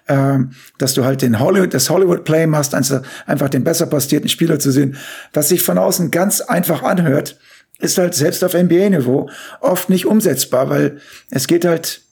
ähm, 0.09 0.51
dass 0.79 0.95
du 0.95 1.05
halt 1.05 1.23
den 1.23 1.39
Hollywood, 1.39 1.73
das 1.73 1.89
Hollywood-Play 1.89 2.47
machst, 2.47 2.75
einfach 2.75 3.49
den 3.49 3.65
besser 3.65 3.87
postierten 3.87 4.29
Spieler 4.29 4.59
zu 4.59 4.73
sehen, 4.73 4.97
was 5.33 5.49
sich 5.51 5.63
von 5.63 5.79
außen 5.79 6.11
ganz 6.11 6.41
einfach 6.41 6.83
anhört, 6.83 7.39
ist 7.79 7.99
halt 7.99 8.15
selbst 8.15 8.43
auf 8.43 8.55
NBA-Niveau 8.55 9.29
oft 9.61 9.91
nicht 9.91 10.07
umsetzbar, 10.07 10.71
weil 10.71 10.99
es 11.31 11.47
geht 11.47 11.65
halt 11.65 12.03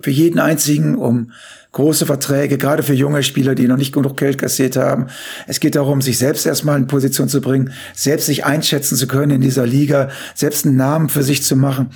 für 0.00 0.10
jeden 0.10 0.38
einzigen 0.38 0.96
um 0.96 1.32
große 1.72 2.06
Verträge, 2.06 2.58
gerade 2.58 2.82
für 2.82 2.94
junge 2.94 3.22
Spieler, 3.22 3.54
die 3.54 3.66
noch 3.66 3.78
nicht 3.78 3.92
genug 3.92 4.16
Geld 4.16 4.38
kassiert 4.38 4.76
haben. 4.76 5.06
Es 5.46 5.58
geht 5.58 5.74
darum, 5.74 6.02
sich 6.02 6.18
selbst 6.18 6.46
erstmal 6.46 6.78
in 6.78 6.86
Position 6.86 7.28
zu 7.28 7.40
bringen, 7.40 7.72
selbst 7.94 8.26
sich 8.26 8.44
einschätzen 8.44 8.96
zu 8.96 9.06
können 9.06 9.32
in 9.32 9.40
dieser 9.40 9.66
Liga, 9.66 10.10
selbst 10.34 10.66
einen 10.66 10.76
Namen 10.76 11.08
für 11.08 11.22
sich 11.22 11.42
zu 11.42 11.56
machen. 11.56 11.90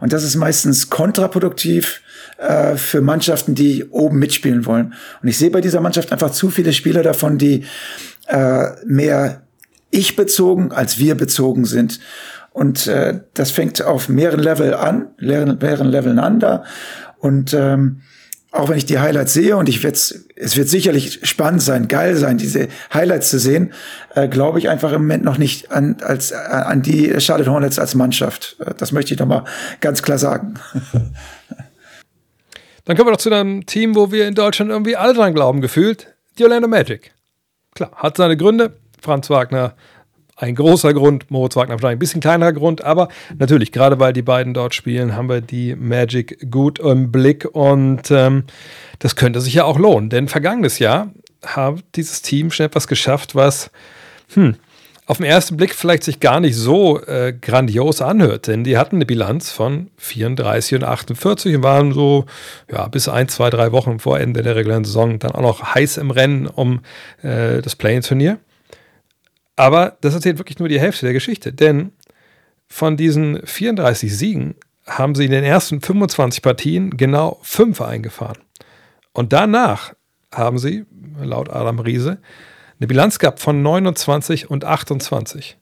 Und 0.00 0.12
das 0.12 0.22
ist 0.22 0.36
meistens 0.36 0.90
kontraproduktiv 0.90 2.02
äh, 2.36 2.76
für 2.76 3.00
Mannschaften, 3.00 3.54
die 3.54 3.86
oben 3.86 4.18
mitspielen 4.18 4.66
wollen. 4.66 4.92
Und 5.22 5.28
ich 5.28 5.38
sehe 5.38 5.50
bei 5.50 5.62
dieser 5.62 5.80
Mannschaft 5.80 6.12
einfach 6.12 6.32
zu 6.32 6.50
viele 6.50 6.74
Spieler 6.74 7.02
davon, 7.02 7.38
die 7.38 7.64
äh, 8.28 8.66
mehr 8.84 9.42
ich 9.90 10.16
bezogen 10.16 10.72
als 10.72 10.98
wir 10.98 11.14
bezogen 11.14 11.64
sind. 11.64 12.00
Und 12.52 12.86
äh, 12.86 13.20
das 13.34 13.50
fängt 13.50 13.82
auf 13.82 14.08
mehreren 14.08 14.40
Level 14.40 14.74
an, 14.74 15.08
mehreren 15.18 15.88
Leveln 15.88 16.18
an 16.18 16.40
da. 16.40 16.64
Und 17.18 17.54
ähm, 17.54 18.02
auch 18.56 18.68
wenn 18.68 18.78
ich 18.78 18.86
die 18.86 18.98
Highlights 18.98 19.32
sehe 19.32 19.56
und 19.56 19.68
ich 19.68 19.82
werde 19.82 19.96
es 19.96 20.56
wird 20.56 20.68
sicherlich 20.68 21.20
spannend 21.22 21.62
sein, 21.62 21.88
geil 21.88 22.16
sein, 22.16 22.38
diese 22.38 22.68
Highlights 22.92 23.30
zu 23.30 23.38
sehen, 23.38 23.72
äh, 24.14 24.28
glaube 24.28 24.58
ich 24.58 24.68
einfach 24.68 24.92
im 24.92 25.02
Moment 25.02 25.24
noch 25.24 25.38
nicht 25.38 25.70
an, 25.70 25.96
als, 26.02 26.30
äh, 26.30 26.36
an 26.36 26.82
die 26.82 27.20
Charlotte 27.20 27.50
Hornets 27.50 27.78
als 27.78 27.94
Mannschaft. 27.94 28.56
Äh, 28.60 28.74
das 28.76 28.92
möchte 28.92 29.14
ich 29.14 29.18
doch 29.18 29.26
mal 29.26 29.44
ganz 29.80 30.02
klar 30.02 30.18
sagen. 30.18 30.54
Dann 32.84 32.96
kommen 32.96 33.08
wir 33.08 33.12
doch 33.12 33.20
zu 33.20 33.32
einem 33.32 33.66
Team, 33.66 33.94
wo 33.96 34.12
wir 34.12 34.28
in 34.28 34.34
Deutschland 34.34 34.70
irgendwie 34.70 34.96
alle 34.96 35.14
dran 35.14 35.34
glauben, 35.34 35.60
gefühlt, 35.60 36.14
die 36.38 36.44
Orlando 36.44 36.68
Magic. 36.68 37.12
Klar, 37.74 37.90
hat 37.96 38.16
seine 38.16 38.36
Gründe. 38.36 38.76
Franz 39.00 39.30
Wagner 39.30 39.74
ein 40.36 40.54
großer 40.54 40.92
Grund, 40.92 41.30
Moritz 41.30 41.56
Wagner 41.56 41.74
wahrscheinlich 41.74 41.96
ein 41.96 41.98
bisschen 41.98 42.20
kleinerer 42.20 42.52
Grund, 42.52 42.84
aber 42.84 43.08
natürlich, 43.38 43.72
gerade 43.72 43.98
weil 43.98 44.12
die 44.12 44.22
beiden 44.22 44.52
dort 44.52 44.74
spielen, 44.74 45.16
haben 45.16 45.28
wir 45.28 45.40
die 45.40 45.74
Magic 45.74 46.50
gut 46.50 46.78
im 46.78 47.10
Blick 47.10 47.46
und 47.52 48.10
ähm, 48.10 48.44
das 48.98 49.16
könnte 49.16 49.40
sich 49.40 49.54
ja 49.54 49.64
auch 49.64 49.78
lohnen, 49.78 50.10
denn 50.10 50.28
vergangenes 50.28 50.78
Jahr 50.78 51.10
hat 51.44 51.76
dieses 51.94 52.22
Team 52.22 52.50
schon 52.50 52.66
etwas 52.66 52.86
geschafft, 52.86 53.34
was 53.34 53.70
hm, 54.34 54.56
auf 55.06 55.18
den 55.18 55.26
ersten 55.26 55.56
Blick 55.56 55.74
vielleicht 55.74 56.02
sich 56.02 56.20
gar 56.20 56.40
nicht 56.40 56.56
so 56.56 57.00
äh, 57.00 57.32
grandios 57.32 58.02
anhört, 58.02 58.48
denn 58.48 58.64
die 58.64 58.76
hatten 58.76 58.96
eine 58.96 59.06
Bilanz 59.06 59.52
von 59.52 59.88
34 59.98 60.78
und 60.78 60.84
48 60.84 61.56
und 61.56 61.62
waren 61.62 61.92
so 61.92 62.26
ja, 62.70 62.88
bis 62.88 63.08
ein, 63.08 63.28
zwei, 63.28 63.48
drei 63.48 63.72
Wochen 63.72 64.00
vor 64.00 64.18
Ende 64.18 64.42
der 64.42 64.56
regulären 64.56 64.84
Saison 64.84 65.18
dann 65.18 65.30
auch 65.30 65.42
noch 65.42 65.74
heiß 65.74 65.96
im 65.96 66.10
Rennen 66.10 66.46
um 66.46 66.80
äh, 67.22 67.62
das 67.62 67.76
Play-In-Turnier. 67.76 68.38
Aber 69.56 69.96
das 70.02 70.14
erzählt 70.14 70.38
wirklich 70.38 70.58
nur 70.58 70.68
die 70.68 70.80
Hälfte 70.80 71.06
der 71.06 71.14
Geschichte, 71.14 71.52
denn 71.52 71.92
von 72.68 72.96
diesen 72.96 73.44
34 73.44 74.14
Siegen 74.14 74.54
haben 74.86 75.14
sie 75.14 75.24
in 75.24 75.30
den 75.30 75.44
ersten 75.44 75.80
25 75.80 76.42
Partien 76.42 76.96
genau 76.96 77.40
fünf 77.42 77.80
eingefahren. 77.80 78.38
Und 79.12 79.32
danach 79.32 79.94
haben 80.32 80.58
sie, 80.58 80.84
laut 81.18 81.50
Adam 81.50 81.78
Riese, 81.78 82.18
eine 82.78 82.86
Bilanz 82.86 83.18
gehabt 83.18 83.40
von 83.40 83.62
29 83.62 84.50
und 84.50 84.64
28. 84.64 85.56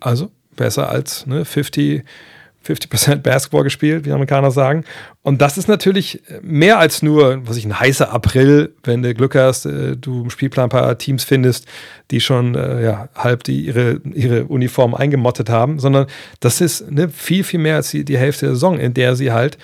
Also 0.00 0.30
besser 0.54 0.88
als 0.88 1.26
ne, 1.26 1.44
50, 1.44 2.04
50% 2.66 3.16
Basketball 3.16 3.64
gespielt, 3.64 4.04
wie 4.04 4.12
Amerikaner 4.12 4.50
sagen. 4.50 4.84
Und 5.22 5.40
das 5.40 5.56
ist 5.56 5.68
natürlich 5.68 6.22
mehr 6.42 6.78
als 6.78 7.02
nur, 7.02 7.46
was 7.46 7.56
ich, 7.56 7.64
ein 7.64 7.78
heißer 7.78 8.12
April, 8.12 8.74
wenn 8.84 9.02
du 9.02 9.14
Glück 9.14 9.34
hast, 9.34 9.66
äh, 9.66 9.96
du 9.96 10.24
im 10.24 10.30
Spielplan 10.30 10.66
ein 10.66 10.70
paar 10.70 10.98
Teams 10.98 11.24
findest, 11.24 11.66
die 12.10 12.20
schon 12.20 12.54
äh, 12.54 12.84
ja, 12.84 13.08
halb 13.14 13.44
die, 13.44 13.66
ihre, 13.66 14.00
ihre 14.04 14.44
Uniform 14.44 14.94
eingemottet 14.94 15.48
haben, 15.48 15.78
sondern 15.78 16.06
das 16.40 16.60
ist 16.60 16.90
ne, 16.90 17.08
viel, 17.08 17.44
viel 17.44 17.60
mehr 17.60 17.76
als 17.76 17.90
die, 17.90 18.04
die 18.04 18.18
Hälfte 18.18 18.46
der 18.46 18.54
Saison, 18.54 18.78
in 18.78 18.94
der 18.94 19.16
sie 19.16 19.32
halt 19.32 19.56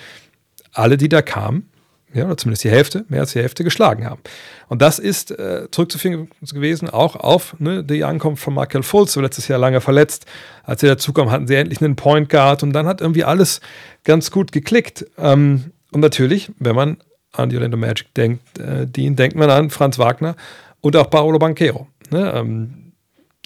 alle, 0.73 0.97
die 0.97 1.09
da 1.09 1.21
kamen, 1.21 1.69
ja, 2.13 2.25
oder 2.25 2.37
zumindest 2.37 2.63
die 2.63 2.69
Hälfte, 2.69 3.05
mehr 3.09 3.21
als 3.21 3.33
die 3.33 3.39
Hälfte 3.39 3.63
geschlagen 3.63 4.05
haben. 4.05 4.21
Und 4.69 4.81
das 4.81 4.97
ist 4.97 5.31
äh, 5.31 5.67
zurückzuführen 5.71 6.29
gewesen 6.41 6.89
auch 6.89 7.15
auf 7.15 7.55
ne, 7.59 7.83
die 7.83 8.03
Ankunft 8.03 8.43
von 8.43 8.53
Michael 8.53 8.83
Fultz, 8.83 9.13
so 9.13 9.21
letztes 9.21 9.47
Jahr 9.47 9.59
lange 9.59 9.81
verletzt. 9.81 10.25
Als 10.63 10.83
er 10.83 10.89
dazu 10.89 11.13
kam, 11.13 11.31
hatten 11.31 11.47
sie 11.47 11.55
endlich 11.55 11.81
einen 11.81 11.95
Point 11.95 12.29
Guard 12.29 12.63
und 12.63 12.73
dann 12.73 12.87
hat 12.87 13.01
irgendwie 13.01 13.23
alles 13.23 13.61
ganz 14.03 14.31
gut 14.31 14.51
geklickt. 14.51 15.05
Ähm, 15.17 15.71
und 15.91 16.01
natürlich, 16.01 16.51
wenn 16.59 16.75
man 16.75 16.97
an 17.33 17.49
die 17.49 17.57
Orlando 17.57 17.77
Magic 17.77 18.13
denkt, 18.15 18.59
äh, 18.59 18.87
den 18.87 19.15
denkt 19.15 19.35
man 19.35 19.49
an 19.49 19.69
Franz 19.69 19.99
Wagner 19.99 20.35
und 20.81 20.95
auch 20.95 21.09
Paolo 21.09 21.39
Banquero. 21.39 21.87
Ne? 22.09 22.31
Ähm, 22.35 22.93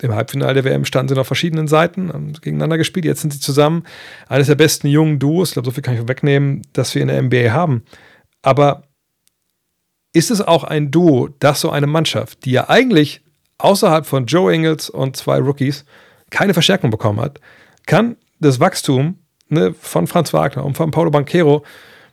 Im 0.01 0.14
Halbfinale 0.14 0.53
der 0.53 0.64
WM 0.64 0.86
standen 0.86 1.14
sie 1.14 1.20
auf 1.20 1.28
verschiedenen 1.28 1.68
Seiten, 1.68 2.14
haben 2.14 2.34
gegeneinander 2.34 2.78
gespielt. 2.78 3.05
Jetzt 3.05 3.22
sind 3.22 3.34
sie 3.34 3.39
zusammen. 3.39 3.84
Eines 4.30 4.47
der 4.47 4.55
besten 4.55 4.88
jungen 4.88 5.20
Duos, 5.20 5.49
ich 5.49 5.53
glaube, 5.53 5.66
so 5.66 5.72
viel 5.72 5.84
kann 5.84 5.95
ich 5.95 6.07
wegnehmen, 6.07 6.62
dass 6.74 6.95
wir 6.95 7.01
in 7.01 7.07
der 7.07 7.22
NBA 7.22 7.51
haben. 7.51 7.84
Aber 8.41 8.83
ist 10.13 10.31
es 10.31 10.41
auch 10.41 10.63
ein 10.63 10.91
Duo, 10.91 11.29
dass 11.39 11.61
so 11.61 11.69
eine 11.69 11.87
Mannschaft, 11.87 12.45
die 12.45 12.51
ja 12.51 12.69
eigentlich 12.69 13.21
außerhalb 13.57 14.05
von 14.05 14.25
Joe 14.25 14.53
Ingles 14.53 14.89
und 14.89 15.15
zwei 15.15 15.39
Rookies 15.39 15.85
keine 16.29 16.53
Verstärkung 16.53 16.89
bekommen 16.89 17.19
hat, 17.19 17.39
kann 17.85 18.17
das 18.39 18.59
Wachstum 18.59 19.19
ne, 19.49 19.73
von 19.79 20.07
Franz 20.07 20.33
Wagner 20.33 20.65
und 20.65 20.75
von 20.75 20.91
Paulo 20.91 21.11
Banquero 21.11 21.63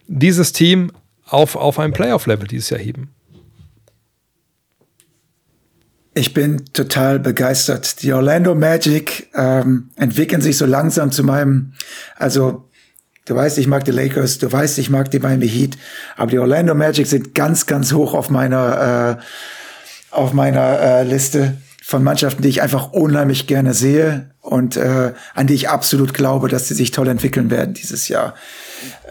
dieses 0.06 0.52
Team 0.52 0.92
auf, 1.24 1.56
auf 1.56 1.78
ein 1.78 1.92
Playoff-Level 1.92 2.46
dieses 2.46 2.70
Jahr 2.70 2.80
heben? 2.80 3.14
Ich 6.14 6.34
bin 6.34 6.64
total 6.72 7.20
begeistert. 7.20 8.02
Die 8.02 8.12
Orlando 8.12 8.54
Magic 8.54 9.30
ähm, 9.34 9.90
entwickeln 9.94 10.42
sich 10.42 10.56
so 10.56 10.66
langsam 10.66 11.12
zu 11.12 11.22
meinem, 11.22 11.74
also 12.16 12.67
Du 13.28 13.34
weißt, 13.34 13.58
ich 13.58 13.66
mag 13.66 13.84
die 13.84 13.90
Lakers, 13.90 14.38
du 14.38 14.50
weißt, 14.50 14.78
ich 14.78 14.88
mag 14.88 15.10
die 15.10 15.18
Miami 15.18 15.46
Heat, 15.46 15.76
aber 16.16 16.30
die 16.30 16.38
Orlando 16.38 16.74
Magic 16.74 17.06
sind 17.06 17.34
ganz, 17.34 17.66
ganz 17.66 17.92
hoch 17.92 18.14
auf 18.14 18.30
meiner, 18.30 19.18
äh, 19.20 20.14
auf 20.14 20.32
meiner 20.32 20.80
äh, 20.80 21.02
Liste 21.04 21.58
von 21.84 22.02
Mannschaften, 22.02 22.40
die 22.40 22.48
ich 22.48 22.62
einfach 22.62 22.92
unheimlich 22.92 23.46
gerne 23.46 23.74
sehe 23.74 24.30
und 24.40 24.78
äh, 24.78 25.12
an 25.34 25.46
die 25.46 25.52
ich 25.52 25.68
absolut 25.68 26.14
glaube, 26.14 26.48
dass 26.48 26.68
sie 26.68 26.74
sich 26.74 26.90
toll 26.90 27.06
entwickeln 27.06 27.50
werden 27.50 27.74
dieses 27.74 28.08
Jahr. 28.08 28.34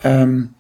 Ähm, 0.03 0.55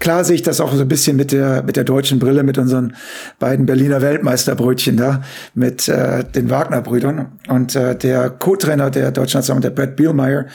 Klar 0.00 0.24
sehe 0.24 0.34
ich 0.34 0.42
das 0.42 0.60
auch 0.62 0.72
so 0.72 0.80
ein 0.80 0.88
bisschen 0.88 1.16
mit 1.16 1.30
der, 1.30 1.62
mit 1.62 1.76
der 1.76 1.84
deutschen 1.84 2.18
Brille, 2.18 2.42
mit 2.42 2.56
unseren 2.56 2.96
beiden 3.38 3.66
Berliner 3.66 4.00
Weltmeisterbrötchen 4.00 4.96
da, 4.96 5.22
mit 5.54 5.88
äh, 5.88 6.24
den 6.24 6.48
Wagner-Brüdern. 6.48 7.38
Und 7.48 7.76
äh, 7.76 7.94
der 7.96 8.30
Co-Trainer 8.30 8.90
der 8.90 9.10
deutschen 9.10 9.38
Nationalmannschaft, 9.38 9.76
der 9.76 9.84
Brad 9.84 9.96
Bielmeier, 9.96 10.46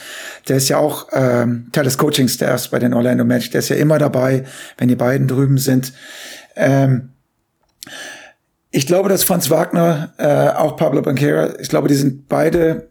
der 0.48 0.58
ist 0.58 0.70
ja 0.70 0.78
auch 0.78 1.10
ähm, 1.14 1.68
Teil 1.72 1.84
des 1.84 2.00
Coaching-Staffs 2.00 2.70
bei 2.70 2.80
den 2.80 2.94
Orlando 2.96 3.24
Magic. 3.24 3.52
Der 3.52 3.60
ist 3.60 3.70
ja 3.70 3.76
immer 3.76 4.00
dabei, 4.00 4.46
wenn 4.80 4.88
die 4.88 4.96
beiden 4.96 5.28
drüben 5.28 5.60
sind. 5.60 5.94
Ähm, 6.56 7.10
ich 8.72 8.88
glaube, 8.88 9.10
dass 9.10 9.24
Franz 9.24 9.52
Wagner, 9.52 10.14
äh, 10.18 10.58
auch 10.58 10.76
Pablo 10.76 11.04
Banquera, 11.04 11.60
ich 11.60 11.70
glaube, 11.70 11.88
die 11.88 11.96
sind 11.96 12.28
beide 12.28 12.90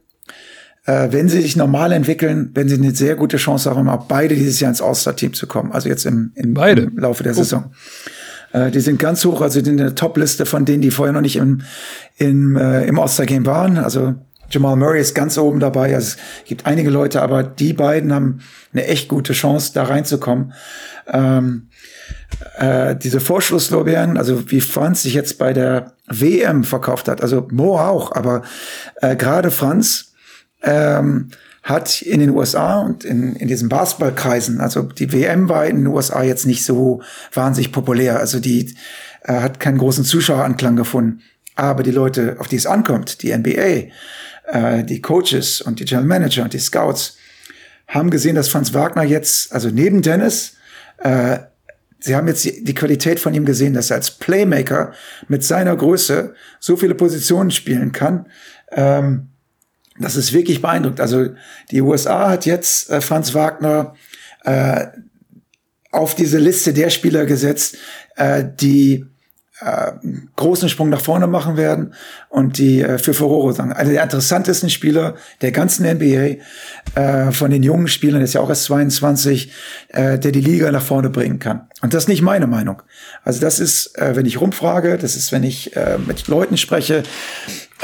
äh, 0.86 1.08
wenn 1.10 1.28
sie 1.28 1.40
sich 1.40 1.56
normal 1.56 1.92
entwickeln, 1.92 2.50
wenn 2.54 2.68
sie 2.68 2.76
eine 2.76 2.94
sehr 2.94 3.16
gute 3.16 3.36
Chance 3.36 3.70
haben, 3.70 3.88
auch 3.88 4.06
beide 4.06 4.34
dieses 4.34 4.60
Jahr 4.60 4.70
ins 4.70 4.82
All-Star-Team 4.82 5.34
zu 5.34 5.46
kommen. 5.46 5.72
Also 5.72 5.88
jetzt 5.88 6.04
im, 6.04 6.32
im, 6.34 6.54
im 6.56 6.98
Laufe 6.98 7.22
der 7.22 7.32
oh. 7.32 7.36
Saison. 7.36 7.72
Äh, 8.52 8.70
die 8.70 8.80
sind 8.80 8.98
ganz 8.98 9.24
hoch, 9.24 9.40
also 9.40 9.60
in 9.60 9.76
der 9.78 9.94
Top-Liste 9.94 10.46
von 10.46 10.64
denen, 10.64 10.82
die 10.82 10.90
vorher 10.90 11.12
noch 11.12 11.22
nicht 11.22 11.36
im, 11.36 11.62
im, 12.16 12.56
äh, 12.56 12.86
im 12.86 12.98
All-Star-Game 12.98 13.46
waren. 13.46 13.78
Also 13.78 14.14
Jamal 14.50 14.76
Murray 14.76 15.00
ist 15.00 15.14
ganz 15.14 15.38
oben 15.38 15.58
dabei. 15.58 15.94
Also 15.94 16.16
es 16.16 16.44
gibt 16.44 16.66
einige 16.66 16.90
Leute, 16.90 17.22
aber 17.22 17.42
die 17.42 17.72
beiden 17.72 18.12
haben 18.12 18.40
eine 18.72 18.86
echt 18.86 19.08
gute 19.08 19.32
Chance, 19.32 19.72
da 19.74 19.84
reinzukommen. 19.84 20.52
Ähm, 21.06 21.68
äh, 22.58 22.94
diese 22.96 23.20
Vorschlusslorbeeren, 23.20 24.16
also 24.16 24.50
wie 24.50 24.60
Franz 24.60 25.02
sich 25.02 25.14
jetzt 25.14 25.38
bei 25.38 25.52
der 25.52 25.92
WM 26.08 26.64
verkauft 26.64 27.08
hat, 27.08 27.22
also 27.22 27.46
Mo 27.50 27.78
auch, 27.78 28.12
aber 28.12 28.42
äh, 29.00 29.16
gerade 29.16 29.50
Franz 29.50 30.13
ähm, 30.64 31.30
hat 31.62 32.02
in 32.02 32.20
den 32.20 32.30
USA 32.30 32.80
und 32.80 33.04
in, 33.04 33.36
in 33.36 33.48
diesen 33.48 33.68
Basketballkreisen, 33.68 34.60
also 34.60 34.82
die 34.82 35.12
WM 35.12 35.48
war 35.48 35.66
in 35.66 35.76
den 35.76 35.86
USA 35.86 36.22
jetzt 36.22 36.46
nicht 36.46 36.64
so 36.64 37.02
wahnsinnig 37.32 37.72
populär, 37.72 38.18
also 38.18 38.38
die 38.38 38.74
äh, 39.22 39.32
hat 39.32 39.60
keinen 39.60 39.78
großen 39.78 40.04
Zuschaueranklang 40.04 40.76
gefunden. 40.76 41.22
Aber 41.56 41.82
die 41.82 41.90
Leute, 41.90 42.36
auf 42.38 42.48
die 42.48 42.56
es 42.56 42.66
ankommt, 42.66 43.22
die 43.22 43.34
NBA, 43.34 43.90
äh, 44.46 44.84
die 44.84 45.00
Coaches 45.00 45.60
und 45.62 45.80
die 45.80 45.84
General 45.84 46.06
Manager 46.06 46.42
und 46.42 46.52
die 46.52 46.58
Scouts, 46.58 47.16
haben 47.88 48.10
gesehen, 48.10 48.34
dass 48.34 48.48
Franz 48.48 48.74
Wagner 48.74 49.04
jetzt, 49.04 49.52
also 49.52 49.68
neben 49.68 50.02
Dennis, 50.02 50.56
äh, 50.98 51.38
sie 52.00 52.14
haben 52.14 52.28
jetzt 52.28 52.44
die, 52.44 52.74
Qualität 52.74 53.20
von 53.20 53.32
ihm 53.34 53.44
gesehen, 53.44 53.72
dass 53.72 53.90
er 53.90 53.96
als 53.96 54.10
Playmaker 54.10 54.92
mit 55.28 55.44
seiner 55.44 55.76
Größe 55.76 56.34
so 56.60 56.76
viele 56.76 56.94
Positionen 56.94 57.50
spielen 57.50 57.92
kann. 57.92 58.26
Ähm, 58.72 59.28
das 59.98 60.16
ist 60.16 60.32
wirklich 60.32 60.60
beeindruckend. 60.60 61.00
Also 61.00 61.28
die 61.70 61.80
USA 61.80 62.30
hat 62.30 62.46
jetzt 62.46 62.90
äh, 62.90 63.00
Franz 63.00 63.34
Wagner 63.34 63.94
äh, 64.44 64.86
auf 65.90 66.14
diese 66.14 66.38
Liste 66.38 66.72
der 66.72 66.90
Spieler 66.90 67.24
gesetzt, 67.26 67.76
äh, 68.16 68.44
die 68.60 69.06
äh, 69.60 69.92
großen 70.34 70.68
Sprung 70.68 70.88
nach 70.88 71.00
vorne 71.00 71.28
machen 71.28 71.56
werden 71.56 71.94
und 72.28 72.58
die 72.58 72.82
äh, 72.82 72.98
für 72.98 73.14
Furore 73.14 73.52
sagen. 73.52 73.72
Einer 73.72 73.90
der 73.90 74.02
interessantesten 74.02 74.68
Spieler 74.68 75.14
der 75.42 75.52
ganzen 75.52 75.86
NBA, 75.86 76.38
äh, 77.00 77.30
von 77.30 77.52
den 77.52 77.62
jungen 77.62 77.86
Spielern, 77.86 78.20
ist 78.20 78.34
ja 78.34 78.40
auch 78.40 78.48
erst 78.48 78.64
22, 78.64 79.52
äh, 79.88 80.18
der 80.18 80.32
die 80.32 80.40
Liga 80.40 80.72
nach 80.72 80.82
vorne 80.82 81.08
bringen 81.08 81.38
kann. 81.38 81.68
Und 81.82 81.94
das 81.94 82.04
ist 82.04 82.08
nicht 82.08 82.22
meine 82.22 82.48
Meinung. 82.48 82.82
Also 83.22 83.40
das 83.40 83.60
ist, 83.60 83.96
äh, 83.96 84.16
wenn 84.16 84.26
ich 84.26 84.40
rumfrage, 84.40 84.98
das 84.98 85.14
ist, 85.14 85.30
wenn 85.30 85.44
ich 85.44 85.76
äh, 85.76 85.98
mit 86.04 86.26
Leuten 86.26 86.56
spreche, 86.56 87.04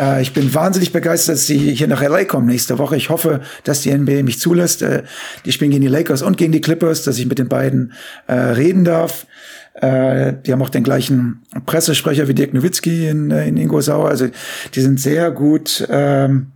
äh, 0.01 0.22
ich 0.22 0.32
bin 0.32 0.53
wahnsinnig 0.55 0.92
begeistert, 0.92 1.36
dass 1.36 1.46
sie 1.46 1.74
hier 1.74 1.88
nach 1.88 2.03
LA 2.03 2.24
kommen 2.24 2.46
nächste 2.46 2.78
Woche. 2.78 2.96
Ich 2.96 3.11
hoffe, 3.11 3.40
dass 3.64 3.82
die 3.82 3.92
NBA 3.92 4.22
mich 4.22 4.40
zulässt. 4.40 4.82
Äh, 4.82 5.03
die 5.44 5.53
spielen 5.53 5.70
gegen 5.70 5.82
die 5.82 5.88
Lakers 5.88 6.22
und 6.22 6.36
gegen 6.36 6.53
die 6.53 6.61
Clippers, 6.61 7.05
dass 7.05 7.18
ich 7.18 7.26
mit 7.26 7.38
den 7.38 7.48
beiden 7.48 7.92
äh, 8.26 8.34
reden 8.34 8.84
darf. 8.84 9.26
Äh, 9.74 10.34
die 10.44 10.53
haben 10.53 10.62
auch 10.62 10.70
den 10.70 10.84
gleichen 10.84 11.42
Pressesprecher 11.66 12.28
wie 12.28 12.34
Dirk 12.34 12.55
Nowitzki 12.55 13.09
in, 13.09 13.30
äh, 13.30 13.46
in 13.46 13.57
Ingo 13.57 13.80
Sauer. 13.80 14.09
Also 14.09 14.28
die 14.74 14.80
sind 14.80 14.98
sehr 14.98 15.30
gut, 15.30 15.86
ähm, 15.90 16.53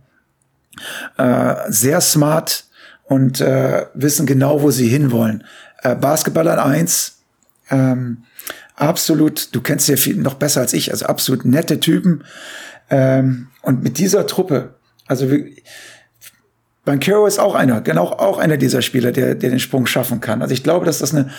äh, 1.17 1.55
sehr 1.69 2.01
smart 2.01 2.65
und 3.05 3.39
äh, 3.39 3.85
wissen 3.93 4.25
genau, 4.25 4.61
wo 4.61 4.71
sie 4.71 4.87
hinwollen. 4.87 5.43
Äh, 5.83 5.95
Basketball 5.95 6.47
an 6.47 6.59
eins, 6.59 7.19
ähm, 7.69 8.23
absolut, 8.75 9.55
du 9.55 9.61
kennst 9.61 9.87
ja 9.87 9.95
viel 9.95 10.17
noch 10.17 10.35
besser 10.35 10.61
als 10.61 10.73
ich, 10.73 10.91
also 10.91 11.05
absolut 11.05 11.45
nette 11.45 11.79
Typen. 11.79 12.23
Ähm, 12.89 13.47
und 13.61 13.83
mit 13.83 13.97
dieser 13.97 14.27
Truppe, 14.27 14.75
also 15.07 15.27
Bankero 16.85 17.25
ist 17.25 17.39
auch 17.39 17.55
einer, 17.55 17.81
genau 17.81 18.05
auch 18.05 18.37
einer 18.37 18.57
dieser 18.57 18.81
Spieler, 18.81 19.11
der, 19.11 19.35
der 19.35 19.49
den 19.49 19.59
Sprung 19.59 19.87
schaffen 19.87 20.21
kann. 20.21 20.41
Also 20.41 20.53
ich 20.53 20.63
glaube, 20.63 20.85
dass 20.85 20.99
das 20.99 21.13
eine, 21.13 21.31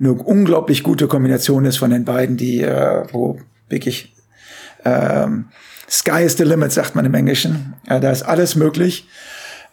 eine 0.00 0.12
unglaublich 0.12 0.82
gute 0.82 1.06
Kombination 1.06 1.64
ist 1.64 1.76
von 1.76 1.90
den 1.90 2.04
beiden, 2.04 2.36
die, 2.36 2.62
äh, 2.62 3.04
wo 3.12 3.38
wirklich 3.68 4.14
ähm, 4.84 5.46
Sky 5.88 6.22
is 6.22 6.36
the 6.36 6.44
limit, 6.44 6.72
sagt 6.72 6.94
man 6.94 7.04
im 7.04 7.14
Englischen. 7.14 7.74
Ja, 7.88 8.00
da 8.00 8.10
ist 8.10 8.22
alles 8.22 8.56
möglich. 8.56 9.08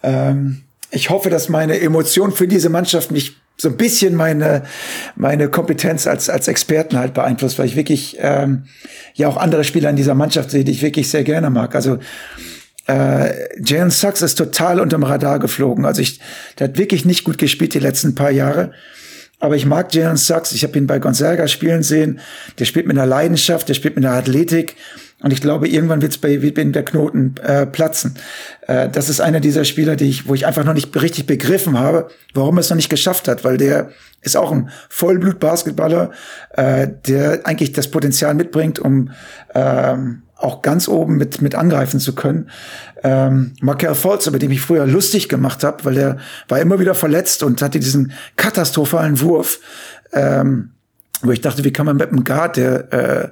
Ähm, 0.04 0.62
ich 0.92 1.10
hoffe, 1.10 1.30
dass 1.30 1.50
meine 1.50 1.80
Emotion 1.80 2.32
für 2.32 2.48
diese 2.48 2.70
Mannschaft 2.70 3.12
mich 3.12 3.42
so 3.58 3.70
ein 3.70 3.78
bisschen 3.78 4.16
meine 4.16 4.64
meine 5.16 5.49
Kompetenz 5.49 6.08
als 6.08 6.30
als 6.30 6.47
Experten 6.47 6.97
halt 6.97 7.14
beeinflusst, 7.14 7.58
weil 7.58 7.68
ich 7.68 7.76
wirklich 7.76 8.18
ähm, 8.20 8.64
ja 9.14 9.28
auch 9.28 9.38
andere 9.38 9.64
Spieler 9.64 9.89
in 9.89 9.95
dieser 9.95 10.16
Mannschaft 10.16 10.51
sehe, 10.51 10.64
die 10.64 10.72
ich 10.72 10.82
wirklich 10.82 11.10
sehr 11.10 11.24
gerne 11.24 11.49
mag. 11.49 11.76
Also 11.76 11.99
äh, 12.88 13.62
Jalen 13.64 13.89
Sachs 13.89 14.22
ist 14.22 14.36
total 14.36 14.80
unterm 14.80 15.03
Radar 15.03 15.39
geflogen. 15.39 15.86
Also 15.86 16.01
ich, 16.01 16.20
der 16.60 16.68
hat 16.68 16.78
wirklich 16.78 17.06
nicht 17.06 17.24
gut 17.24 17.38
gespielt 17.38 17.74
die 17.74 17.80
letzten 17.80 18.16
paar 18.16 18.32
Jahre. 18.32 18.72
Aber 19.39 19.56
ich 19.56 19.66
mag 19.66 19.93
Jalen 19.93 20.18
Sachs. 20.18 20.51
Ich 20.51 20.64
habe 20.64 20.78
ihn 20.78 20.88
bei 20.88 20.99
Gonzaga 20.99 21.47
spielen 21.47 21.84
sehen. 21.84 22.20
Der 22.60 22.66
spielt 22.66 22.88
mit 22.88 22.97
einer 22.97 23.08
Leidenschaft, 23.08 23.68
der 23.70 23.74
spielt 23.74 23.95
mit 23.95 24.06
einer 24.06 24.16
Athletik. 24.16 24.76
Und 25.26 25.32
ich 25.32 25.42
glaube, 25.42 25.68
irgendwann 25.68 26.04
wird's 26.04 26.20
bei 26.20 26.44
Wittben 26.44 26.72
der 26.72 26.86
Knoten 26.86 27.34
äh, 27.42 27.66
platzen. 27.66 28.14
Äh, 28.68 28.90
das 28.90 29.10
ist 29.10 29.22
einer 29.22 29.40
dieser 29.40 29.66
Spieler, 29.66 29.96
die 29.96 30.08
ich, 30.08 30.28
wo 30.28 30.36
ich 30.36 30.46
einfach 30.46 30.64
noch 30.64 30.76
nicht 30.76 30.96
richtig 31.02 31.26
begriffen 31.26 31.80
habe, 31.80 32.10
warum 32.36 32.58
er 32.58 32.60
es 32.60 32.70
noch 32.70 32.76
nicht 32.76 32.92
geschafft 32.92 33.28
hat, 33.28 33.44
weil 33.44 33.58
der 33.58 33.90
ist 34.22 34.38
auch 34.38 34.52
ein 34.52 34.70
Vollblut-Basketballer, 34.88 36.12
äh, 36.52 36.88
der 37.08 37.40
eigentlich 37.44 37.72
das 37.72 37.90
Potenzial 37.90 38.36
mitbringt, 38.36 38.78
um 38.78 39.10
ähm, 39.56 40.22
auch 40.36 40.62
ganz 40.62 40.88
oben 40.88 41.18
mit, 41.18 41.42
mit 41.42 41.56
angreifen 41.56 42.00
zu 42.00 42.14
können. 42.14 42.52
Ähm, 43.02 43.54
Markel 43.62 43.96
Fultz, 43.96 44.28
über 44.28 44.38
den 44.38 44.52
ich 44.52 44.62
früher 44.62 44.86
lustig 44.86 45.28
gemacht 45.28 45.64
habe, 45.64 45.86
weil 45.86 45.96
der 45.96 46.18
war 46.50 46.60
immer 46.60 46.80
wieder 46.80 46.94
verletzt 46.94 47.42
und 47.42 47.64
hatte 47.64 47.80
diesen 47.80 48.12
katastrophalen 48.36 49.20
Wurf, 49.22 49.60
ähm, 50.14 50.74
wo 51.24 51.32
ich 51.32 51.42
dachte, 51.42 51.64
wie 51.64 51.74
kann 51.74 51.88
man 51.88 51.98
mit 51.98 52.10
einem 52.10 52.24
Guard, 52.24 52.58
der, 52.58 52.94
äh, 52.94 53.30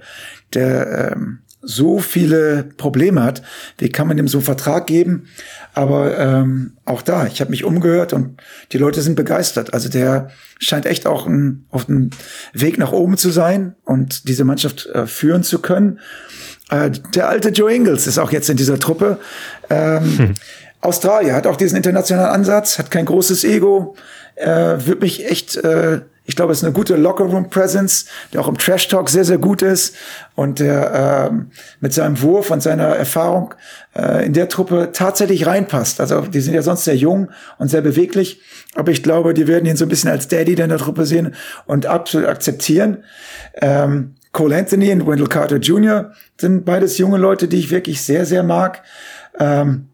der 0.56 1.12
ähm, 1.12 1.44
so 1.64 2.00
viele 2.00 2.64
Probleme 2.64 3.24
hat, 3.24 3.42
wie 3.78 3.90
kann 3.90 4.08
man 4.08 4.18
dem 4.18 4.28
so 4.28 4.40
einen 4.40 4.46
Vertrag 4.46 4.86
geben? 4.86 5.28
Aber 5.74 6.18
ähm, 6.18 6.74
auch 6.86 7.02
da, 7.02 7.26
ich 7.26 7.40
habe 7.42 7.52
mich 7.52 7.64
umgehört 7.64 8.14
und 8.14 8.42
die 8.72 8.78
Leute 8.78 9.02
sind 9.02 9.16
begeistert. 9.16 9.74
Also 9.74 9.90
der 9.90 10.30
scheint 10.60 10.86
echt 10.86 11.08
auch 11.08 11.26
ein, 11.26 11.66
auf 11.70 11.86
dem 11.86 12.10
Weg 12.54 12.78
nach 12.78 12.92
oben 12.92 13.18
zu 13.18 13.30
sein 13.30 13.76
und 13.86 14.28
diese 14.28 14.44
Mannschaft 14.44 14.88
äh, 14.88 15.08
führen 15.08 15.44
zu 15.44 15.60
können. 15.60 16.00
Äh, 16.70 16.92
der 17.16 17.30
alte 17.30 17.50
Joe 17.50 17.74
Ingles 17.74 18.08
ist 18.08 18.18
auch 18.18 18.32
jetzt 18.32 18.50
in 18.50 18.58
dieser 18.58 18.80
Truppe. 18.80 19.20
Ähm, 19.70 20.18
hm. 20.18 20.34
Australier 20.82 21.34
hat 21.34 21.48
auch 21.48 21.56
diesen 21.56 21.78
internationalen 21.78 22.32
Ansatz, 22.32 22.78
hat 22.78 22.92
kein 22.92 23.06
großes 23.06 23.46
Ego, 23.46 23.96
äh, 24.36 24.76
wird 24.86 25.02
mich 25.02 25.26
echt, 25.30 25.56
äh, 25.56 26.02
ich 26.26 26.36
glaube, 26.36 26.54
es 26.54 26.60
ist 26.60 26.64
eine 26.64 26.74
gute 26.74 26.96
Lockerroom-Presence, 26.96 28.06
der 28.32 28.42
auch 28.42 28.48
im 28.48 28.58
Trash-Talk 28.58 29.10
sehr, 29.10 29.26
sehr 29.26 29.38
gut 29.38 29.62
ist 29.62 29.96
und 30.36 30.60
der 30.60 31.32
äh, 31.32 31.36
mit 31.82 31.94
seinem 31.94 32.22
Wurf 32.22 32.50
und 32.50 32.64
seiner 32.64 32.88
Erfahrung 32.88 33.54
äh, 33.94 34.26
in 34.26 34.34
der 34.34 34.48
Truppe 34.48 34.92
tatsächlich 34.94 35.46
reinpasst. 35.46 36.00
Also 36.00 36.22
die 36.22 36.40
sind 36.40 36.54
ja 36.54 36.62
sonst 36.62 36.86
sehr 36.86 36.96
jung 36.96 37.30
und 37.58 37.68
sehr 37.68 37.82
beweglich, 37.82 38.42
aber 38.76 38.92
ich 38.92 39.04
glaube, 39.04 39.34
die 39.34 39.48
werden 39.48 39.66
ihn 39.66 39.76
so 39.76 39.86
ein 39.86 39.90
bisschen 39.90 40.10
als 40.10 40.30
Daddy 40.30 40.54
in 40.54 40.70
der 40.70 40.78
Truppe 40.78 41.06
sehen 41.06 41.36
und 41.66 41.86
absolut 41.86 42.28
akzeptieren. 42.28 43.04
Ähm, 43.56 44.16
Cole 44.32 44.56
Anthony 44.56 44.92
und 44.92 45.06
Wendell 45.06 45.28
Carter 45.28 45.58
Jr. 45.58 46.12
sind 46.38 46.66
beides 46.66 46.98
junge 46.98 47.18
Leute, 47.18 47.48
die 47.48 47.60
ich 47.60 47.70
wirklich 47.70 48.02
sehr, 48.02 48.26
sehr 48.26 48.44
mag. 48.44 48.82
Ähm, 49.40 49.90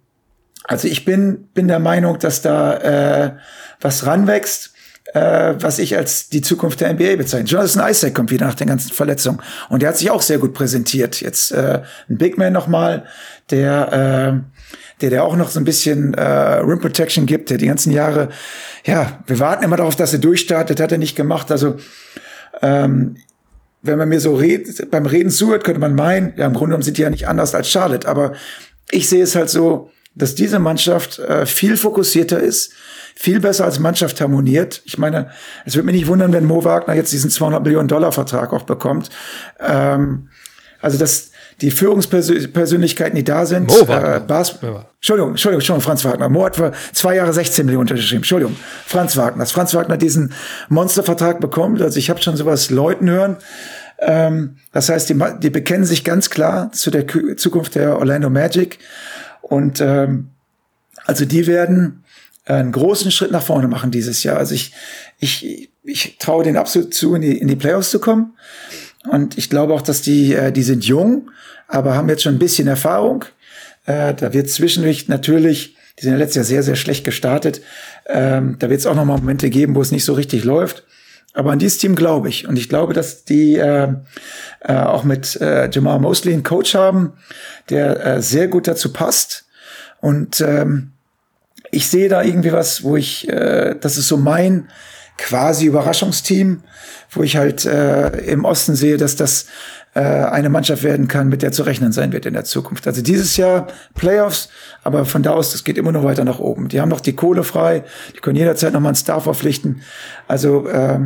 also 0.64 0.88
ich 0.88 1.04
bin, 1.04 1.48
bin 1.56 1.68
der 1.68 1.80
Meinung, 1.80 2.20
dass 2.20 2.44
da 2.44 2.78
äh, 2.78 3.32
was 3.82 4.06
ranwächst, 4.06 4.74
äh, 5.14 5.56
was 5.60 5.80
ich 5.80 5.98
als 5.98 6.30
die 6.30 6.42
Zukunft 6.42 6.82
der 6.82 6.94
NBA 6.94 7.16
bezeichne. 7.16 7.48
Jonathan 7.48 7.90
Isaac 7.90 8.14
kommt 8.14 8.32
wieder 8.32 8.46
nach 8.46 8.56
den 8.56 8.68
ganzen 8.68 8.92
Verletzungen 8.92 9.40
und 9.70 9.82
der 9.82 9.90
hat 9.90 9.98
sich 9.98 10.12
auch 10.12 10.22
sehr 10.22 10.38
gut 10.38 10.54
präsentiert. 10.54 11.22
Jetzt 11.22 11.52
äh, 11.52 11.82
ein 12.10 12.18
Big 12.18 12.38
Man 12.38 12.54
nochmal, 12.54 13.06
der 13.50 14.44
äh, 14.44 14.60
der 15.02 15.10
der 15.10 15.24
auch 15.24 15.36
noch 15.36 15.50
so 15.50 15.60
ein 15.60 15.66
bisschen 15.66 16.14
äh, 16.14 16.22
Rim 16.24 16.80
Protection 16.80 17.26
gibt, 17.26 17.50
der 17.50 17.58
die 17.58 17.68
ganzen 17.68 17.92
Jahre, 17.92 18.30
ja, 18.86 19.24
wir 19.28 19.40
warten 19.40 19.64
immer 19.64 19.78
darauf, 19.78 19.96
dass 19.96 20.14
er 20.14 20.20
durchstartet, 20.20 20.80
hat 20.80 20.92
er 20.92 20.98
nicht 20.98 21.16
gemacht. 21.16 21.52
Also 21.52 21.78
ähm, 22.62 23.16
wenn 23.82 23.98
man 23.98 24.10
mir 24.10 24.20
so 24.20 24.36
red, 24.36 24.92
beim 24.92 25.06
Reden 25.06 25.30
zuhört, 25.30 25.64
könnte 25.64 25.80
man 25.80 25.96
meinen, 25.96 26.34
ja, 26.36 26.46
im 26.46 26.54
Grunde 26.54 26.72
genommen 26.72 26.84
sind 26.84 26.98
die 26.98 27.04
ja 27.04 27.10
nicht 27.10 27.28
anders 27.28 27.56
als 27.56 27.70
Charlotte. 27.70 28.08
Aber 28.08 28.34
ich 28.92 29.08
sehe 29.08 29.24
es 29.24 29.36
halt 29.36 29.50
so, 29.50 29.90
dass 30.16 30.36
diese 30.36 30.60
Mannschaft 30.60 31.20
äh, 31.20 31.46
viel 31.46 31.78
fokussierter 31.78 32.40
ist, 32.40 32.74
viel 33.22 33.42
besser 33.42 33.66
als 33.66 33.80
Mannschaft 33.80 34.22
harmoniert. 34.22 34.82
Ich 34.86 34.98
meine, 34.98 35.30
es 35.66 35.76
würde 35.76 35.88
mich 35.88 35.96
nicht 35.96 36.08
wundern, 36.08 36.32
wenn 36.32 36.46
Mo 36.46 36.64
Wagner 36.64 36.94
jetzt 36.94 37.12
diesen 37.12 37.30
200 37.30 37.62
Millionen 37.62 37.90
Dollar 37.90 38.14
Vertrag 38.14 38.54
auch 38.54 38.64
bekommt. 38.64 39.10
Ähm, 39.60 40.30
also 40.80 40.98
das, 40.98 41.32
die 41.60 41.70
Führungspersönlichkeiten, 41.70 43.18
die 43.18 43.26
da 43.26 43.46
sind. 43.46 43.68
Mo 43.68 43.90
Wagner. 43.90 44.16
Äh, 44.16 44.20
Bas 44.22 44.60
ja. 44.62 44.86
Entschuldigung, 44.96 45.32
Entschuldigung, 45.32 45.60
Entschuldigung, 45.60 45.82
Franz 45.82 46.06
Wagner. 46.06 46.30
Mo 46.30 46.46
hat 46.46 46.56
für 46.56 46.72
zwei 46.94 47.18
Jahre 47.18 47.34
16 47.34 47.66
Millionen 47.66 47.90
unterschrieben. 47.90 48.20
Entschuldigung, 48.20 48.56
Franz 48.86 49.18
Wagner. 49.18 49.44
Dass 49.44 49.52
Franz 49.52 49.74
Wagner 49.74 49.98
diesen 49.98 50.32
Monstervertrag 50.70 51.42
bekommt. 51.42 51.82
Also 51.82 52.00
ich 52.00 52.10
habe 52.10 52.22
schon 52.22 52.38
sowas 52.38 52.70
Leuten 52.70 53.10
hören. 53.10 53.36
Ähm, 54.00 54.56
das 54.72 54.88
heißt, 54.88 55.10
die, 55.10 55.22
die 55.42 55.50
bekennen 55.50 55.84
sich 55.84 56.06
ganz 56.06 56.30
klar 56.30 56.72
zu 56.72 56.90
der 56.90 57.06
Zukunft 57.36 57.76
der 57.76 58.00
Orlando 58.00 58.30
Magic. 58.30 58.80
Und 59.42 59.82
ähm, 59.82 60.30
also 61.06 61.26
die 61.26 61.48
werden 61.48 62.06
einen 62.46 62.72
großen 62.72 63.12
Schritt 63.12 63.32
nach 63.32 63.44
vorne 63.44 63.68
machen 63.68 63.92
dieses 63.92 64.24
Jahr. 64.24 64.38
Also 64.38 64.56
ich, 64.56 64.74
ich, 65.20 65.70
ich 65.84 66.18
traue 66.18 66.44
denen 66.44 66.58
absolut 66.58 66.94
zu, 66.94 67.16
in 67.16 67.22
die, 67.22 67.38
in 67.38 67.48
die 67.48 67.56
Playoffs 67.56 67.92
zu 67.92 68.00
kommen. 68.00 68.34
Und 69.10 69.38
ich 69.38 69.50
glaube 69.50 69.74
auch, 69.74 69.82
dass 69.82 70.02
die, 70.02 70.34
äh, 70.34 70.52
die 70.52 70.64
sind 70.64 70.84
jung, 70.86 71.30
aber 71.68 71.96
haben 71.96 72.10
jetzt 72.10 72.24
schon 72.24 72.36
ein 72.36 72.40
bisschen 72.40 72.68
Erfahrung. 72.68 73.26
Äh, 73.86 74.14
da 74.14 74.34
wird 74.34 74.50
zwischendurch 74.50 75.08
natürlich, 75.08 75.76
die 75.98 76.04
sind 76.04 76.14
ja 76.14 76.18
letztes 76.18 76.36
Jahr 76.36 76.46
sehr, 76.46 76.64
sehr 76.64 76.76
schlecht 76.76 77.06
gestartet. 77.06 77.62
Ähm, 78.08 78.58
da 78.60 78.70
wird 78.70 78.80
es 78.80 78.86
auch 78.86 78.96
noch 78.96 79.06
mal 79.06 79.18
Momente 79.18 79.50
geben, 79.50 79.76
wo 79.76 79.82
es 79.82 79.92
nicht 79.92 80.06
so 80.06 80.14
richtig 80.14 80.44
läuft. 80.44 80.84
Aber 81.34 81.52
an 81.52 81.60
dieses 81.60 81.78
Team 81.78 81.96
glaube 81.96 82.30
ich. 82.30 82.48
Und 82.48 82.58
ich 82.58 82.70
glaube, 82.70 82.94
dass 82.94 83.24
die 83.24 83.56
äh, 83.56 83.94
äh, 84.62 84.74
auch 84.74 85.04
mit 85.04 85.40
äh, 85.40 85.70
Jamal 85.70 86.00
Mosley 86.00 86.34
einen 86.34 86.44
Coach 86.44 86.74
haben, 86.74 87.14
der 87.70 88.06
äh, 88.06 88.22
sehr 88.22 88.48
gut 88.48 88.68
dazu 88.68 88.92
passt. 88.92 89.46
Und 90.02 90.42
ähm, 90.42 90.92
ich 91.72 91.88
sehe 91.88 92.10
da 92.10 92.24
irgendwie 92.24 92.52
was, 92.52 92.84
wo 92.84 92.96
ich, 92.96 93.28
äh, 93.30 93.76
das 93.80 93.98
ist 93.98 94.08
so 94.08 94.18
mein 94.18 94.70
quasi 95.18 95.66
Überraschungsteam, 95.66 96.64
wo 97.12 97.24
ich 97.24 97.38
halt 97.38 97.66
äh, 97.66 98.10
im 98.22 98.46
Osten 98.46 98.76
sehe, 98.76 98.98
dass 98.98 99.16
das 99.16 99.48
äh, 99.94 100.00
eine 100.00 100.50
Mannschaft 100.50 100.84
werden 100.84 101.08
kann, 101.08 101.30
mit 101.30 101.42
der 101.42 101.52
zu 101.52 101.64
rechnen 101.64 101.92
sein 101.92 102.12
wird 102.14 102.26
in 102.26 102.34
der 102.34 102.46
Zukunft. 102.46 102.88
Also 102.88 103.02
dieses 103.02 103.36
Jahr 103.38 103.68
Playoffs, 103.96 104.50
aber 104.84 105.06
von 105.06 105.24
da 105.24 105.32
aus, 105.32 105.52
das 105.52 105.64
geht 105.64 105.78
immer 105.78 105.92
noch 105.92 106.04
weiter 106.04 106.24
nach 106.24 106.40
oben. 106.40 106.70
Die 106.70 106.80
haben 106.80 106.90
noch 106.90 107.02
die 107.02 107.16
Kohle 107.16 107.44
frei, 107.44 107.84
die 108.16 108.20
können 108.20 108.38
jederzeit 108.38 108.74
noch 108.74 108.80
mal 108.80 108.90
einen 108.90 108.96
Star 108.96 109.20
verpflichten. 109.20 109.82
Also 110.28 110.68
äh, 110.68 111.00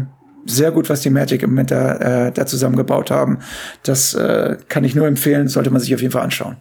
sehr 0.45 0.71
gut, 0.71 0.89
was 0.89 1.01
die 1.01 1.09
Magic 1.09 1.41
im 1.41 1.51
Moment 1.51 1.71
da, 1.71 2.27
äh, 2.27 2.31
da 2.31 2.45
zusammengebaut 2.45 3.09
haben. 3.09 3.39
Das 3.83 4.13
äh, 4.13 4.57
kann 4.67 4.83
ich 4.83 4.95
nur 4.95 5.07
empfehlen, 5.07 5.47
sollte 5.47 5.71
man 5.71 5.81
sich 5.81 5.93
auf 5.95 6.01
jeden 6.01 6.11
Fall 6.11 6.23
anschauen. 6.23 6.57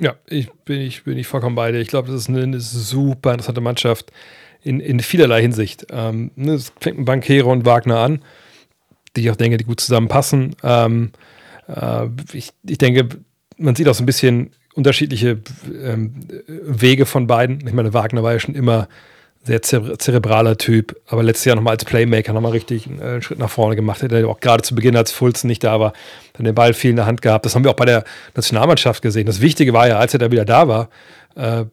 Ja, 0.00 0.14
ich 0.26 0.52
bin 0.64 0.80
ich 0.80 1.04
bin 1.04 1.16
ich 1.16 1.26
vollkommen 1.26 1.56
bei 1.56 1.72
dir. 1.72 1.80
Ich 1.80 1.88
glaube, 1.88 2.08
das 2.08 2.22
ist 2.22 2.28
eine, 2.28 2.42
eine 2.42 2.60
super 2.60 3.30
interessante 3.30 3.60
Mannschaft 3.60 4.12
in, 4.62 4.80
in 4.80 5.00
vielerlei 5.00 5.40
Hinsicht. 5.40 5.86
Ähm, 5.90 6.30
ne, 6.36 6.54
es 6.54 6.72
fängt 6.80 6.98
mit 6.98 7.06
Bankero 7.06 7.50
und 7.50 7.64
Wagner 7.64 7.98
an, 7.98 8.22
die 9.14 9.22
ich 9.22 9.30
auch 9.30 9.36
denke, 9.36 9.56
die 9.56 9.64
gut 9.64 9.80
zusammenpassen. 9.80 10.54
Ähm, 10.62 11.12
äh, 11.68 12.08
ich, 12.32 12.52
ich 12.68 12.78
denke, 12.78 13.08
man 13.56 13.74
sieht 13.74 13.88
auch 13.88 13.94
so 13.94 14.02
ein 14.02 14.06
bisschen 14.06 14.50
unterschiedliche 14.74 15.40
ähm, 15.82 16.28
Wege 16.46 17.06
von 17.06 17.26
beiden. 17.26 17.66
Ich 17.66 17.72
meine, 17.72 17.94
Wagner 17.94 18.22
war 18.22 18.34
ja 18.34 18.38
schon 18.38 18.54
immer 18.54 18.88
sehr 19.46 19.62
zere 19.62 19.96
zerebraler 19.96 20.58
Typ, 20.58 20.96
aber 21.06 21.22
letztes 21.22 21.44
Jahr 21.44 21.56
nochmal 21.56 21.74
als 21.74 21.84
Playmaker 21.84 22.32
nochmal 22.32 22.52
richtig 22.52 22.86
einen, 22.86 23.00
einen 23.00 23.22
Schritt 23.22 23.38
nach 23.38 23.50
vorne 23.50 23.76
gemacht. 23.76 24.02
Hat 24.02 24.12
auch 24.12 24.40
gerade 24.40 24.62
zu 24.62 24.74
Beginn, 24.74 24.96
als 24.96 25.12
Fulzen 25.12 25.46
nicht 25.46 25.62
da 25.62 25.78
war, 25.78 25.92
dann 26.34 26.44
den 26.44 26.54
Ball 26.54 26.74
viel 26.74 26.90
in 26.90 26.96
der 26.96 27.06
Hand 27.06 27.22
gehabt. 27.22 27.46
Das 27.46 27.54
haben 27.54 27.64
wir 27.64 27.70
auch 27.70 27.76
bei 27.76 27.84
der 27.84 28.04
Nationalmannschaft 28.34 29.02
gesehen. 29.02 29.26
Das 29.26 29.40
Wichtige 29.40 29.72
war 29.72 29.88
ja, 29.88 29.98
als 29.98 30.12
er 30.12 30.18
da 30.18 30.30
wieder 30.30 30.44
da 30.44 30.68
war, 30.68 30.88
äh, 31.36 31.64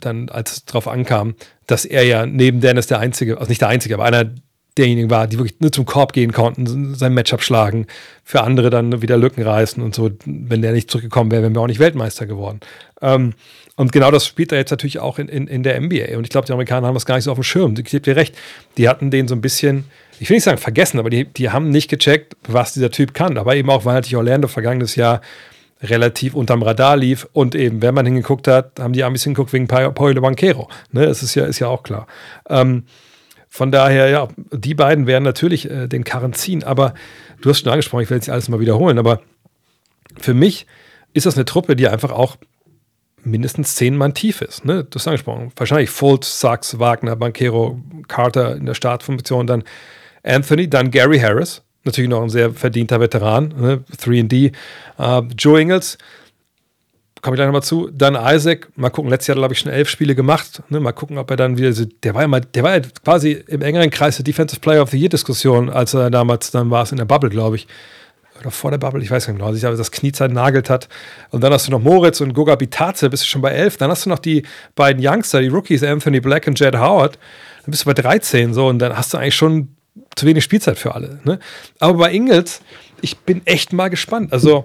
dann, 0.00 0.28
als 0.28 0.52
es 0.52 0.64
drauf 0.64 0.88
ankam, 0.88 1.34
dass 1.66 1.84
er 1.84 2.04
ja 2.04 2.26
neben 2.26 2.60
Dennis 2.60 2.86
der 2.86 2.98
Einzige, 2.98 3.38
also 3.38 3.48
nicht 3.48 3.60
der 3.60 3.68
Einzige, 3.68 3.94
aber 3.94 4.04
einer 4.04 4.30
derjenigen 4.78 5.10
war, 5.10 5.26
die 5.26 5.38
wirklich 5.38 5.60
nur 5.60 5.70
zum 5.70 5.84
Korb 5.84 6.12
gehen 6.12 6.32
konnten, 6.32 6.94
sein 6.94 7.12
Matchup 7.12 7.42
schlagen, 7.42 7.86
für 8.24 8.42
andere 8.42 8.70
dann 8.70 9.02
wieder 9.02 9.16
Lücken 9.18 9.42
reißen 9.42 9.82
und 9.82 9.94
so. 9.94 10.10
Wenn 10.24 10.62
der 10.62 10.72
nicht 10.72 10.90
zurückgekommen 10.90 11.30
wäre, 11.30 11.42
wären 11.42 11.54
wir 11.54 11.60
auch 11.60 11.66
nicht 11.66 11.78
Weltmeister 11.78 12.26
geworden. 12.26 12.60
Ähm, 13.00 13.34
und 13.76 13.90
genau 13.90 14.10
das 14.10 14.26
spielt 14.26 14.52
er 14.52 14.58
jetzt 14.58 14.70
natürlich 14.70 14.98
auch 14.98 15.18
in, 15.18 15.28
in, 15.28 15.46
in 15.46 15.62
der 15.62 15.80
NBA. 15.80 16.16
Und 16.16 16.24
ich 16.24 16.30
glaube, 16.30 16.46
die 16.46 16.52
Amerikaner 16.52 16.86
haben 16.86 16.94
das 16.94 17.06
gar 17.06 17.14
nicht 17.14 17.24
so 17.24 17.30
auf 17.30 17.38
dem 17.38 17.44
Schirm. 17.44 17.74
Ich 17.78 17.84
gebe 17.84 18.02
dir 18.02 18.16
recht, 18.16 18.36
die 18.76 18.88
hatten 18.88 19.10
den 19.10 19.28
so 19.28 19.34
ein 19.34 19.40
bisschen, 19.40 19.84
ich 20.20 20.28
will 20.28 20.36
nicht 20.36 20.44
sagen 20.44 20.58
vergessen, 20.58 20.98
aber 20.98 21.08
die, 21.08 21.24
die 21.24 21.50
haben 21.50 21.70
nicht 21.70 21.88
gecheckt, 21.88 22.36
was 22.46 22.74
dieser 22.74 22.90
Typ 22.90 23.14
kann. 23.14 23.38
Aber 23.38 23.56
eben 23.56 23.70
auch, 23.70 23.84
weil 23.86 23.94
natürlich 23.94 24.16
Orlando 24.16 24.48
vergangenes 24.48 24.94
Jahr 24.94 25.22
relativ 25.82 26.34
unterm 26.34 26.62
Radar 26.62 26.98
lief. 26.98 27.26
Und 27.32 27.54
eben, 27.54 27.80
wenn 27.80 27.94
man 27.94 28.04
hingeguckt 28.04 28.46
hat, 28.46 28.78
haben 28.78 28.92
die 28.92 29.04
ein 29.04 29.12
bisschen 29.12 29.32
geguckt 29.32 29.54
wegen 29.54 29.66
Paulo 29.68 30.20
Banquero. 30.20 30.68
Ne, 30.90 31.06
das 31.06 31.22
ist 31.22 31.34
ja, 31.34 31.46
ist 31.46 31.58
ja 31.58 31.68
auch 31.68 31.82
klar. 31.82 32.06
Ähm, 32.50 32.84
von 33.48 33.72
daher, 33.72 34.08
ja, 34.08 34.28
die 34.50 34.74
beiden 34.74 35.06
werden 35.06 35.24
natürlich 35.24 35.70
äh, 35.70 35.86
den 35.86 36.04
Karren 36.04 36.34
ziehen. 36.34 36.62
Aber 36.62 36.92
du 37.40 37.48
hast 37.48 37.60
schon 37.60 37.72
angesprochen, 37.72 38.02
ich 38.02 38.10
werde 38.10 38.20
jetzt 38.20 38.30
alles 38.30 38.50
mal 38.50 38.60
wiederholen, 38.60 38.98
aber 38.98 39.22
für 40.20 40.34
mich 40.34 40.66
ist 41.14 41.26
das 41.26 41.36
eine 41.36 41.44
Truppe, 41.44 41.74
die 41.74 41.88
einfach 41.88 42.12
auch 42.12 42.36
mindestens 43.24 43.74
zehn 43.74 43.96
Mann 43.96 44.14
tief 44.14 44.40
ist. 44.40 44.64
Ne? 44.64 44.84
Du 44.84 44.96
hast 44.96 45.06
angesprochen. 45.06 45.52
Wahrscheinlich 45.56 45.90
Fultz, 45.90 46.40
Sachs, 46.40 46.78
Wagner, 46.78 47.16
Banquero, 47.16 47.80
Carter 48.08 48.56
in 48.56 48.66
der 48.66 48.74
Startfunktion, 48.74 49.46
dann 49.46 49.64
Anthony, 50.22 50.68
dann 50.68 50.90
Gary 50.90 51.18
Harris, 51.18 51.62
natürlich 51.84 52.10
noch 52.10 52.22
ein 52.22 52.28
sehr 52.28 52.52
verdienter 52.52 53.00
Veteran, 53.00 53.54
ne? 53.56 53.84
3D, 53.96 54.52
uh, 54.98 55.22
Joe 55.36 55.60
Ingles, 55.60 55.98
komme 57.22 57.36
ich 57.36 57.38
gleich 57.38 57.46
nochmal 57.46 57.62
zu. 57.62 57.88
Dann 57.92 58.16
Isaac, 58.16 58.68
mal 58.76 58.90
gucken, 58.90 59.10
letztes 59.10 59.28
Jahr, 59.28 59.36
glaube 59.36 59.54
ich, 59.54 59.60
schon 59.60 59.70
elf 59.70 59.88
Spiele 59.88 60.14
gemacht. 60.14 60.62
Ne? 60.68 60.80
Mal 60.80 60.92
gucken, 60.92 61.18
ob 61.18 61.30
er 61.30 61.36
dann 61.36 61.56
wieder, 61.56 61.72
der 62.02 62.14
war 62.14 62.22
ja 62.22 62.28
mal, 62.28 62.40
der 62.40 62.62
war 62.64 62.76
ja 62.76 62.82
quasi 63.04 63.32
im 63.46 63.62
engeren 63.62 63.90
Kreis 63.90 64.16
der 64.16 64.24
Defensive 64.24 64.60
Player 64.60 64.82
of 64.82 64.90
the 64.90 64.98
Year 64.98 65.08
Diskussion, 65.08 65.70
als 65.70 65.94
er 65.94 66.10
damals, 66.10 66.50
dann 66.50 66.70
war 66.70 66.82
es 66.82 66.90
in 66.90 66.98
der 66.98 67.04
Bubble, 67.04 67.30
glaube 67.30 67.56
ich. 67.56 67.68
Oder 68.42 68.50
vor 68.50 68.70
der 68.70 68.78
Bubble, 68.78 69.02
ich 69.02 69.10
weiß 69.10 69.28
nicht 69.28 69.36
genau, 69.36 69.48
als 69.48 69.56
sich 69.56 69.66
aber 69.66 69.76
das 69.76 69.90
Knie 69.90 70.12
nagelt 70.28 70.68
hat. 70.68 70.88
Und 71.30 71.42
dann 71.42 71.52
hast 71.52 71.68
du 71.68 71.70
noch 71.70 71.80
Moritz 71.80 72.20
und 72.20 72.34
Goga 72.34 72.56
Bitaze, 72.56 73.08
bist 73.08 73.22
du 73.22 73.28
schon 73.28 73.42
bei 73.42 73.52
elf. 73.52 73.76
Dann 73.76 73.90
hast 73.90 74.04
du 74.04 74.10
noch 74.10 74.18
die 74.18 74.44
beiden 74.74 75.04
Youngster, 75.04 75.40
die 75.40 75.48
Rookies, 75.48 75.82
Anthony 75.82 76.20
Black 76.20 76.46
und 76.46 76.58
Jed 76.58 76.76
Howard. 76.76 77.18
Dann 77.64 77.70
bist 77.70 77.82
du 77.82 77.86
bei 77.86 77.94
13 77.94 78.52
so 78.52 78.66
und 78.66 78.78
dann 78.80 78.96
hast 78.96 79.14
du 79.14 79.18
eigentlich 79.18 79.36
schon 79.36 79.68
zu 80.16 80.26
wenig 80.26 80.44
Spielzeit 80.44 80.78
für 80.78 80.94
alle. 80.94 81.20
Ne? 81.24 81.38
Aber 81.78 81.94
bei 81.94 82.12
Ingels, 82.12 82.60
ich 83.00 83.18
bin 83.18 83.42
echt 83.44 83.72
mal 83.72 83.88
gespannt. 83.88 84.32
Also, 84.32 84.64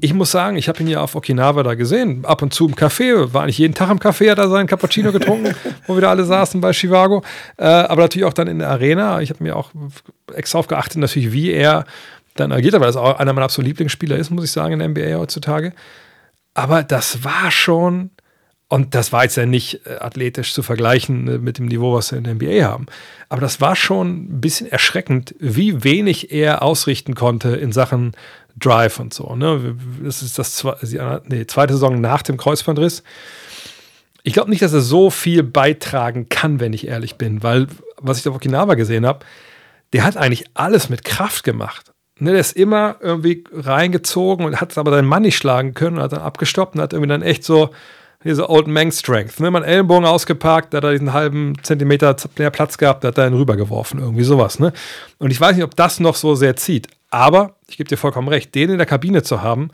ich 0.00 0.14
muss 0.14 0.30
sagen, 0.30 0.56
ich 0.56 0.68
habe 0.68 0.80
ihn 0.80 0.88
ja 0.88 1.00
auf 1.00 1.14
Okinawa 1.14 1.62
da 1.62 1.74
gesehen, 1.74 2.24
ab 2.24 2.42
und 2.42 2.54
zu 2.54 2.66
im 2.66 2.74
Café, 2.74 3.32
war 3.32 3.42
eigentlich 3.42 3.58
jeden 3.58 3.74
Tag 3.74 3.90
im 3.90 3.98
Café, 3.98 4.30
hat 4.30 4.38
er 4.38 4.48
seinen 4.48 4.66
Cappuccino 4.66 5.12
getrunken, 5.12 5.54
wo 5.86 5.94
wir 5.94 6.00
da 6.00 6.10
alle 6.10 6.24
saßen 6.24 6.60
bei 6.60 6.72
Chivago. 6.72 7.22
Äh, 7.56 7.64
aber 7.64 8.02
natürlich 8.02 8.26
auch 8.26 8.32
dann 8.32 8.48
in 8.48 8.60
der 8.60 8.68
Arena. 8.68 9.20
Ich 9.20 9.30
habe 9.30 9.42
mir 9.42 9.56
auch 9.56 9.70
extra 10.34 10.58
darauf 10.58 10.68
geachtet, 10.68 10.98
natürlich, 10.98 11.32
wie 11.32 11.50
er 11.50 11.84
dann 12.34 12.52
agiert, 12.52 12.74
weil 12.74 12.80
das 12.80 12.96
auch 12.96 13.18
einer 13.18 13.32
meiner 13.32 13.44
absoluten 13.44 13.68
Lieblingsspieler 13.68 14.16
ist, 14.16 14.30
muss 14.30 14.44
ich 14.44 14.52
sagen, 14.52 14.78
in 14.78 14.78
der 14.78 14.88
NBA 14.88 15.18
heutzutage. 15.18 15.72
Aber 16.54 16.82
das 16.82 17.24
war 17.24 17.50
schon, 17.50 18.10
und 18.68 18.94
das 18.94 19.12
war 19.12 19.24
jetzt 19.24 19.36
ja 19.36 19.46
nicht 19.46 19.86
äh, 19.86 19.96
athletisch 20.00 20.54
zu 20.54 20.62
vergleichen 20.62 21.28
äh, 21.28 21.38
mit 21.38 21.58
dem 21.58 21.66
Niveau, 21.66 21.94
was 21.94 22.10
wir 22.12 22.18
in 22.18 22.24
der 22.24 22.34
NBA 22.34 22.64
haben. 22.64 22.86
Aber 23.28 23.40
das 23.40 23.60
war 23.60 23.76
schon 23.76 24.36
ein 24.36 24.40
bisschen 24.40 24.70
erschreckend, 24.70 25.34
wie 25.38 25.84
wenig 25.84 26.32
er 26.32 26.62
ausrichten 26.62 27.14
konnte 27.14 27.50
in 27.50 27.72
Sachen 27.72 28.12
Drive 28.58 28.98
und 28.98 29.14
so. 29.14 29.34
Ne? 29.36 29.76
Das 30.02 30.22
ist 30.22 30.38
das 30.38 30.64
nee, 31.24 31.46
zweite 31.46 31.74
Saison 31.74 32.00
nach 32.00 32.22
dem 32.22 32.36
Kreuzbandriss. 32.36 33.02
Ich 34.22 34.34
glaube 34.34 34.50
nicht, 34.50 34.62
dass 34.62 34.72
er 34.72 34.82
so 34.82 35.08
viel 35.10 35.42
beitragen 35.42 36.28
kann, 36.28 36.60
wenn 36.60 36.72
ich 36.72 36.86
ehrlich 36.86 37.16
bin, 37.16 37.42
weil 37.42 37.68
was 37.96 38.18
ich 38.18 38.28
auf 38.28 38.34
Okinawa 38.34 38.74
gesehen 38.74 39.06
habe, 39.06 39.24
der 39.92 40.04
hat 40.04 40.16
eigentlich 40.16 40.44
alles 40.54 40.88
mit 40.88 41.04
Kraft 41.04 41.44
gemacht. 41.44 41.92
Ne, 42.20 42.32
der 42.32 42.40
ist 42.40 42.56
immer 42.56 42.96
irgendwie 43.00 43.44
reingezogen 43.52 44.44
und 44.44 44.60
hat 44.60 44.76
aber 44.76 44.90
seinen 44.90 45.08
Mann 45.08 45.22
nicht 45.22 45.36
schlagen 45.36 45.72
können 45.74 45.96
und 45.96 46.02
hat 46.02 46.12
dann 46.12 46.20
abgestoppt 46.20 46.74
und 46.74 46.82
hat 46.82 46.92
irgendwie 46.92 47.08
dann 47.08 47.22
echt 47.22 47.44
so 47.44 47.70
diese 48.24 48.50
Old 48.50 48.66
Man 48.66 48.92
Strength. 48.92 49.40
Ne, 49.40 49.50
man 49.50 49.62
Ellenbogen 49.62 50.04
ausgepackt, 50.04 50.74
da 50.74 50.78
hat 50.78 50.84
er 50.84 50.92
diesen 50.92 51.12
halben 51.12 51.54
Zentimeter 51.62 52.14
mehr 52.36 52.50
Platz 52.50 52.76
gehabt, 52.76 53.04
da 53.04 53.08
hat 53.08 53.18
er 53.18 53.26
ihn 53.26 53.34
rübergeworfen, 53.34 54.00
irgendwie 54.00 54.24
sowas. 54.24 54.58
Ne? 54.58 54.72
Und 55.18 55.30
ich 55.30 55.40
weiß 55.40 55.56
nicht, 55.56 55.64
ob 55.64 55.74
das 55.76 55.98
noch 55.98 56.14
so 56.14 56.34
sehr 56.34 56.56
zieht. 56.56 56.88
Aber 57.08 57.56
ich 57.68 57.76
gebe 57.76 57.88
dir 57.88 57.96
vollkommen 57.96 58.28
recht, 58.28 58.54
den 58.54 58.70
in 58.70 58.78
der 58.78 58.86
Kabine 58.86 59.22
zu 59.22 59.42
haben, 59.42 59.70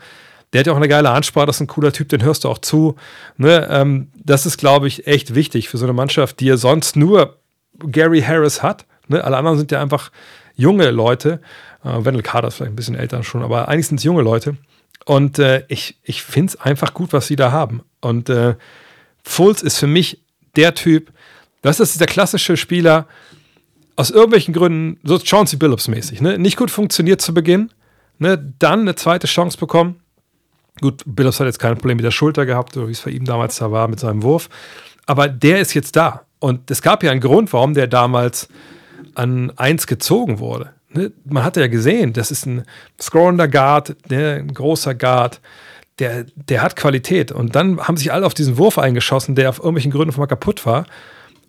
der 0.53 0.59
hat 0.59 0.67
ja 0.67 0.73
auch 0.73 0.77
eine 0.77 0.87
geile 0.87 1.09
Ansprache, 1.09 1.45
das 1.45 1.57
ist 1.57 1.61
ein 1.61 1.67
cooler 1.67 1.91
Typ, 1.91 2.07
den 2.09 2.23
hörst 2.23 2.45
du 2.45 2.49
auch 2.49 2.59
zu. 2.59 2.95
Ne? 3.35 3.67
Ähm, 3.69 4.07
das 4.15 4.45
ist, 4.45 4.57
glaube 4.57 4.87
ich, 4.87 5.05
echt 5.05 5.35
wichtig 5.35 5.67
für 5.67 5.77
so 5.77 5.85
eine 5.85 5.93
Mannschaft, 5.93 6.39
die 6.39 6.45
ja 6.45 6.55
sonst 6.55 6.95
nur 6.95 7.37
Gary 7.79 8.21
Harris 8.21 8.63
hat. 8.63 8.85
Ne? 9.09 9.21
Alle 9.23 9.35
anderen 9.35 9.57
sind 9.57 9.71
ja 9.71 9.81
einfach 9.81 10.09
junge 10.55 10.89
Leute. 10.91 11.41
Äh, 11.83 12.05
Wendell 12.05 12.23
Carter 12.23 12.47
ist 12.47 12.55
vielleicht 12.55 12.73
ein 12.73 12.75
bisschen 12.75 12.95
älter 12.95 13.23
schon, 13.23 13.43
aber 13.43 13.67
eigentlich 13.67 13.87
sind 13.87 13.97
es 13.97 14.03
junge 14.03 14.21
Leute. 14.21 14.57
Und 15.05 15.39
äh, 15.39 15.63
ich, 15.67 15.97
ich 16.03 16.21
finde 16.21 16.53
es 16.53 16.61
einfach 16.61 16.93
gut, 16.93 17.13
was 17.13 17.27
sie 17.27 17.35
da 17.35 17.51
haben. 17.51 17.81
Und 18.01 18.29
äh, 18.29 18.55
Fultz 19.23 19.61
ist 19.61 19.77
für 19.77 19.87
mich 19.87 20.21
der 20.55 20.73
Typ, 20.73 21.11
das 21.61 21.79
ist 21.79 21.99
der 21.99 22.07
klassische 22.07 22.57
Spieler, 22.57 23.07
aus 23.95 24.11
irgendwelchen 24.11 24.53
Gründen, 24.53 24.99
so 25.03 25.17
Chauncey 25.17 25.57
Billups 25.57 25.87
mäßig, 25.87 26.21
ne? 26.21 26.37
nicht 26.37 26.55
gut 26.55 26.69
funktioniert 26.69 27.21
zu 27.21 27.33
Beginn, 27.33 27.71
ne? 28.19 28.37
dann 28.59 28.81
eine 28.81 28.95
zweite 28.95 29.27
Chance 29.27 29.57
bekommen. 29.57 29.99
Gut, 30.81 31.03
Billups 31.05 31.39
hat 31.39 31.47
jetzt 31.47 31.59
kein 31.59 31.75
Problem 31.75 31.97
mit 31.97 32.05
der 32.05 32.11
Schulter 32.11 32.45
gehabt, 32.45 32.77
oder 32.77 32.87
wie 32.87 32.91
es 32.91 33.01
bei 33.01 33.11
ihm 33.11 33.25
damals 33.25 33.57
da 33.57 33.71
war 33.71 33.87
mit 33.87 33.99
seinem 33.99 34.21
Wurf. 34.21 34.49
Aber 35.07 35.27
der 35.27 35.59
ist 35.59 35.73
jetzt 35.73 35.95
da. 35.95 36.25
Und 36.39 36.69
es 36.69 36.83
gab 36.83 37.01
ja 37.01 37.09
einen 37.09 37.21
Grund, 37.21 37.51
warum 37.53 37.73
der 37.73 37.87
damals 37.87 38.47
an 39.15 39.51
1 39.55 39.87
gezogen 39.87 40.37
wurde. 40.37 40.73
Ne? 40.97 41.11
Man 41.25 41.43
hat 41.43 41.57
ja 41.57 41.67
gesehen, 41.67 42.13
das 42.13 42.31
ist 42.31 42.45
ein 42.45 42.63
scrollender 42.99 43.47
Guard, 43.47 43.95
ne? 44.09 44.35
ein 44.35 44.53
großer 44.53 44.95
Guard, 44.95 45.39
der, 45.99 46.25
der 46.35 46.61
hat 46.61 46.75
Qualität. 46.75 47.31
Und 47.31 47.55
dann 47.55 47.79
haben 47.79 47.97
sich 47.97 48.11
alle 48.11 48.25
auf 48.25 48.33
diesen 48.33 48.57
Wurf 48.57 48.77
eingeschossen, 48.77 49.35
der 49.35 49.49
auf 49.49 49.59
irgendwelchen 49.59 49.91
Gründen 49.91 50.17
mal 50.17 50.27
kaputt 50.27 50.65
war. 50.65 50.85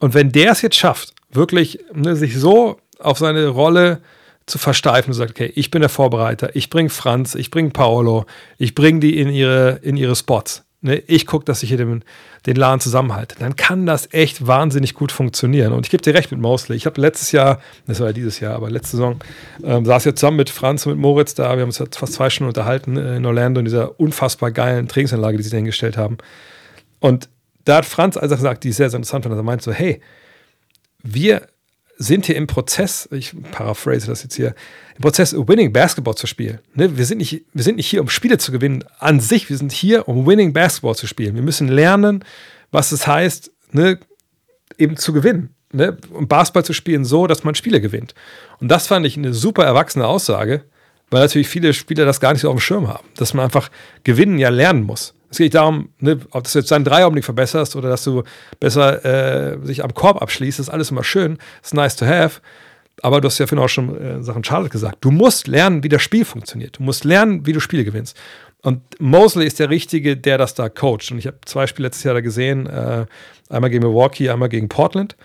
Und 0.01 0.15
wenn 0.15 0.33
der 0.33 0.53
es 0.53 0.63
jetzt 0.63 0.77
schafft, 0.77 1.15
wirklich 1.31 1.81
ne, 1.93 2.17
sich 2.17 2.37
so 2.37 2.79
auf 2.99 3.19
seine 3.19 3.49
Rolle 3.49 4.01
zu 4.47 4.59
versteifen 4.59 5.11
und 5.11 5.15
sagt, 5.15 5.33
okay, 5.33 5.53
ich 5.55 5.71
bin 5.71 5.81
der 5.81 5.91
Vorbereiter, 5.91 6.55
ich 6.57 6.71
bringe 6.71 6.89
Franz, 6.89 7.35
ich 7.35 7.51
bringe 7.51 7.71
Paolo, 7.71 8.25
ich 8.57 8.75
bringe 8.75 9.01
die 9.01 9.19
in 9.19 9.29
ihre, 9.29 9.81
in 9.83 9.97
ihre 9.97 10.17
Spots. 10.17 10.65
Ne? 10.81 10.97
Ich 11.07 11.27
gucke, 11.27 11.45
dass 11.45 11.63
ich 11.63 11.69
hier 11.69 11.79
den, 11.79 12.05
den 12.47 12.57
Laden 12.57 12.80
zusammenhalte. 12.80 13.36
Dann 13.39 13.57
kann 13.57 13.86
das 13.86 14.09
echt 14.12 14.47
wahnsinnig 14.47 14.95
gut 14.95 15.12
funktionieren. 15.12 15.72
Und 15.72 15.86
ich 15.86 15.91
gebe 15.91 16.03
dir 16.03 16.14
recht 16.14 16.30
mit 16.30 16.41
Mosley. 16.41 16.76
Ich 16.76 16.86
habe 16.86 17.01
letztes 17.01 17.32
Jahr, 17.32 17.61
das 17.86 18.01
war 18.01 18.09
ja 18.09 18.12
dieses 18.12 18.41
Jahr, 18.41 18.55
aber 18.55 18.70
letzte 18.70 18.93
Saison, 18.93 19.20
ähm, 19.64 19.84
saß 19.84 20.05
ja 20.05 20.14
zusammen 20.14 20.36
mit 20.36 20.51
Franz 20.51 20.86
und 20.86 20.93
mit 20.93 21.01
Moritz 21.01 21.34
da. 21.34 21.55
Wir 21.57 21.62
haben 21.62 21.68
uns 21.68 21.78
fast 21.78 22.12
zwei 22.12 22.30
Stunden 22.30 22.49
unterhalten 22.49 22.97
äh, 22.97 23.16
in 23.16 23.26
Orlando 23.26 23.59
in 23.61 23.64
dieser 23.64 23.99
unfassbar 24.01 24.51
geilen 24.51 24.89
Trainingsanlage, 24.89 25.36
die 25.36 25.43
sie 25.43 25.51
da 25.51 25.57
hingestellt 25.57 25.97
haben. 25.97 26.18
Und 27.01 27.28
da 27.64 27.76
hat 27.76 27.84
Franz 27.84 28.16
also 28.16 28.34
gesagt, 28.34 28.64
die 28.64 28.70
ist 28.70 28.76
sehr, 28.76 28.91
sehr 28.91 28.99
interessant, 28.99 29.24
weil 29.24 29.36
er 29.36 29.43
meint 29.43 29.62
so, 29.62 29.72
hey, 29.72 30.01
wir 31.03 31.49
sind 31.99 32.26
hier 32.26 32.36
im 32.36 32.47
Prozess, 32.47 33.09
ich 33.12 33.34
paraphrase 33.51 34.07
das 34.07 34.22
jetzt 34.22 34.36
hier, 34.36 34.55
im 34.99 35.03
Prozess, 35.03 35.33
Winning 35.33 35.73
Basketball 35.73 36.17
zu 36.17 36.27
spielen. 36.27 36.59
Ne? 36.75 36.99
Wir, 36.99 37.07
sind 37.07 37.19
nicht, 37.19 37.45
wir 37.55 37.63
sind 37.63 37.77
nicht 37.77 37.87
hier, 37.87 38.01
um 38.01 38.09
Spiele 38.09 38.37
zu 38.37 38.51
gewinnen 38.51 38.85
an 38.99 39.21
sich, 39.21 39.49
wir 39.49 39.57
sind 39.57 39.71
hier, 39.71 40.09
um 40.09 40.27
Winning 40.27 40.53
Basketball 40.53 40.97
zu 40.97 41.07
spielen. 41.07 41.37
Wir 41.37 41.43
müssen 41.43 41.69
lernen, 41.69 42.25
was 42.73 42.91
es 42.91 43.07
heißt, 43.07 43.53
ne, 43.71 44.01
eben 44.77 44.97
zu 44.97 45.13
gewinnen. 45.13 45.55
Ne? 45.73 45.97
Um 46.13 46.27
Basketball 46.27 46.65
zu 46.65 46.73
spielen 46.73 47.05
so, 47.05 47.29
dass 47.29 47.45
man 47.45 47.55
Spiele 47.55 47.81
gewinnt. 47.81 48.15
Und 48.59 48.69
das 48.69 48.89
fand 48.89 49.07
ich 49.07 49.17
eine 49.17 49.33
super 49.33 49.65
erwachsene 49.65 50.05
Aussage, 50.05 50.65
weil 51.11 51.21
natürlich 51.21 51.49
viele 51.49 51.73
Spieler 51.75 52.05
das 52.05 52.19
gar 52.19 52.33
nicht 52.33 52.43
so 52.43 52.49
auf 52.49 52.57
dem 52.57 52.61
Schirm 52.61 52.89
haben, 52.89 53.07
dass 53.17 53.35
man 53.35 53.45
einfach 53.45 53.71
gewinnen 54.03 54.39
ja 54.39 54.49
lernen 54.49 54.83
muss. 54.83 55.15
Es 55.31 55.39
geht 55.39 55.45
nicht 55.45 55.55
darum, 55.55 55.91
ne, 56.01 56.19
ob 56.31 56.51
du 56.51 56.59
jetzt 56.59 56.71
deinen 56.73 56.85
Dreierblick 56.85 57.25
verbesserst 57.25 57.77
oder 57.77 57.89
dass 57.89 58.03
du 58.03 58.25
besser 58.59 59.05
äh, 59.05 59.65
sich 59.65 59.85
am 59.85 59.95
Korb 59.95 60.21
abschließt. 60.21 60.59
Das 60.59 60.67
ist 60.67 60.73
alles 60.73 60.91
immer 60.91 61.05
schön. 61.05 61.39
Das 61.61 61.69
ist 61.69 61.75
nice 61.75 61.95
to 61.95 62.05
have. 62.05 62.41
Aber 63.03 63.21
du 63.21 63.27
hast 63.27 63.39
ja 63.39 63.47
vorhin 63.47 63.65
auch 63.65 63.69
schon 63.69 64.01
äh, 64.01 64.23
Sachen 64.23 64.45
Charlotte 64.45 64.71
gesagt. 64.71 64.99
Du 65.01 65.11
musst 65.11 65.47
lernen, 65.47 65.83
wie 65.83 65.89
das 65.89 66.03
Spiel 66.03 66.25
funktioniert. 66.25 66.79
Du 66.79 66.83
musst 66.83 67.05
lernen, 67.05 67.47
wie 67.47 67.53
du 67.53 67.61
Spiele 67.61 67.85
gewinnst. 67.85 68.17
Und 68.63 68.83
Mosley 69.01 69.47
ist 69.47 69.61
der 69.61 69.71
Richtige, 69.71 70.17
der 70.17 70.39
das 70.39 70.55
da 70.55 70.69
coacht. 70.69 71.11
Und 71.11 71.19
ich 71.19 71.27
habe 71.27 71.39
zwei 71.45 71.67
Spiele 71.67 71.89
letztes 71.89 72.05
Jahr 72.05 72.15
da 72.15 72.21
gesehen. 72.21 72.67
Äh, 72.67 73.07
einmal 73.49 73.71
gegen 73.71 73.85
Milwaukee, 73.85 74.31
einmal 74.31 74.49
gegen 74.49 74.69
Portland. 74.69 75.17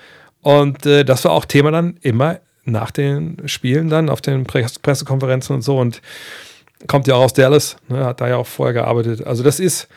Und 0.41 0.85
äh, 0.85 1.03
das 1.03 1.25
war 1.25 1.31
auch 1.31 1.45
Thema 1.45 1.71
dann 1.71 1.97
immer 2.01 2.39
nach 2.65 2.91
den 2.91 3.37
Spielen 3.47 3.89
dann 3.89 4.09
auf 4.09 4.21
den 4.21 4.45
Pressekonferenzen 4.45 5.55
und 5.55 5.61
so. 5.61 5.77
Und 5.77 6.01
kommt 6.87 7.07
ja 7.07 7.15
auch 7.15 7.23
aus 7.23 7.33
Dallas, 7.33 7.77
ne, 7.87 8.05
hat 8.05 8.21
da 8.21 8.27
ja 8.27 8.37
auch 8.37 8.47
vorher 8.47 8.73
gearbeitet. 8.73 9.25
Also 9.25 9.43
das 9.43 9.59
ist, 9.59 9.87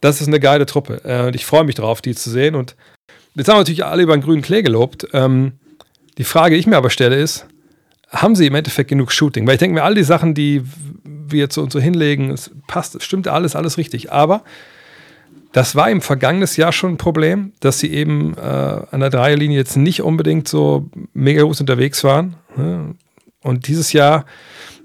das 0.00 0.20
ist 0.20 0.28
eine 0.28 0.40
geile 0.40 0.66
Truppe. 0.66 1.00
Äh, 1.04 1.26
und 1.26 1.34
ich 1.34 1.46
freue 1.46 1.64
mich 1.64 1.76
drauf, 1.76 2.02
die 2.02 2.14
zu 2.14 2.30
sehen. 2.30 2.54
Und 2.54 2.76
jetzt 3.34 3.48
haben 3.48 3.56
wir 3.56 3.60
natürlich 3.60 3.84
alle 3.84 4.02
über 4.02 4.16
den 4.16 4.22
grünen 4.22 4.42
Klee 4.42 4.62
gelobt. 4.62 5.08
Ähm, 5.12 5.52
die 6.18 6.24
Frage, 6.24 6.54
die 6.54 6.60
ich 6.60 6.66
mir 6.66 6.76
aber 6.76 6.90
stelle, 6.90 7.16
ist, 7.16 7.46
haben 8.10 8.36
sie 8.36 8.46
im 8.46 8.54
Endeffekt 8.54 8.90
genug 8.90 9.12
Shooting? 9.12 9.46
Weil 9.46 9.54
ich 9.54 9.58
denke 9.60 9.74
mir, 9.74 9.84
all 9.84 9.94
die 9.94 10.02
Sachen, 10.02 10.34
die 10.34 10.62
wir 11.04 11.48
so 11.50 11.62
und 11.62 11.72
so 11.72 11.80
hinlegen, 11.80 12.30
es 12.30 12.50
passt, 12.66 12.94
es 12.94 13.04
stimmt 13.04 13.28
alles, 13.28 13.54
alles 13.54 13.78
richtig. 13.78 14.12
Aber 14.12 14.42
das 15.52 15.76
war 15.76 15.90
im 15.90 16.00
vergangenen 16.00 16.48
Jahr 16.56 16.72
schon 16.72 16.92
ein 16.92 16.96
Problem, 16.98 17.52
dass 17.60 17.78
sie 17.78 17.92
eben 17.92 18.36
äh, 18.36 18.40
an 18.40 19.00
der 19.00 19.10
Dreierlinie 19.10 19.56
jetzt 19.56 19.76
nicht 19.76 20.02
unbedingt 20.02 20.48
so 20.48 20.90
mega 21.14 21.42
gut 21.42 21.60
unterwegs 21.60 22.04
waren. 22.04 22.36
Ne? 22.56 22.94
Und 23.42 23.68
dieses 23.68 23.92
Jahr 23.92 24.24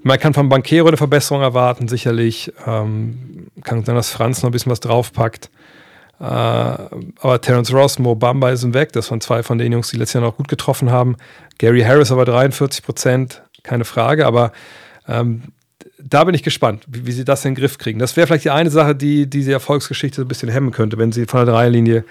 man 0.04 0.18
kann 0.18 0.34
von 0.34 0.50
Bankero 0.50 0.86
eine 0.86 0.98
Verbesserung 0.98 1.42
erwarten, 1.42 1.88
sicherlich. 1.88 2.52
Ähm, 2.66 3.48
kann 3.64 3.84
sein, 3.86 3.96
dass 3.96 4.10
Franz 4.10 4.42
noch 4.42 4.50
ein 4.50 4.52
bisschen 4.52 4.70
was 4.70 4.80
draufpackt. 4.80 5.50
Äh, 6.20 6.24
aber 6.24 7.40
Terence 7.40 7.72
Ross, 7.72 7.98
Mo 7.98 8.14
Bamba 8.14 8.54
sind 8.56 8.74
weg. 8.74 8.92
Das 8.92 9.10
waren 9.10 9.20
zwei 9.20 9.42
von 9.42 9.58
den 9.58 9.72
Jungs, 9.72 9.90
die 9.90 9.96
letztes 9.96 10.14
Jahr 10.14 10.24
noch 10.24 10.36
gut 10.36 10.48
getroffen 10.48 10.90
haben. 10.90 11.16
Gary 11.58 11.82
Harris 11.82 12.12
aber 12.12 12.24
43 12.24 12.84
Prozent, 12.84 13.42
keine 13.62 13.84
Frage. 13.84 14.26
Aber 14.26 14.52
ähm, 15.08 15.42
da 15.98 16.24
bin 16.24 16.34
ich 16.34 16.42
gespannt, 16.42 16.84
wie, 16.86 17.06
wie, 17.06 17.12
sie 17.12 17.24
das 17.24 17.44
in 17.44 17.52
den 17.52 17.60
Griff 17.60 17.78
kriegen. 17.78 17.98
Das 17.98 18.16
wäre 18.16 18.26
vielleicht 18.26 18.44
die 18.44 18.50
eine 18.50 18.70
Sache, 18.70 18.94
die 18.94 19.28
diese 19.28 19.52
Erfolgsgeschichte 19.52 20.22
ein 20.22 20.28
bisschen 20.28 20.48
hemmen 20.48 20.70
könnte, 20.70 20.98
wenn 20.98 21.12
sie 21.12 21.26
von 21.26 21.44
der 21.44 21.54
Dreierlinie 21.54 22.04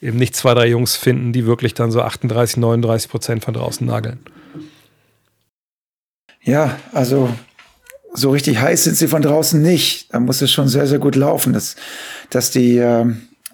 eben 0.00 0.16
nicht 0.16 0.34
zwei, 0.34 0.54
drei 0.54 0.66
Jungs 0.66 0.96
finden, 0.96 1.32
die 1.32 1.46
wirklich 1.46 1.74
dann 1.74 1.90
so 1.90 2.00
38, 2.00 2.56
39 2.56 3.10
Prozent 3.10 3.44
von 3.44 3.54
draußen 3.54 3.86
nageln. 3.86 4.20
Ja, 6.42 6.78
also 6.92 7.28
so 8.14 8.30
richtig 8.30 8.58
heiß 8.58 8.84
sind 8.84 8.96
sie 8.96 9.08
von 9.08 9.22
draußen 9.22 9.60
nicht. 9.60 10.12
Da 10.12 10.20
muss 10.20 10.40
es 10.40 10.50
schon 10.50 10.68
sehr, 10.68 10.86
sehr 10.86 10.98
gut 10.98 11.16
laufen, 11.16 11.52
dass, 11.52 11.76
dass 12.30 12.50
die 12.50 12.78
äh, 12.78 13.04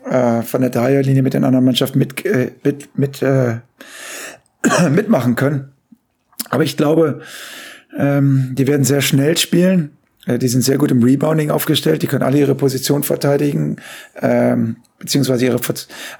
äh, 0.08 0.42
von 0.42 0.60
der 0.60 0.70
Dreierlinie 0.70 1.22
mit 1.22 1.34
den 1.34 1.44
anderen 1.44 1.64
Mannschaften 1.64 1.98
mit, 1.98 2.24
äh, 2.24 2.52
mit, 2.62 2.98
mit 2.98 3.22
äh, 3.22 3.56
mitmachen 4.90 5.36
können. 5.36 5.72
Aber 6.50 6.64
ich 6.64 6.76
glaube, 6.76 7.20
ähm, 7.96 8.50
die 8.52 8.66
werden 8.66 8.84
sehr 8.84 9.00
schnell 9.00 9.36
spielen. 9.36 9.96
Äh, 10.26 10.38
die 10.38 10.48
sind 10.48 10.62
sehr 10.62 10.78
gut 10.78 10.90
im 10.90 11.02
Rebounding 11.02 11.50
aufgestellt. 11.50 12.02
Die 12.02 12.06
können 12.06 12.22
alle 12.22 12.38
ihre 12.38 12.54
Position 12.54 13.02
verteidigen, 13.02 13.76
ähm, 14.20 14.76
beziehungsweise 14.98 15.46
ihre, 15.46 15.60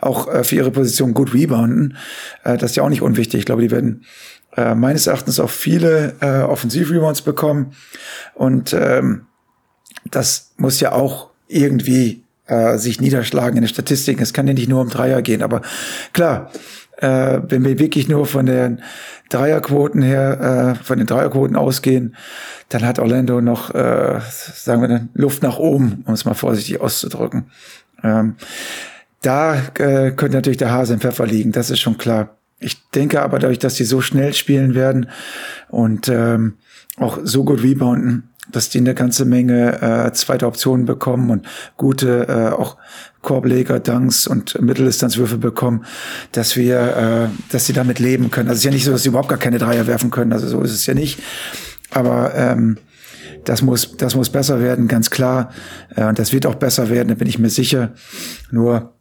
auch 0.01 0.33
äh, 0.33 0.45
für 0.45 0.57
ihre 0.57 0.71
Position 0.71 1.15
gut 1.15 1.35
rebounden. 1.35 1.97
Äh, 2.45 2.57
das 2.57 2.73
ist 2.73 2.77
ja 2.77 2.83
auch 2.83 2.89
nicht 2.89 3.03
unwichtig. 3.03 3.41
Ich 3.41 3.47
glaube, 3.47 3.63
die 3.63 3.71
werden 3.71 4.05
äh, 4.57 4.75
meines 4.75 5.07
Erachtens 5.07 5.39
auch 5.39 5.51
viele 5.51 6.15
äh, 6.21 6.43
Offensiv-Rebounds 6.43 7.23
bekommen. 7.23 7.73
Und 8.35 8.73
ähm, 8.73 9.27
das 10.11 10.53
muss 10.57 10.81
ja 10.81 10.93
auch 10.93 11.31
irgendwie 11.49 12.26
äh, 12.47 12.79
sich 12.79 13.01
niederschlagen 13.01 13.57
in 13.57 13.63
den 13.63 13.69
Statistiken. 13.69 14.23
Es 14.23 14.33
kann 14.33 14.47
ja 14.47 14.55
nicht 14.55 14.69
nur 14.69 14.81
um 14.81 14.89
Dreier 14.89 15.23
gehen. 15.23 15.43
Aber 15.43 15.63
klar, 16.13 16.51
äh, 16.99 17.41
wenn 17.49 17.65
wir 17.65 17.79
wirklich 17.79 18.09
nur 18.09 18.27
von 18.27 18.47
den 18.47 18.83
Dreierquoten 19.29 20.03
her, 20.03 20.77
äh, 20.79 20.85
von 20.85 20.99
den 20.99 21.07
Dreierquoten 21.07 21.57
ausgehen, 21.57 22.17
dann 22.69 22.87
hat 22.87 22.99
Orlando 22.99 23.41
noch, 23.41 23.75
äh, 23.75 24.21
sagen 24.31 24.83
wir 24.83 25.09
Luft 25.15 25.43
nach 25.43 25.59
oben, 25.59 26.05
um 26.07 26.15
es 26.15 26.25
mal 26.25 26.35
vorsichtig 26.35 26.81
auszudrücken. 26.81 27.51
Ähm, 28.03 28.37
da 29.23 29.55
äh, 29.79 30.13
könnte 30.13 30.37
natürlich 30.37 30.59
der 30.59 30.73
Hase 30.73 30.95
im 30.95 31.01
Pfeffer 31.01 31.27
liegen, 31.27 31.53
das 31.53 31.71
ist 31.71 31.81
schon 31.81 31.99
klar. 31.99 32.37
Ich 32.59 32.89
denke 32.91 33.23
aber 33.23 33.39
dadurch, 33.39 33.59
dass 33.59 33.75
die 33.75 33.85
so 33.85 34.01
schnell 34.01 34.33
spielen 34.33 34.75
werden 34.75 35.09
und 35.69 36.09
ähm, 36.09 36.55
auch 36.97 37.19
so 37.23 37.45
gut 37.45 37.63
rebounden, 37.63 38.31
dass 38.51 38.69
die 38.69 38.79
eine 38.79 38.95
ganze 38.95 39.25
Menge 39.25 39.81
äh, 39.83 40.13
zweite 40.13 40.47
Optionen 40.47 40.87
bekommen 40.87 41.31
und 41.31 41.47
gute 41.77 42.27
äh, 42.29 42.55
auch 42.55 42.77
Korbleger, 43.23 43.81
Dunks 43.81 44.27
und 44.27 44.61
Mitteldistanzwürfe 44.61 45.39
bekommen, 45.39 45.85
dass 46.33 46.57
wir, 46.57 47.31
äh, 47.31 47.53
dass 47.53 47.67
sie 47.67 47.73
damit 47.73 47.99
leben 47.99 48.31
können. 48.31 48.49
Also 48.49 48.59
es 48.59 48.61
ist 48.61 48.65
ja 48.67 48.71
nicht 48.71 48.85
so, 48.85 48.93
dass 48.93 49.03
sie 49.03 49.09
überhaupt 49.09 49.29
gar 49.29 49.39
keine 49.39 49.59
Dreier 49.59 49.87
werfen 49.87 50.11
können. 50.11 50.33
Also 50.33 50.47
so 50.47 50.61
ist 50.61 50.73
es 50.73 50.87
ja 50.87 50.95
nicht. 50.95 51.21
Aber 51.91 52.35
ähm, 52.37 52.79
das 53.45 53.63
muss, 53.63 53.97
das 53.97 54.15
muss 54.15 54.31
besser 54.31 54.61
werden, 54.61 54.89
ganz 54.89 55.11
klar. 55.11 55.51
Äh, 55.95 56.05
und 56.05 56.19
das 56.19 56.33
wird 56.33 56.47
auch 56.47 56.57
besser 56.57 56.89
werden, 56.89 57.09
da 57.09 57.15
bin 57.15 57.29
ich 57.29 57.39
mir 57.39 57.51
sicher. 57.51 57.95
Nur 58.51 58.96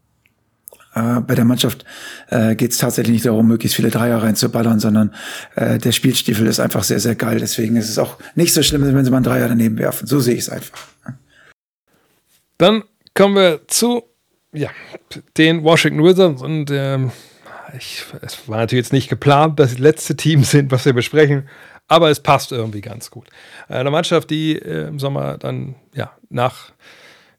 äh, 0.96 1.20
bei 1.20 1.36
der 1.36 1.46
Mannschaft 1.46 1.86
äh, 2.30 2.56
geht 2.56 2.72
es 2.72 2.78
tatsächlich 2.78 3.14
nicht 3.14 3.26
darum, 3.26 3.48
möglichst 3.48 3.76
viele 3.76 3.92
Dreier 3.92 4.24
reinzuballern, 4.24 4.80
sondern 4.80 5.14
äh, 5.56 5.78
der 5.78 5.92
Spielstiefel 5.92 6.48
ist 6.48 6.60
einfach 6.60 6.84
sehr, 6.84 7.00
sehr 7.00 7.16
geil. 7.16 7.40
Deswegen 7.40 7.76
ist 7.76 7.90
es 7.90 8.00
auch 8.00 8.18
nicht 8.36 8.54
so 8.54 8.64
schlimm, 8.64 8.84
wenn 8.84 9.06
sie 9.06 9.12
mal 9.12 9.18
einen 9.18 9.26
Dreier 9.26 9.50
daneben 9.50 9.78
werfen. 9.78 10.08
So 10.08 10.20
sehe 10.20 10.36
ich 10.36 10.42
es 10.42 10.50
einfach. 10.50 10.88
Dann 12.58 12.84
kommen 13.14 13.36
wir 13.36 13.68
zu 13.68 14.04
ja, 14.54 14.70
den 15.38 15.64
Washington 15.64 16.04
Wizards 16.04 16.42
und 16.42 16.72
ähm, 16.72 17.12
ich, 17.78 18.06
es 18.22 18.48
war 18.48 18.60
natürlich 18.60 18.86
jetzt 18.86 18.94
nicht 18.94 19.10
geplant, 19.10 19.60
dass 19.60 19.72
das 19.72 19.80
letzte 19.80 20.16
Team 20.16 20.44
sind, 20.44 20.72
was 20.72 20.86
wir 20.86 20.94
besprechen, 20.94 21.50
aber 21.88 22.10
es 22.10 22.22
passt 22.22 22.54
irgendwie 22.54 22.82
ganz 22.82 23.12
gut. 23.12 23.28
Eine 23.68 23.92
Mannschaft, 23.92 24.30
die 24.30 24.56
äh, 24.56 24.88
im 24.88 25.00
Sommer 25.00 25.38
dann 25.38 25.76
ja 25.94 26.12
nach 26.30 26.72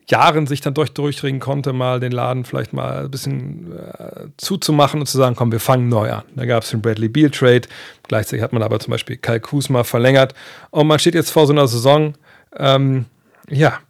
Jahren 0.09 0.47
sich 0.47 0.61
dann 0.61 0.75
durch, 0.75 0.93
durchringen 0.93 1.41
konnte, 1.41 1.73
mal 1.73 1.99
den 2.01 2.13
Laden 2.13 2.45
vielleicht 2.45 2.73
mal 2.73 3.05
ein 3.05 3.11
bisschen 3.11 3.73
äh, 3.77 4.29
zuzumachen 4.37 5.01
und 5.01 5.07
zu 5.07 5.19
sagen, 5.19 5.35
komm, 5.35 5.51
wir 5.51 5.61
fangen 5.61 5.89
neu 5.89 6.13
an. 6.13 6.23
Da 6.35 6.47
gab 6.47 6.63
es 6.63 6.71
den 6.71 6.81
Bradley 6.81 7.09
Beal 7.09 7.31
Trade, 7.31 7.63
gleichzeitig 8.05 8.43
hat 8.43 8.53
man 8.53 8.63
aber 8.63 8.79
zum 8.79 8.93
Beispiel 8.93 9.17
Kyle 9.17 9.41
Kuzma 9.41 9.83
verlängert 9.85 10.35
und 10.71 10.87
man 10.87 10.99
steht 10.99 11.15
jetzt 11.15 11.31
vor 11.31 11.47
so 11.47 11.53
einer 11.53 11.67
Saison, 11.67 12.15
ähm, 12.57 13.07
ja, 13.49 13.81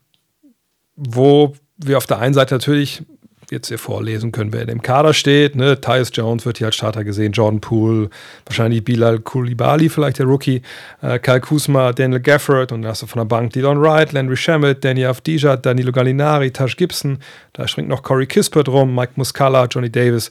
wo 0.96 1.54
wir 1.76 1.98
auf 1.98 2.06
der 2.06 2.18
einen 2.18 2.34
Seite 2.34 2.54
natürlich 2.54 3.02
jetzt 3.50 3.68
hier 3.68 3.78
vorlesen 3.78 4.32
können, 4.32 4.52
wer 4.52 4.62
in 4.62 4.68
dem 4.68 4.82
Kader 4.82 5.14
steht. 5.14 5.56
Ne? 5.56 5.80
Tyus 5.80 6.10
Jones 6.12 6.46
wird 6.46 6.58
hier 6.58 6.68
als 6.68 6.76
Starter 6.76 7.04
gesehen, 7.04 7.32
Jordan 7.32 7.60
Poole, 7.60 8.10
wahrscheinlich 8.44 8.84
Bilal 8.84 9.20
Koulibaly, 9.20 9.88
vielleicht 9.88 10.18
der 10.18 10.26
Rookie, 10.26 10.62
äh, 11.02 11.18
Kyle 11.18 11.40
Kuzma, 11.40 11.92
Daniel 11.92 12.20
Gafford 12.20 12.72
und 12.72 12.82
dann 12.82 12.90
hast 12.90 13.02
du 13.02 13.06
von 13.06 13.20
der 13.20 13.26
Bank 13.26 13.52
Dylan 13.52 13.80
Wright, 13.80 14.12
Landry 14.12 14.36
Shamet, 14.36 14.84
Danny 14.84 15.04
Avdija, 15.04 15.56
Danilo 15.56 15.92
Gallinari, 15.92 16.50
Tash 16.50 16.76
Gibson, 16.76 17.18
da 17.52 17.66
springt 17.68 17.88
noch 17.88 18.02
Corey 18.02 18.26
Kispert 18.26 18.68
rum, 18.68 18.94
Mike 18.94 19.12
Muscala, 19.16 19.66
Johnny 19.66 19.90
Davis. 19.90 20.30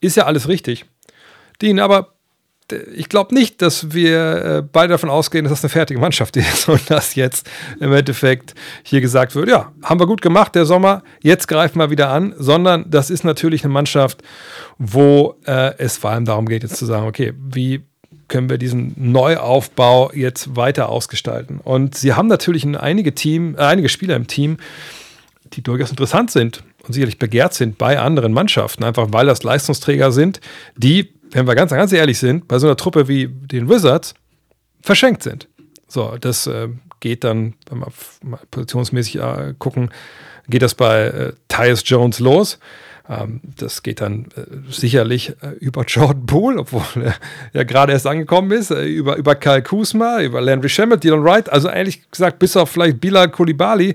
Ist 0.00 0.16
ja 0.16 0.24
alles 0.24 0.48
richtig. 0.48 0.84
Dean, 1.60 1.78
aber 1.78 2.15
ich 2.72 3.08
glaube 3.08 3.34
nicht, 3.34 3.62
dass 3.62 3.92
wir 3.92 4.44
äh, 4.44 4.62
beide 4.62 4.92
davon 4.92 5.10
ausgehen, 5.10 5.44
dass 5.44 5.52
das 5.52 5.64
eine 5.64 5.70
fertige 5.70 6.00
Mannschaft 6.00 6.36
ist 6.36 6.68
und 6.68 6.90
dass 6.90 7.14
jetzt 7.14 7.48
im 7.80 7.92
Endeffekt 7.92 8.54
hier 8.82 9.00
gesagt 9.00 9.34
wird, 9.34 9.48
ja, 9.48 9.72
haben 9.82 10.00
wir 10.00 10.06
gut 10.06 10.22
gemacht, 10.22 10.54
der 10.54 10.66
Sommer, 10.66 11.02
jetzt 11.22 11.48
greifen 11.48 11.78
wir 11.78 11.90
wieder 11.90 12.10
an, 12.10 12.34
sondern 12.38 12.90
das 12.90 13.10
ist 13.10 13.24
natürlich 13.24 13.64
eine 13.64 13.72
Mannschaft, 13.72 14.22
wo 14.78 15.36
äh, 15.46 15.74
es 15.78 15.96
vor 15.96 16.10
allem 16.10 16.24
darum 16.24 16.46
geht, 16.46 16.62
jetzt 16.62 16.76
zu 16.76 16.86
sagen, 16.86 17.06
okay, 17.06 17.32
wie 17.38 17.84
können 18.28 18.50
wir 18.50 18.58
diesen 18.58 18.94
Neuaufbau 18.96 20.10
jetzt 20.12 20.56
weiter 20.56 20.88
ausgestalten? 20.88 21.60
Und 21.62 21.94
sie 21.94 22.14
haben 22.14 22.26
natürlich 22.26 22.66
einige 22.66 23.14
Team, 23.14 23.54
äh, 23.56 23.62
einige 23.62 23.88
Spieler 23.88 24.16
im 24.16 24.26
Team, 24.26 24.58
die 25.52 25.62
durchaus 25.62 25.90
interessant 25.90 26.30
sind 26.30 26.64
und 26.86 26.92
sicherlich 26.92 27.18
begehrt 27.18 27.54
sind 27.54 27.78
bei 27.78 27.98
anderen 27.98 28.32
Mannschaften, 28.32 28.84
einfach 28.84 29.08
weil 29.10 29.26
das 29.26 29.42
Leistungsträger 29.42 30.12
sind, 30.12 30.40
die 30.76 31.15
wenn 31.32 31.46
wir 31.46 31.54
ganz, 31.54 31.70
ganz 31.70 31.92
ehrlich 31.92 32.18
sind, 32.18 32.48
bei 32.48 32.58
so 32.58 32.66
einer 32.66 32.76
Truppe 32.76 33.08
wie 33.08 33.28
den 33.28 33.68
Wizards 33.68 34.14
verschenkt 34.80 35.22
sind. 35.22 35.48
So, 35.88 36.16
das 36.20 36.46
äh, 36.46 36.68
geht 37.00 37.24
dann, 37.24 37.54
wenn 37.68 37.80
wir 37.80 37.92
mal 38.22 38.40
positionsmäßig 38.50 39.16
äh, 39.16 39.54
gucken, 39.58 39.90
geht 40.48 40.62
das 40.62 40.74
bei 40.74 41.04
äh, 41.04 41.32
Tyus 41.48 41.82
Jones 41.84 42.18
los. 42.20 42.58
Ähm, 43.08 43.40
das 43.56 43.82
geht 43.82 44.00
dann 44.00 44.26
äh, 44.36 44.70
sicherlich 44.70 45.34
äh, 45.42 45.50
über 45.60 45.84
Jordan 45.86 46.26
Poole, 46.26 46.60
obwohl 46.60 47.02
er 47.02 47.14
ja 47.52 47.62
gerade 47.64 47.92
erst 47.92 48.06
angekommen 48.06 48.50
ist, 48.50 48.70
äh, 48.70 48.84
über, 48.84 49.16
über 49.16 49.34
Kyle 49.34 49.62
Kuzma, 49.62 50.20
über 50.20 50.40
Landry 50.40 50.68
Shamet, 50.68 51.04
Dylan 51.04 51.24
Wright. 51.24 51.48
Also 51.48 51.68
ehrlich 51.68 52.10
gesagt, 52.10 52.38
bis 52.38 52.56
auf 52.56 52.70
vielleicht 52.70 53.00
Bilal 53.00 53.30
Koulibaly, 53.30 53.94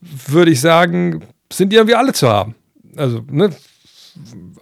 würde 0.00 0.50
ich 0.50 0.60
sagen, 0.60 1.24
sind 1.52 1.72
die 1.72 1.76
irgendwie 1.76 1.94
alle 1.94 2.12
zu 2.12 2.28
haben. 2.28 2.54
Also, 2.96 3.24
ne, 3.30 3.50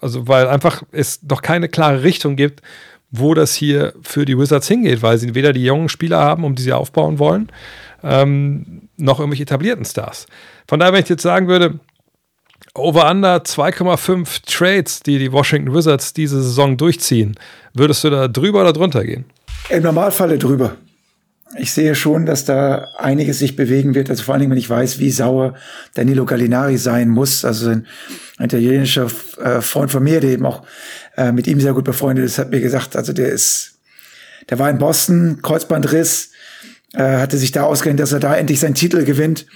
also 0.00 0.28
weil 0.28 0.48
einfach 0.48 0.82
es 0.92 1.22
noch 1.22 1.42
keine 1.42 1.68
klare 1.68 2.02
Richtung 2.02 2.36
gibt, 2.36 2.62
wo 3.10 3.34
das 3.34 3.54
hier 3.54 3.92
für 4.02 4.24
die 4.24 4.38
Wizards 4.38 4.68
hingeht, 4.68 5.02
weil 5.02 5.18
sie 5.18 5.34
weder 5.34 5.52
die 5.52 5.64
jungen 5.64 5.88
Spieler 5.88 6.20
haben, 6.20 6.44
um 6.44 6.54
die 6.54 6.62
sie 6.62 6.72
aufbauen 6.72 7.18
wollen, 7.18 7.50
ähm, 8.02 8.88
noch 8.96 9.18
irgendwelche 9.18 9.42
etablierten 9.42 9.84
Stars. 9.84 10.26
Von 10.68 10.78
daher, 10.78 10.92
wenn 10.92 11.02
ich 11.02 11.08
jetzt 11.08 11.22
sagen 11.22 11.48
würde, 11.48 11.80
Over-Under 12.74 13.38
2,5 13.38 14.42
Trades, 14.46 15.00
die 15.00 15.18
die 15.18 15.32
Washington 15.32 15.74
Wizards 15.74 16.12
diese 16.12 16.40
Saison 16.40 16.76
durchziehen, 16.76 17.34
würdest 17.74 18.04
du 18.04 18.10
da 18.10 18.28
drüber 18.28 18.60
oder 18.60 18.72
drunter 18.72 19.04
gehen? 19.04 19.24
Im 19.70 19.82
Normalfalle 19.82 20.38
drüber 20.38 20.76
ich 21.56 21.72
sehe 21.72 21.94
schon, 21.94 22.26
dass 22.26 22.44
da 22.44 22.90
einiges 22.96 23.38
sich 23.40 23.56
bewegen 23.56 23.94
wird. 23.94 24.08
Also 24.08 24.22
vor 24.22 24.34
allen 24.34 24.40
Dingen, 24.40 24.52
wenn 24.52 24.58
ich 24.58 24.70
weiß, 24.70 24.98
wie 24.98 25.10
sauer 25.10 25.54
Danilo 25.94 26.24
Gallinari 26.24 26.76
sein 26.78 27.08
muss. 27.08 27.44
Also 27.44 27.70
ein, 27.70 27.86
italienischer 28.38 29.08
äh, 29.42 29.60
Freund 29.60 29.90
von 29.90 30.02
mir, 30.02 30.20
der 30.20 30.30
eben 30.30 30.46
auch 30.46 30.62
äh, 31.16 31.32
mit 31.32 31.46
ihm 31.46 31.60
sehr 31.60 31.74
gut 31.74 31.84
befreundet 31.84 32.24
ist, 32.24 32.38
hat 32.38 32.50
mir 32.50 32.60
gesagt, 32.60 32.96
also 32.96 33.12
der 33.12 33.28
ist, 33.28 33.74
der 34.48 34.58
war 34.58 34.70
in 34.70 34.78
Boston, 34.78 35.40
Kreuzbandriss, 35.42 36.30
äh, 36.94 37.18
hatte 37.18 37.36
sich 37.36 37.52
da 37.52 37.64
ausgerechnet, 37.64 38.00
dass 38.00 38.12
er 38.12 38.20
da 38.20 38.34
endlich 38.34 38.60
seinen 38.60 38.74
Titel 38.74 39.04
gewinnt. 39.04 39.46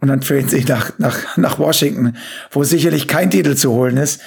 Und 0.00 0.08
dann 0.08 0.20
traden 0.20 0.48
sie 0.48 0.64
nach, 0.64 0.98
nach, 0.98 1.36
nach 1.36 1.60
Washington, 1.60 2.16
wo 2.50 2.64
sicherlich 2.64 3.06
kein 3.06 3.30
Titel 3.30 3.54
zu 3.54 3.70
holen 3.70 3.96
ist. 3.96 4.20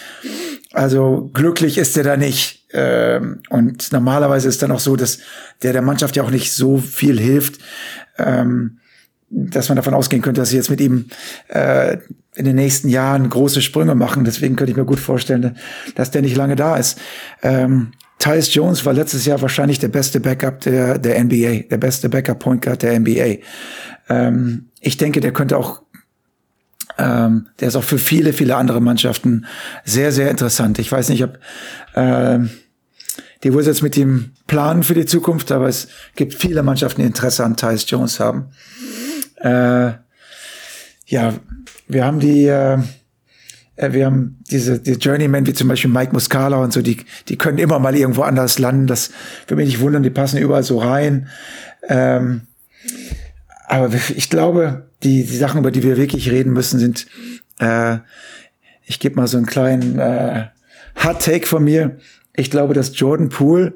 Also 0.76 1.30
glücklich 1.34 1.78
ist 1.78 1.96
er 1.98 2.04
da 2.04 2.18
nicht. 2.18 2.66
Ähm, 2.74 3.42
und 3.50 3.92
normalerweise 3.94 4.50
ist 4.50 4.62
dann 4.62 4.72
auch 4.72 4.80
so, 4.80 4.98
dass 4.98 5.20
der 5.64 5.72
der 5.72 5.82
Mannschaft 5.82 6.16
ja 6.18 6.24
auch 6.24 6.32
nicht 6.32 6.52
so 6.52 6.78
viel 6.78 7.18
hilft, 7.18 7.62
ähm, 8.18 8.80
dass 9.30 9.70
man 9.70 9.78
davon 9.78 9.94
ausgehen 9.94 10.22
könnte, 10.22 10.42
dass 10.42 10.50
sie 10.50 10.58
jetzt 10.58 10.70
mit 10.70 10.82
ihm 10.82 11.06
äh, 11.48 11.98
in 12.36 12.44
den 12.44 12.58
nächsten 12.58 12.90
Jahren 12.90 13.30
große 13.30 13.62
Sprünge 13.62 13.96
machen. 13.96 14.26
Deswegen 14.26 14.58
könnte 14.58 14.72
ich 14.72 14.78
mir 14.78 14.86
gut 14.86 15.00
vorstellen, 15.00 15.56
dass 15.96 16.12
der 16.12 16.22
nicht 16.22 16.36
lange 16.36 16.58
da 16.58 16.76
ist. 16.76 17.00
Ähm, 17.42 17.94
Tyus 18.20 18.54
Jones 18.54 18.86
war 18.86 18.94
letztes 18.94 19.26
Jahr 19.26 19.42
wahrscheinlich 19.42 19.80
der 19.80 19.88
beste 19.88 20.20
Backup 20.20 20.60
der, 20.62 20.98
der 21.00 21.24
NBA, 21.24 21.68
der 21.70 21.78
beste 21.78 22.10
Backup 22.10 22.40
Point 22.40 22.62
Guard 22.62 22.84
der 22.84 23.00
NBA. 23.00 23.38
Ähm, 24.10 24.70
ich 24.82 24.98
denke, 24.98 25.22
der 25.22 25.32
könnte 25.32 25.58
auch 25.58 25.85
ähm, 26.98 27.48
der 27.60 27.68
ist 27.68 27.76
auch 27.76 27.84
für 27.84 27.98
viele, 27.98 28.34
viele 28.34 28.56
andere 28.56 28.82
Mannschaften 28.82 29.46
sehr, 29.84 30.12
sehr 30.12 30.32
interessant. 30.32 30.80
Ich 30.80 30.92
weiß 30.92 31.10
nicht, 31.10 31.24
ob 31.24 31.40
äh, 31.94 32.40
die 33.44 33.54
Wizards 33.54 33.82
mit 33.82 33.98
ihm 33.98 34.32
planen 34.48 34.84
für 34.84 34.94
die 34.94 35.06
Zukunft, 35.06 35.52
aber 35.52 35.68
es 35.68 35.88
gibt 36.16 36.34
viele 36.34 36.64
Mannschaften, 36.64 37.02
die 37.02 37.08
Interesse 37.08 37.44
an 37.44 37.58
Tyus 37.58 37.90
Jones 37.90 38.20
haben. 38.20 38.50
Äh, 39.42 39.94
ja, 41.08 41.34
wir 41.88 42.06
haben 42.06 42.20
die, 42.20 42.46
äh, 42.48 42.80
äh, 43.76 43.92
wir 43.92 44.06
haben 44.06 44.40
diese 44.50 44.80
die 44.80 44.94
Journeymen 44.94 45.46
wie 45.46 45.54
zum 45.54 45.68
Beispiel 45.68 45.92
Mike 45.92 46.14
Muscala 46.14 46.58
und 46.58 46.74
so, 46.74 46.82
die, 46.82 47.06
die 47.28 47.38
können 47.38 47.58
immer 47.58 47.78
mal 47.78 47.96
irgendwo 47.96 48.24
anders 48.24 48.58
landen. 48.58 48.88
Das 48.88 49.12
würde 49.48 49.62
mich 49.62 49.74
nicht 49.74 49.82
wundern, 49.82 50.04
die 50.04 50.10
passen 50.10 50.40
überall 50.40 50.64
so 50.64 50.80
rein. 50.80 51.28
Ähm, 51.88 52.42
aber 53.68 53.92
ich 54.16 54.30
glaube, 54.30 54.90
die, 55.04 55.24
die 55.24 55.38
Sachen, 55.38 55.60
über 55.60 55.72
die 55.72 55.84
wir 55.84 55.98
wirklich 55.98 56.30
reden 56.32 56.54
müssen, 56.54 56.80
sind, 56.80 57.08
äh, 57.60 57.98
ich 58.86 59.00
gebe 59.00 59.16
mal 59.16 59.28
so 59.28 59.38
einen 59.38 59.46
kleinen 59.46 60.00
äh, 60.00 60.46
Hard 60.96 61.22
Take 61.24 61.48
von 61.48 61.64
mir. 61.64 61.98
Ich 62.36 62.52
glaube, 62.52 62.74
dass 62.74 62.98
Jordan 62.98 63.30
Poole 63.30 63.74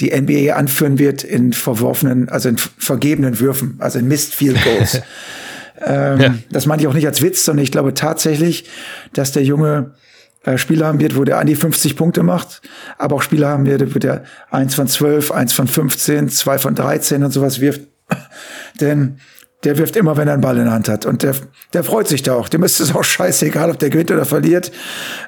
die 0.00 0.10
NBA 0.10 0.54
anführen 0.54 0.98
wird 0.98 1.22
in 1.22 1.52
verworfenen, 1.52 2.28
also 2.28 2.48
in 2.48 2.58
vergebenen 2.58 3.40
Würfen, 3.40 3.76
also 3.78 3.98
in 3.98 4.08
Missed 4.08 4.34
Field 4.34 4.62
Goals. 4.64 4.96
ähm, 5.84 6.20
ja. 6.20 6.34
Das 6.50 6.66
meine 6.66 6.82
ich 6.82 6.88
auch 6.88 6.94
nicht 6.94 7.06
als 7.06 7.22
Witz, 7.22 7.44
sondern 7.44 7.62
ich 7.62 7.72
glaube 7.72 7.94
tatsächlich, 7.94 8.68
dass 9.12 9.32
der 9.32 9.44
Junge 9.44 9.92
äh, 10.44 10.58
Spieler 10.58 10.86
haben 10.86 11.00
wird, 11.00 11.16
wo 11.16 11.24
der 11.24 11.38
an 11.38 11.46
die 11.46 11.54
50 11.54 11.96
Punkte 11.96 12.22
macht, 12.22 12.62
aber 12.98 13.16
auch 13.16 13.22
Spieler 13.22 13.48
haben 13.48 13.66
wird, 13.66 13.94
wo 13.94 13.98
der 13.98 14.24
eins 14.50 14.74
von 14.74 14.88
12, 14.88 15.30
eins 15.30 15.52
von 15.52 15.68
15, 15.68 16.30
zwei 16.30 16.58
von 16.58 16.74
13 16.74 17.22
und 17.22 17.30
sowas 17.30 17.60
wirft. 17.60 17.82
Denn 18.80 19.18
der 19.64 19.78
wirft 19.78 19.96
immer, 19.96 20.16
wenn 20.16 20.28
er 20.28 20.34
einen 20.34 20.42
Ball 20.42 20.58
in 20.58 20.64
der 20.64 20.72
Hand 20.72 20.88
hat. 20.88 21.06
Und 21.06 21.22
der, 21.22 21.34
der 21.72 21.84
freut 21.84 22.08
sich 22.08 22.22
da 22.22 22.34
auch. 22.34 22.48
Dem 22.48 22.62
ist 22.62 22.80
es 22.80 22.94
auch 22.94 23.04
scheißegal, 23.04 23.70
ob 23.70 23.78
der 23.78 23.90
gewinnt 23.90 24.10
oder 24.10 24.24
verliert. 24.24 24.72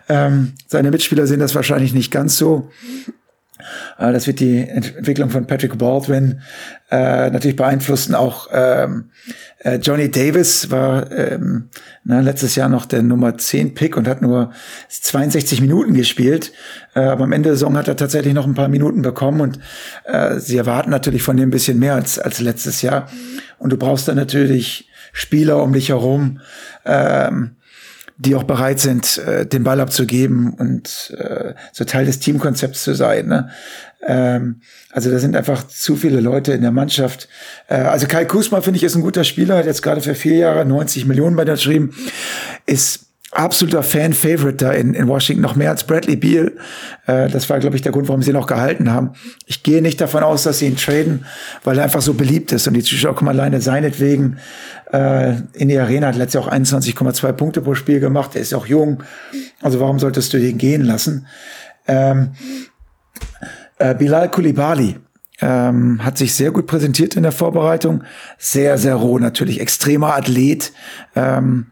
Ähm, 0.09 0.55
seine 0.67 0.91
Mitspieler 0.91 1.27
sehen 1.27 1.41
das 1.41 1.55
wahrscheinlich 1.55 1.95
nicht 1.95 2.11
ganz 2.11 2.37
so. 2.37 2.71
Äh, 3.99 4.13
das 4.13 4.27
wird 4.27 4.41
die 4.41 4.69
Entwicklung 4.69 5.31
von 5.31 5.47
Patrick 5.47 5.79
Baldwin 5.79 6.41
äh, 6.91 7.31
natürlich 7.31 7.57
beeinflussen. 7.57 8.15
Auch 8.15 8.49
ähm, 8.53 9.11
äh, 9.59 9.77
Johnny 9.77 10.11
Davis 10.11 10.71
war 10.71 11.11
ähm, 11.11 11.69
na, 12.05 12.21
letztes 12.21 12.55
Jahr 12.55 12.69
noch 12.69 12.87
der 12.87 13.03
Nummer 13.03 13.37
10 13.37 13.75
Pick 13.75 13.97
und 13.97 14.07
hat 14.07 14.23
nur 14.23 14.53
62 14.89 15.61
Minuten 15.61 15.95
gespielt. 15.95 16.53
Äh, 16.95 17.01
aber 17.01 17.25
am 17.25 17.33
Ende 17.33 17.49
der 17.49 17.57
Saison 17.57 17.77
hat 17.77 17.89
er 17.89 17.97
tatsächlich 17.97 18.35
noch 18.35 18.47
ein 18.47 18.55
paar 18.55 18.69
Minuten 18.69 19.03
bekommen 19.03 19.41
und 19.41 19.59
äh, 20.05 20.39
sie 20.39 20.57
erwarten 20.57 20.91
natürlich 20.91 21.23
von 21.23 21.37
dem 21.37 21.49
ein 21.49 21.51
bisschen 21.51 21.79
mehr 21.79 21.95
als, 21.95 22.19
als 22.19 22.41
letztes 22.41 22.83
Jahr. 22.83 23.09
Und 23.59 23.71
du 23.71 23.77
brauchst 23.77 24.09
dann 24.09 24.17
natürlich 24.17 24.89
Spieler 25.13 25.63
um 25.63 25.73
dich 25.73 25.89
herum, 25.89 26.41
ähm, 26.85 27.57
die 28.17 28.35
auch 28.35 28.45
bereit 28.45 28.79
sind, 28.79 29.19
äh, 29.19 29.47
den 29.47 29.65
Ball 29.65 29.81
abzugeben 29.81 30.55
und 30.55 31.15
äh, 31.19 31.55
so 31.73 31.85
Teil 31.85 32.07
des 32.07 32.21
Teamkonzepts 32.21 32.85
zu 32.85 32.95
sein. 32.95 33.27
Ne? 33.27 33.51
Ähm, 34.07 34.61
also 34.93 35.11
da 35.11 35.19
sind 35.19 35.35
einfach 35.35 35.67
zu 35.67 35.97
viele 35.97 36.21
Leute 36.21 36.53
in 36.53 36.63
der 36.63 36.71
Mannschaft. 36.71 37.29
Äh, 37.69 37.77
also 37.77 38.07
Kai 38.07 38.25
Kusma 38.25 38.61
finde 38.61 38.77
ich 38.77 38.85
ist 38.85 38.95
ein 38.95 39.03
guter 39.03 39.25
Spieler, 39.25 39.57
hat 39.57 39.67
jetzt 39.67 39.83
gerade 39.83 40.01
für 40.01 40.15
vier 40.15 40.37
Jahre 40.37 40.65
90 40.65 41.07
Millionen 41.07 41.37
bei 41.37 41.45
der 41.45 41.55
geschrieben, 41.55 41.95
ist 42.67 43.04
absoluter 43.35 43.83
Fan-Favorite 43.83 44.57
da 44.65 44.73
in, 44.73 44.95
in 44.95 45.09
Washington, 45.09 45.43
noch 45.43 45.57
mehr 45.57 45.71
als 45.71 45.85
Bradley 45.85 46.17
Beal. 46.17 46.53
Äh, 47.07 47.29
das 47.29 47.51
war, 47.51 47.59
glaube 47.59 47.77
ich, 47.77 47.83
der 47.83 47.93
Grund, 47.93 48.09
warum 48.09 48.23
sie 48.23 48.31
ihn 48.31 48.37
auch 48.37 48.47
gehalten 48.47 48.91
haben. 48.91 49.11
Ich 49.47 49.63
gehe 49.63 49.83
nicht 49.83 50.01
davon 50.01 50.23
aus, 50.23 50.45
dass 50.45 50.61
sie 50.61 50.67
ihn 50.67 50.77
traden, 50.77 51.27
weil 51.65 51.79
er 51.79 51.85
einfach 51.85 52.03
so 52.03 52.15
beliebt 52.15 52.53
ist 52.53 52.67
und 52.67 52.75
die 52.75 52.83
Zuschauer 52.83 53.15
kommen 53.15 53.29
alleine 53.29 53.61
seinetwegen 53.61 54.39
äh, 54.93 55.35
in 55.53 55.69
die 55.69 55.79
Arena. 55.79 56.09
Hat 56.09 56.17
letztes 56.17 56.35
Jahr 56.35 56.49
auch 56.49 56.53
21,2 56.53 57.33
Punkte 57.33 57.61
pro 57.61 57.75
Spiel 57.75 58.01
gemacht. 58.01 58.31
Er 58.35 58.41
ist 58.41 58.55
auch 58.55 58.67
jung. 58.67 59.03
Also 59.61 59.81
warum 59.81 59.99
solltest 59.99 60.33
du 60.33 60.39
den 60.39 60.59
gehen 60.59 60.83
lassen? 60.83 61.27
Ähm, 61.87 62.31
äh, 63.79 63.95
Bilal 63.95 64.31
Kulibali 64.31 64.97
ähm, 65.41 66.05
hat 66.05 66.17
sich 66.17 66.35
sehr 66.35 66.53
gut 66.53 66.67
präsentiert 66.67 67.17
in 67.17 67.23
der 67.23 67.33
Vorbereitung. 67.33 68.05
Sehr, 68.39 68.79
sehr 68.79 68.95
roh 68.95 69.19
natürlich. 69.19 69.61
Extremer 69.61 70.15
Athlet. 70.15 70.73
Ähm, 71.17 71.67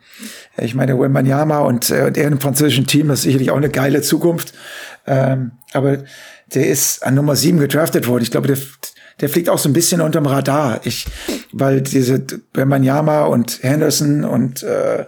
ich 0.58 0.74
meine, 0.74 0.98
Wembanyama 0.98 1.60
und, 1.60 1.90
äh, 1.90 2.04
und 2.06 2.16
er 2.16 2.28
im 2.28 2.40
französischen 2.40 2.86
Team, 2.86 3.08
das 3.08 3.20
ist 3.20 3.24
sicherlich 3.24 3.50
auch 3.50 3.56
eine 3.56 3.70
geile 3.70 4.02
Zukunft. 4.02 4.52
Ähm, 5.06 5.52
aber 5.72 5.98
der 6.54 6.66
ist 6.66 7.04
an 7.04 7.14
Nummer 7.14 7.36
sieben 7.36 7.58
gedraftet 7.58 8.08
worden. 8.08 8.22
Ich 8.22 8.30
glaube, 8.30 8.48
der, 8.48 8.58
der 9.20 9.28
fliegt 9.28 9.48
auch 9.48 9.58
so 9.58 9.68
ein 9.68 9.72
bisschen 9.72 10.00
unterm 10.00 10.26
Radar. 10.26 10.80
Ich, 10.84 11.06
weil 11.52 11.80
diese 11.82 12.24
Wembanyama 12.54 13.24
und 13.24 13.62
Henderson 13.62 14.24
und 14.24 14.62
äh, 14.62 15.06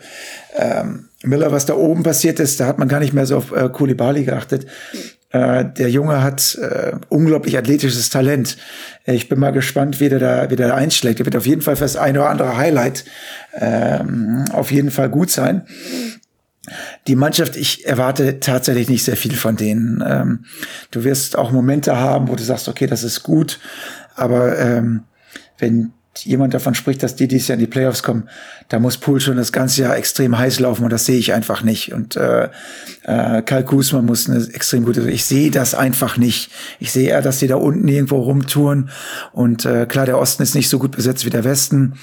ähm, 0.57 1.09
Miller, 1.23 1.53
was 1.53 1.67
da 1.67 1.75
oben 1.75 2.03
passiert 2.03 2.39
ist, 2.39 2.61
da 2.61 2.67
hat 2.67 2.79
man 2.79 2.89
gar 2.89 3.01
nicht 3.01 3.13
mehr 3.13 3.27
so 3.27 3.37
auf 3.39 3.53
äh, 3.53 3.69
Koulibaly 3.69 4.25
geachtet. 4.25 4.67
Äh, 5.35 5.65
der 5.65 5.91
Junge 5.91 6.23
hat 6.23 6.55
äh, 6.55 6.93
unglaublich 7.09 7.59
athletisches 7.59 8.09
Talent. 8.09 8.57
Ich 9.05 9.29
bin 9.29 9.41
mal 9.41 9.51
gespannt, 9.51 9.99
wie 9.99 10.09
der 10.09 10.21
da, 10.21 10.49
wie 10.49 10.55
der 10.55 10.69
da 10.69 10.75
einschlägt. 10.77 11.19
Er 11.19 11.27
wird 11.27 11.35
auf 11.35 11.47
jeden 11.47 11.61
Fall 11.61 11.75
für 11.75 11.83
das 11.83 11.97
eine 11.97 12.21
oder 12.21 12.31
andere 12.31 12.57
Highlight 12.57 13.05
ähm, 13.53 14.45
auf 14.53 14.71
jeden 14.71 14.93
Fall 14.93 15.09
gut 15.11 15.33
sein. 15.33 15.67
Die 17.09 17.17
Mannschaft, 17.17 17.57
ich 17.57 17.85
erwarte 17.85 18.39
tatsächlich 18.39 18.89
nicht 18.89 19.05
sehr 19.05 19.17
viel 19.17 19.35
von 19.35 19.57
denen. 19.57 20.05
Ähm, 20.07 20.45
du 20.93 21.03
wirst 21.03 21.37
auch 21.37 21.51
Momente 21.51 21.97
haben, 21.97 22.29
wo 22.29 22.37
du 22.37 22.43
sagst, 22.45 22.69
okay, 22.69 22.87
das 22.87 23.03
ist 23.03 23.25
gut, 23.25 23.59
aber 24.15 24.57
ähm, 24.57 25.03
wenn 25.59 25.93
jemand 26.21 26.55
davon 26.55 26.75
spricht, 26.75 27.03
dass 27.03 27.17
die 27.17 27.29
dieses 27.29 27.49
Jahr 27.49 27.55
in 27.55 27.61
die 27.61 27.71
Playoffs 27.71 28.03
kommen, 28.03 28.29
da 28.69 28.79
muss 28.79 28.99
Pool 28.99 29.21
schon 29.21 29.37
das 29.37 29.53
ganze 29.53 29.83
Jahr 29.83 29.97
extrem 29.97 30.39
heiß 30.39 30.61
laufen 30.61 30.85
und 30.85 30.93
das 30.93 31.07
sehe 31.07 31.19
ich 31.19 31.33
einfach 31.33 31.63
nicht. 31.63 31.93
Und 31.93 32.17
äh, 32.17 32.49
äh, 33.03 33.43
Karl 33.43 33.65
Kusma 33.65 34.03
muss 34.03 34.29
eine 34.29 34.45
extrem 34.53 34.85
gute, 34.85 35.09
ich 35.11 35.25
sehe 35.25 35.51
das 35.51 35.75
einfach 35.75 36.17
nicht. 36.17 36.51
Ich 36.79 36.93
sehe 36.93 37.09
eher, 37.09 37.23
dass 37.23 37.39
die 37.39 37.49
da 37.49 37.57
unten 37.57 37.89
irgendwo 37.89 38.21
rumtouren 38.21 38.91
und 39.33 39.65
äh, 39.65 39.87
klar, 39.87 40.07
der 40.07 40.19
Osten 40.19 40.43
ist 40.43 40.55
nicht 40.55 40.69
so 40.69 40.79
gut 40.79 40.93
besetzt 40.97 41.25
wie 41.25 41.31
der 41.31 41.45
Westen 41.45 41.95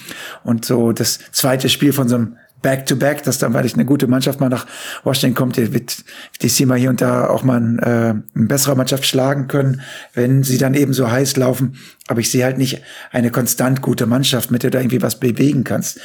und 0.44 0.66
so 0.66 0.92
das 0.92 1.20
zweite 1.32 1.70
Spiel 1.70 1.94
von 1.94 2.10
so 2.10 2.16
einem 2.16 2.38
Back-to-Back, 2.62 3.20
-back, 3.20 3.24
dass 3.24 3.40
dann, 3.40 3.54
weil 3.54 3.66
ich 3.66 3.74
eine 3.74 3.86
gute 3.86 4.08
Mannschaft 4.08 4.40
mal 4.40 4.50
nach 4.50 4.68
Washington 5.04 5.36
kommt, 5.36 5.58
die 5.58 5.74
wird 5.74 6.04
die 6.42 6.50
sie 6.50 6.66
mal 6.66 6.78
hier 6.78 6.90
und 6.90 7.02
da 7.02 7.28
auch 7.28 7.44
mal 7.44 7.60
ein, 7.60 7.80
äh, 7.80 7.86
eine 7.86 8.24
bessere 8.34 8.76
Mannschaft 8.76 9.06
schlagen 9.06 9.48
können, 9.48 9.82
wenn 10.14 10.44
sie 10.44 10.58
dann 10.58 10.74
eben 10.74 10.94
so 10.94 11.10
heiß 11.10 11.38
laufen. 11.38 11.76
Aber 12.08 12.20
ich 12.20 12.30
sehe 12.30 12.44
halt 12.44 12.58
nicht 12.58 12.82
eine 13.12 13.32
konstant 13.32 13.82
gute 13.82 14.06
Mannschaft, 14.06 14.52
mit 14.52 14.64
der 14.64 14.72
du 14.72 14.78
irgendwie 14.78 15.02
was 15.02 15.20
bewegen 15.20 15.64
kannst. 15.64 16.00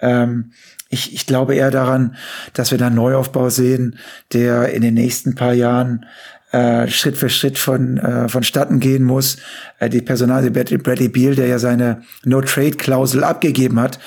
Ähm, 0.00 0.52
ich, 0.88 1.14
ich 1.14 1.26
glaube 1.26 1.54
eher 1.54 1.70
daran, 1.70 2.16
dass 2.52 2.72
wir 2.72 2.78
da 2.78 2.88
einen 2.88 2.96
Neuaufbau 2.96 3.48
sehen, 3.48 3.96
der 4.32 4.72
in 4.72 4.82
den 4.82 4.94
nächsten 4.94 5.36
paar 5.36 5.54
Jahren 5.54 6.04
äh, 6.52 6.88
Schritt 6.88 7.16
für 7.16 7.28
Schritt 7.28 7.58
von 7.58 7.98
äh, 7.98 8.28
vonstatten 8.28 8.80
gehen 8.80 9.04
muss. 9.04 9.36
Äh, 9.78 9.88
die 9.88 10.00
Personal 10.00 10.50
Bradley 10.50 11.08
Beal, 11.08 11.34
der 11.34 11.46
ja 11.46 11.58
seine 11.58 12.02
No-Trade-Klausel 12.24 13.22
abgegeben 13.24 13.80
hat, 13.80 13.98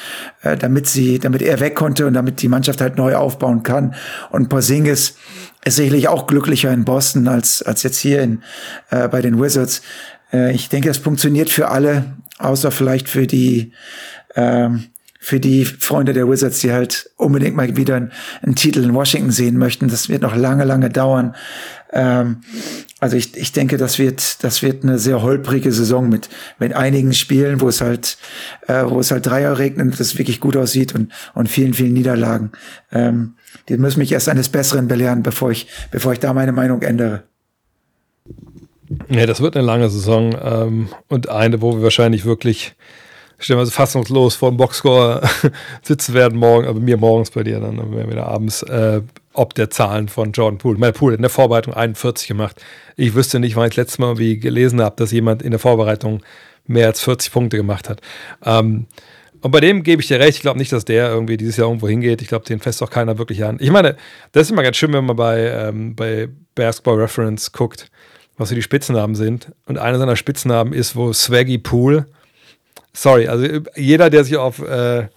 äh, 0.41 0.57
damit 0.57 0.87
sie, 0.87 1.19
damit 1.19 1.41
er 1.41 1.59
weg 1.59 1.75
konnte 1.75 2.05
und 2.05 2.13
damit 2.13 2.41
die 2.41 2.49
Mannschaft 2.49 2.81
halt 2.81 2.97
neu 2.97 3.15
aufbauen 3.15 3.63
kann. 3.63 3.95
Und 4.29 4.49
Porzingis 4.49 5.15
ist 5.63 5.75
sicherlich 5.77 6.09
auch 6.09 6.27
glücklicher 6.27 6.71
in 6.71 6.83
Boston 6.83 7.27
als 7.27 7.61
als 7.61 7.83
jetzt 7.83 7.97
hier 7.97 8.21
in 8.21 8.41
äh, 8.89 9.07
bei 9.07 9.21
den 9.21 9.41
Wizards. 9.41 9.81
Äh, 10.33 10.53
ich 10.53 10.69
denke, 10.69 10.89
das 10.89 10.97
funktioniert 10.97 11.49
für 11.49 11.69
alle, 11.69 12.05
außer 12.39 12.71
vielleicht 12.71 13.07
für 13.07 13.27
die 13.27 13.71
ähm, 14.35 14.85
für 15.23 15.39
die 15.39 15.63
Freunde 15.63 16.11
der 16.11 16.29
Wizards, 16.29 16.59
die 16.59 16.73
halt 16.73 17.09
unbedingt 17.15 17.55
mal 17.55 17.77
wieder 17.77 17.95
einen, 17.95 18.11
einen, 18.41 18.55
Titel 18.55 18.83
in 18.83 18.93
Washington 18.93 19.31
sehen 19.31 19.57
möchten. 19.57 19.87
Das 19.87 20.09
wird 20.09 20.21
noch 20.21 20.35
lange, 20.35 20.65
lange 20.65 20.89
dauern. 20.89 21.33
Ähm, 21.93 22.41
also 22.99 23.17
ich, 23.17 23.35
ich 23.37 23.51
denke, 23.51 23.77
das 23.77 23.99
wird, 23.99 24.43
das 24.43 24.63
wird 24.63 24.83
eine 24.83 24.97
sehr 24.97 25.21
holprige 25.21 25.71
Saison 25.71 26.09
mit, 26.09 26.29
mit 26.57 26.73
einigen 26.73 27.13
Spielen, 27.13 27.61
wo 27.61 27.67
es 27.67 27.81
halt, 27.81 28.17
äh, 28.67 28.83
wo 28.85 28.99
es 28.99 29.11
halt 29.11 29.25
Dreier 29.25 29.57
regnet 29.57 29.99
das 29.99 30.17
wirklich 30.17 30.39
gut 30.39 30.57
aussieht 30.57 30.95
und, 30.95 31.11
und 31.33 31.49
vielen, 31.49 31.73
vielen 31.73 31.93
Niederlagen. 31.93 32.51
Ähm, 32.91 33.35
die 33.69 33.77
müssen 33.77 33.99
mich 33.99 34.11
erst 34.11 34.29
eines 34.29 34.49
Besseren 34.49 34.87
belehren, 34.87 35.21
bevor 35.21 35.51
ich, 35.51 35.67
bevor 35.91 36.13
ich 36.13 36.19
da 36.19 36.33
meine 36.33 36.51
Meinung 36.51 36.81
ändere. 36.81 37.23
Ja, 39.09 39.25
das 39.25 39.41
wird 39.41 39.55
eine 39.55 39.65
lange 39.65 39.89
Saison 39.89 40.35
ähm, 40.41 40.89
und 41.07 41.29
eine, 41.29 41.61
wo 41.61 41.75
wir 41.75 41.83
wahrscheinlich 41.83 42.25
wirklich 42.25 42.75
stellen 43.39 43.59
wir 43.59 43.67
fassungslos 43.67 44.35
vor 44.35 44.51
dem 44.51 44.57
Boxscore 44.57 45.21
sitzen 45.81 46.13
werden 46.13 46.37
morgen, 46.37 46.67
aber 46.67 46.79
mir 46.79 46.97
morgens 46.97 47.31
bei 47.31 47.43
dir 47.43 47.59
dann, 47.59 47.77
dann 47.77 48.09
wieder 48.09 48.27
abends, 48.27 48.63
äh, 48.63 49.01
ob 49.33 49.53
der 49.53 49.69
Zahlen 49.69 50.09
von 50.09 50.31
Jordan 50.31 50.57
Poole. 50.57 50.77
Mein 50.77 50.93
Poole 50.93 51.15
in 51.15 51.21
der 51.21 51.29
Vorbereitung 51.29 51.73
41 51.73 52.27
gemacht. 52.27 52.63
Ich 52.95 53.13
wüsste 53.15 53.39
nicht, 53.39 53.55
wann 53.55 53.67
ich 53.67 53.75
das 53.75 53.87
letzte 53.87 54.01
Mal 54.01 54.17
wie 54.17 54.37
gelesen 54.37 54.81
habe, 54.81 54.95
dass 54.97 55.11
jemand 55.11 55.41
in 55.41 55.51
der 55.51 55.59
Vorbereitung 55.59 56.21
mehr 56.65 56.87
als 56.87 57.01
40 57.01 57.31
Punkte 57.31 57.57
gemacht 57.57 57.89
hat. 57.89 58.01
Ähm, 58.45 58.87
und 59.41 59.51
bei 59.51 59.59
dem 59.59 59.83
gebe 59.83 60.01
ich 60.01 60.07
dir 60.07 60.19
recht. 60.19 60.37
Ich 60.37 60.41
glaube 60.41 60.57
nicht, 60.57 60.71
dass 60.71 60.85
der 60.85 61.09
irgendwie 61.09 61.35
dieses 61.35 61.57
Jahr 61.57 61.67
irgendwo 61.67 61.89
hingeht. 61.89 62.21
Ich 62.21 62.29
glaube, 62.29 62.45
den 62.45 62.59
fässt 62.59 62.81
auch 62.81 62.89
keiner 62.89 63.17
wirklich 63.17 63.43
an. 63.43 63.57
Ich 63.59 63.71
meine, 63.71 63.97
das 64.31 64.43
ist 64.43 64.51
immer 64.51 64.63
ganz 64.63 64.77
schön, 64.77 64.93
wenn 64.93 65.05
man 65.05 65.17
bei, 65.17 65.39
ähm, 65.49 65.95
bei 65.95 66.29
Basketball 66.55 66.95
Reference 66.95 67.51
guckt, 67.51 67.91
was 68.37 68.49
so 68.49 68.55
die 68.55 68.61
Spitznamen 68.61 69.15
sind. 69.15 69.51
Und 69.65 69.77
einer 69.77 69.99
seiner 69.99 70.15
Spitznamen 70.15 70.71
ist 70.71 70.95
wo 70.95 71.11
Swaggy 71.11 71.57
Pool 71.57 72.05
sorry, 72.93 73.27
also 73.27 73.45
jeder, 73.75 74.09
der 74.09 74.23
sich 74.23 74.37
auf 74.37 74.59
äh, 74.59 75.07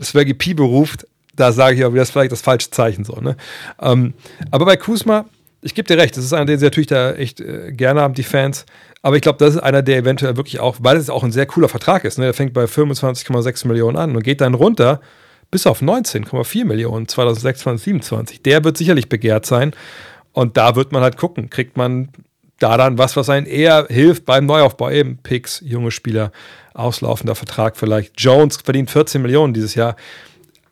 Swaggy 0.00 0.34
P 0.34 0.54
beruft, 0.54 1.06
da 1.36 1.52
sage 1.52 1.76
ich 1.76 1.84
auch 1.84 1.90
wieder, 1.90 2.00
das 2.00 2.08
ist 2.08 2.12
vielleicht 2.12 2.32
das 2.32 2.40
falsche 2.40 2.70
Zeichen 2.70 3.04
so. 3.04 3.14
Ne? 3.20 3.36
Ähm, 3.80 4.14
aber 4.50 4.64
bei 4.64 4.76
Kusma, 4.76 5.26
ich 5.62 5.74
gebe 5.74 5.86
dir 5.86 6.00
recht, 6.00 6.16
das 6.16 6.24
ist 6.24 6.32
einer, 6.32 6.46
den 6.46 6.58
sie 6.58 6.64
natürlich 6.64 6.86
da 6.86 7.12
echt 7.12 7.40
äh, 7.40 7.72
gerne 7.72 8.00
haben, 8.00 8.14
die 8.14 8.22
Fans. 8.22 8.66
Aber 9.02 9.16
ich 9.16 9.22
glaube, 9.22 9.38
das 9.38 9.54
ist 9.54 9.60
einer, 9.60 9.82
der 9.82 9.98
eventuell 9.98 10.36
wirklich 10.36 10.60
auch, 10.60 10.76
weil 10.80 10.96
es 10.96 11.10
auch 11.10 11.22
ein 11.22 11.32
sehr 11.32 11.46
cooler 11.46 11.68
Vertrag 11.68 12.04
ist. 12.04 12.18
Ne? 12.18 12.24
Der 12.24 12.34
fängt 12.34 12.52
bei 12.52 12.64
25,6 12.64 13.68
Millionen 13.68 13.96
an 13.96 14.16
und 14.16 14.22
geht 14.22 14.40
dann 14.40 14.54
runter 14.54 15.00
bis 15.50 15.66
auf 15.66 15.80
19,4 15.80 16.64
Millionen 16.64 17.06
2026, 17.06 17.62
2027. 17.62 18.42
Der 18.42 18.64
wird 18.64 18.76
sicherlich 18.76 19.08
begehrt 19.08 19.46
sein. 19.46 19.72
Und 20.32 20.56
da 20.56 20.76
wird 20.76 20.92
man 20.92 21.02
halt 21.02 21.16
gucken, 21.16 21.50
kriegt 21.50 21.76
man 21.76 22.08
da 22.58 22.76
dann 22.76 22.98
was, 22.98 23.16
was 23.16 23.28
einen 23.30 23.46
eher 23.46 23.86
hilft 23.88 24.24
beim 24.24 24.46
Neuaufbau, 24.46 24.90
eben 24.90 25.18
Picks, 25.18 25.62
junge 25.64 25.90
Spieler. 25.90 26.32
auslaufender 26.74 27.34
Vertrag 27.34 27.76
vielleicht. 27.76 28.20
Jones 28.20 28.58
verdient 28.58 28.90
14 28.90 29.22
Millionen 29.22 29.54
dieses 29.54 29.74
Jahr. 29.74 29.96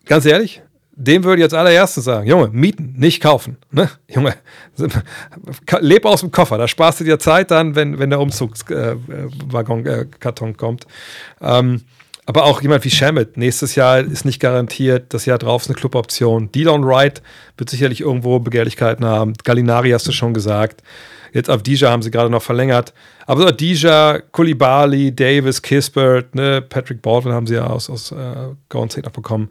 Ganz 0.05 0.27
ehrlich, 0.27 0.63
dem 0.97 1.25
würde 1.25 1.39
ich 1.39 1.45
als 1.45 1.55
allererstes 1.55 2.05
sagen, 2.05 2.29
Junge, 2.29 2.49
mieten, 2.49 2.95
nicht 2.97 3.21
kaufen. 3.21 3.57
Ne? 3.71 3.91
Junge, 4.09 4.35
leb 5.81 6.05
aus 6.05 6.21
dem 6.21 6.31
Koffer, 6.31 6.59
da 6.59 6.69
sparst 6.69 7.01
du 7.01 7.05
dir 7.05 7.19
Zeit 7.19 7.51
dann, 7.51 7.75
wenn, 7.75 7.99
wenn 7.99 8.11
der 8.11 8.21
Umzugswaggon, 8.21 9.87
äh, 9.87 10.01
äh, 10.01 10.07
Karton 10.21 10.57
kommt. 10.57 10.87
Ähm, 11.41 11.83
aber 12.27 12.45
auch 12.45 12.63
jemand 12.63 12.85
wie 12.85 12.91
Shamit, 12.91 13.37
nächstes 13.37 13.75
Jahr 13.75 13.99
ist 14.01 14.25
nicht 14.25 14.41
garantiert, 14.41 15.13
das 15.13 15.27
Jahr 15.27 15.37
drauf 15.37 15.63
ist 15.63 15.69
eine 15.69 15.77
Cluboption. 15.77 16.51
Dylan 16.53 16.87
Wright 16.87 17.21
wird 17.59 17.69
sicherlich 17.69 18.01
irgendwo 18.01 18.39
Begehrlichkeiten 18.39 19.05
haben. 19.05 19.35
Gallinari 19.45 19.91
hast 19.91 20.07
du 20.07 20.13
schon 20.13 20.33
gesagt. 20.33 20.83
Jetzt 21.35 21.51
auf 21.51 21.63
Dija 21.63 21.91
haben 21.91 22.01
sie 22.01 22.11
gerade 22.11 22.31
noch 22.31 22.43
verlängert. 22.43 22.95
Aber 23.27 23.43
so 23.43 23.51
Dija, 23.51 24.21
Kulibali, 24.33 25.15
Davis, 25.15 25.61
Kispert, 25.61 26.35
ne, 26.35 26.63
Patrick 26.63 27.03
Baldwin 27.03 27.33
haben 27.33 27.47
sie 27.47 27.57
ja 27.57 27.67
aus, 27.67 27.91
aus 27.91 28.13
äh, 28.13 28.55
Golden 28.71 28.91
State 28.91 29.07
noch 29.07 29.13
bekommen. 29.13 29.51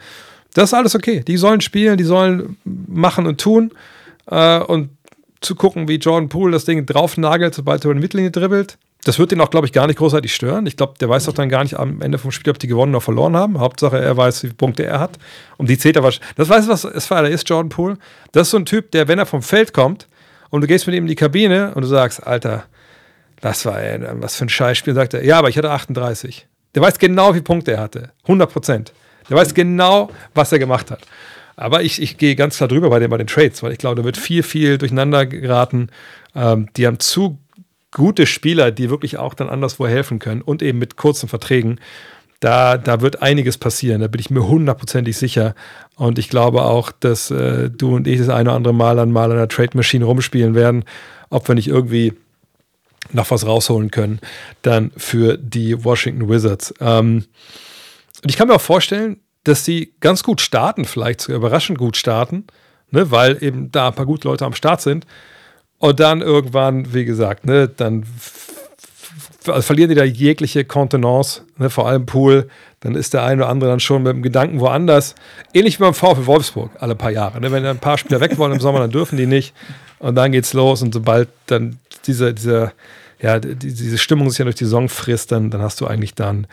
Das 0.53 0.69
ist 0.69 0.73
alles 0.73 0.95
okay. 0.95 1.23
Die 1.25 1.37
sollen 1.37 1.61
spielen, 1.61 1.97
die 1.97 2.03
sollen 2.03 2.57
machen 2.63 3.25
und 3.25 3.39
tun. 3.41 3.71
Äh, 4.27 4.59
und 4.59 4.89
zu 5.41 5.55
gucken, 5.55 5.87
wie 5.87 5.95
Jordan 5.95 6.29
Poole 6.29 6.53
das 6.53 6.65
Ding 6.65 6.85
drauf 6.85 7.17
nagelt, 7.17 7.53
sobald 7.53 7.83
er 7.83 7.85
über 7.85 7.95
die 7.95 8.01
Mittellinie 8.01 8.31
dribbelt. 8.31 8.77
Das 9.03 9.19
wird 9.19 9.33
ihn 9.33 9.41
auch, 9.41 9.49
glaube 9.49 9.67
ich, 9.67 9.73
gar 9.73 9.87
nicht 9.87 9.97
großartig 9.97 10.33
stören. 10.33 10.65
Ich 10.65 10.77
glaube, 10.77 10.93
der 10.97 11.09
weiß 11.09 11.25
doch 11.25 11.33
dann 11.33 11.49
gar 11.49 11.63
nicht 11.63 11.77
am 11.77 12.01
Ende 12.01 12.17
vom 12.17 12.31
Spiel, 12.31 12.51
ob 12.51 12.59
die 12.59 12.67
gewonnen 12.67 12.95
oder 12.95 13.01
verloren 13.01 13.35
haben. 13.35 13.59
Hauptsache, 13.59 13.99
er 13.99 14.15
weiß, 14.15 14.43
wie 14.43 14.47
viele 14.47 14.53
Punkte 14.53 14.85
er 14.85 14.99
hat. 14.99 15.19
Um 15.57 15.65
die 15.65 15.77
zählt 15.77 15.97
er 15.97 16.03
wahrscheinlich. 16.03 16.33
Das 16.35 16.47
weiß, 16.47 16.69
was 16.69 16.85
es 16.85 17.07
für 17.07 17.17
einer 17.17 17.27
ist, 17.27 17.49
Jordan 17.49 17.67
Poole. 17.67 17.97
Das 18.31 18.47
ist 18.47 18.51
so 18.51 18.57
ein 18.57 18.65
Typ, 18.65 18.91
der, 18.91 19.09
wenn 19.09 19.19
er 19.19 19.25
vom 19.25 19.41
Feld 19.41 19.73
kommt 19.73 20.07
und 20.49 20.61
du 20.61 20.67
gehst 20.67 20.87
mit 20.87 20.95
ihm 20.95 21.03
in 21.03 21.09
die 21.09 21.15
Kabine 21.15 21.73
und 21.75 21.81
du 21.81 21.87
sagst, 21.87 22.25
Alter, 22.25 22.63
das 23.41 23.65
war 23.65 23.81
ey, 23.81 23.99
was 24.21 24.37
für 24.37 24.45
ein 24.45 24.49
Scheißspiel, 24.49 24.93
sagt 24.93 25.13
er, 25.13 25.25
ja, 25.25 25.37
aber 25.37 25.49
ich 25.49 25.57
hatte 25.57 25.71
38. 25.71 26.47
Der 26.75 26.81
weiß 26.81 26.97
genau, 26.97 27.29
wie 27.29 27.33
viele 27.33 27.43
Punkte 27.43 27.73
er 27.73 27.81
hatte. 27.81 28.11
100 28.23 28.53
Prozent. 28.53 28.93
Der 29.29 29.37
weiß 29.37 29.53
genau, 29.53 30.09
was 30.33 30.51
er 30.51 30.59
gemacht 30.59 30.91
hat. 30.91 31.01
Aber 31.55 31.83
ich, 31.83 32.01
ich 32.01 32.17
gehe 32.17 32.35
ganz 32.35 32.57
klar 32.57 32.67
drüber 32.67 32.89
bei 32.89 32.99
den, 32.99 33.09
bei 33.09 33.17
den 33.17 33.27
Trades, 33.27 33.61
weil 33.63 33.71
ich 33.71 33.77
glaube, 33.77 33.95
da 33.95 34.03
wird 34.03 34.17
viel, 34.17 34.43
viel 34.43 34.77
durcheinander 34.77 35.25
geraten. 35.25 35.89
Ähm, 36.35 36.69
die 36.75 36.87
haben 36.87 36.99
zu 36.99 37.37
gute 37.91 38.25
Spieler, 38.25 38.71
die 38.71 38.89
wirklich 38.89 39.17
auch 39.17 39.33
dann 39.33 39.49
anderswo 39.49 39.87
helfen 39.87 40.19
können 40.19 40.41
und 40.41 40.61
eben 40.61 40.79
mit 40.79 40.97
kurzen 40.97 41.29
Verträgen. 41.29 41.79
Da, 42.39 42.77
da 42.77 42.99
wird 42.99 43.21
einiges 43.21 43.57
passieren, 43.57 44.01
da 44.01 44.07
bin 44.07 44.19
ich 44.19 44.29
mir 44.29 44.45
hundertprozentig 44.45 45.15
sicher. 45.15 45.55
Und 45.95 46.19
ich 46.19 46.27
glaube 46.27 46.63
auch, 46.63 46.91
dass 46.91 47.31
äh, 47.31 47.69
du 47.69 47.95
und 47.95 48.07
ich 48.07 48.19
das 48.19 48.29
eine 48.29 48.49
oder 48.49 48.57
andere 48.57 48.73
Mal 48.73 48.99
an 48.99 49.11
mal 49.11 49.31
an 49.31 49.37
der 49.37 49.47
Trade 49.47 49.77
Machine 49.77 50.03
rumspielen 50.03 50.55
werden, 50.55 50.83
ob 51.29 51.47
wir 51.47 51.55
nicht 51.55 51.69
irgendwie 51.69 52.13
noch 53.11 53.31
was 53.31 53.45
rausholen 53.45 53.91
können, 53.91 54.19
dann 54.61 54.91
für 54.97 55.37
die 55.37 55.83
Washington 55.83 56.27
Wizards. 56.27 56.73
Ähm, 56.81 57.25
und 58.23 58.29
ich 58.29 58.37
kann 58.37 58.47
mir 58.47 58.55
auch 58.55 58.61
vorstellen, 58.61 59.17
dass 59.43 59.65
sie 59.65 59.93
ganz 59.99 60.23
gut 60.23 60.41
starten, 60.41 60.85
vielleicht 60.85 61.21
sogar 61.21 61.37
überraschend 61.37 61.77
gut 61.77 61.97
starten, 61.97 62.45
ne, 62.91 63.11
weil 63.11 63.43
eben 63.43 63.71
da 63.71 63.87
ein 63.87 63.95
paar 63.95 64.05
gute 64.05 64.27
Leute 64.27 64.45
am 64.45 64.53
Start 64.53 64.81
sind. 64.81 65.05
Und 65.79 65.99
dann 65.99 66.21
irgendwann, 66.21 66.93
wie 66.93 67.03
gesagt, 67.03 67.45
ne, 67.45 67.67
dann 67.67 68.05
verlieren 69.41 69.89
die 69.89 69.95
da 69.95 70.05
jegliche 70.05 70.63
Kontenance, 70.63 71.41
ne, 71.57 71.69
vor 71.69 71.87
allem 71.87 72.05
Pool. 72.05 72.47
Dann 72.79 72.95
ist 72.95 73.13
der 73.13 73.23
eine 73.23 73.43
oder 73.43 73.49
andere 73.49 73.69
dann 73.69 73.81
schon 73.81 74.03
mit 74.03 74.13
dem 74.13 74.23
Gedanken 74.23 74.61
woanders. 74.61 75.15
Ähnlich 75.53 75.79
wie 75.79 75.83
beim 75.83 75.93
VfL 75.93 76.25
Wolfsburg 76.25 76.71
alle 76.79 76.95
paar 76.95 77.11
Jahre. 77.11 77.41
Ne? 77.41 77.51
Wenn 77.51 77.65
ein 77.65 77.79
paar 77.79 77.97
Spieler 77.97 78.21
weg 78.21 78.37
wollen 78.37 78.53
im 78.53 78.59
Sommer, 78.59 78.79
dann 78.79 78.91
dürfen 78.91 79.17
die 79.17 79.25
nicht. 79.25 79.53
Und 79.99 80.15
dann 80.15 80.31
geht's 80.31 80.53
los. 80.53 80.81
Und 80.81 80.93
sobald 80.93 81.29
dann 81.47 81.79
diese, 82.07 82.33
diese, 82.33 82.73
ja, 83.21 83.39
diese 83.39 83.97
Stimmung 83.97 84.29
sich 84.29 84.39
ja 84.39 84.45
durch 84.45 84.55
die 84.55 84.65
Saison 84.65 84.89
frisst, 84.89 85.31
dann, 85.31 85.49
dann 85.49 85.61
hast 85.61 85.79
du 85.79 85.87
eigentlich 85.87 86.13
dann 86.13 86.47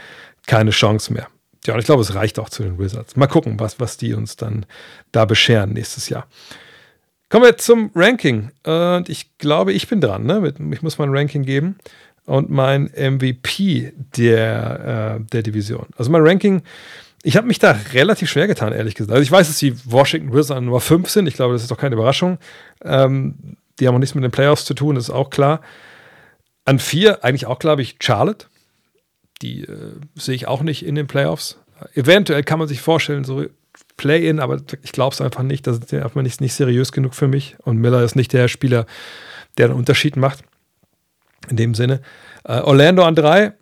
keine 0.46 0.70
Chance 0.70 1.12
mehr. 1.12 1.26
Ja, 1.66 1.74
und 1.74 1.80
ich 1.80 1.86
glaube, 1.86 2.02
es 2.02 2.14
reicht 2.14 2.38
auch 2.38 2.48
zu 2.48 2.62
den 2.62 2.78
Wizards. 2.78 3.16
Mal 3.16 3.26
gucken, 3.26 3.60
was, 3.60 3.78
was 3.80 3.96
die 3.96 4.14
uns 4.14 4.36
dann 4.36 4.66
da 5.12 5.24
bescheren 5.24 5.72
nächstes 5.72 6.08
Jahr. 6.08 6.26
Kommen 7.28 7.44
wir 7.44 7.56
zum 7.58 7.90
Ranking. 7.94 8.50
Und 8.64 9.08
ich 9.08 9.36
glaube, 9.38 9.72
ich 9.72 9.86
bin 9.88 10.00
dran. 10.00 10.24
Ne? 10.24 10.52
Ich 10.72 10.82
muss 10.82 10.98
mein 10.98 11.10
Ranking 11.10 11.44
geben. 11.44 11.78
Und 12.26 12.50
mein 12.50 12.90
MVP 12.94 13.92
der, 14.16 15.18
äh, 15.18 15.24
der 15.32 15.42
Division. 15.42 15.86
Also 15.96 16.10
mein 16.10 16.26
Ranking, 16.26 16.62
ich 17.22 17.36
habe 17.36 17.46
mich 17.46 17.58
da 17.58 17.76
relativ 17.92 18.30
schwer 18.30 18.46
getan, 18.46 18.72
ehrlich 18.72 18.94
gesagt. 18.94 19.12
Also 19.12 19.22
ich 19.22 19.30
weiß, 19.30 19.48
dass 19.48 19.58
die 19.58 19.74
Washington 19.84 20.32
Wizards 20.32 20.52
an 20.52 20.64
Nummer 20.64 20.80
5 20.80 21.08
sind. 21.08 21.26
Ich 21.26 21.34
glaube, 21.34 21.52
das 21.52 21.62
ist 21.62 21.70
doch 21.70 21.78
keine 21.78 21.94
Überraschung. 21.94 22.38
Ähm, 22.84 23.56
die 23.78 23.86
haben 23.86 23.94
auch 23.94 24.00
nichts 24.00 24.14
mit 24.14 24.24
den 24.24 24.30
Playoffs 24.30 24.64
zu 24.64 24.74
tun, 24.74 24.94
das 24.94 25.04
ist 25.04 25.10
auch 25.10 25.30
klar. 25.30 25.60
An 26.64 26.78
4 26.78 27.24
eigentlich 27.24 27.46
auch, 27.46 27.58
glaube 27.58 27.82
ich, 27.82 27.96
Charlotte. 28.00 28.46
Die 29.42 29.62
äh, 29.62 29.94
sehe 30.14 30.34
ich 30.34 30.46
auch 30.46 30.62
nicht 30.62 30.84
in 30.84 30.94
den 30.94 31.06
Playoffs. 31.06 31.58
Eventuell 31.94 32.42
kann 32.42 32.58
man 32.58 32.68
sich 32.68 32.80
vorstellen, 32.80 33.24
so 33.24 33.44
Play-in, 33.96 34.40
aber 34.40 34.60
ich 34.82 34.92
glaube 34.92 35.14
es 35.14 35.20
einfach 35.20 35.42
nicht. 35.42 35.66
Das 35.66 35.78
ist 35.78 35.92
einfach 35.94 36.22
nicht, 36.22 36.40
nicht 36.40 36.54
seriös 36.54 36.92
genug 36.92 37.14
für 37.14 37.28
mich. 37.28 37.56
Und 37.58 37.78
Miller 37.78 38.02
ist 38.02 38.16
nicht 38.16 38.32
der 38.32 38.48
Spieler, 38.48 38.86
der 39.58 39.66
einen 39.66 39.74
Unterschied 39.74 40.16
macht. 40.16 40.42
In 41.48 41.56
dem 41.56 41.74
Sinne. 41.74 42.00
Äh, 42.44 42.60
Orlando 42.60 43.02
an 43.02 43.14
drei. 43.14 43.52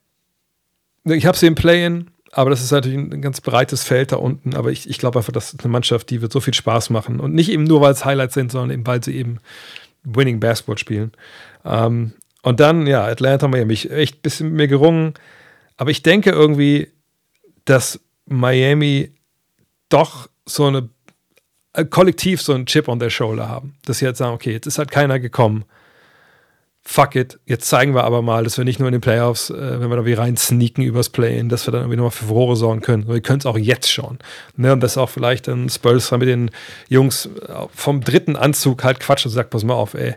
Ich 1.04 1.26
habe 1.26 1.38
sie 1.38 1.46
im 1.46 1.54
Play-in, 1.54 2.10
aber 2.32 2.50
das 2.50 2.62
ist 2.62 2.70
natürlich 2.70 2.98
ein 2.98 3.22
ganz 3.22 3.40
breites 3.40 3.84
Feld 3.84 4.12
da 4.12 4.16
unten. 4.16 4.54
Aber 4.54 4.70
ich, 4.70 4.88
ich 4.88 4.98
glaube 4.98 5.18
einfach, 5.18 5.32
das 5.32 5.52
ist 5.52 5.64
eine 5.64 5.72
Mannschaft, 5.72 6.10
die 6.10 6.20
wird 6.22 6.32
so 6.32 6.40
viel 6.40 6.54
Spaß 6.54 6.90
machen. 6.90 7.20
Und 7.20 7.34
nicht 7.34 7.50
eben 7.50 7.64
nur, 7.64 7.80
weil 7.80 7.92
es 7.92 8.04
Highlights 8.04 8.34
sind, 8.34 8.52
sondern 8.52 8.70
eben, 8.70 8.86
weil 8.86 9.02
sie 9.02 9.16
eben 9.16 9.38
Winning 10.04 10.40
Basketball 10.40 10.78
spielen. 10.78 11.12
Ähm, 11.64 12.12
und 12.42 12.60
dann, 12.60 12.86
ja, 12.86 13.04
Atlanta, 13.04 13.48
Miami. 13.48 13.72
Ich 13.72 13.90
echt 13.90 14.16
ein 14.16 14.22
bisschen 14.22 14.48
mit 14.48 14.56
mir 14.56 14.68
gerungen. 14.68 15.14
Aber 15.78 15.90
ich 15.90 16.02
denke 16.02 16.30
irgendwie, 16.30 16.92
dass 17.64 18.00
Miami 18.26 19.14
doch 19.88 20.28
so 20.44 20.66
eine 20.66 20.90
äh, 21.72 21.84
kollektiv 21.84 22.42
so 22.42 22.52
einen 22.52 22.66
Chip 22.66 22.88
on 22.88 22.98
their 22.98 23.10
shoulder 23.10 23.48
haben. 23.48 23.74
Dass 23.86 23.98
sie 23.98 24.04
jetzt 24.04 24.18
sagen, 24.18 24.34
okay, 24.34 24.52
jetzt 24.52 24.66
ist 24.66 24.78
halt 24.78 24.90
keiner 24.90 25.18
gekommen. 25.18 25.64
Fuck 26.82 27.16
it, 27.16 27.38
jetzt 27.44 27.68
zeigen 27.68 27.94
wir 27.94 28.04
aber 28.04 28.22
mal, 28.22 28.44
dass 28.44 28.56
wir 28.56 28.64
nicht 28.64 28.78
nur 28.78 28.88
in 28.88 28.92
den 28.92 29.02
Playoffs, 29.02 29.50
äh, 29.50 29.80
wenn 29.80 29.90
wir 29.90 29.96
da 29.96 30.06
wie 30.06 30.14
rein 30.14 30.36
sneaken 30.36 30.82
übers 30.82 31.10
Play-In, 31.10 31.48
dass 31.48 31.66
wir 31.66 31.72
dann 31.72 31.82
irgendwie 31.82 31.96
nochmal 31.96 32.10
für 32.10 32.24
Furore 32.24 32.56
sorgen 32.56 32.80
können. 32.80 33.06
wir 33.06 33.20
können 33.20 33.40
es 33.40 33.46
auch 33.46 33.58
jetzt 33.58 33.90
schon. 33.92 34.18
Ne? 34.56 34.72
Und 34.72 34.80
dass 34.80 34.96
auch 34.96 35.10
vielleicht 35.10 35.48
dann 35.48 35.68
Spurs 35.68 36.10
mit 36.12 36.28
den 36.28 36.50
Jungs 36.88 37.26
äh, 37.26 37.66
vom 37.74 38.00
dritten 38.00 38.36
Anzug 38.36 38.84
halt 38.84 39.00
quatscht 39.00 39.26
und 39.26 39.32
sagt, 39.32 39.50
pass 39.50 39.64
mal 39.64 39.74
auf, 39.74 39.94
ey, 39.94 40.16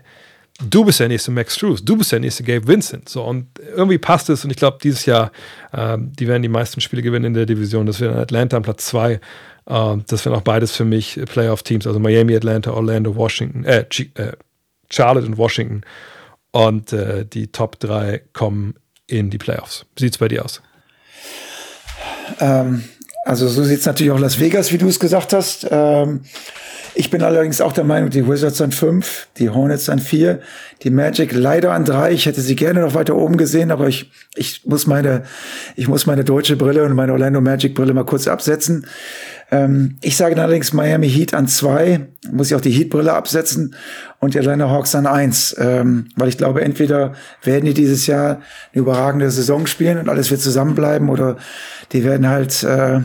du 0.60 0.84
bist 0.84 1.00
der 1.00 1.08
nächste 1.08 1.30
Max 1.30 1.56
Struess, 1.56 1.84
du 1.84 1.96
bist 1.96 2.12
der 2.12 2.20
nächste 2.20 2.42
Gabe 2.42 2.66
Vincent. 2.66 3.08
So, 3.08 3.24
und 3.24 3.46
irgendwie 3.58 3.98
passt 3.98 4.28
es 4.30 4.44
und 4.44 4.50
ich 4.50 4.56
glaube, 4.56 4.78
dieses 4.82 5.06
Jahr, 5.06 5.32
äh, 5.72 5.96
die 5.98 6.28
werden 6.28 6.42
die 6.42 6.48
meisten 6.48 6.80
Spiele 6.80 7.02
gewinnen 7.02 7.26
in 7.26 7.34
der 7.34 7.46
Division. 7.46 7.86
Das 7.86 8.00
wäre 8.00 8.18
Atlanta 8.18 8.56
an 8.56 8.62
Platz 8.62 8.86
2 8.86 9.20
Uh, 9.64 9.98
das 10.08 10.24
wären 10.24 10.34
auch 10.34 10.42
beides 10.42 10.74
für 10.74 10.84
mich 10.84 11.20
Playoff-Teams, 11.24 11.86
also 11.86 12.00
Miami, 12.00 12.34
Atlanta, 12.34 12.72
Orlando, 12.72 13.14
Washington, 13.14 13.64
äh, 13.64 13.86
äh, 14.14 14.32
Charlotte 14.90 15.26
und 15.26 15.36
Washington. 15.36 15.82
Und 16.50 16.92
äh, 16.92 17.24
die 17.24 17.52
Top 17.52 17.78
3 17.78 18.22
kommen 18.32 18.74
in 19.06 19.30
die 19.30 19.38
Playoffs. 19.38 19.86
Wie 19.94 20.04
sieht 20.04 20.14
es 20.14 20.18
bei 20.18 20.28
dir 20.28 20.44
aus? 20.44 20.62
Ähm, 22.40 22.84
also 23.24 23.48
so 23.48 23.62
sieht 23.62 23.80
es 23.80 23.86
natürlich 23.86 24.12
auch 24.12 24.18
Las 24.18 24.40
Vegas, 24.40 24.72
wie 24.72 24.78
du 24.78 24.88
es 24.88 24.98
gesagt 24.98 25.32
hast. 25.32 25.66
Ähm, 25.70 26.22
ich 26.94 27.08
bin 27.10 27.22
allerdings 27.22 27.60
auch 27.60 27.72
der 27.72 27.84
Meinung, 27.84 28.10
die 28.10 28.28
Wizards 28.28 28.60
an 28.60 28.70
fünf, 28.70 29.28
die 29.38 29.48
Hornets 29.48 29.88
an 29.88 29.98
vier, 29.98 30.40
die 30.82 30.90
Magic 30.90 31.32
leider 31.32 31.72
an 31.72 31.84
drei. 31.84 32.12
Ich 32.12 32.26
hätte 32.26 32.42
sie 32.42 32.54
gerne 32.54 32.80
noch 32.80 32.94
weiter 32.94 33.16
oben 33.16 33.38
gesehen, 33.38 33.70
aber 33.70 33.88
ich, 33.88 34.10
ich 34.34 34.66
muss 34.66 34.86
meine, 34.86 35.22
ich 35.74 35.88
muss 35.88 36.04
meine 36.04 36.24
deutsche 36.24 36.56
Brille 36.56 36.84
und 36.84 36.94
meine 36.94 37.12
Orlando 37.12 37.40
Magic 37.40 37.74
Brille 37.74 37.94
mal 37.94 38.04
kurz 38.04 38.28
absetzen. 38.28 38.86
Ähm, 39.52 39.98
ich 40.00 40.16
sage 40.16 40.40
allerdings 40.40 40.72
Miami 40.72 41.10
Heat 41.10 41.34
an 41.34 41.46
zwei, 41.46 42.08
muss 42.30 42.46
ich 42.48 42.54
auch 42.54 42.60
die 42.62 42.70
Heat 42.70 42.88
Brille 42.88 43.12
absetzen 43.12 43.74
und 44.18 44.32
die 44.32 44.38
Atlanta 44.38 44.70
Hawks 44.70 44.94
an 44.94 45.06
eins, 45.06 45.54
ähm, 45.58 46.08
weil 46.16 46.28
ich 46.28 46.38
glaube, 46.38 46.62
entweder 46.62 47.12
werden 47.42 47.66
die 47.66 47.74
dieses 47.74 48.06
Jahr 48.06 48.40
eine 48.72 48.82
überragende 48.82 49.30
Saison 49.30 49.66
spielen 49.66 49.98
und 49.98 50.08
alles 50.08 50.30
wird 50.30 50.40
zusammenbleiben 50.40 51.10
oder 51.10 51.36
die 51.92 52.02
werden 52.02 52.28
halt, 52.28 52.62
äh, 52.64 53.00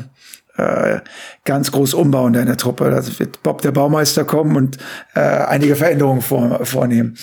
äh, 0.58 1.00
ganz 1.46 1.72
groß 1.72 1.94
umbauen 1.94 2.34
in 2.34 2.48
der 2.48 2.58
Truppe. 2.58 2.86
Also 2.86 3.18
wird 3.20 3.44
Bob 3.44 3.62
der 3.62 3.72
Baumeister 3.72 4.26
kommen 4.26 4.56
und 4.56 4.78
äh, 5.16 5.20
einige 5.20 5.76
Veränderungen 5.76 6.22
vor, 6.22 6.66
vornehmen. 6.66 7.16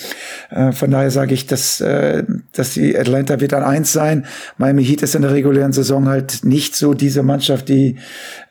Äh, 0.49 0.71
von 0.71 0.89
daher 0.89 1.11
sage 1.11 1.33
ich, 1.33 1.45
dass, 1.45 1.81
äh, 1.81 2.23
dass 2.53 2.73
die 2.73 2.97
Atlanta 2.97 3.39
wird 3.39 3.53
an 3.53 3.63
eins 3.63 3.93
sein. 3.93 4.25
Miami 4.57 4.85
Heat 4.85 5.01
ist 5.01 5.15
in 5.15 5.21
der 5.21 5.31
regulären 5.31 5.73
Saison 5.73 6.07
halt 6.07 6.43
nicht 6.43 6.75
so 6.75 6.93
diese 6.93 7.23
Mannschaft, 7.23 7.69
die, 7.69 7.97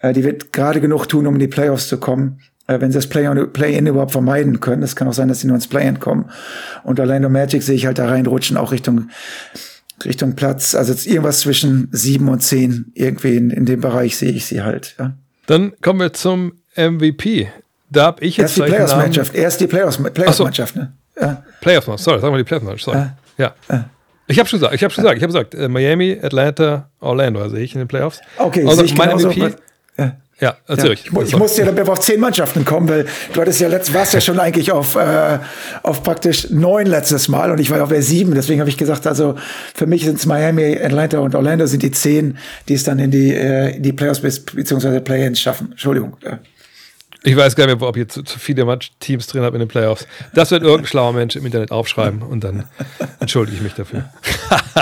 äh, 0.01 0.12
die 0.12 0.24
wird 0.24 0.52
gerade 0.52 0.81
genug 0.81 1.09
tun, 1.09 1.27
um 1.27 1.35
in 1.35 1.40
die 1.40 1.48
Playoffs 1.48 1.89
zu 1.89 1.98
kommen 1.98 2.40
äh, 2.66 2.81
wenn 2.81 2.90
sie 2.90 2.98
das 2.98 3.09
Play-in 3.09 3.52
Play 3.52 3.78
überhaupt 3.78 4.12
vermeiden 4.12 4.61
können. 4.61 4.82
Es 4.82 4.97
kann 4.97 5.06
auch 5.06 5.12
sein, 5.12 5.28
dass 5.28 5.40
sie 5.40 5.47
nur 5.47 5.56
ins 5.56 5.69
Play-in 5.69 6.01
kommen. 6.01 6.31
Und 6.82 6.98
Orlando 6.98 7.28
Magic 7.28 7.62
sehe 7.62 7.74
ich 7.74 7.85
halt 7.85 7.98
da 7.98 8.09
reinrutschen, 8.09 8.56
auch 8.56 8.73
Richtung 8.73 9.11
Richtung 10.05 10.35
Platz, 10.35 10.75
also 10.75 10.93
irgendwas 11.09 11.41
zwischen 11.41 11.89
sieben 11.93 12.29
und 12.29 12.41
zehn, 12.41 12.93
irgendwie 12.95 13.37
in, 13.37 13.51
in 13.51 13.67
dem 13.67 13.81
Bereich 13.81 14.17
sehe 14.17 14.33
ich 14.33 14.47
sie 14.47 14.63
halt. 14.63 14.95
Ja. 14.99 15.15
Dann 15.47 15.73
kommen 15.81 16.01
wir 16.01 16.13
zum 16.13 16.53
MVP. 16.77 17.49
Da 17.91 18.07
habe 18.07 18.25
ich 18.25 18.37
jetzt 18.37 18.59
Erst 18.59 18.69
die 18.69 18.75
Playoffs-Mannschaft, 18.75 19.35
erst 19.35 19.61
die 19.61 19.67
Playoffs-Mannschaft, 19.67 20.75
so. 20.75 20.81
ne? 20.81 20.93
Ja. 21.21 21.45
Playoffs, 21.61 21.87
sorry, 22.03 22.21
sagen 22.21 22.35
wir 22.35 22.39
die 22.39 22.45
Playoffs-Mannschaft, 22.45 22.85
sorry. 22.85 23.07
Ja. 23.39 23.55
ja. 23.71 23.91
Ich 24.27 24.39
habe 24.39 24.49
schon 24.49 24.59
gesagt, 24.59 24.75
ich 24.75 24.83
habe 24.83 24.93
schon 24.93 25.05
gesagt, 25.05 25.19
ich 25.19 25.23
habe 25.23 25.33
gesagt, 25.33 25.55
äh, 25.55 25.69
Miami, 25.69 26.19
Atlanta, 26.21 26.89
Orlando 27.01 27.47
sehe 27.49 27.61
ich 27.61 27.75
in 27.75 27.81
den 27.81 27.89
Playoffs. 27.89 28.21
Okay, 28.39 28.67
also 28.67 28.83
mein 28.97 29.11
genauso. 29.11 29.29
MVP. 29.29 29.55
Ja. 29.99 30.17
Ja, 30.40 30.56
erzähl 30.66 30.86
Ja, 30.86 30.93
ich. 30.93 31.05
ich, 31.06 31.12
mu- 31.12 31.23
ich 31.23 31.36
musste 31.36 31.62
ja 31.62 31.70
dann 31.70 31.89
auf 31.89 32.01
zehn 32.01 32.19
Mannschaften 32.19 32.65
kommen, 32.65 32.89
weil 32.89 33.06
du 33.32 33.40
hattest 33.40 33.61
ja 33.61 33.69
letzt, 33.69 33.94
warst 33.94 34.15
ja 34.15 34.20
schon 34.20 34.40
eigentlich 34.40 34.73
auf, 34.73 34.97
äh, 34.97 35.39
auf 35.82 36.02
praktisch 36.02 36.51
neun 36.51 36.86
letztes 36.86 37.28
Mal 37.28 37.51
und 37.52 37.61
ich 37.61 37.70
war 37.70 37.82
auf 37.82 37.89
der 37.90 38.02
sieben. 38.02 38.35
Deswegen 38.35 38.59
habe 38.61 38.69
ich 38.69 38.77
gesagt, 38.77 39.06
also 39.06 39.36
für 39.74 39.86
mich 39.86 40.05
sind 40.05 40.19
es 40.19 40.27
Miami, 40.27 40.77
Atlanta 40.82 41.19
und 41.19 41.35
Orlando 41.35 41.66
sind 41.66 41.82
die 41.82 41.93
zehn, 41.93 42.36
die 42.69 42.74
es 42.74 42.82
dann 42.85 42.98
in 42.98 43.11
die, 43.12 43.32
äh, 43.32 43.77
in 43.77 43.82
die 43.82 43.93
Playoffs 43.93 44.20
beziehungsweise 44.20 45.01
Play-ins 45.01 45.40
schaffen. 45.40 45.69
Entschuldigung. 45.70 46.16
Ich 47.27 47.35
weiß 47.35 47.57
gar 47.57 47.67
nicht 47.67 47.81
mehr, 47.81 47.89
ob 47.89 47.97
ihr 47.97 48.07
zu, 48.07 48.23
zu 48.23 48.39
viele 48.39 48.79
Teams 49.01 49.27
drin 49.27 49.43
habt 49.43 49.55
in 49.55 49.61
den 49.61 49.69
Playoffs. 49.69 50.07
Das 50.35 50.51
wird 50.51 50.63
irgendein 50.63 50.87
schlauer 50.87 51.15
Mensch 51.15 51.37
im 51.37 51.47
Internet 51.47 51.73
aufschreiben 51.73 52.21
und 52.21 52.45
dann 52.45 52.65
entschuldige 53.19 53.57
ich 53.57 53.63
mich 53.63 53.73
dafür. 53.73 54.11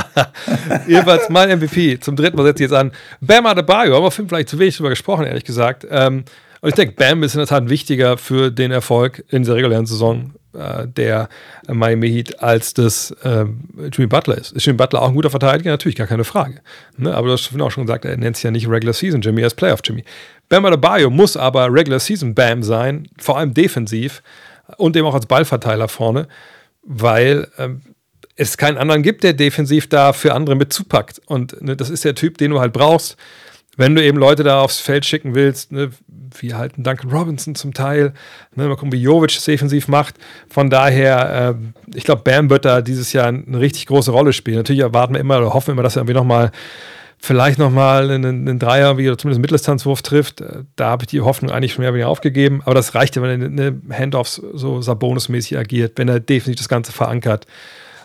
Jedenfalls 0.89 1.28
mein 1.28 1.56
MVP. 1.56 2.01
Zum 2.01 2.16
dritten 2.16 2.36
Mal 2.36 2.43
setze 2.43 2.64
ich 2.64 2.70
jetzt 2.70 2.77
an. 2.77 2.90
Bam 3.20 3.47
Adebayo. 3.47 3.94
Haben 3.94 4.02
wir 4.02 4.10
vielleicht 4.10 4.48
zu 4.48 4.59
wenig 4.59 4.77
drüber 4.77 4.90
gesprochen, 4.90 5.24
ehrlich 5.24 5.44
gesagt. 5.44 5.86
Ähm, 5.89 6.24
und 6.62 6.69
ich 6.69 6.74
denke, 6.74 6.94
Bam 6.97 7.23
ist 7.23 7.35
in 7.35 7.39
der 7.39 7.47
Tat 7.47 7.69
wichtiger 7.69 8.19
für 8.19 8.51
den 8.51 8.73
Erfolg 8.73 9.24
in 9.28 9.43
dieser 9.43 9.55
regulären 9.55 9.86
Saison 9.86 10.32
äh, 10.52 10.86
der 10.86 11.28
Miami 11.69 12.10
Heat, 12.10 12.43
als 12.43 12.74
das 12.74 13.14
ähm, 13.24 13.69
Jimmy 13.93 14.06
Butler 14.06 14.36
ist. 14.36 14.52
Ist 14.52 14.66
Jimmy 14.66 14.77
Butler 14.77 15.02
auch 15.02 15.09
ein 15.09 15.14
guter 15.14 15.31
Verteidiger? 15.31 15.70
Natürlich, 15.70 15.97
gar 15.97 16.06
keine 16.06 16.24
Frage. 16.24 16.60
Ne? 16.97 17.14
Aber 17.14 17.28
du 17.28 17.32
hast 17.32 17.59
auch 17.59 17.70
schon 17.70 17.86
gesagt, 17.86 18.05
er 18.05 18.16
nennt 18.16 18.36
sich 18.36 18.44
ja 18.44 18.51
nicht 18.51 18.69
Regular 18.69 18.93
Season 18.93 19.20
Jimmy, 19.20 19.43
er 19.43 19.47
ist 19.47 19.55
Playoff 19.55 19.81
Jimmy. 19.85 20.05
Bam 20.52 20.66
Adebayo 20.66 21.08
muss 21.08 21.34
aber 21.34 21.72
Regular 21.72 21.98
Season 21.98 22.34
Bam 22.34 22.62
sein, 22.62 23.08
vor 23.18 23.38
allem 23.38 23.54
defensiv 23.54 24.22
und 24.76 24.94
eben 24.98 25.06
auch 25.06 25.14
als 25.14 25.24
Ballverteiler 25.24 25.88
vorne, 25.88 26.28
weil 26.82 27.48
ähm, 27.56 27.80
es 28.36 28.58
keinen 28.58 28.76
anderen 28.76 29.02
gibt, 29.02 29.24
der 29.24 29.32
defensiv 29.32 29.88
da 29.88 30.12
für 30.12 30.34
andere 30.34 30.54
mit 30.54 30.70
zupackt. 30.70 31.22
Und 31.24 31.62
ne, 31.62 31.74
das 31.74 31.88
ist 31.88 32.04
der 32.04 32.14
Typ, 32.14 32.36
den 32.36 32.50
du 32.50 32.60
halt 32.60 32.74
brauchst, 32.74 33.16
wenn 33.78 33.94
du 33.94 34.04
eben 34.04 34.18
Leute 34.18 34.42
da 34.42 34.60
aufs 34.60 34.78
Feld 34.78 35.06
schicken 35.06 35.34
willst, 35.34 35.72
ne, 35.72 35.88
wie 36.38 36.52
halt 36.52 36.76
ein 36.76 36.84
Duncan 36.84 37.10
Robinson 37.10 37.54
zum 37.54 37.72
Teil, 37.72 38.12
ne, 38.54 38.68
mal 38.68 38.76
gucken, 38.76 38.92
wie 38.92 39.00
Jovic 39.00 39.34
es 39.34 39.46
defensiv 39.46 39.88
macht. 39.88 40.16
Von 40.50 40.68
daher, 40.68 41.56
äh, 41.56 41.96
ich 41.96 42.04
glaube, 42.04 42.24
Bam 42.24 42.50
wird 42.50 42.66
da 42.66 42.82
dieses 42.82 43.14
Jahr 43.14 43.28
eine 43.28 43.58
richtig 43.58 43.86
große 43.86 44.10
Rolle 44.10 44.34
spielen. 44.34 44.58
Natürlich 44.58 44.82
erwarten 44.82 45.14
wir 45.14 45.20
immer 45.22 45.38
oder 45.38 45.54
hoffen 45.54 45.70
immer, 45.70 45.82
dass 45.82 45.96
er 45.96 46.00
irgendwie 46.00 46.18
nochmal 46.18 46.52
vielleicht 47.23 47.59
nochmal 47.59 48.11
einen, 48.11 48.49
einen 48.49 48.59
Dreier 48.59 48.99
wie 48.99 49.09
oder 49.09 49.16
zumindest 49.16 49.36
einen 49.36 49.43
Mitteldistanzwurf 49.43 50.03
trifft. 50.03 50.40
Äh, 50.40 50.65
Da 50.77 50.90
habe 50.90 51.05
ich 51.05 51.07
die 51.07 51.20
Hoffnung 51.20 51.51
eigentlich 51.51 51.73
schon 51.73 51.82
mehr 51.82 51.90
oder 51.90 51.94
weniger 51.94 52.09
aufgegeben. 52.09 52.61
Aber 52.65 52.74
das 52.74 52.94
reicht 52.94 53.16
ja, 53.16 53.23
wenn 53.23 53.40
er 53.40 53.69
eine 53.69 53.81
Handoffs 53.97 54.43
so 54.53 54.81
Sabonis-mäßig 54.81 55.57
agiert, 55.57 55.93
wenn 55.97 56.09
er 56.09 56.20
definitiv 56.20 56.59
das 56.59 56.69
Ganze 56.69 56.93
verankert 56.93 57.47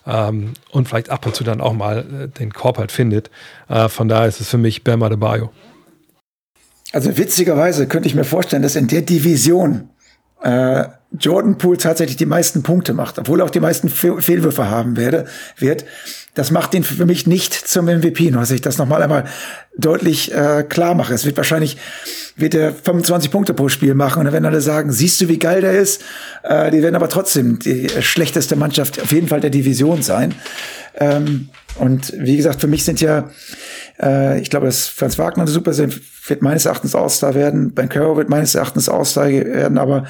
ähm, 0.06 0.54
und 0.72 0.88
vielleicht 0.88 1.10
ab 1.10 1.26
und 1.26 1.36
zu 1.36 1.44
dann 1.44 1.62
auch 1.62 1.74
mal 1.74 2.00
äh, 2.00 2.28
den 2.40 2.54
Korb 2.54 2.78
halt 2.78 2.92
findet. 2.92 3.32
Äh, 3.68 3.90
von 3.90 4.08
daher 4.08 4.28
ist 4.28 4.40
es 4.40 4.50
für 4.50 4.60
mich 4.60 4.84
Bam 4.84 5.02
Adebayo. 5.02 5.52
Also 6.94 7.18
witzigerweise 7.18 7.88
könnte 7.88 8.08
ich 8.08 8.16
mir 8.16 8.24
vorstellen, 8.24 8.62
dass 8.62 8.76
in 8.76 8.88
der 8.88 9.02
Division 9.02 9.90
äh, 10.42 10.86
Jordan 11.20 11.58
Poole 11.58 11.78
tatsächlich 11.78 12.18
die 12.18 12.26
meisten 12.26 12.64
Punkte 12.64 12.94
macht, 12.94 13.18
obwohl 13.18 13.42
er 13.42 13.46
auch 13.46 13.50
die 13.50 13.60
meisten 13.60 13.90
Fe 13.90 14.22
Fehlwürfe 14.22 14.70
haben 14.70 14.96
werde, 14.96 15.26
wird. 15.58 15.86
Das 16.38 16.52
macht 16.52 16.76
ihn 16.76 16.84
für 16.84 17.08
mich 17.08 17.26
nicht 17.26 17.54
zum 17.54 17.86
MVP, 17.86 18.30
nur 18.30 18.42
dass 18.42 18.52
ich 18.52 18.62
das 18.62 18.78
nochmal 18.78 19.02
einmal 19.02 19.24
deutlich 19.76 20.32
äh, 20.32 20.64
klar 20.70 20.94
mache. 20.94 21.16
Es 21.16 21.26
wird 21.26 21.36
wahrscheinlich, 21.36 21.78
wird 22.36 22.54
er 22.54 22.74
25 22.74 23.32
Punkte 23.32 23.56
pro 23.56 23.70
Spiel 23.70 23.96
machen 23.96 24.20
und 24.20 24.26
dann 24.26 24.34
werden 24.34 24.46
alle 24.46 24.62
sagen, 24.62 24.92
siehst 24.92 25.20
du, 25.20 25.30
wie 25.30 25.40
geil 25.40 25.62
der 25.62 25.72
ist? 25.72 26.04
Äh, 26.44 26.70
die 26.70 26.84
werden 26.84 26.96
aber 26.96 27.10
trotzdem 27.10 27.58
die 27.58 27.90
schlechteste 28.02 28.56
Mannschaft 28.56 29.02
auf 29.02 29.12
jeden 29.12 29.28
Fall 29.28 29.40
der 29.40 29.50
Division 29.50 30.04
sein. 30.04 30.36
Ähm, 31.00 31.50
und 31.80 32.14
wie 32.16 32.38
gesagt, 32.38 32.62
für 32.62 32.68
mich 32.68 32.86
sind 32.86 33.02
ja, 33.02 33.32
äh, 34.00 34.40
ich 34.40 34.52
glaube, 34.52 34.68
dass 34.68 34.86
Franz 34.86 35.18
Wagner 35.18 35.48
super 35.48 35.74
sind, 35.74 36.00
wird 36.30 36.44
meines 36.44 36.68
Erachtens 36.68 36.94
All-Star 36.94 37.34
werden. 37.34 37.74
Ben 37.74 37.90
Carroll 37.90 38.18
wird 38.18 38.30
meines 38.30 38.54
Erachtens 38.54 38.90
All-Star 38.90 39.28
werden, 39.30 39.80
aber 39.80 40.06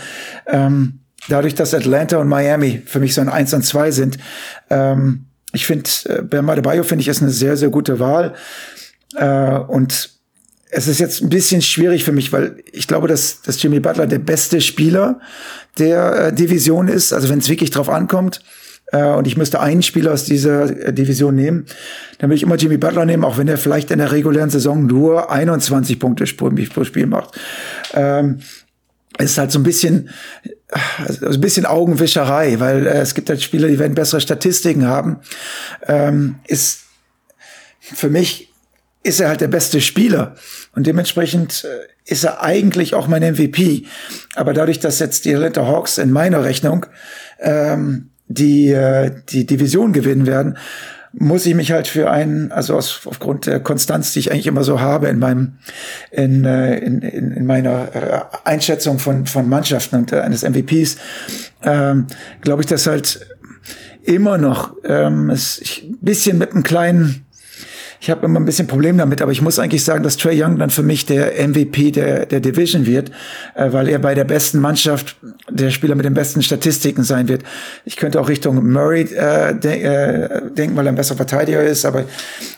ähm, 0.46 1.00
dadurch, 1.30 1.56
dass 1.56 1.74
Atlanta 1.74 2.18
und 2.18 2.28
Miami 2.28 2.82
für 2.86 3.00
mich 3.00 3.14
so 3.14 3.22
ein 3.22 3.30
1 3.30 3.54
und 3.54 3.64
2 3.64 3.92
sind, 3.92 4.18
ähm, 4.70 5.27
ich 5.58 5.66
finde, 5.66 5.90
äh, 6.06 6.22
Bam 6.22 6.50
Adebayo 6.50 6.84
finde 6.84 7.02
ich 7.02 7.08
ist 7.08 7.22
eine 7.22 7.32
sehr, 7.32 7.58
sehr 7.58 7.70
gute 7.70 8.00
Wahl. 8.00 8.36
Äh, 9.16 9.58
und 9.58 10.12
es 10.70 10.88
ist 10.88 11.00
jetzt 11.00 11.22
ein 11.22 11.30
bisschen 11.30 11.62
schwierig 11.62 12.04
für 12.04 12.12
mich, 12.12 12.32
weil 12.32 12.58
ich 12.72 12.88
glaube, 12.88 13.08
dass, 13.08 13.42
dass 13.42 13.62
Jimmy 13.62 13.80
Butler 13.80 14.06
der 14.06 14.20
beste 14.20 14.62
Spieler 14.62 15.20
der 15.80 16.28
äh, 16.28 16.34
Division 16.34 16.88
ist. 16.88 17.12
Also 17.12 17.30
wenn 17.30 17.40
es 17.40 17.50
wirklich 17.50 17.72
drauf 17.72 17.90
ankommt 17.90 18.44
äh, 18.92 19.04
und 19.14 19.26
ich 19.26 19.36
müsste 19.36 19.60
einen 19.60 19.82
Spieler 19.82 20.14
aus 20.14 20.26
dieser 20.26 20.64
äh, 20.64 20.94
Division 20.94 21.34
nehmen, 21.34 21.66
dann 22.20 22.30
würde 22.30 22.36
ich 22.36 22.44
immer 22.44 22.56
Jimmy 22.56 22.78
Butler 22.78 23.06
nehmen, 23.06 23.24
auch 23.24 23.38
wenn 23.38 23.48
er 23.48 23.58
vielleicht 23.58 23.90
in 23.90 23.98
der 23.98 24.12
regulären 24.12 24.52
Saison 24.52 24.86
nur 24.86 25.32
21 25.32 26.00
Punkte 26.00 26.26
pro, 26.36 26.52
pro 26.52 26.84
Spiel 26.84 27.08
macht. 27.08 27.40
Ähm, 27.94 28.40
ist 29.18 29.38
halt 29.38 29.52
so 29.52 29.60
ein 29.60 29.64
bisschen, 29.64 30.10
also 30.98 31.26
ein 31.26 31.42
bisschen 31.42 31.66
Augenwischerei, 31.66 32.60
weil 32.60 32.86
äh, 32.86 33.00
es 33.00 33.14
gibt 33.14 33.30
halt 33.30 33.42
Spieler, 33.42 33.68
die 33.68 33.80
werden 33.80 33.96
bessere 33.96 34.22
Statistiken 34.22 34.86
haben. 34.86 35.20
Ähm, 35.88 36.36
ist 36.48 36.82
für 37.80 38.10
mich 38.10 38.54
ist 39.04 39.22
er 39.22 39.30
halt 39.30 39.42
der 39.42 39.48
beste 39.48 39.80
Spieler 39.80 40.36
und 40.76 40.86
dementsprechend 40.86 41.64
äh, 41.64 42.12
ist 42.12 42.24
er 42.24 42.42
eigentlich 42.42 42.94
auch 42.94 43.08
mein 43.08 43.24
MVP. 43.24 43.86
Aber 44.36 44.54
dadurch, 44.54 44.80
dass 44.80 45.00
jetzt 45.00 45.26
die 45.26 45.36
Atlanta 45.36 45.66
Hawks 45.66 45.98
in 45.98 46.12
meiner 46.12 46.44
Rechnung 46.44 46.86
ähm, 47.40 48.10
die 48.28 48.72
äh, 48.72 49.12
die 49.30 49.46
Division 49.46 49.94
gewinnen 49.94 50.26
werden, 50.26 50.58
muss 51.20 51.46
ich 51.46 51.56
mich 51.56 51.72
halt 51.72 51.88
für 51.88 52.12
einen, 52.12 52.52
also 52.52 52.76
aus, 52.76 53.02
aufgrund 53.06 53.48
der 53.48 53.60
Konstanz, 53.60 54.14
die 54.14 54.20
ich 54.20 54.32
eigentlich 54.32 54.48
immer 54.48 54.64
so 54.64 54.80
habe 54.80 55.08
in 55.08 55.20
meinem, 55.20 55.58
in, 56.12 56.46
äh, 56.46 56.78
in, 56.78 57.02
in, 57.02 57.32
in 57.32 57.46
meiner 57.46 57.96
äh, 57.96 58.22
Einschätzung 58.44 59.00
von, 59.00 59.26
von 59.26 59.50
Mannschaften 59.50 59.96
und 59.98 60.12
äh, 60.12 60.22
eines 60.22 60.44
MVPs, 60.44 60.98
ähm, 61.64 62.08
glaube 62.42 62.62
ich, 62.62 62.68
dass 62.68 62.88
halt 62.88 63.26
immer 64.04 64.38
noch 64.38 64.76
ähm, 64.86 65.30
es 65.30 65.62
ein 65.84 65.98
bisschen 66.02 66.38
mit 66.38 66.52
einem 66.52 66.64
kleinen 66.64 67.27
ich 68.00 68.10
habe 68.10 68.26
immer 68.26 68.40
ein 68.40 68.46
bisschen 68.46 68.68
Problem 68.68 68.98
damit, 68.98 69.22
aber 69.22 69.32
ich 69.32 69.42
muss 69.42 69.60
eigentlich 69.60 69.84
sagen, 69.84 70.04
dass 70.04 70.18
Trey 70.18 70.42
Young 70.42 70.58
dann 70.58 70.70
für 70.70 70.84
mich 70.84 71.06
der 71.06 71.48
MVP 71.48 71.92
der, 71.92 72.26
der 72.26 72.40
Division 72.40 72.86
wird, 72.86 73.12
äh, 73.56 73.72
weil 73.72 73.88
er 73.90 74.00
bei 74.00 74.16
der 74.16 74.24
besten 74.24 74.60
Mannschaft 74.60 75.16
der 75.50 75.72
Spieler 75.72 75.96
mit 75.96 76.06
den 76.06 76.14
besten 76.14 76.42
Statistiken 76.42 77.04
sein 77.04 77.28
wird. 77.28 77.44
Ich 77.86 77.98
könnte 77.98 78.20
auch 78.20 78.30
Richtung 78.30 78.72
Murray 78.72 79.02
äh, 79.02 79.56
de 79.56 79.82
äh, 79.82 80.42
denken, 80.52 80.76
weil 80.76 80.88
er 80.88 80.92
ein 80.92 80.96
besserer 80.96 81.18
Verteidiger 81.18 81.64
ist, 81.64 81.86
aber 81.86 82.06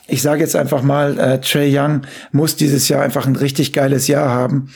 ich 0.07 0.21
sage 0.21 0.41
jetzt 0.41 0.55
einfach 0.55 0.81
mal, 0.81 1.19
äh, 1.19 1.39
Trey 1.39 1.77
Young 1.77 2.01
muss 2.31 2.55
dieses 2.55 2.89
Jahr 2.89 3.03
einfach 3.03 3.27
ein 3.27 3.35
richtig 3.35 3.73
geiles 3.73 4.07
Jahr 4.07 4.29
haben 4.29 4.69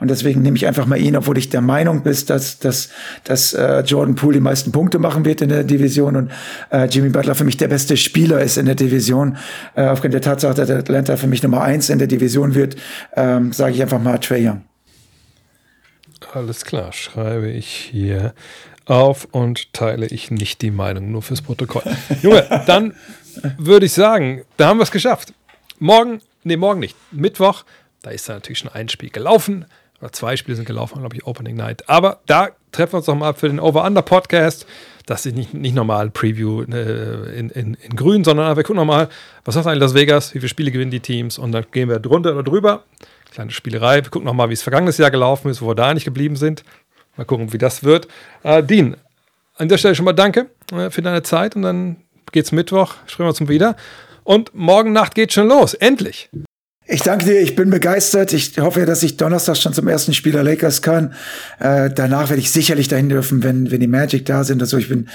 und 0.00 0.10
deswegen 0.10 0.42
nehme 0.42 0.56
ich 0.56 0.66
einfach 0.66 0.86
mal 0.86 1.00
ihn, 1.00 1.16
obwohl 1.16 1.38
ich 1.38 1.48
der 1.48 1.60
Meinung 1.60 2.02
bin, 2.02 2.10
dass, 2.26 2.58
dass, 2.58 2.88
dass 3.24 3.52
äh, 3.54 3.80
Jordan 3.80 4.16
Poole 4.16 4.34
die 4.34 4.40
meisten 4.40 4.72
Punkte 4.72 4.98
machen 4.98 5.24
wird 5.24 5.42
in 5.42 5.48
der 5.48 5.64
Division 5.64 6.16
und 6.16 6.30
äh, 6.70 6.86
Jimmy 6.86 7.10
Butler 7.10 7.34
für 7.34 7.44
mich 7.44 7.56
der 7.56 7.68
beste 7.68 7.96
Spieler 7.96 8.40
ist 8.40 8.58
in 8.58 8.66
der 8.66 8.74
Division. 8.74 9.36
Äh, 9.74 9.82
aufgrund 10.10 10.14
der 10.14 10.32
Tatsache, 10.32 10.54
dass 10.54 10.70
Atlanta 10.70 11.16
für 11.16 11.26
mich 11.26 11.42
Nummer 11.42 11.62
eins 11.62 11.88
in 11.88 11.98
der 11.98 12.08
Division 12.08 12.54
wird, 12.54 12.76
ähm, 13.14 13.52
sage 13.52 13.74
ich 13.74 13.82
einfach 13.82 14.00
mal 14.00 14.18
Trey 14.18 14.48
Young. 14.48 14.64
Alles 16.34 16.64
klar, 16.64 16.92
schreibe 16.92 17.50
ich 17.50 17.68
hier 17.68 18.34
auf 18.86 19.26
und 19.30 19.72
teile 19.72 20.06
ich 20.06 20.30
nicht 20.30 20.62
die 20.62 20.70
Meinung, 20.70 21.12
nur 21.12 21.22
fürs 21.22 21.42
Protokoll. 21.42 21.82
Junge, 22.22 22.64
dann 22.66 22.94
würde 23.56 23.86
ich 23.86 23.92
sagen, 23.92 24.42
da 24.56 24.68
haben 24.68 24.78
wir 24.78 24.84
es 24.84 24.90
geschafft. 24.90 25.32
Morgen, 25.78 26.20
nee, 26.44 26.56
morgen 26.56 26.80
nicht, 26.80 26.96
Mittwoch, 27.12 27.64
da 28.02 28.10
ist 28.10 28.28
da 28.28 28.34
natürlich 28.34 28.58
schon 28.58 28.72
ein 28.72 28.88
Spiel 28.88 29.10
gelaufen, 29.10 29.64
oder 30.00 30.12
zwei 30.12 30.36
Spiele 30.36 30.56
sind 30.56 30.64
gelaufen, 30.64 30.98
glaube 30.98 31.14
ich, 31.14 31.26
Opening 31.26 31.56
Night. 31.56 31.88
Aber 31.88 32.20
da 32.26 32.48
treffen 32.72 32.94
wir 32.94 32.98
uns 32.98 33.06
noch 33.06 33.16
mal 33.16 33.34
für 33.34 33.48
den 33.48 33.60
Over-Under-Podcast. 33.60 34.66
Das 35.10 35.26
ist 35.26 35.34
nicht, 35.34 35.52
nicht 35.54 35.74
normal 35.74 36.08
Preview 36.10 36.62
äh, 36.62 37.36
in, 37.36 37.50
in, 37.50 37.74
in 37.74 37.96
grün, 37.96 38.22
sondern 38.22 38.56
wir 38.56 38.62
gucken 38.62 38.76
nochmal, 38.76 39.08
was 39.44 39.56
sagt 39.56 39.66
eigentlich 39.66 39.80
Las 39.80 39.94
Vegas, 39.94 40.34
wie 40.34 40.38
viele 40.38 40.48
Spiele 40.48 40.70
gewinnen 40.70 40.92
die 40.92 41.00
Teams 41.00 41.36
und 41.36 41.50
dann 41.50 41.66
gehen 41.72 41.88
wir 41.88 41.98
drunter 41.98 42.30
oder 42.32 42.44
drüber. 42.44 42.84
Kleine 43.32 43.50
Spielerei. 43.50 44.04
Wir 44.04 44.10
gucken 44.10 44.26
nochmal, 44.26 44.50
wie 44.50 44.52
es 44.52 44.62
vergangenes 44.62 44.98
Jahr 44.98 45.10
gelaufen 45.10 45.50
ist, 45.50 45.62
wo 45.62 45.66
wir 45.66 45.74
da 45.74 45.92
nicht 45.94 46.04
geblieben 46.04 46.36
sind. 46.36 46.62
Mal 47.16 47.24
gucken, 47.24 47.52
wie 47.52 47.58
das 47.58 47.82
wird. 47.82 48.06
Äh, 48.44 48.62
Dean, 48.62 48.96
an 49.56 49.68
der 49.68 49.78
Stelle 49.78 49.96
schon 49.96 50.04
mal 50.04 50.12
danke 50.12 50.46
äh, 50.70 50.90
für 50.90 51.02
deine 51.02 51.24
Zeit 51.24 51.56
und 51.56 51.62
dann 51.62 51.96
geht's 52.30 52.52
Mittwoch, 52.52 52.94
sprechen 53.06 53.24
wir 53.24 53.40
uns 53.40 53.48
wieder. 53.48 53.74
Und 54.22 54.54
morgen 54.54 54.92
Nacht 54.92 55.16
geht 55.16 55.32
schon 55.32 55.48
los, 55.48 55.74
endlich. 55.74 56.30
Ich 56.92 57.02
danke 57.02 57.24
dir, 57.24 57.40
ich 57.40 57.54
bin 57.54 57.70
begeistert. 57.70 58.32
Ich 58.32 58.58
hoffe, 58.58 58.84
dass 58.84 59.04
ich 59.04 59.16
Donnerstag 59.16 59.56
schon 59.56 59.72
zum 59.72 59.86
ersten 59.86 60.12
Spiel 60.12 60.32
der 60.32 60.42
Lakers 60.42 60.82
kann. 60.82 61.14
Äh, 61.60 61.88
danach 61.94 62.30
werde 62.30 62.42
ich 62.42 62.50
sicherlich 62.50 62.88
dahin 62.88 63.08
dürfen, 63.08 63.44
wenn, 63.44 63.70
wenn 63.70 63.78
die 63.78 63.86
Magic 63.86 64.26
da 64.26 64.42
sind. 64.42 64.60
Also 64.60 64.76
ich 64.76 64.88
bin, 64.88 65.08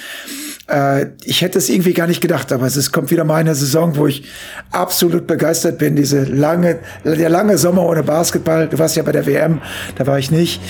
äh, 0.69 1.07
ich 1.25 1.41
hätte 1.41 1.57
es 1.57 1.67
irgendwie 1.67 1.91
gar 1.91 2.07
nicht 2.07 2.21
gedacht, 2.21 2.53
aber 2.53 2.65
es 2.65 2.77
ist, 2.77 2.93
kommt 2.93 3.11
wieder 3.11 3.25
mal 3.25 3.35
eine 3.35 3.55
Saison, 3.55 3.97
wo 3.97 4.07
ich 4.07 4.23
absolut 4.71 5.27
begeistert 5.27 5.77
bin. 5.77 5.97
Diese 5.97 6.23
lange, 6.23 6.79
der 7.03 7.29
lange 7.29 7.57
Sommer 7.57 7.83
ohne 7.83 8.03
Basketball. 8.03 8.69
Du 8.69 8.79
warst 8.79 8.95
ja 8.95 9.03
bei 9.03 9.11
der 9.11 9.25
WM, 9.25 9.61
da 9.97 10.07
war 10.07 10.17
ich 10.17 10.31
nicht. 10.31 10.61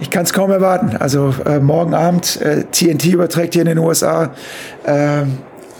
Ich 0.00 0.10
kann 0.10 0.24
es 0.24 0.32
kaum 0.32 0.50
erwarten. 0.50 0.96
Also 0.96 1.32
äh, 1.46 1.60
morgen 1.60 1.94
Abend 1.94 2.40
äh, 2.42 2.64
TNT 2.64 3.04
überträgt 3.06 3.54
hier 3.54 3.62
in 3.62 3.68
den 3.68 3.78
USA. 3.78 4.34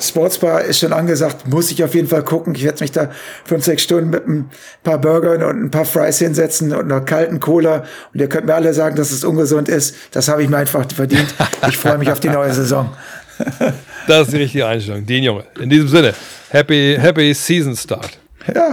Sportsbar 0.00 0.62
ist 0.62 0.80
schon 0.80 0.92
angesagt, 0.92 1.48
muss 1.48 1.70
ich 1.70 1.82
auf 1.82 1.94
jeden 1.94 2.08
Fall 2.08 2.22
gucken. 2.22 2.54
Ich 2.54 2.64
werde 2.64 2.80
mich 2.82 2.92
da 2.92 3.10
fünf, 3.44 3.64
sechs 3.64 3.82
Stunden 3.82 4.10
mit 4.10 4.26
ein 4.28 4.50
paar 4.82 4.98
Burgern 4.98 5.42
und 5.42 5.64
ein 5.64 5.70
paar 5.70 5.84
Fries 5.84 6.18
hinsetzen 6.18 6.72
und 6.72 6.84
einer 6.90 7.00
kalten 7.00 7.40
Cola. 7.40 7.84
Und 8.12 8.20
ihr 8.20 8.28
könnt 8.28 8.46
mir 8.46 8.54
alle 8.54 8.72
sagen, 8.74 8.96
dass 8.96 9.10
es 9.10 9.24
ungesund 9.24 9.68
ist. 9.68 9.96
Das 10.12 10.28
habe 10.28 10.42
ich 10.42 10.48
mir 10.48 10.58
einfach 10.58 10.86
verdient. 10.92 11.34
Ich 11.68 11.76
freue 11.76 11.98
mich 11.98 12.10
auf 12.10 12.20
die 12.20 12.28
neue 12.28 12.52
Saison. 12.52 12.90
Das 14.08 14.22
ist 14.22 14.32
die 14.32 14.38
richtige 14.38 14.66
Einstellung. 14.66 15.04
Den 15.04 15.22
Junge. 15.22 15.44
In 15.60 15.68
diesem 15.68 15.86
Sinne, 15.86 16.14
happy, 16.48 16.96
happy 16.98 17.34
Season 17.34 17.76
Start. 17.76 18.18
Ja, 18.54 18.72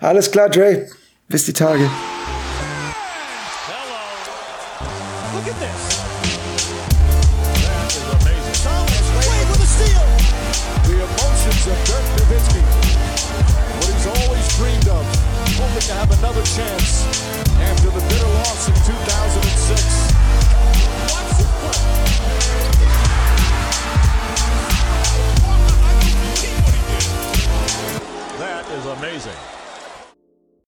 alles 0.00 0.28
klar, 0.28 0.50
Dre. 0.50 0.88
Bis 1.28 1.44
die 1.44 1.52
Tage. 1.52 1.88